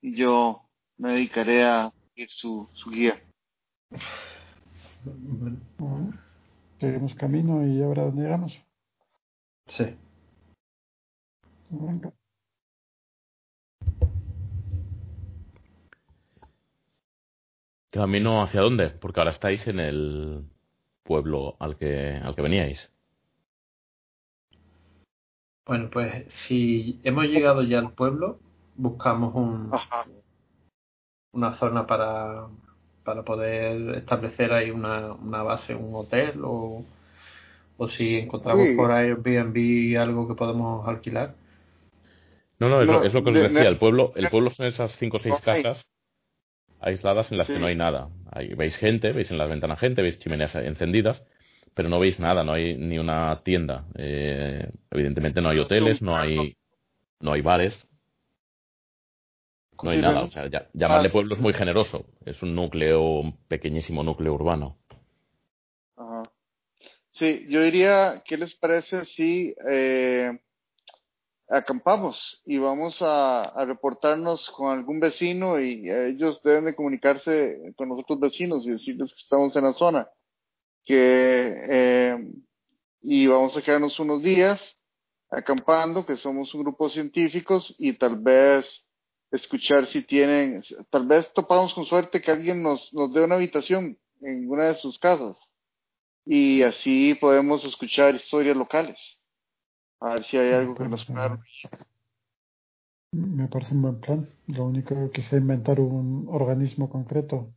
y 0.00 0.16
yo 0.16 0.68
me 0.96 1.12
dedicaré 1.12 1.64
a 1.64 1.92
ir 2.16 2.28
su, 2.28 2.68
su 2.72 2.90
guía. 2.90 3.22
Bueno, 5.04 5.60
seguimos 6.80 7.14
camino 7.14 7.66
y 7.66 7.82
ahora 7.82 8.04
dónde 8.04 8.22
llegamos. 8.22 8.58
sí. 9.66 9.96
Venga. 11.68 12.12
¿Camino 17.90 18.42
hacia 18.42 18.60
dónde? 18.60 18.90
Porque 18.90 19.20
ahora 19.20 19.32
estáis 19.32 19.66
en 19.66 19.78
el 19.78 20.44
pueblo 21.04 21.56
al 21.60 21.76
que, 21.76 22.16
al 22.22 22.34
que 22.34 22.42
veníais. 22.42 22.90
Bueno, 25.66 25.90
pues 25.90 26.32
si 26.32 27.00
hemos 27.04 27.24
llegado 27.26 27.62
ya 27.62 27.78
al 27.78 27.92
pueblo, 27.92 28.40
buscamos 28.74 29.34
un, 29.34 29.70
Ajá. 29.72 30.06
una 31.32 31.54
zona 31.54 31.86
para, 31.86 32.48
para 33.10 33.24
poder 33.24 33.96
establecer 33.96 34.52
ahí 34.52 34.70
una, 34.70 35.12
una 35.14 35.42
base, 35.42 35.74
un 35.74 35.92
hotel 35.92 36.42
o, 36.44 36.84
o 37.76 37.88
si 37.88 38.18
encontramos 38.18 38.68
Sí. 38.68 38.76
por 38.76 38.92
Airbnb 38.92 39.98
algo 40.00 40.28
que 40.28 40.34
podemos 40.34 40.86
alquilar. 40.86 41.34
No, 42.60 42.68
no, 42.68 42.82
es, 42.82 42.86
No, 42.86 43.00
lo, 43.00 43.04
es 43.04 43.12
lo 43.12 43.24
que 43.24 43.30
os 43.30 43.34
de- 43.34 43.42
decía. 43.48 43.62
de- 43.62 43.68
El 43.68 43.78
pueblo, 43.78 44.12
el 44.14 44.28
pueblo 44.28 44.50
son 44.50 44.66
esas 44.66 44.92
cinco 44.96 45.16
o 45.16 45.20
seis 45.20 45.34
casas 45.42 45.84
aisladas 46.80 47.30
en 47.32 47.38
las 47.38 47.48
que 47.48 47.58
no 47.58 47.66
hay 47.66 47.74
nada. 47.74 48.10
Ahí 48.30 48.54
veis 48.54 48.76
gente, 48.76 49.10
veis 49.12 49.28
en 49.32 49.38
las 49.38 49.48
ventanas 49.48 49.80
gente, 49.80 50.02
veis 50.02 50.18
chimeneas 50.20 50.54
encendidas, 50.54 51.20
pero 51.74 51.88
no 51.88 51.98
veis 51.98 52.20
nada, 52.20 52.44
no 52.44 52.52
hay 52.52 52.76
ni 52.76 52.96
una 52.98 53.40
tienda. 53.42 53.86
Eh, 53.96 54.70
evidentemente 54.92 55.40
no 55.40 55.48
hay 55.48 55.58
hoteles, 55.58 56.00
no 56.00 56.16
hay, 56.16 56.56
no 57.20 57.32
hay 57.32 57.40
bares, 57.42 57.74
no 59.82 59.90
hay 59.90 59.96
Sí, 59.98 60.02
nada. 60.02 60.22
O 60.24 60.30
sea, 60.30 60.48
ya- 60.48 60.68
llamarle 60.72 61.08
Ah. 61.08 61.12
pueblo 61.12 61.34
es 61.34 61.40
muy 61.40 61.52
generoso. 61.52 62.04
Es 62.24 62.42
un 62.42 62.54
núcleo, 62.54 63.02
un 63.02 63.36
pequeñísimo 63.48 64.02
núcleo 64.02 64.34
urbano. 64.34 64.78
Ajá. 65.96 66.22
Sí, 67.12 67.46
yo 67.48 67.60
diría, 67.62 68.22
¿qué 68.24 68.36
les 68.38 68.54
parece 68.54 69.04
si 69.04 69.54
eh, 69.70 70.38
acampamos 71.48 72.40
y 72.44 72.58
vamos 72.58 73.02
a, 73.02 73.42
a 73.42 73.64
reportarnos 73.64 74.48
con 74.50 74.70
algún 74.76 75.00
vecino 75.00 75.58
y 75.60 75.88
eh, 75.88 76.08
ellos 76.10 76.40
deben 76.42 76.66
de 76.66 76.74
comunicarse 76.76 77.72
con 77.76 77.88
los 77.88 77.98
otros 78.00 78.20
vecinos 78.20 78.64
y 78.66 78.70
decirles 78.70 79.12
que 79.12 79.20
estamos 79.20 79.54
en 79.56 79.64
la 79.64 79.72
zona? 79.72 80.08
Que, 80.84 81.54
eh, 81.68 82.16
y 83.02 83.26
vamos 83.26 83.56
a 83.56 83.62
quedarnos 83.62 83.98
unos 84.00 84.22
días 84.22 84.78
acampando, 85.30 86.06
que 86.06 86.16
somos 86.16 86.52
un 86.54 86.62
grupo 86.62 86.86
de 86.88 86.94
científicos 86.94 87.74
y 87.78 87.92
tal 87.94 88.16
vez 88.16 88.86
escuchar 89.30 89.86
si 89.86 90.02
tienen, 90.02 90.62
tal 90.90 91.06
vez 91.06 91.32
topamos 91.32 91.72
con 91.74 91.84
suerte 91.84 92.20
que 92.20 92.30
alguien 92.30 92.62
nos, 92.62 92.92
nos 92.92 93.12
dé 93.12 93.22
una 93.22 93.36
habitación 93.36 93.96
en 94.20 94.50
una 94.50 94.66
de 94.66 94.74
sus 94.74 94.98
casas 94.98 95.36
y 96.24 96.62
así 96.62 97.14
podemos 97.14 97.64
escuchar 97.64 98.14
historias 98.14 98.56
locales. 98.56 98.98
A 100.00 100.14
ver 100.14 100.24
si 100.24 100.36
hay 100.36 100.52
algo 100.52 100.74
que 100.74 100.88
nos 100.88 101.04
pueda... 101.04 101.38
Me 103.12 103.48
parece 103.48 103.74
un 103.74 103.82
buen 103.82 104.00
plan. 104.00 104.28
Lo 104.46 104.66
único 104.66 104.94
que 104.94 105.20
quizá 105.20 105.36
inventar 105.36 105.80
un 105.80 106.28
organismo 106.30 106.88
concreto. 106.88 107.48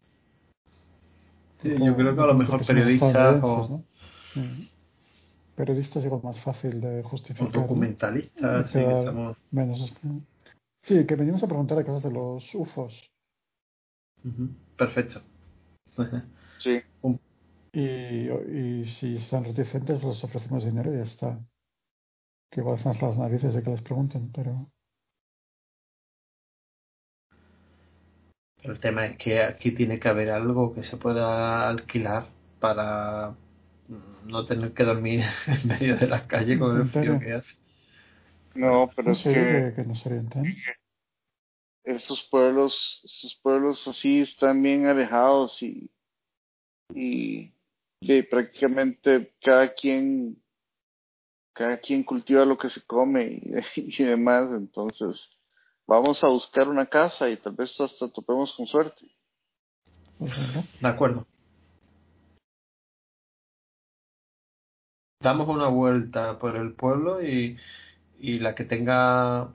Sí, 1.61 1.69
yo 1.77 1.95
creo 1.95 2.15
que 2.15 2.21
a 2.21 2.25
lo 2.25 2.33
mejor 2.33 2.65
periodistas 2.65 3.43
o, 3.43 3.67
¿no? 3.69 3.83
Sí. 4.33 4.69
Periodistas 5.55 5.97
es 5.97 6.05
algo 6.05 6.21
más 6.23 6.39
fácil 6.39 6.81
de 6.81 7.01
o 7.01 7.03
justificar. 7.03 7.53
¿no? 7.55 7.61
documentalistas, 7.61 8.67
sí, 8.67 8.73
que 8.73 8.79
Quedar 8.79 8.99
estamos... 8.99 9.37
menos- 9.51 9.93
Sí, 10.83 11.05
que 11.05 11.15
venimos 11.15 11.41
a 11.43 11.47
preguntar 11.47 11.79
a 11.79 11.85
cosas 11.85 12.03
de 12.03 12.11
los 12.11 12.53
UFOs. 12.53 13.09
Perfecto. 14.77 15.21
Sí, 16.59 16.81
Y, 17.73 18.29
y 18.29 18.85
si 18.99 19.17
están 19.17 19.43
reticentes, 19.43 20.03
les 20.03 20.23
ofrecemos 20.23 20.63
dinero 20.63 20.93
y 20.93 20.97
ya 20.97 21.03
está. 21.03 21.39
Que 22.51 22.61
igual 22.61 22.79
son 22.79 22.95
las 23.01 23.17
narices 23.17 23.53
de 23.53 23.63
que 23.63 23.71
les 23.71 23.81
pregunten, 23.81 24.31
pero. 24.31 24.71
Pero 28.61 28.73
el 28.73 28.79
tema 28.79 29.05
es 29.05 29.17
que 29.17 29.43
aquí 29.43 29.71
tiene 29.71 29.99
que 29.99 30.07
haber 30.07 30.29
algo 30.29 30.73
que 30.73 30.83
se 30.83 30.97
pueda 30.97 31.67
alquilar 31.67 32.27
para 32.59 33.31
mm, 33.89 34.29
no 34.29 34.45
tener 34.45 34.73
que 34.73 34.83
dormir 34.83 35.23
en 35.47 35.67
medio 35.67 35.97
de 35.97 36.07
la 36.07 36.27
calle 36.27 36.57
con 36.57 36.79
el 36.79 36.89
frío 36.89 37.19
que 37.19 37.33
hace. 37.33 37.62
No, 38.55 38.89
pero 38.95 39.09
No 39.09 39.13
es 39.13 39.23
que 39.23 39.73
que, 39.75 39.83
nos 39.83 40.05
orienten. 40.05 40.43
estos 41.83 42.23
pueblos, 42.29 43.01
estos 43.03 43.35
pueblos 43.41 43.87
así 43.87 44.21
están 44.21 44.61
bien 44.61 44.85
alejados 44.85 45.61
y, 45.63 45.91
y 46.93 47.51
que 48.01 48.23
prácticamente 48.23 49.33
cada 49.41 49.73
quien, 49.73 50.41
cada 51.53 51.77
quien 51.77 52.03
cultiva 52.03 52.45
lo 52.45 52.57
que 52.57 52.69
se 52.69 52.81
come 52.85 53.41
y, 53.41 53.53
y 54.01 54.03
demás, 54.03 54.49
entonces 54.51 55.29
vamos 55.87 56.23
a 56.23 56.27
buscar 56.27 56.67
una 56.67 56.85
casa 56.85 57.29
y 57.29 57.37
tal 57.37 57.53
vez 57.53 57.79
hasta 57.79 58.09
topemos 58.09 58.53
con 58.53 58.65
suerte. 58.67 59.07
Pues. 60.17 60.31
De 60.81 60.87
acuerdo. 60.87 61.27
Damos 65.19 65.47
una 65.47 65.69
vuelta 65.69 66.37
por 66.37 66.57
el 66.57 66.73
pueblo 66.73 67.23
y, 67.23 67.57
y 68.19 68.39
la 68.39 68.55
que 68.55 68.63
tenga 68.63 69.49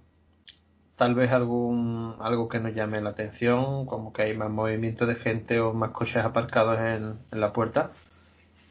tal 0.97 1.15
vez 1.15 1.31
algún 1.31 2.17
algo 2.21 2.49
que 2.49 2.61
nos 2.61 2.75
llame 2.75 3.01
la 3.01 3.11
atención, 3.11 3.87
como 3.87 4.13
que 4.13 4.23
hay 4.23 4.37
más 4.37 4.51
movimiento 4.51 5.07
de 5.07 5.15
gente 5.15 5.61
o 5.61 5.73
más 5.73 5.93
coches 5.93 6.25
aparcados 6.25 6.79
en, 6.81 7.19
la 7.39 7.53
puerta, 7.53 7.93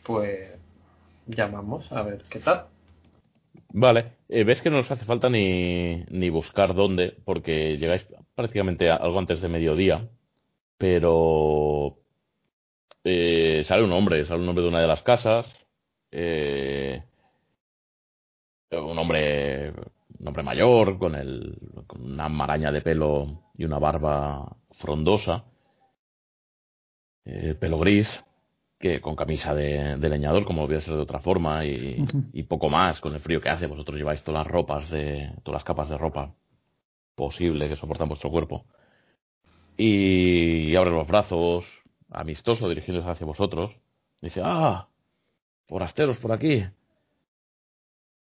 pues 0.04 0.52
llamamos 1.26 1.92
a 1.92 2.04
ver 2.04 2.26
qué 2.30 2.40
tal. 2.40 2.66
Vale, 3.70 4.14
eh, 4.30 4.44
ves 4.44 4.62
que 4.62 4.70
no 4.70 4.80
os 4.80 4.92
hace 4.92 5.06
falta 5.06 5.30
ni, 5.30 6.04
ni 6.10 6.30
buscar 6.30 6.74
dónde, 6.74 7.16
porque 7.26 7.78
llegáis 7.78 8.06
prácticamente 8.36 8.90
algo 8.90 9.20
antes 9.20 9.42
de 9.42 9.50
mediodía, 9.50 10.08
pero 10.78 11.98
eh, 13.04 13.64
sale 13.66 13.84
un 13.84 13.92
hombre, 13.94 14.26
sale 14.26 14.42
un 14.44 14.50
hombre 14.50 14.64
de 14.64 14.70
una 14.70 14.82
de 14.82 14.88
las 14.88 15.02
casas, 15.04 15.46
eh, 16.12 17.04
un 18.72 18.98
hombre, 18.98 19.72
un 20.20 20.28
hombre 20.28 20.44
mayor, 20.44 20.98
con, 20.98 21.16
el, 21.16 21.58
con 21.88 22.02
una 22.04 22.30
maraña 22.30 22.72
de 22.72 22.82
pelo 22.82 23.44
y 23.58 23.66
una 23.66 23.80
barba 23.80 24.58
frondosa, 24.80 25.46
eh, 27.26 27.56
pelo 27.60 27.80
gris, 27.80 28.08
que 28.80 29.02
con 29.02 29.16
camisa 29.16 29.54
de, 29.54 29.98
de 29.98 30.10
leñador, 30.10 30.46
como 30.46 30.68
voy 30.68 30.76
a 30.76 30.82
ser 30.82 30.94
de 30.94 31.02
otra 31.02 31.20
forma, 31.20 31.66
y, 31.66 32.06
y 32.34 32.44
poco 32.44 32.70
más 32.70 33.00
con 33.02 33.14
el 33.14 33.22
frío 33.22 33.42
que 33.42 33.50
hace. 33.50 33.68
Vosotros 33.68 33.98
lleváis 33.98 34.24
todas 34.24 34.46
las 34.46 34.52
ropas 34.52 34.90
de, 34.90 35.32
todas 35.44 35.60
las 35.60 35.64
capas 35.64 35.90
de 35.90 35.98
ropa 35.98 36.34
posible 37.16 37.68
que 37.68 37.76
soportan 37.76 38.08
vuestro 38.08 38.30
cuerpo. 38.30 38.66
Y, 39.78 40.76
abre 40.76 40.92
los 40.92 41.08
brazos, 41.08 41.66
amistoso, 42.10 42.70
dirigiéndose 42.70 43.10
hacia 43.10 43.26
vosotros. 43.26 43.76
Dice, 44.22 44.42
ah, 44.44 44.88
forasteros 45.68 46.18
por 46.18 46.32
aquí. 46.32 46.64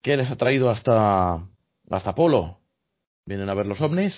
¿Qué 0.04 0.18
les 0.18 0.30
ha 0.30 0.36
traído 0.36 0.68
hasta, 0.68 1.48
hasta 1.90 2.14
Polo? 2.14 2.60
¿Vienen 3.24 3.48
a 3.48 3.54
ver 3.54 3.66
los 3.66 3.80
ovnis? 3.80 4.14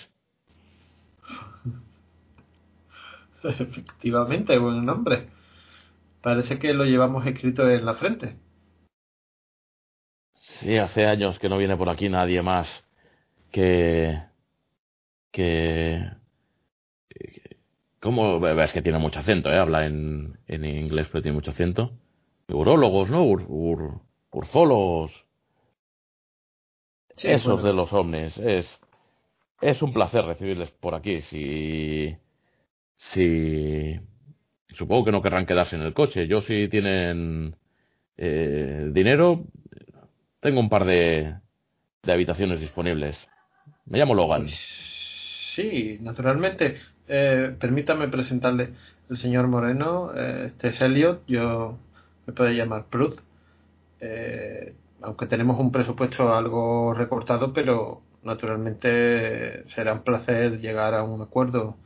Efectivamente, 3.43 4.57
buen 4.57 4.85
nombre. 4.85 5.29
Parece 6.21 6.59
que 6.59 6.73
lo 6.73 6.83
llevamos 6.83 7.25
escrito 7.25 7.69
en 7.69 7.85
la 7.85 7.93
frente. 7.93 8.35
Sí, 10.59 10.75
hace 10.77 11.05
años 11.05 11.39
que 11.39 11.47
no 11.47 11.57
viene 11.57 11.77
por 11.77 11.87
aquí 11.87 12.09
nadie 12.09 12.41
más 12.41 12.67
que... 13.51 14.21
que... 15.31 16.03
¿Cómo? 18.01 18.45
Es 18.45 18.73
que 18.73 18.81
tiene 18.81 18.99
mucho 18.99 19.19
acento, 19.19 19.49
¿eh? 19.49 19.57
Habla 19.57 19.85
en, 19.85 20.37
en 20.47 20.65
inglés, 20.65 21.07
pero 21.13 21.21
tiene 21.21 21.35
mucho 21.35 21.51
acento. 21.51 21.93
Urólogos, 22.49 23.09
¿no? 23.09 23.23
Ur, 23.23 23.45
ur- 23.47 24.01
urfólogos. 24.31 25.26
Sí, 27.17 27.27
Esos 27.27 27.61
bueno. 27.61 27.67
de 27.67 27.73
los 27.73 27.93
ovnis. 27.93 28.37
Es, 28.37 28.67
es 29.61 29.81
un 29.81 29.93
placer 29.93 30.23
recibirles 30.25 30.71
por 30.71 30.95
aquí. 30.95 31.21
Si... 31.23 32.15
Si... 33.13 33.99
Supongo 34.69 35.05
que 35.05 35.11
no 35.11 35.21
querrán 35.21 35.45
quedarse 35.45 35.75
en 35.75 35.81
el 35.81 35.93
coche. 35.93 36.27
Yo 36.27 36.41
si 36.41 36.67
tienen 36.67 37.55
eh, 38.17 38.89
dinero, 38.91 39.45
tengo 40.39 40.59
un 40.59 40.69
par 40.69 40.85
de, 40.85 41.33
de 42.03 42.11
habitaciones 42.13 42.59
disponibles. 42.59 43.17
Me 43.85 43.97
llamo 43.97 44.13
Logan. 44.13 44.43
Pues, 44.43 44.59
sí, 45.55 45.97
naturalmente. 46.01 46.77
Eh, 47.07 47.55
permítame 47.59 48.09
presentarle 48.09 48.73
el 49.09 49.17
señor 49.17 49.47
Moreno. 49.47 50.11
Eh, 50.15 50.43
este 50.47 50.67
es 50.69 50.81
Elliot. 50.81 51.23
Yo 51.27 51.79
me 52.27 52.33
puede 52.33 52.53
llamar 52.53 52.85
Prud. 52.85 53.15
Eh, 53.99 54.73
aunque 55.07 55.25
tenemos 55.25 55.57
un 55.57 55.71
presupuesto 55.71 56.35
algo 56.35 56.93
recortado, 56.93 57.53
pero 57.53 58.01
naturalmente 58.23 59.63
será 59.69 59.93
un 59.93 60.03
placer 60.03 60.59
llegar 60.59 60.93
a 60.93 61.03
un 61.03 61.21
acuerdo 61.21 61.77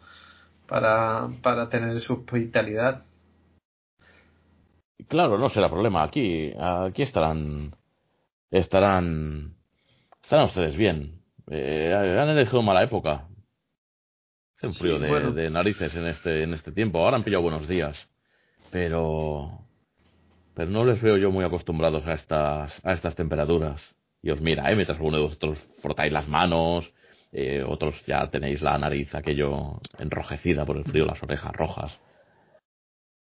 para, 0.68 1.30
para 1.44 1.70
tener 1.70 2.00
su 2.00 2.14
hospitalidad. 2.14 3.04
Claro, 5.08 5.38
no 5.38 5.50
será 5.50 5.70
problema. 5.70 6.02
Aquí, 6.02 6.52
aquí 6.60 7.04
estarán, 7.04 7.76
estarán, 8.50 9.54
estarán 10.24 10.48
ustedes 10.48 10.76
bien. 10.76 11.22
Eh, 11.52 11.94
han 11.94 12.30
elegido 12.30 12.64
mala 12.64 12.82
época. 12.82 13.28
Hace 14.58 14.68
un 14.68 14.74
frío 14.74 14.98
de, 14.98 15.32
de, 15.32 15.50
narices 15.52 15.94
en 15.94 16.08
este, 16.08 16.42
en 16.42 16.56
este 16.56 16.72
tiempo. 16.72 16.98
Ahora 16.98 17.18
han 17.18 17.24
pillado 17.24 17.44
buenos 17.44 17.68
días. 17.68 17.96
Pero, 18.72 19.68
pero 20.54 20.70
no 20.70 20.86
les 20.86 21.02
veo 21.02 21.18
yo 21.18 21.32
muy 21.32 21.46
acostumbrados 21.46 22.06
a 22.08 22.14
estas, 22.14 22.74
a 22.86 22.94
estas 22.94 23.16
temperaturas. 23.16 23.82
Y 24.22 24.30
os 24.30 24.42
mira, 24.42 24.72
¿eh? 24.72 24.76
mientras 24.76 24.98
alguno 24.98 25.18
de 25.18 25.24
vosotros 25.24 25.60
frotáis 25.82 26.12
las 26.12 26.28
manos, 26.28 26.92
eh, 27.32 27.64
otros 27.66 27.96
ya 28.06 28.30
tenéis 28.30 28.62
la 28.62 28.78
nariz 28.78 29.14
aquello 29.16 29.80
enrojecida 29.98 30.66
por 30.66 30.78
el 30.78 30.84
frío, 30.84 31.06
las 31.06 31.22
orejas 31.24 31.54
rojas. 31.54 31.92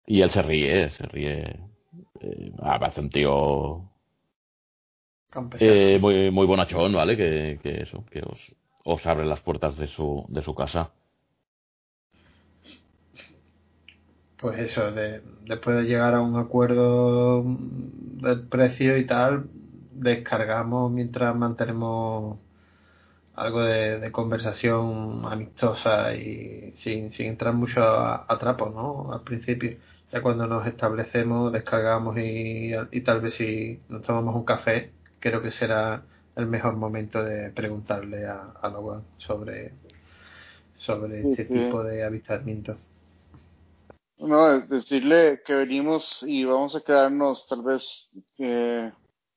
Y 0.05 0.21
él 0.21 0.31
se 0.31 0.41
ríe, 0.41 0.89
se 0.91 1.03
ríe. 1.03 1.59
Eh, 2.21 2.51
hace 2.61 3.01
un 3.01 3.09
tío 3.09 3.89
eh, 5.59 5.99
muy, 6.01 6.31
muy 6.31 6.47
bonachón, 6.47 6.93
¿vale? 6.93 7.15
Que, 7.15 7.59
que 7.61 7.83
eso, 7.83 8.03
que 8.11 8.21
os, 8.21 8.39
os 8.83 9.05
abre 9.05 9.25
las 9.25 9.41
puertas 9.41 9.77
de 9.77 9.87
su, 9.87 10.25
de 10.29 10.41
su 10.41 10.55
casa. 10.55 10.91
Pues 14.39 14.57
eso, 14.59 14.91
de, 14.91 15.21
después 15.45 15.75
de 15.77 15.83
llegar 15.83 16.13
a 16.13 16.21
un 16.21 16.37
acuerdo 16.37 17.43
del 17.43 18.47
precio 18.47 18.97
y 18.97 19.05
tal, 19.05 19.49
descargamos 19.91 20.91
mientras 20.91 21.35
mantenemos 21.35 22.39
algo 23.35 23.61
de, 23.61 24.11
conversación 24.11 25.25
amistosa 25.25 26.13
y 26.15 26.73
sin, 26.77 27.11
sin 27.11 27.27
entrar 27.27 27.53
mucho 27.53 27.83
a, 27.83 28.25
a 28.27 28.37
trapos, 28.37 28.73
¿no? 28.73 29.11
Al 29.13 29.23
principio. 29.23 29.77
Ya 30.11 30.21
cuando 30.21 30.47
nos 30.47 30.65
establecemos, 30.67 31.51
descargamos 31.51 32.17
y, 32.17 32.71
y 32.91 33.01
tal 33.01 33.21
vez 33.21 33.35
si 33.35 33.81
nos 33.89 34.03
tomamos 34.03 34.35
un 34.35 34.45
café, 34.45 34.91
creo 35.19 35.41
que 35.41 35.51
será 35.51 36.03
el 36.35 36.47
mejor 36.47 36.75
momento 36.77 37.23
de 37.23 37.51
preguntarle 37.51 38.25
a, 38.25 38.53
a 38.61 38.69
Logan 38.69 39.03
sobre, 39.17 39.73
sobre 40.77 41.29
este 41.29 41.45
tipo 41.45 41.83
de 41.83 42.03
avistamientos. 42.03 42.87
No, 44.19 44.59
decirle 44.59 45.41
que 45.45 45.55
venimos 45.55 46.21
y 46.23 46.43
vamos 46.43 46.75
a 46.75 46.81
quedarnos 46.81 47.47
tal 47.47 47.63
vez 47.63 48.09
eh, 48.37 48.91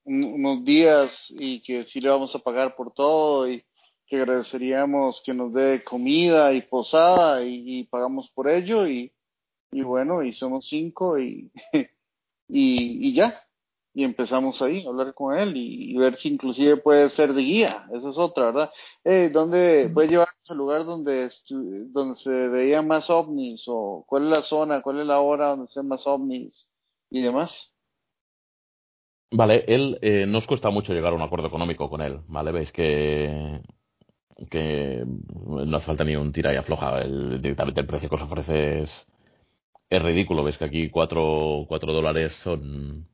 unos 0.04 0.64
días 0.64 1.26
y 1.30 1.60
que 1.62 1.84
sí 1.84 2.00
le 2.00 2.09
vamos 2.09 2.34
a 2.34 2.40
pagar 2.40 2.74
por 2.74 2.92
todo 2.92 3.48
y 3.48 3.64
que 4.09 4.16
agradeceríamos 4.16 5.22
que 5.24 5.34
nos 5.34 5.52
dé 5.52 5.84
comida 5.84 6.52
y 6.52 6.62
posada 6.62 7.44
y, 7.44 7.84
pagamos 7.84 8.28
por 8.34 8.48
ello 8.48 8.88
y, 8.88 9.12
y, 9.70 9.82
bueno, 9.82 10.20
y 10.20 10.32
somos 10.32 10.66
cinco 10.68 11.16
y, 11.16 11.52
y, 12.48 13.09
y, 13.09 13.14
ya. 13.14 13.40
Y 13.94 14.05
empezamos 14.05 14.60
ahí 14.62 14.86
a 14.86 14.89
hablar 14.89 15.12
con 15.14 15.39
él 15.39 15.52
y, 15.55 15.97
ver 15.98 16.16
si 16.16 16.28
inclusive 16.31 16.78
puede 16.78 17.10
ser 17.10 17.35
de 17.35 17.43
guía. 17.43 17.86
Esa 17.94 18.09
es 18.09 18.19
otra, 18.19 18.47
¿verdad? 18.47 18.70
Eh, 19.05 19.31
¿Dónde 19.32 19.90
puede 19.93 20.09
llevarnos 20.09 20.48
al 20.48 20.56
lugar 20.56 20.85
donde, 20.85 21.31
donde 21.90 22.16
se 22.16 22.48
veían 22.48 22.86
más 22.86 23.10
ovnis? 23.10 23.64
¿O 23.66 24.05
cuál 24.06 24.24
es 24.24 24.31
la 24.31 24.43
zona, 24.43 24.81
cuál 24.81 25.01
es 25.01 25.06
la 25.06 25.20
hora 25.20 25.48
donde 25.48 25.69
se 25.69 25.81
ven 25.81 25.89
más 25.89 26.06
ovnis 26.06 26.70
y 27.10 27.20
demás? 27.20 27.70
Vale, 29.31 29.64
él 29.66 29.98
eh, 30.02 30.27
no 30.27 30.39
os 30.39 30.47
cuesta 30.47 30.70
mucho 30.70 30.93
llegar 30.93 31.12
a 31.12 31.16
un 31.16 31.23
acuerdo 31.23 31.48
económico 31.48 31.89
con 31.90 32.01
él, 32.01 32.20
¿vale? 32.28 32.52
Veis 32.52 32.73
que 32.73 33.60
que 34.51 35.05
no 35.06 35.77
hace 35.77 35.86
falta 35.86 36.05
ni 36.05 36.16
un 36.16 36.32
tira 36.32 36.52
y 36.52 36.56
afloja. 36.56 37.01
El, 37.01 37.40
directamente 37.40 37.81
el 37.81 37.86
precio 37.86 38.09
que 38.09 38.16
os 38.16 38.23
ofrece 38.23 38.82
es, 38.82 39.06
es 39.90 40.02
ridículo. 40.02 40.44
Ves 40.44 40.59
que 40.59 40.64
aquí 40.64 40.90
cuatro, 40.90 41.64
cuatro 41.69 41.93
dólares 41.93 42.32
son 42.43 43.09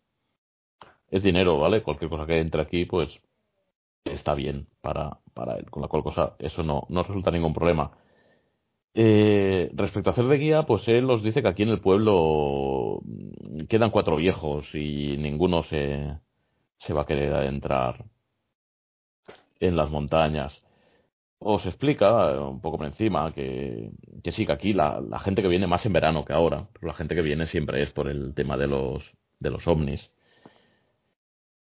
es 1.10 1.22
dinero, 1.22 1.58
¿vale? 1.58 1.82
Cualquier 1.82 2.10
cosa 2.10 2.26
que 2.26 2.38
entre 2.38 2.62
aquí, 2.62 2.84
pues 2.84 3.20
está 4.04 4.34
bien 4.34 4.68
para, 4.80 5.18
para 5.34 5.56
él. 5.56 5.70
Con 5.70 5.82
la 5.82 5.88
cual 5.88 6.02
cosa, 6.02 6.36
eso 6.38 6.62
no, 6.62 6.84
no 6.88 7.02
resulta 7.02 7.30
ningún 7.30 7.54
problema. 7.54 7.92
Eh, 8.94 9.70
respecto 9.74 10.10
a 10.10 10.12
hacer 10.12 10.26
de 10.26 10.38
guía, 10.38 10.64
pues 10.64 10.86
él 10.88 11.08
os 11.10 11.22
dice 11.22 11.42
que 11.42 11.48
aquí 11.48 11.62
en 11.62 11.68
el 11.68 11.80
pueblo 11.80 13.00
quedan 13.68 13.90
cuatro 13.90 14.16
viejos 14.16 14.66
y 14.74 15.16
ninguno 15.18 15.62
se, 15.64 16.18
se 16.80 16.92
va 16.92 17.02
a 17.02 17.06
querer 17.06 17.32
adentrar 17.34 18.04
en 19.60 19.76
las 19.76 19.90
montañas. 19.90 20.62
Os 21.40 21.64
explica 21.66 22.40
un 22.40 22.60
poco 22.60 22.78
por 22.78 22.86
encima 22.86 23.32
que, 23.32 23.90
que 24.24 24.32
sí, 24.32 24.44
que 24.44 24.52
aquí 24.52 24.72
la, 24.72 25.00
la, 25.00 25.20
gente 25.20 25.42
que 25.42 25.48
viene 25.48 25.68
más 25.68 25.86
en 25.86 25.92
verano 25.92 26.24
que 26.24 26.32
ahora, 26.32 26.68
pero 26.72 26.88
la 26.88 26.94
gente 26.94 27.14
que 27.14 27.22
viene 27.22 27.46
siempre 27.46 27.82
es 27.82 27.92
por 27.92 28.08
el 28.08 28.34
tema 28.34 28.56
de 28.56 28.66
los, 28.66 29.04
de 29.38 29.50
los 29.50 29.66
ovnis. 29.68 30.10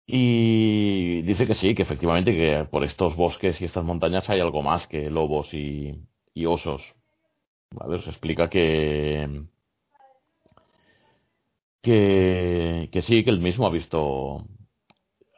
Y 0.08 1.22
dice 1.24 1.48
que 1.48 1.56
sí, 1.56 1.74
que 1.76 1.82
efectivamente 1.84 2.32
que 2.36 2.66
por 2.70 2.84
estos 2.84 3.16
bosques 3.16 3.60
y 3.62 3.66
estas 3.66 3.84
montañas 3.84 4.30
hay 4.30 4.40
algo 4.40 4.62
más 4.62 4.88
que 4.88 5.10
lobos 5.10 5.54
y, 5.54 5.96
y 6.34 6.46
osos. 6.46 6.82
¿vale? 7.72 7.96
Os 7.98 8.08
explica 8.08 8.50
que, 8.50 9.46
que, 11.82 12.90
que 12.92 13.02
sí, 13.02 13.24
que 13.24 13.30
él 13.30 13.40
mismo 13.40 13.68
ha 13.68 13.70
visto, 13.72 14.46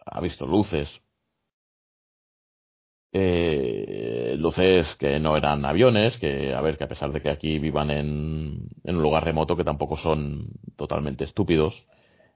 ha 0.05 0.21
visto 0.21 0.45
luces. 0.45 0.89
Eh, 3.13 4.35
luces 4.37 4.95
que 4.97 5.19
no 5.19 5.37
eran 5.37 5.65
aviones, 5.65 6.17
que 6.17 6.53
a 6.53 6.61
ver, 6.61 6.77
que 6.77 6.83
a 6.83 6.87
pesar 6.87 7.11
de 7.11 7.21
que 7.21 7.29
aquí 7.29 7.57
vivan 7.57 7.89
en, 7.89 8.69
en 8.83 8.95
un 8.95 9.01
lugar 9.01 9.23
remoto, 9.23 9.55
que 9.55 9.63
tampoco 9.63 9.97
son 9.97 10.49
totalmente 10.75 11.23
estúpidos, 11.23 11.87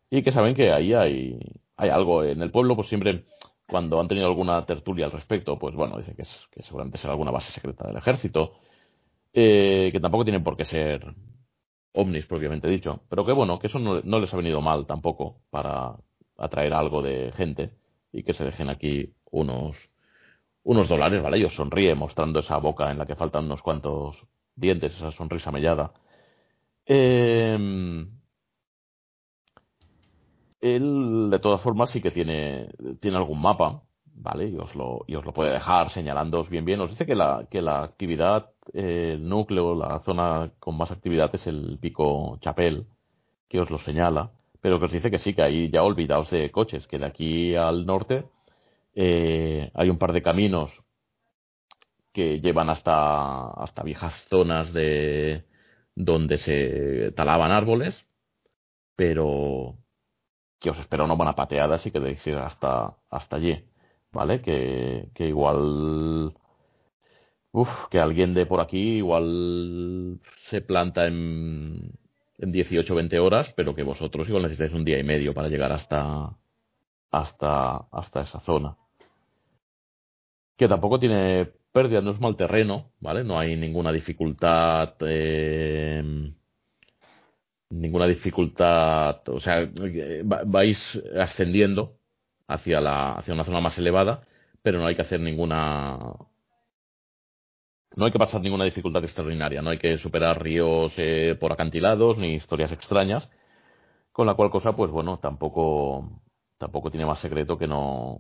y 0.10 0.24
que 0.24 0.32
saben 0.32 0.56
que 0.56 0.72
ahí 0.72 0.94
hay, 0.94 1.40
hay 1.82 1.90
algo 1.90 2.24
en 2.24 2.40
el 2.44 2.52
pueblo, 2.52 2.76
pues 2.76 2.90
siempre 2.90 3.26
cuando 3.68 4.00
han 4.00 4.08
tenido 4.08 4.28
alguna 4.28 4.64
tertulia 4.68 5.08
al 5.08 5.12
respecto, 5.12 5.58
pues 5.58 5.74
bueno, 5.74 5.98
dice 5.98 6.14
que, 6.14 6.22
es, 6.22 6.30
que 6.52 6.62
seguramente 6.62 7.00
será 7.00 7.14
alguna 7.14 7.32
base 7.32 7.52
secreta 7.54 7.88
del 7.88 7.98
ejército, 7.98 8.54
eh, 9.34 9.90
que 9.92 10.00
tampoco 10.00 10.24
tienen 10.24 10.44
por 10.44 10.56
qué 10.56 10.66
ser 10.66 11.04
ovnis 11.94 12.28
propiamente 12.28 12.68
dicho, 12.68 13.02
pero 13.10 13.26
que 13.26 13.32
bueno, 13.32 13.58
que 13.58 13.66
eso 13.66 13.80
no, 13.80 14.00
no, 14.04 14.20
les 14.20 14.32
ha 14.32 14.38
venido 14.38 14.62
mal 14.62 14.86
tampoco 14.86 15.38
para 15.50 15.96
atraer 16.38 16.72
algo 16.72 17.02
de 17.02 17.32
gente 17.36 17.72
y 18.14 18.22
que 18.22 18.36
se 18.36 18.44
dejen 18.44 18.70
aquí 18.70 19.12
unos 19.32 19.76
unos 20.64 20.88
dólares, 20.88 21.24
¿vale? 21.24 21.38
Ellos 21.38 21.56
sonríe 21.56 21.96
mostrando 21.96 22.42
esa 22.42 22.58
boca 22.58 22.92
en 22.92 23.00
la 23.00 23.08
que 23.08 23.16
faltan 23.16 23.46
unos 23.46 23.64
cuantos 23.64 24.24
dientes, 24.56 24.94
esa 24.94 25.12
sonrisa 25.12 25.50
mellada. 25.50 25.94
Eh, 26.86 27.58
él, 30.62 31.30
de 31.32 31.40
todas 31.40 31.62
formas, 31.62 31.90
sí 31.92 32.02
que 32.02 32.12
tiene, 32.12 32.70
tiene 33.00 33.18
algún 33.18 33.42
mapa, 33.42 33.84
¿vale? 34.16 34.48
Y 34.50 34.58
os 34.58 34.76
lo, 34.76 35.04
y 35.08 35.16
os 35.16 35.26
lo 35.26 35.34
puede 35.34 35.52
dejar 35.52 35.90
señalándoos 35.90 36.50
bien 36.50 36.66
bien. 36.66 36.80
Os 36.82 36.92
dice 36.92 37.06
que 37.06 37.16
la, 37.16 37.48
que 37.50 37.62
la 37.62 37.84
actividad, 37.84 38.52
eh, 38.74 39.14
el 39.16 39.28
núcleo, 39.28 39.76
la 39.76 40.00
zona 40.06 40.52
con 40.60 40.78
más 40.78 40.92
actividad 40.92 41.34
es 41.34 41.48
el 41.48 41.80
pico 41.82 42.38
Chapel, 42.42 42.86
que 43.50 43.60
os 43.60 43.70
lo 43.70 43.80
señala, 43.80 44.32
pero 44.62 44.80
que 44.80 44.86
os 44.86 44.92
dice 44.92 45.12
que 45.12 45.20
sí, 45.20 45.34
que 45.34 45.44
ahí 45.44 45.70
ya 45.72 45.84
olvidaos 45.84 46.30
de 46.30 46.52
coches, 46.52 46.88
que 46.88 47.00
de 47.00 47.06
aquí 47.06 47.56
al 47.56 47.86
norte 47.86 48.26
eh, 48.96 49.72
hay 49.74 49.90
un 49.90 49.98
par 49.98 50.14
de 50.14 50.22
caminos 50.22 50.72
que 52.14 52.40
llevan 52.42 52.70
hasta, 52.70 53.50
hasta 53.52 53.84
viejas 53.84 54.14
zonas 54.30 54.74
de 54.74 55.46
donde 55.96 56.38
se 56.40 57.12
talaban 57.14 57.52
árboles, 57.52 57.96
pero 58.96 59.76
que 60.62 60.70
os 60.70 60.80
espera 60.80 61.04
una 61.04 61.16
buena 61.16 61.36
pateada 61.36 61.80
si 61.80 61.92
queréis 61.92 62.26
ir 62.28 62.36
hasta, 62.36 62.96
hasta 63.10 63.36
allí, 63.38 63.66
¿vale? 64.14 64.42
Que, 64.42 65.10
que 65.16 65.28
igual... 65.28 66.34
Uf, 67.52 67.68
que 67.90 68.00
alguien 68.00 68.34
de 68.34 68.46
por 68.46 68.62
aquí 68.62 68.98
igual 68.98 70.20
se 70.50 70.62
planta 70.62 71.08
en, 71.08 71.92
en 72.38 72.52
18 72.52 72.94
o 72.94 72.96
20 72.96 73.20
horas, 73.20 73.52
pero 73.58 73.76
que 73.76 73.84
vosotros 73.84 74.28
igual 74.30 74.44
necesitáis 74.44 74.74
un 74.74 74.86
día 74.86 75.00
y 75.00 75.04
medio 75.04 75.34
para 75.34 75.50
llegar 75.50 75.72
hasta, 75.74 76.38
hasta, 77.12 77.78
hasta 77.92 78.22
esa 78.22 78.40
zona. 78.42 78.78
Que 80.56 80.68
tampoco 80.68 81.00
tiene 81.00 81.50
pérdida, 81.74 82.02
no 82.02 82.12
es 82.12 82.22
mal 82.22 82.38
terreno, 82.38 82.92
¿vale? 83.00 83.24
No 83.24 83.40
hay 83.40 83.56
ninguna 83.58 83.92
dificultad 83.92 84.94
eh, 85.02 86.34
ninguna 87.72 88.08
dificultad, 88.08 89.28
o 89.28 89.40
sea, 89.40 89.70
vais 90.46 91.02
ascendiendo 91.20 91.98
hacia, 92.48 92.82
la, 92.82 93.14
hacia 93.14 93.34
una 93.34 93.44
zona 93.44 93.62
más 93.62 93.78
elevada, 93.78 94.28
pero 94.62 94.80
no 94.80 94.86
hay 94.88 94.96
que 94.96 95.02
hacer 95.02 95.20
ninguna... 95.20 95.98
No 97.94 98.06
hay 98.06 98.12
que 98.12 98.20
pasar 98.20 98.40
ninguna 98.40 98.64
dificultad 98.64 99.04
extraordinaria, 99.04 99.62
no 99.62 99.70
hay 99.70 99.78
que 99.78 99.98
superar 99.98 100.42
ríos 100.42 100.94
eh, 100.96 101.36
por 101.38 101.52
acantilados 101.52 102.18
ni 102.18 102.36
historias 102.36 102.72
extrañas. 102.72 103.28
Con 104.14 104.28
la 104.28 104.34
cual 104.34 104.50
cosa, 104.50 104.74
pues 104.76 104.92
bueno, 104.92 105.20
tampoco, 105.20 106.22
tampoco 106.58 106.90
tiene 106.90 107.06
más 107.06 107.20
secreto 107.20 107.58
que 107.58 107.68
no 107.68 108.20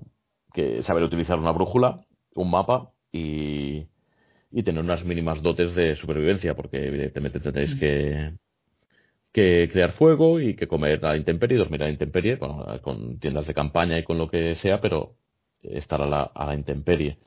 que 0.53 0.83
saber 0.83 1.03
utilizar 1.03 1.39
una 1.39 1.51
brújula, 1.51 2.05
un 2.35 2.49
mapa 2.51 2.91
y, 3.13 3.87
y 4.51 4.63
tener 4.63 4.83
unas 4.83 5.05
mínimas 5.05 5.41
dotes 5.41 5.73
de 5.75 5.95
supervivencia, 5.95 6.53
porque 6.55 6.87
evidentemente 6.87 7.39
tendréis 7.39 7.73
que, 7.75 8.33
que 9.31 9.69
crear 9.71 9.93
fuego 9.93 10.39
y 10.39 10.55
que 10.55 10.67
comer 10.67 11.05
a 11.05 11.09
la 11.09 11.17
intemperie, 11.17 11.57
dormir 11.57 11.81
a 11.83 11.85
la 11.85 11.91
intemperie, 11.91 12.37
con 12.37 13.19
tiendas 13.19 13.47
de 13.47 13.53
campaña 13.53 13.97
y 13.97 14.03
con 14.03 14.17
lo 14.17 14.29
que 14.29 14.55
sea, 14.55 14.81
pero 14.81 15.15
estar 15.63 16.01
a 16.01 16.05
la, 16.05 16.23
a 16.23 16.47
la 16.47 16.55
intemperie. 16.55 17.17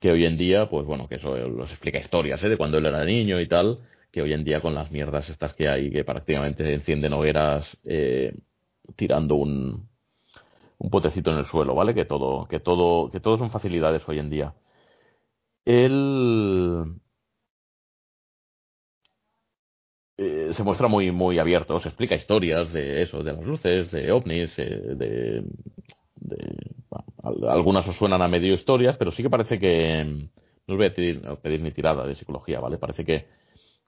Que 0.00 0.10
hoy 0.10 0.24
en 0.24 0.36
día, 0.36 0.68
pues 0.68 0.84
bueno, 0.86 1.08
que 1.08 1.16
eso 1.16 1.36
los 1.36 1.70
explica 1.70 1.98
historias, 1.98 2.42
¿eh? 2.42 2.48
de 2.48 2.56
cuando 2.56 2.78
él 2.78 2.86
era 2.86 3.04
niño 3.04 3.40
y 3.40 3.46
tal, 3.46 3.78
que 4.10 4.22
hoy 4.22 4.32
en 4.32 4.44
día 4.44 4.60
con 4.60 4.74
las 4.74 4.90
mierdas 4.90 5.28
estas 5.28 5.54
que 5.54 5.68
hay, 5.68 5.90
que 5.90 6.04
prácticamente 6.04 6.74
encienden 6.74 7.12
hogueras 7.12 7.66
eh, 7.84 8.34
tirando 8.96 9.36
un, 9.36 9.88
un 10.78 10.90
potecito 10.90 11.30
en 11.32 11.38
el 11.38 11.46
suelo, 11.46 11.74
¿vale? 11.74 11.94
Que 11.94 12.04
todo, 12.04 12.46
que 12.48 12.60
todo, 12.60 13.10
que 13.10 13.20
todo 13.20 13.38
son 13.38 13.50
facilidades 13.50 14.02
hoy 14.08 14.18
en 14.18 14.30
día. 14.30 14.54
Él 15.64 17.00
eh, 20.18 20.50
se 20.54 20.62
muestra 20.62 20.88
muy, 20.88 21.10
muy 21.10 21.38
abierto, 21.38 21.78
se 21.80 21.88
explica 21.88 22.14
historias 22.14 22.72
de 22.72 23.02
eso, 23.02 23.22
de 23.22 23.32
las 23.32 23.42
luces, 23.42 23.90
de 23.90 24.12
ovnis, 24.12 24.52
eh, 24.58 24.80
de, 24.94 25.44
de 26.16 26.72
algunas 27.48 27.86
os 27.86 27.96
suenan 27.96 28.22
a 28.22 28.28
medio 28.28 28.54
historias, 28.54 28.96
pero 28.96 29.10
sí 29.12 29.22
que 29.22 29.30
parece 29.30 29.58
que 29.58 30.04
no 30.66 30.74
os 30.74 30.76
voy 30.76 30.86
a 30.86 30.94
pedir, 30.94 31.22
pedir 31.42 31.60
ni 31.60 31.72
tirada 31.72 32.06
de 32.06 32.14
psicología, 32.14 32.60
¿vale? 32.60 32.78
Parece 32.78 33.04
que, 33.04 33.26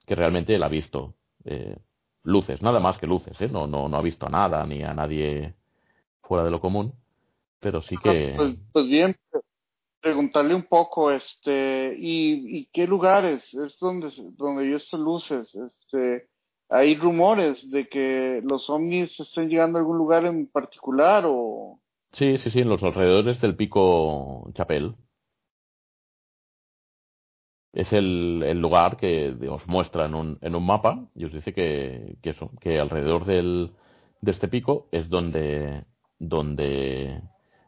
que 0.05 0.15
realmente 0.15 0.55
él 0.55 0.63
ha 0.63 0.69
visto 0.69 1.15
eh, 1.43 1.77
luces, 2.23 2.61
nada 2.61 2.79
más 2.79 2.97
que 2.97 3.07
luces, 3.07 3.39
¿eh? 3.41 3.47
No, 3.47 3.67
no, 3.67 3.87
no 3.87 3.97
ha 3.97 4.01
visto 4.01 4.25
a 4.25 4.29
nada 4.29 4.65
ni 4.65 4.83
a 4.83 4.93
nadie 4.93 5.53
fuera 6.21 6.43
de 6.43 6.51
lo 6.51 6.59
común, 6.59 6.93
pero 7.59 7.81
sí 7.81 7.95
que... 8.01 8.33
Pues, 8.35 8.55
pues 8.71 8.87
bien, 8.87 9.15
preguntarle 10.05 10.53
un 10.53 10.67
poco, 10.67 11.09
este, 11.09 11.95
y, 11.97 12.67
qué 12.71 12.85
lugares 12.85 13.41
es 13.55 13.75
donde, 13.79 14.11
donde 14.37 14.69
yo 14.69 14.77
estoy 14.77 14.99
luces, 14.99 15.55
este, 15.55 16.29
hay 16.69 16.95
rumores 16.95 17.71
de 17.71 17.87
que 17.89 18.39
los 18.43 18.69
ovnis 18.69 19.19
estén 19.19 19.49
llegando 19.49 19.79
a 19.79 19.81
algún 19.81 19.97
lugar 19.97 20.25
en 20.25 20.45
particular 20.45 21.23
o... 21.25 21.79
Sí, 22.11 22.37
sí, 22.37 22.51
sí, 22.51 22.59
en 22.59 22.69
los 22.69 22.83
alrededores 22.83 23.41
del 23.41 23.55
pico 23.55 24.51
Chapel. 24.53 24.93
Es 27.73 27.91
el, 27.91 28.43
el 28.45 28.61
lugar 28.61 28.97
que 28.97 29.35
os 29.49 29.65
muestra 29.67 30.05
en 30.05 30.13
un, 30.13 30.37
en 30.41 30.53
un 30.53 30.67
mapa 30.67 31.09
y 31.15 31.25
os 31.25 31.33
dice 31.33 31.51
que, 31.51 32.15
que 32.61 32.79
alrededor 32.79 33.25
del, 33.25 33.71
de 34.21 34.31
este 34.31 34.49
pico 34.49 34.87
es 34.91 35.09
donde, 35.09 35.83
donde 36.19 37.23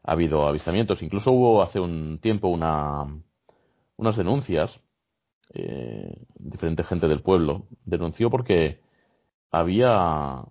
ha 0.07 0.13
habido 0.13 0.47
avistamientos. 0.47 1.03
Incluso 1.03 1.31
hubo 1.31 1.61
hace 1.61 1.79
un 1.81 2.19
tiempo 2.19 2.47
una, 2.47 3.05
unas 3.97 4.15
denuncias. 4.15 4.71
Eh, 5.53 6.25
diferente 6.35 6.83
gente 6.83 7.07
del 7.07 7.21
pueblo 7.21 7.67
denunció 7.85 8.29
porque 8.29 8.81
había, 9.51 10.45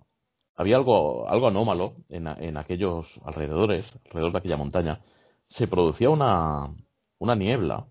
había 0.55 0.75
algo, 0.75 1.27
algo 1.27 1.47
anómalo 1.47 1.95
en, 2.09 2.27
en 2.27 2.57
aquellos 2.57 3.07
alrededores, 3.25 3.85
alrededor 4.05 4.31
de 4.31 4.37
aquella 4.37 4.57
montaña. 4.57 5.01
Se 5.49 5.67
producía 5.67 6.11
una, 6.11 6.75
una 7.17 7.35
niebla 7.35 7.87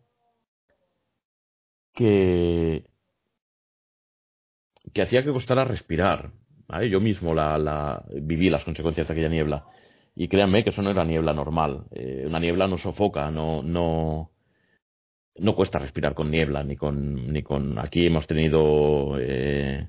que, 1.93 2.89
que 4.93 5.03
hacía 5.03 5.25
que 5.25 5.33
costara 5.33 5.65
respirar. 5.65 6.31
Yo 6.89 7.01
mismo 7.01 7.35
la, 7.35 7.59
la, 7.59 8.05
viví 8.23 8.51
las 8.51 8.63
consecuencias 8.63 9.09
de 9.09 9.13
aquella 9.13 9.29
niebla. 9.29 9.67
Y 10.17 10.29
créanme 10.29 10.65
que 10.65 10.71
eso 10.71 10.83
no 10.83 10.91
era 10.91 11.05
niebla 11.05 11.35
normal. 11.35 11.85
Eh, 11.93 12.25
una 12.27 12.41
niebla 12.41 12.67
no 12.67 12.79
sofoca, 12.79 13.31
no, 13.31 13.63
no, 13.63 14.31
no 15.37 15.55
cuesta 15.55 15.79
respirar 15.79 16.15
con 16.15 16.31
niebla, 16.31 16.65
ni 16.65 16.77
con, 16.77 17.33
ni 17.33 17.43
con. 17.43 17.79
Aquí 17.79 18.07
hemos 18.07 18.27
tenido 18.27 19.19
eh, 19.21 19.89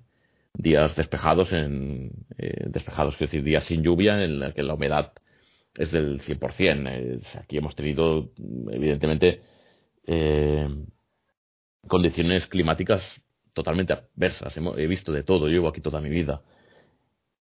días 0.53 0.95
despejados, 0.95 1.51
en, 1.53 2.11
eh, 2.37 2.65
despejados, 2.67 3.15
quiero 3.15 3.31
decir, 3.31 3.43
días 3.43 3.63
sin 3.65 3.83
lluvia 3.83 4.21
en 4.23 4.39
la 4.39 4.53
que 4.53 4.63
la 4.63 4.73
humedad 4.73 5.13
es 5.75 5.91
del 5.91 6.21
100%. 6.21 6.87
Eh, 6.89 7.21
aquí 7.39 7.57
hemos 7.57 7.75
tenido, 7.75 8.31
evidentemente, 8.71 9.41
eh, 10.05 10.67
condiciones 11.87 12.47
climáticas 12.47 13.01
totalmente 13.53 13.93
adversas. 13.93 14.55
he 14.57 14.87
visto 14.87 15.11
de 15.11 15.23
todo, 15.23 15.47
llevo 15.47 15.67
aquí 15.69 15.81
toda 15.81 16.01
mi 16.01 16.09
vida. 16.09 16.41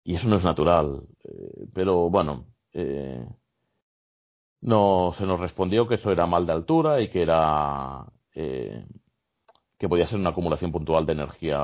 Y 0.04 0.16
eso 0.16 0.28
no 0.28 0.38
es 0.38 0.44
natural. 0.44 1.04
Pero 1.74 2.10
bueno, 2.10 2.48
eh, 2.74 3.26
no 4.62 5.14
se 5.18 5.26
nos 5.26 5.40
respondió 5.40 5.88
que 5.88 5.96
eso 5.96 6.12
era 6.12 6.26
mal 6.26 6.46
de 6.46 6.54
altura 6.54 7.02
y 7.02 7.10
que 7.10 7.22
era 7.22 8.06
eh, 8.36 8.86
que 9.78 9.88
podía 9.88 10.08
ser 10.08 10.20
una 10.20 10.32
acumulación 10.32 10.72
puntual 10.72 11.06
de 11.06 11.14
energía 11.14 11.62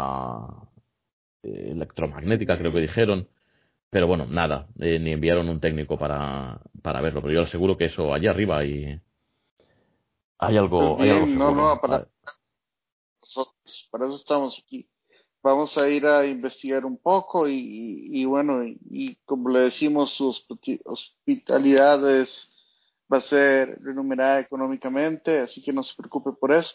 eh, 1.43 1.71
electromagnética, 1.71 2.57
creo 2.57 2.71
que 2.71 2.79
dijeron. 2.79 3.27
Pero 3.89 4.07
bueno, 4.07 4.25
nada, 4.25 4.67
eh, 4.79 4.99
ni 4.99 5.11
enviaron 5.11 5.49
un 5.49 5.59
técnico 5.59 5.97
para, 5.97 6.61
para 6.81 7.01
verlo. 7.01 7.21
Pero 7.21 7.33
yo 7.33 7.41
aseguro 7.43 7.77
que 7.77 7.85
eso 7.85 8.13
allá 8.13 8.31
arriba 8.31 8.59
hay, 8.59 8.99
hay 10.37 10.57
algo. 10.57 10.97
Pues 10.97 11.09
hay 11.09 11.17
algo 11.17 11.27
no, 11.27 11.51
no, 11.51 11.81
para, 11.81 12.07
nosotros, 13.21 13.87
para 13.91 14.05
eso 14.05 14.15
estamos 14.15 14.63
aquí. 14.65 14.89
Vamos 15.45 15.77
a 15.77 15.87
ir 15.87 16.07
a 16.07 16.25
investigar 16.25 16.87
un 16.87 16.97
poco 16.97 17.47
y, 17.47 18.09
y, 18.11 18.25
bueno, 18.25 18.63
y, 18.63 19.15
como 19.25 19.49
le 19.49 19.59
decimos, 19.59 20.09
su 20.09 20.35
hospitalidad 20.85 22.19
es, 22.19 22.49
va 23.13 23.17
a 23.17 23.21
ser 23.21 23.77
remunerada 23.83 24.39
económicamente, 24.39 25.41
así 25.41 25.61
que 25.61 25.71
no 25.71 25.83
se 25.83 25.93
preocupe 25.95 26.31
por 26.31 26.51
eso. 26.51 26.73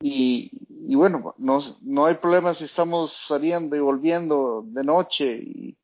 Y, 0.00 0.50
y 0.68 0.96
bueno, 0.96 1.32
no, 1.38 1.60
no 1.80 2.06
hay 2.06 2.16
problema 2.16 2.54
si 2.54 2.64
estamos 2.64 3.12
saliendo 3.28 3.76
y 3.76 3.78
volviendo 3.78 4.64
de 4.66 4.82
noche 4.82 5.40
y, 5.40 5.78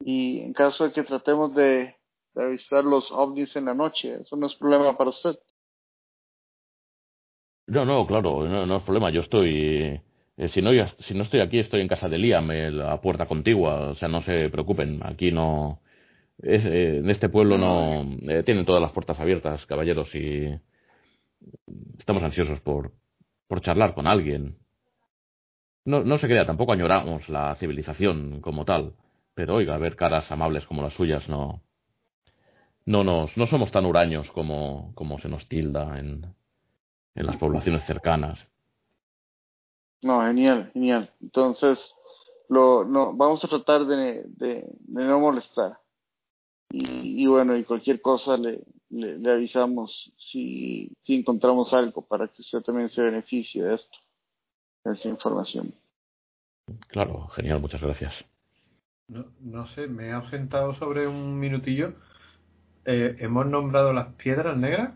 y 0.00 0.40
en 0.40 0.52
caso 0.52 0.84
de 0.84 0.92
que 0.92 1.02
tratemos 1.02 1.54
de, 1.54 1.96
de 2.34 2.44
avistar 2.44 2.84
los 2.84 3.10
ovnis 3.10 3.56
en 3.56 3.64
la 3.64 3.74
noche, 3.74 4.20
eso 4.20 4.36
no 4.36 4.48
es 4.48 4.54
problema 4.56 4.98
para 4.98 5.08
usted. 5.08 5.38
No, 7.68 7.86
no, 7.86 8.06
claro, 8.06 8.46
no, 8.46 8.66
no 8.66 8.76
es 8.76 8.82
problema. 8.82 9.08
Yo 9.08 9.22
estoy. 9.22 10.02
Eh, 10.36 10.48
si, 10.48 10.60
no, 10.62 10.70
si 10.98 11.14
no 11.14 11.22
estoy 11.22 11.40
aquí, 11.40 11.58
estoy 11.58 11.80
en 11.80 11.88
casa 11.88 12.08
de 12.08 12.18
Liam, 12.18 12.50
eh, 12.50 12.70
la 12.70 13.00
puerta 13.00 13.26
contigua. 13.26 13.90
O 13.90 13.94
sea, 13.94 14.08
no 14.08 14.20
se 14.22 14.48
preocupen. 14.50 15.00
Aquí 15.04 15.30
no. 15.32 15.80
eh, 16.42 17.00
en 17.02 17.10
este 17.10 17.28
pueblo 17.28 17.58
no. 17.58 18.02
eh, 18.28 18.42
tienen 18.44 18.64
todas 18.64 18.82
las 18.82 18.92
puertas 18.92 19.18
abiertas, 19.20 19.64
caballeros, 19.66 20.14
y. 20.14 20.54
Estamos 21.98 22.22
ansiosos 22.22 22.60
por, 22.60 22.92
por 23.48 23.60
charlar 23.60 23.94
con 23.94 24.06
alguien. 24.06 24.56
No, 25.84 26.02
no 26.02 26.16
se 26.18 26.26
crea, 26.26 26.46
tampoco 26.46 26.72
añoramos 26.72 27.28
la 27.28 27.54
civilización 27.56 28.40
como 28.40 28.64
tal. 28.64 28.94
Pero 29.34 29.56
oiga, 29.56 29.76
ver 29.78 29.96
caras 29.96 30.30
amables 30.32 30.64
como 30.66 30.82
las 30.82 30.94
suyas 30.94 31.28
no. 31.28 31.62
No 32.86 33.04
nos, 33.04 33.36
no 33.36 33.46
somos 33.46 33.70
tan 33.70 33.84
huraños 33.84 34.30
como, 34.30 34.92
como 34.94 35.18
se 35.18 35.28
nos 35.28 35.46
tilda 35.48 35.98
en, 35.98 36.34
en 37.14 37.26
las 37.26 37.36
poblaciones 37.36 37.84
cercanas. 37.84 38.38
No, 40.04 40.20
genial, 40.20 40.70
genial. 40.74 41.10
Entonces, 41.22 41.94
lo, 42.50 42.84
no, 42.84 43.14
vamos 43.14 43.42
a 43.42 43.48
tratar 43.48 43.86
de, 43.86 44.24
de, 44.26 44.68
de 44.68 45.04
no 45.04 45.18
molestar. 45.18 45.80
Y, 46.70 47.22
y 47.22 47.26
bueno, 47.26 47.56
y 47.56 47.64
cualquier 47.64 48.02
cosa 48.02 48.36
le, 48.36 48.64
le, 48.90 49.16
le 49.18 49.32
avisamos 49.32 50.12
si, 50.16 50.92
si 51.02 51.14
encontramos 51.16 51.72
algo 51.72 52.02
para 52.02 52.28
que 52.28 52.42
usted 52.42 52.60
también 52.60 52.90
se 52.90 53.00
beneficie 53.00 53.62
de 53.64 53.76
esto, 53.76 53.96
de 54.84 54.92
esa 54.92 55.08
información. 55.08 55.74
Claro, 56.88 57.28
genial, 57.28 57.60
muchas 57.62 57.80
gracias. 57.80 58.12
No, 59.08 59.24
no 59.40 59.66
sé, 59.68 59.86
me 59.86 60.08
he 60.08 60.12
ausentado 60.12 60.74
sobre 60.74 61.06
un 61.06 61.38
minutillo. 61.38 61.94
Eh, 62.84 63.16
¿Hemos 63.20 63.46
nombrado 63.46 63.94
las 63.94 64.12
piedras 64.16 64.54
negras? 64.56 64.92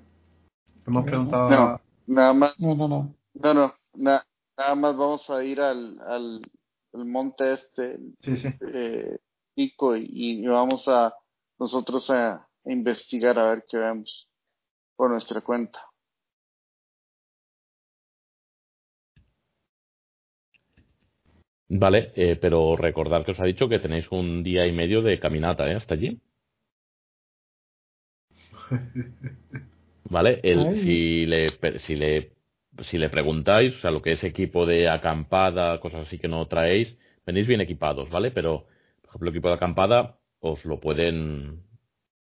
Hemos 0.86 1.06
preguntado 1.06 1.48
No, 1.48 1.56
a... 1.56 1.80
nada 2.06 2.32
más, 2.35 2.60
No, 2.60 2.74
no, 2.74 2.89
no. 2.89 3.14
no, 3.35 3.55
no, 3.55 3.74
na- 3.94 4.26
nada 4.59 4.74
más 4.76 4.97
vamos 4.97 5.30
a 5.30 5.44
ir 5.44 5.60
al, 5.60 6.01
al, 6.02 6.43
al 6.94 7.06
monte 7.06 7.55
este, 7.55 7.94
el 7.94 8.14
Sí, 8.22 8.36
sí. 8.36 8.48
eh, 8.74 9.18
pico, 9.55 9.97
y, 9.97 10.06
y 10.44 10.47
vamos 10.48 10.89
a 10.89 11.14
nosotros 11.59 12.10
a, 12.10 12.35
a 12.36 12.72
investigar 12.72 13.39
a 13.39 13.51
ver 13.51 13.64
qué 13.68 13.78
vemos 13.78 14.28
por 14.97 15.10
nuestra 15.10 15.43
cuenta. 15.43 15.80
Vale, 21.70 22.12
eh, 22.16 22.36
pero 22.40 22.76
recordar 22.76 23.24
que 23.24 23.32
os 23.32 23.40
ha 23.40 23.44
dicho 23.44 23.68
que 23.68 23.78
tenéis 23.78 24.10
un 24.10 24.43
día 24.43 24.66
y 24.66 24.72
medio 24.72 25.02
de 25.02 25.20
caminata, 25.20 25.70
¿eh? 25.70 25.74
Hasta 25.76 25.94
allí. 25.94 26.20
Vale, 30.10 30.40
el, 30.43 30.74
si, 30.76 31.26
le, 31.26 31.48
si, 31.80 31.94
le, 31.97 32.32
si 32.82 32.98
le 32.98 33.10
preguntáis, 33.10 33.74
o 33.76 33.78
sea, 33.80 33.90
lo 33.90 34.02
que 34.02 34.12
es 34.12 34.24
equipo 34.24 34.66
de 34.66 34.88
acampada, 34.88 35.80
cosas 35.80 36.06
así 36.06 36.18
que 36.18 36.28
no 36.28 36.46
traéis, 36.46 36.96
venís 37.26 37.46
bien 37.46 37.60
equipados, 37.60 38.09
¿vale? 38.10 38.30
Pero, 38.30 38.66
por 39.00 39.10
ejemplo, 39.10 39.30
equipo 39.30 39.48
de 39.48 39.55
acampada, 39.55 40.18
os 40.40 40.64
lo 40.64 40.80
pueden, 40.80 41.62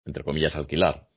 entre 0.05 0.23
comillas, 0.23 0.55
alquilar. 0.55 1.07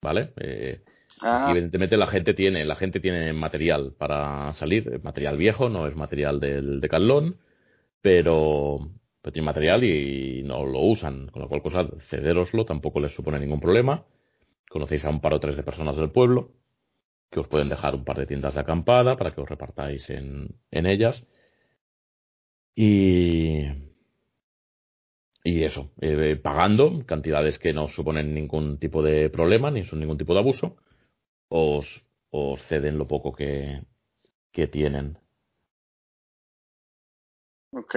¿Vale? 0.00 0.32
Eh, 0.36 0.82
Ah, 1.20 1.48
Evidentemente 1.50 1.96
la 1.96 2.06
gente 2.06 2.34
tiene, 2.34 2.64
la 2.64 2.74
gente 2.76 3.00
tiene 3.00 3.32
material 3.32 3.94
para 3.98 4.54
salir, 4.54 5.00
material 5.02 5.36
viejo, 5.36 5.68
no 5.68 5.86
es 5.86 5.94
material 5.94 6.40
del 6.40 6.80
Decathlon, 6.80 7.36
pero, 8.00 8.78
pero 9.20 9.32
tiene 9.32 9.46
material 9.46 9.84
y 9.84 10.42
no 10.44 10.64
lo 10.64 10.80
usan, 10.80 11.28
con 11.28 11.42
lo 11.42 11.48
cual 11.48 11.62
cosa 11.62 11.88
cederoslo 12.08 12.64
tampoco 12.64 13.00
les 13.00 13.14
supone 13.14 13.38
ningún 13.38 13.60
problema. 13.60 14.04
Conocéis 14.68 15.04
a 15.04 15.10
un 15.10 15.20
par 15.20 15.34
o 15.34 15.40
tres 15.40 15.56
de 15.56 15.62
personas 15.62 15.96
del 15.96 16.10
pueblo 16.10 16.50
que 17.32 17.40
os 17.40 17.48
pueden 17.48 17.70
dejar 17.70 17.94
un 17.94 18.04
par 18.04 18.18
de 18.18 18.26
tiendas 18.26 18.54
de 18.54 18.60
acampada 18.60 19.16
para 19.16 19.32
que 19.34 19.40
os 19.40 19.48
repartáis 19.48 20.08
en, 20.10 20.60
en 20.70 20.86
ellas. 20.86 21.16
Y, 22.76 23.64
y 25.44 25.64
eso, 25.64 25.92
eh, 26.00 26.36
pagando 26.36 27.04
cantidades 27.06 27.58
que 27.58 27.72
no 27.72 27.88
suponen 27.88 28.34
ningún 28.34 28.78
tipo 28.78 29.02
de 29.02 29.30
problema 29.30 29.70
ni 29.70 29.84
son 29.84 30.00
ningún 30.00 30.18
tipo 30.18 30.34
de 30.34 30.40
abuso 30.40 30.76
os, 31.48 31.86
os 32.30 32.60
ceden 32.68 32.98
lo 32.98 33.06
poco 33.08 33.32
que, 33.32 33.82
que 34.52 34.66
tienen. 34.68 35.18
ok. 37.72 37.94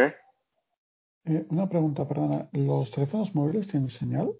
Eh, 1.26 1.45
una 1.49 1.68
pregunta, 1.70 2.07
perdona. 2.07 2.49
¿Los 2.53 2.90
teléfonos 2.91 3.34
móviles 3.36 3.68
tienen 3.68 3.90
señal? 3.90 4.34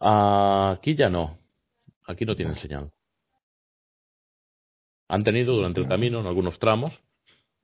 Aquí 0.00 0.94
ya 0.96 1.08
no. 1.08 1.39
Aquí 2.10 2.24
no 2.24 2.34
tienen 2.34 2.56
señal. 2.56 2.92
Han 5.08 5.22
tenido 5.22 5.54
durante 5.54 5.80
el 5.80 5.88
camino 5.88 6.20
en 6.20 6.26
algunos 6.26 6.58
tramos, 6.58 6.92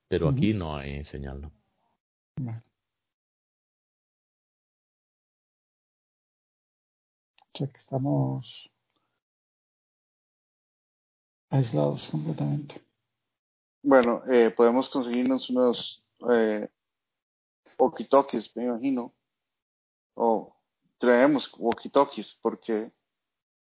pero 0.08 0.28
aquí 0.28 0.54
no 0.54 0.76
hay 0.76 1.04
señal. 1.06 1.40
¿no? 1.40 1.52
Vale. 2.40 2.62
O 7.54 7.58
sea 7.58 7.66
que 7.68 7.78
estamos 7.78 8.70
aislados 11.50 12.06
completamente. 12.10 12.80
Bueno, 13.82 14.22
eh, 14.30 14.50
podemos 14.50 14.88
conseguirnos 14.88 15.48
unos 15.50 16.04
eh, 16.30 16.68
walkie-talkies, 17.78 18.54
me 18.54 18.64
imagino. 18.64 19.12
O 20.14 20.54
traemos 20.98 21.50
walkie-talkies 21.58 22.38
porque 22.42 22.92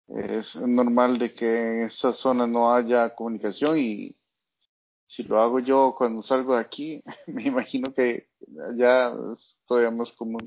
es 0.07 0.55
normal 0.55 1.19
de 1.19 1.33
que 1.33 1.45
en 1.45 1.87
esta 1.87 2.13
zona 2.13 2.47
no 2.47 2.73
haya 2.73 3.13
comunicación 3.13 3.77
y 3.77 4.15
si 5.07 5.23
lo 5.23 5.41
hago 5.41 5.59
yo 5.59 5.95
cuando 5.97 6.21
salgo 6.21 6.55
de 6.55 6.61
aquí, 6.61 7.03
me 7.27 7.43
imagino 7.43 7.93
que 7.93 8.29
allá 8.69 9.11
es 9.33 9.59
todavía 9.65 9.91
más 9.91 10.11
común 10.11 10.43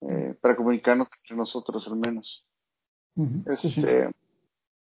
eh, 0.00 0.36
para 0.40 0.56
comunicarnos 0.56 1.08
entre 1.20 1.36
nosotros 1.36 1.86
al 1.86 1.96
menos. 1.96 2.44
Este, 3.46 4.10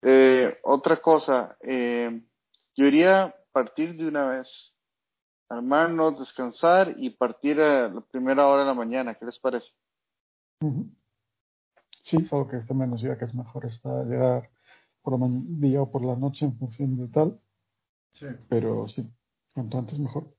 eh, 0.03 0.59
otra 0.63 1.01
cosa, 1.01 1.57
eh, 1.63 2.23
yo 2.77 2.87
iría 2.87 3.35
partir 3.53 3.97
de 3.97 4.07
una 4.07 4.29
vez, 4.29 4.75
armarnos, 5.49 6.19
descansar 6.19 6.95
y 6.99 7.11
partir 7.11 7.61
a 7.61 7.89
la 7.89 8.01
primera 8.03 8.47
hora 8.47 8.63
de 8.63 8.69
la 8.69 8.75
mañana. 8.75 9.15
¿Qué 9.15 9.25
les 9.25 9.39
parece? 9.39 9.73
Sí, 12.09 12.25
solo 12.25 12.49
que 12.49 12.57
esté 12.57 12.73
menos 12.73 13.03
ya 13.03 13.19
que 13.19 13.27
es 13.27 13.35
mejor 13.35 13.67
está 13.67 14.03
llegar 14.05 14.49
por 15.03 15.19
la 15.19 15.29
día 15.31 15.83
o 15.83 15.91
por 15.91 16.03
la 16.05 16.17
noche 16.17 16.45
en 16.47 16.57
función 16.57 16.97
de 16.97 17.09
tal, 17.09 17.41
Sí. 18.13 18.27
pero 18.49 18.89
sí, 18.89 19.07
cuanto 19.53 19.79
antes 19.79 19.99
mejor. 19.99 20.35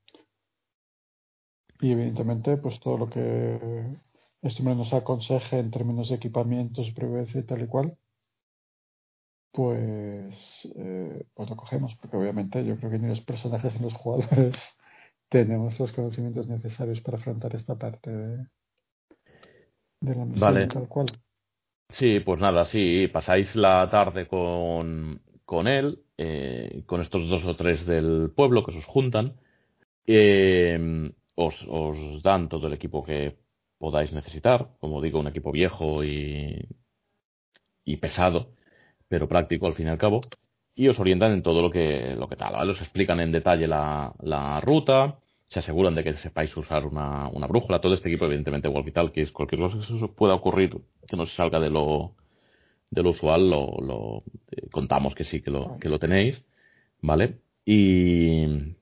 Y 1.80 1.92
evidentemente, 1.92 2.58
pues 2.58 2.80
todo 2.80 2.98
lo 2.98 3.10
que 3.10 3.98
este 4.42 4.62
hombre 4.62 4.76
nos 4.76 4.94
aconseje 4.94 5.60
en 5.60 5.72
términos 5.72 6.10
de 6.10 6.16
equipamiento, 6.16 6.84
supervivencia 6.84 7.40
y 7.40 7.44
tal 7.44 7.62
y 7.62 7.68
cual, 7.68 7.98
pues, 9.52 10.36
eh, 10.76 11.26
pues 11.34 11.50
lo 11.50 11.56
cogemos, 11.56 11.96
porque 11.96 12.18
obviamente 12.18 12.66
yo 12.66 12.78
creo 12.78 12.92
que 12.92 13.00
ni 13.00 13.08
los 13.08 13.22
personajes 13.22 13.76
ni 13.76 13.82
los 13.82 13.94
jugadores 13.94 14.56
tenemos 15.30 15.80
los 15.80 15.92
conocimientos 15.92 16.48
necesarios 16.48 17.00
para 17.02 17.18
afrontar 17.18 17.56
esta 17.56 17.76
parte 17.76 18.10
de, 18.10 18.38
de 20.02 20.16
la 20.16 20.26
misión 20.26 20.40
Vale. 20.40 20.68
tal 20.68 20.88
cual. 20.88 21.06
Sí, 21.90 22.20
pues 22.20 22.40
nada, 22.40 22.66
sí, 22.66 23.08
pasáis 23.12 23.56
la 23.56 23.90
tarde 23.90 24.28
con, 24.28 25.22
con 25.46 25.68
él, 25.68 26.00
eh, 26.18 26.84
con 26.86 27.02
estos 27.02 27.28
dos 27.28 27.44
o 27.46 27.56
tres 27.56 27.86
del 27.86 28.32
pueblo 28.36 28.64
que 28.64 28.78
os 28.78 28.86
juntan. 28.86 29.36
Eh, 30.08 31.12
os, 31.36 31.56
os 31.70 32.24
dan 32.24 32.50
todo 32.50 32.68
el 32.68 32.74
equipo 32.74 33.04
que 33.06 33.38
podáis 33.80 34.14
necesitar, 34.14 34.70
como 34.80 35.02
digo, 35.02 35.20
un 35.20 35.28
equipo 35.28 35.52
viejo 35.52 36.04
y, 36.04 36.68
y 37.86 37.98
pesado, 37.98 38.52
pero 39.08 39.28
práctico 39.28 39.68
al 39.68 39.76
fin 39.76 39.88
y 39.88 39.90
al 39.90 39.98
cabo, 39.98 40.22
y 40.76 40.88
os 40.88 41.00
orientan 41.00 41.32
en 41.34 41.44
todo 41.44 41.62
lo 41.62 41.72
que, 41.72 42.16
lo 42.18 42.28
que 42.30 42.36
tal, 42.36 42.54
¿vale? 42.54 42.72
Os 42.72 42.82
explican 42.82 43.20
en 43.20 43.32
detalle 43.32 43.68
la, 43.68 44.14
la 44.22 44.62
ruta, 44.62 45.20
se 45.50 45.60
aseguran 45.60 45.96
de 45.96 46.04
que 46.04 46.18
sepáis 46.18 46.56
usar 46.56 46.86
una, 46.86 47.28
una 47.30 47.48
brújula, 47.48 47.82
todo 47.82 47.96
este 47.96 48.08
equipo, 48.08 48.26
evidentemente, 48.26 48.70
walkie-talkies, 48.70 49.32
cualquier 49.32 49.62
cosa 49.62 49.80
que 49.80 50.08
pueda 50.10 50.36
ocurrir 50.36 50.78
que 51.08 51.18
no 51.18 51.26
se 51.26 51.36
salga 51.36 51.60
de 51.60 51.72
lo, 51.72 52.16
de 52.92 53.04
lo 53.04 53.10
usual, 53.10 53.50
lo, 53.50 53.76
lo 53.82 54.24
eh, 54.52 54.70
contamos 54.72 55.16
que 55.16 55.24
sí 55.24 55.42
que 55.42 55.50
lo, 55.50 55.78
que 55.80 55.90
lo 55.90 55.98
tenéis, 55.98 56.40
¿vale? 57.02 57.40
Y, 57.66 58.76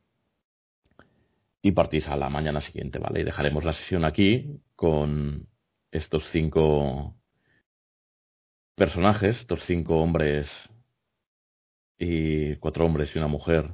y 1.61 1.71
partís 1.71 2.07
a 2.07 2.17
la 2.17 2.29
mañana 2.29 2.59
siguiente, 2.59 2.99
¿vale? 2.99 3.21
Y 3.21 3.23
dejaremos 3.23 3.63
la 3.63 3.73
sesión 3.73 4.03
aquí 4.03 4.59
con 4.75 5.47
estos 5.91 6.23
cinco 6.31 7.15
personajes, 8.75 9.37
estos 9.37 9.63
cinco 9.65 10.01
hombres 10.01 10.47
y 11.97 12.55
cuatro 12.57 12.85
hombres 12.85 13.13
y 13.13 13.17
una 13.17 13.27
mujer 13.27 13.73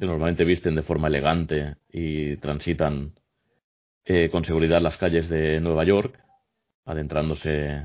que 0.00 0.06
normalmente 0.06 0.44
visten 0.44 0.74
de 0.74 0.82
forma 0.82 1.08
elegante 1.08 1.76
y 1.90 2.36
transitan 2.38 3.12
eh, 4.04 4.30
con 4.30 4.44
seguridad 4.44 4.80
las 4.80 4.96
calles 4.96 5.28
de 5.28 5.60
Nueva 5.60 5.84
York, 5.84 6.18
adentrándose 6.86 7.84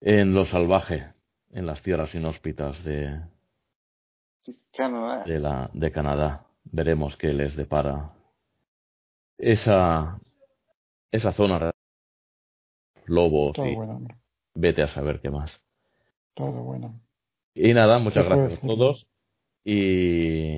en 0.00 0.34
lo 0.34 0.44
salvaje, 0.46 1.12
en 1.52 1.66
las 1.66 1.82
tierras 1.82 2.12
inhóspitas 2.14 2.82
de, 2.82 3.20
Canadá. 4.72 5.24
de, 5.24 5.38
la, 5.38 5.70
de 5.72 5.92
Canadá. 5.92 6.46
Veremos 6.64 7.16
qué 7.16 7.32
les 7.32 7.54
depara 7.54 8.12
esa, 9.38 10.18
esa 11.12 11.32
zona. 11.32 11.70
Lobos 13.06 13.54
Todo 13.54 13.66
y 13.66 13.74
bueno, 13.74 14.00
vete 14.54 14.82
a 14.82 14.88
saber 14.94 15.20
qué 15.20 15.30
más. 15.30 15.50
Todo 16.34 16.62
bueno. 16.62 17.00
Y 17.54 17.74
nada, 17.74 17.98
muchas 17.98 18.24
¿Qué 18.24 18.28
puedo 18.28 18.40
gracias 18.42 18.64
a 18.64 18.66
todos 18.66 19.06
y, 19.64 20.56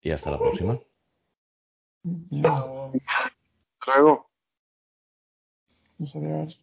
y 0.00 0.10
hasta 0.10 0.30
la 0.30 0.38
próxima. 0.38 0.78
Bien. 2.02 2.42
Luego. 3.86 4.28
Adiós. 6.14 6.58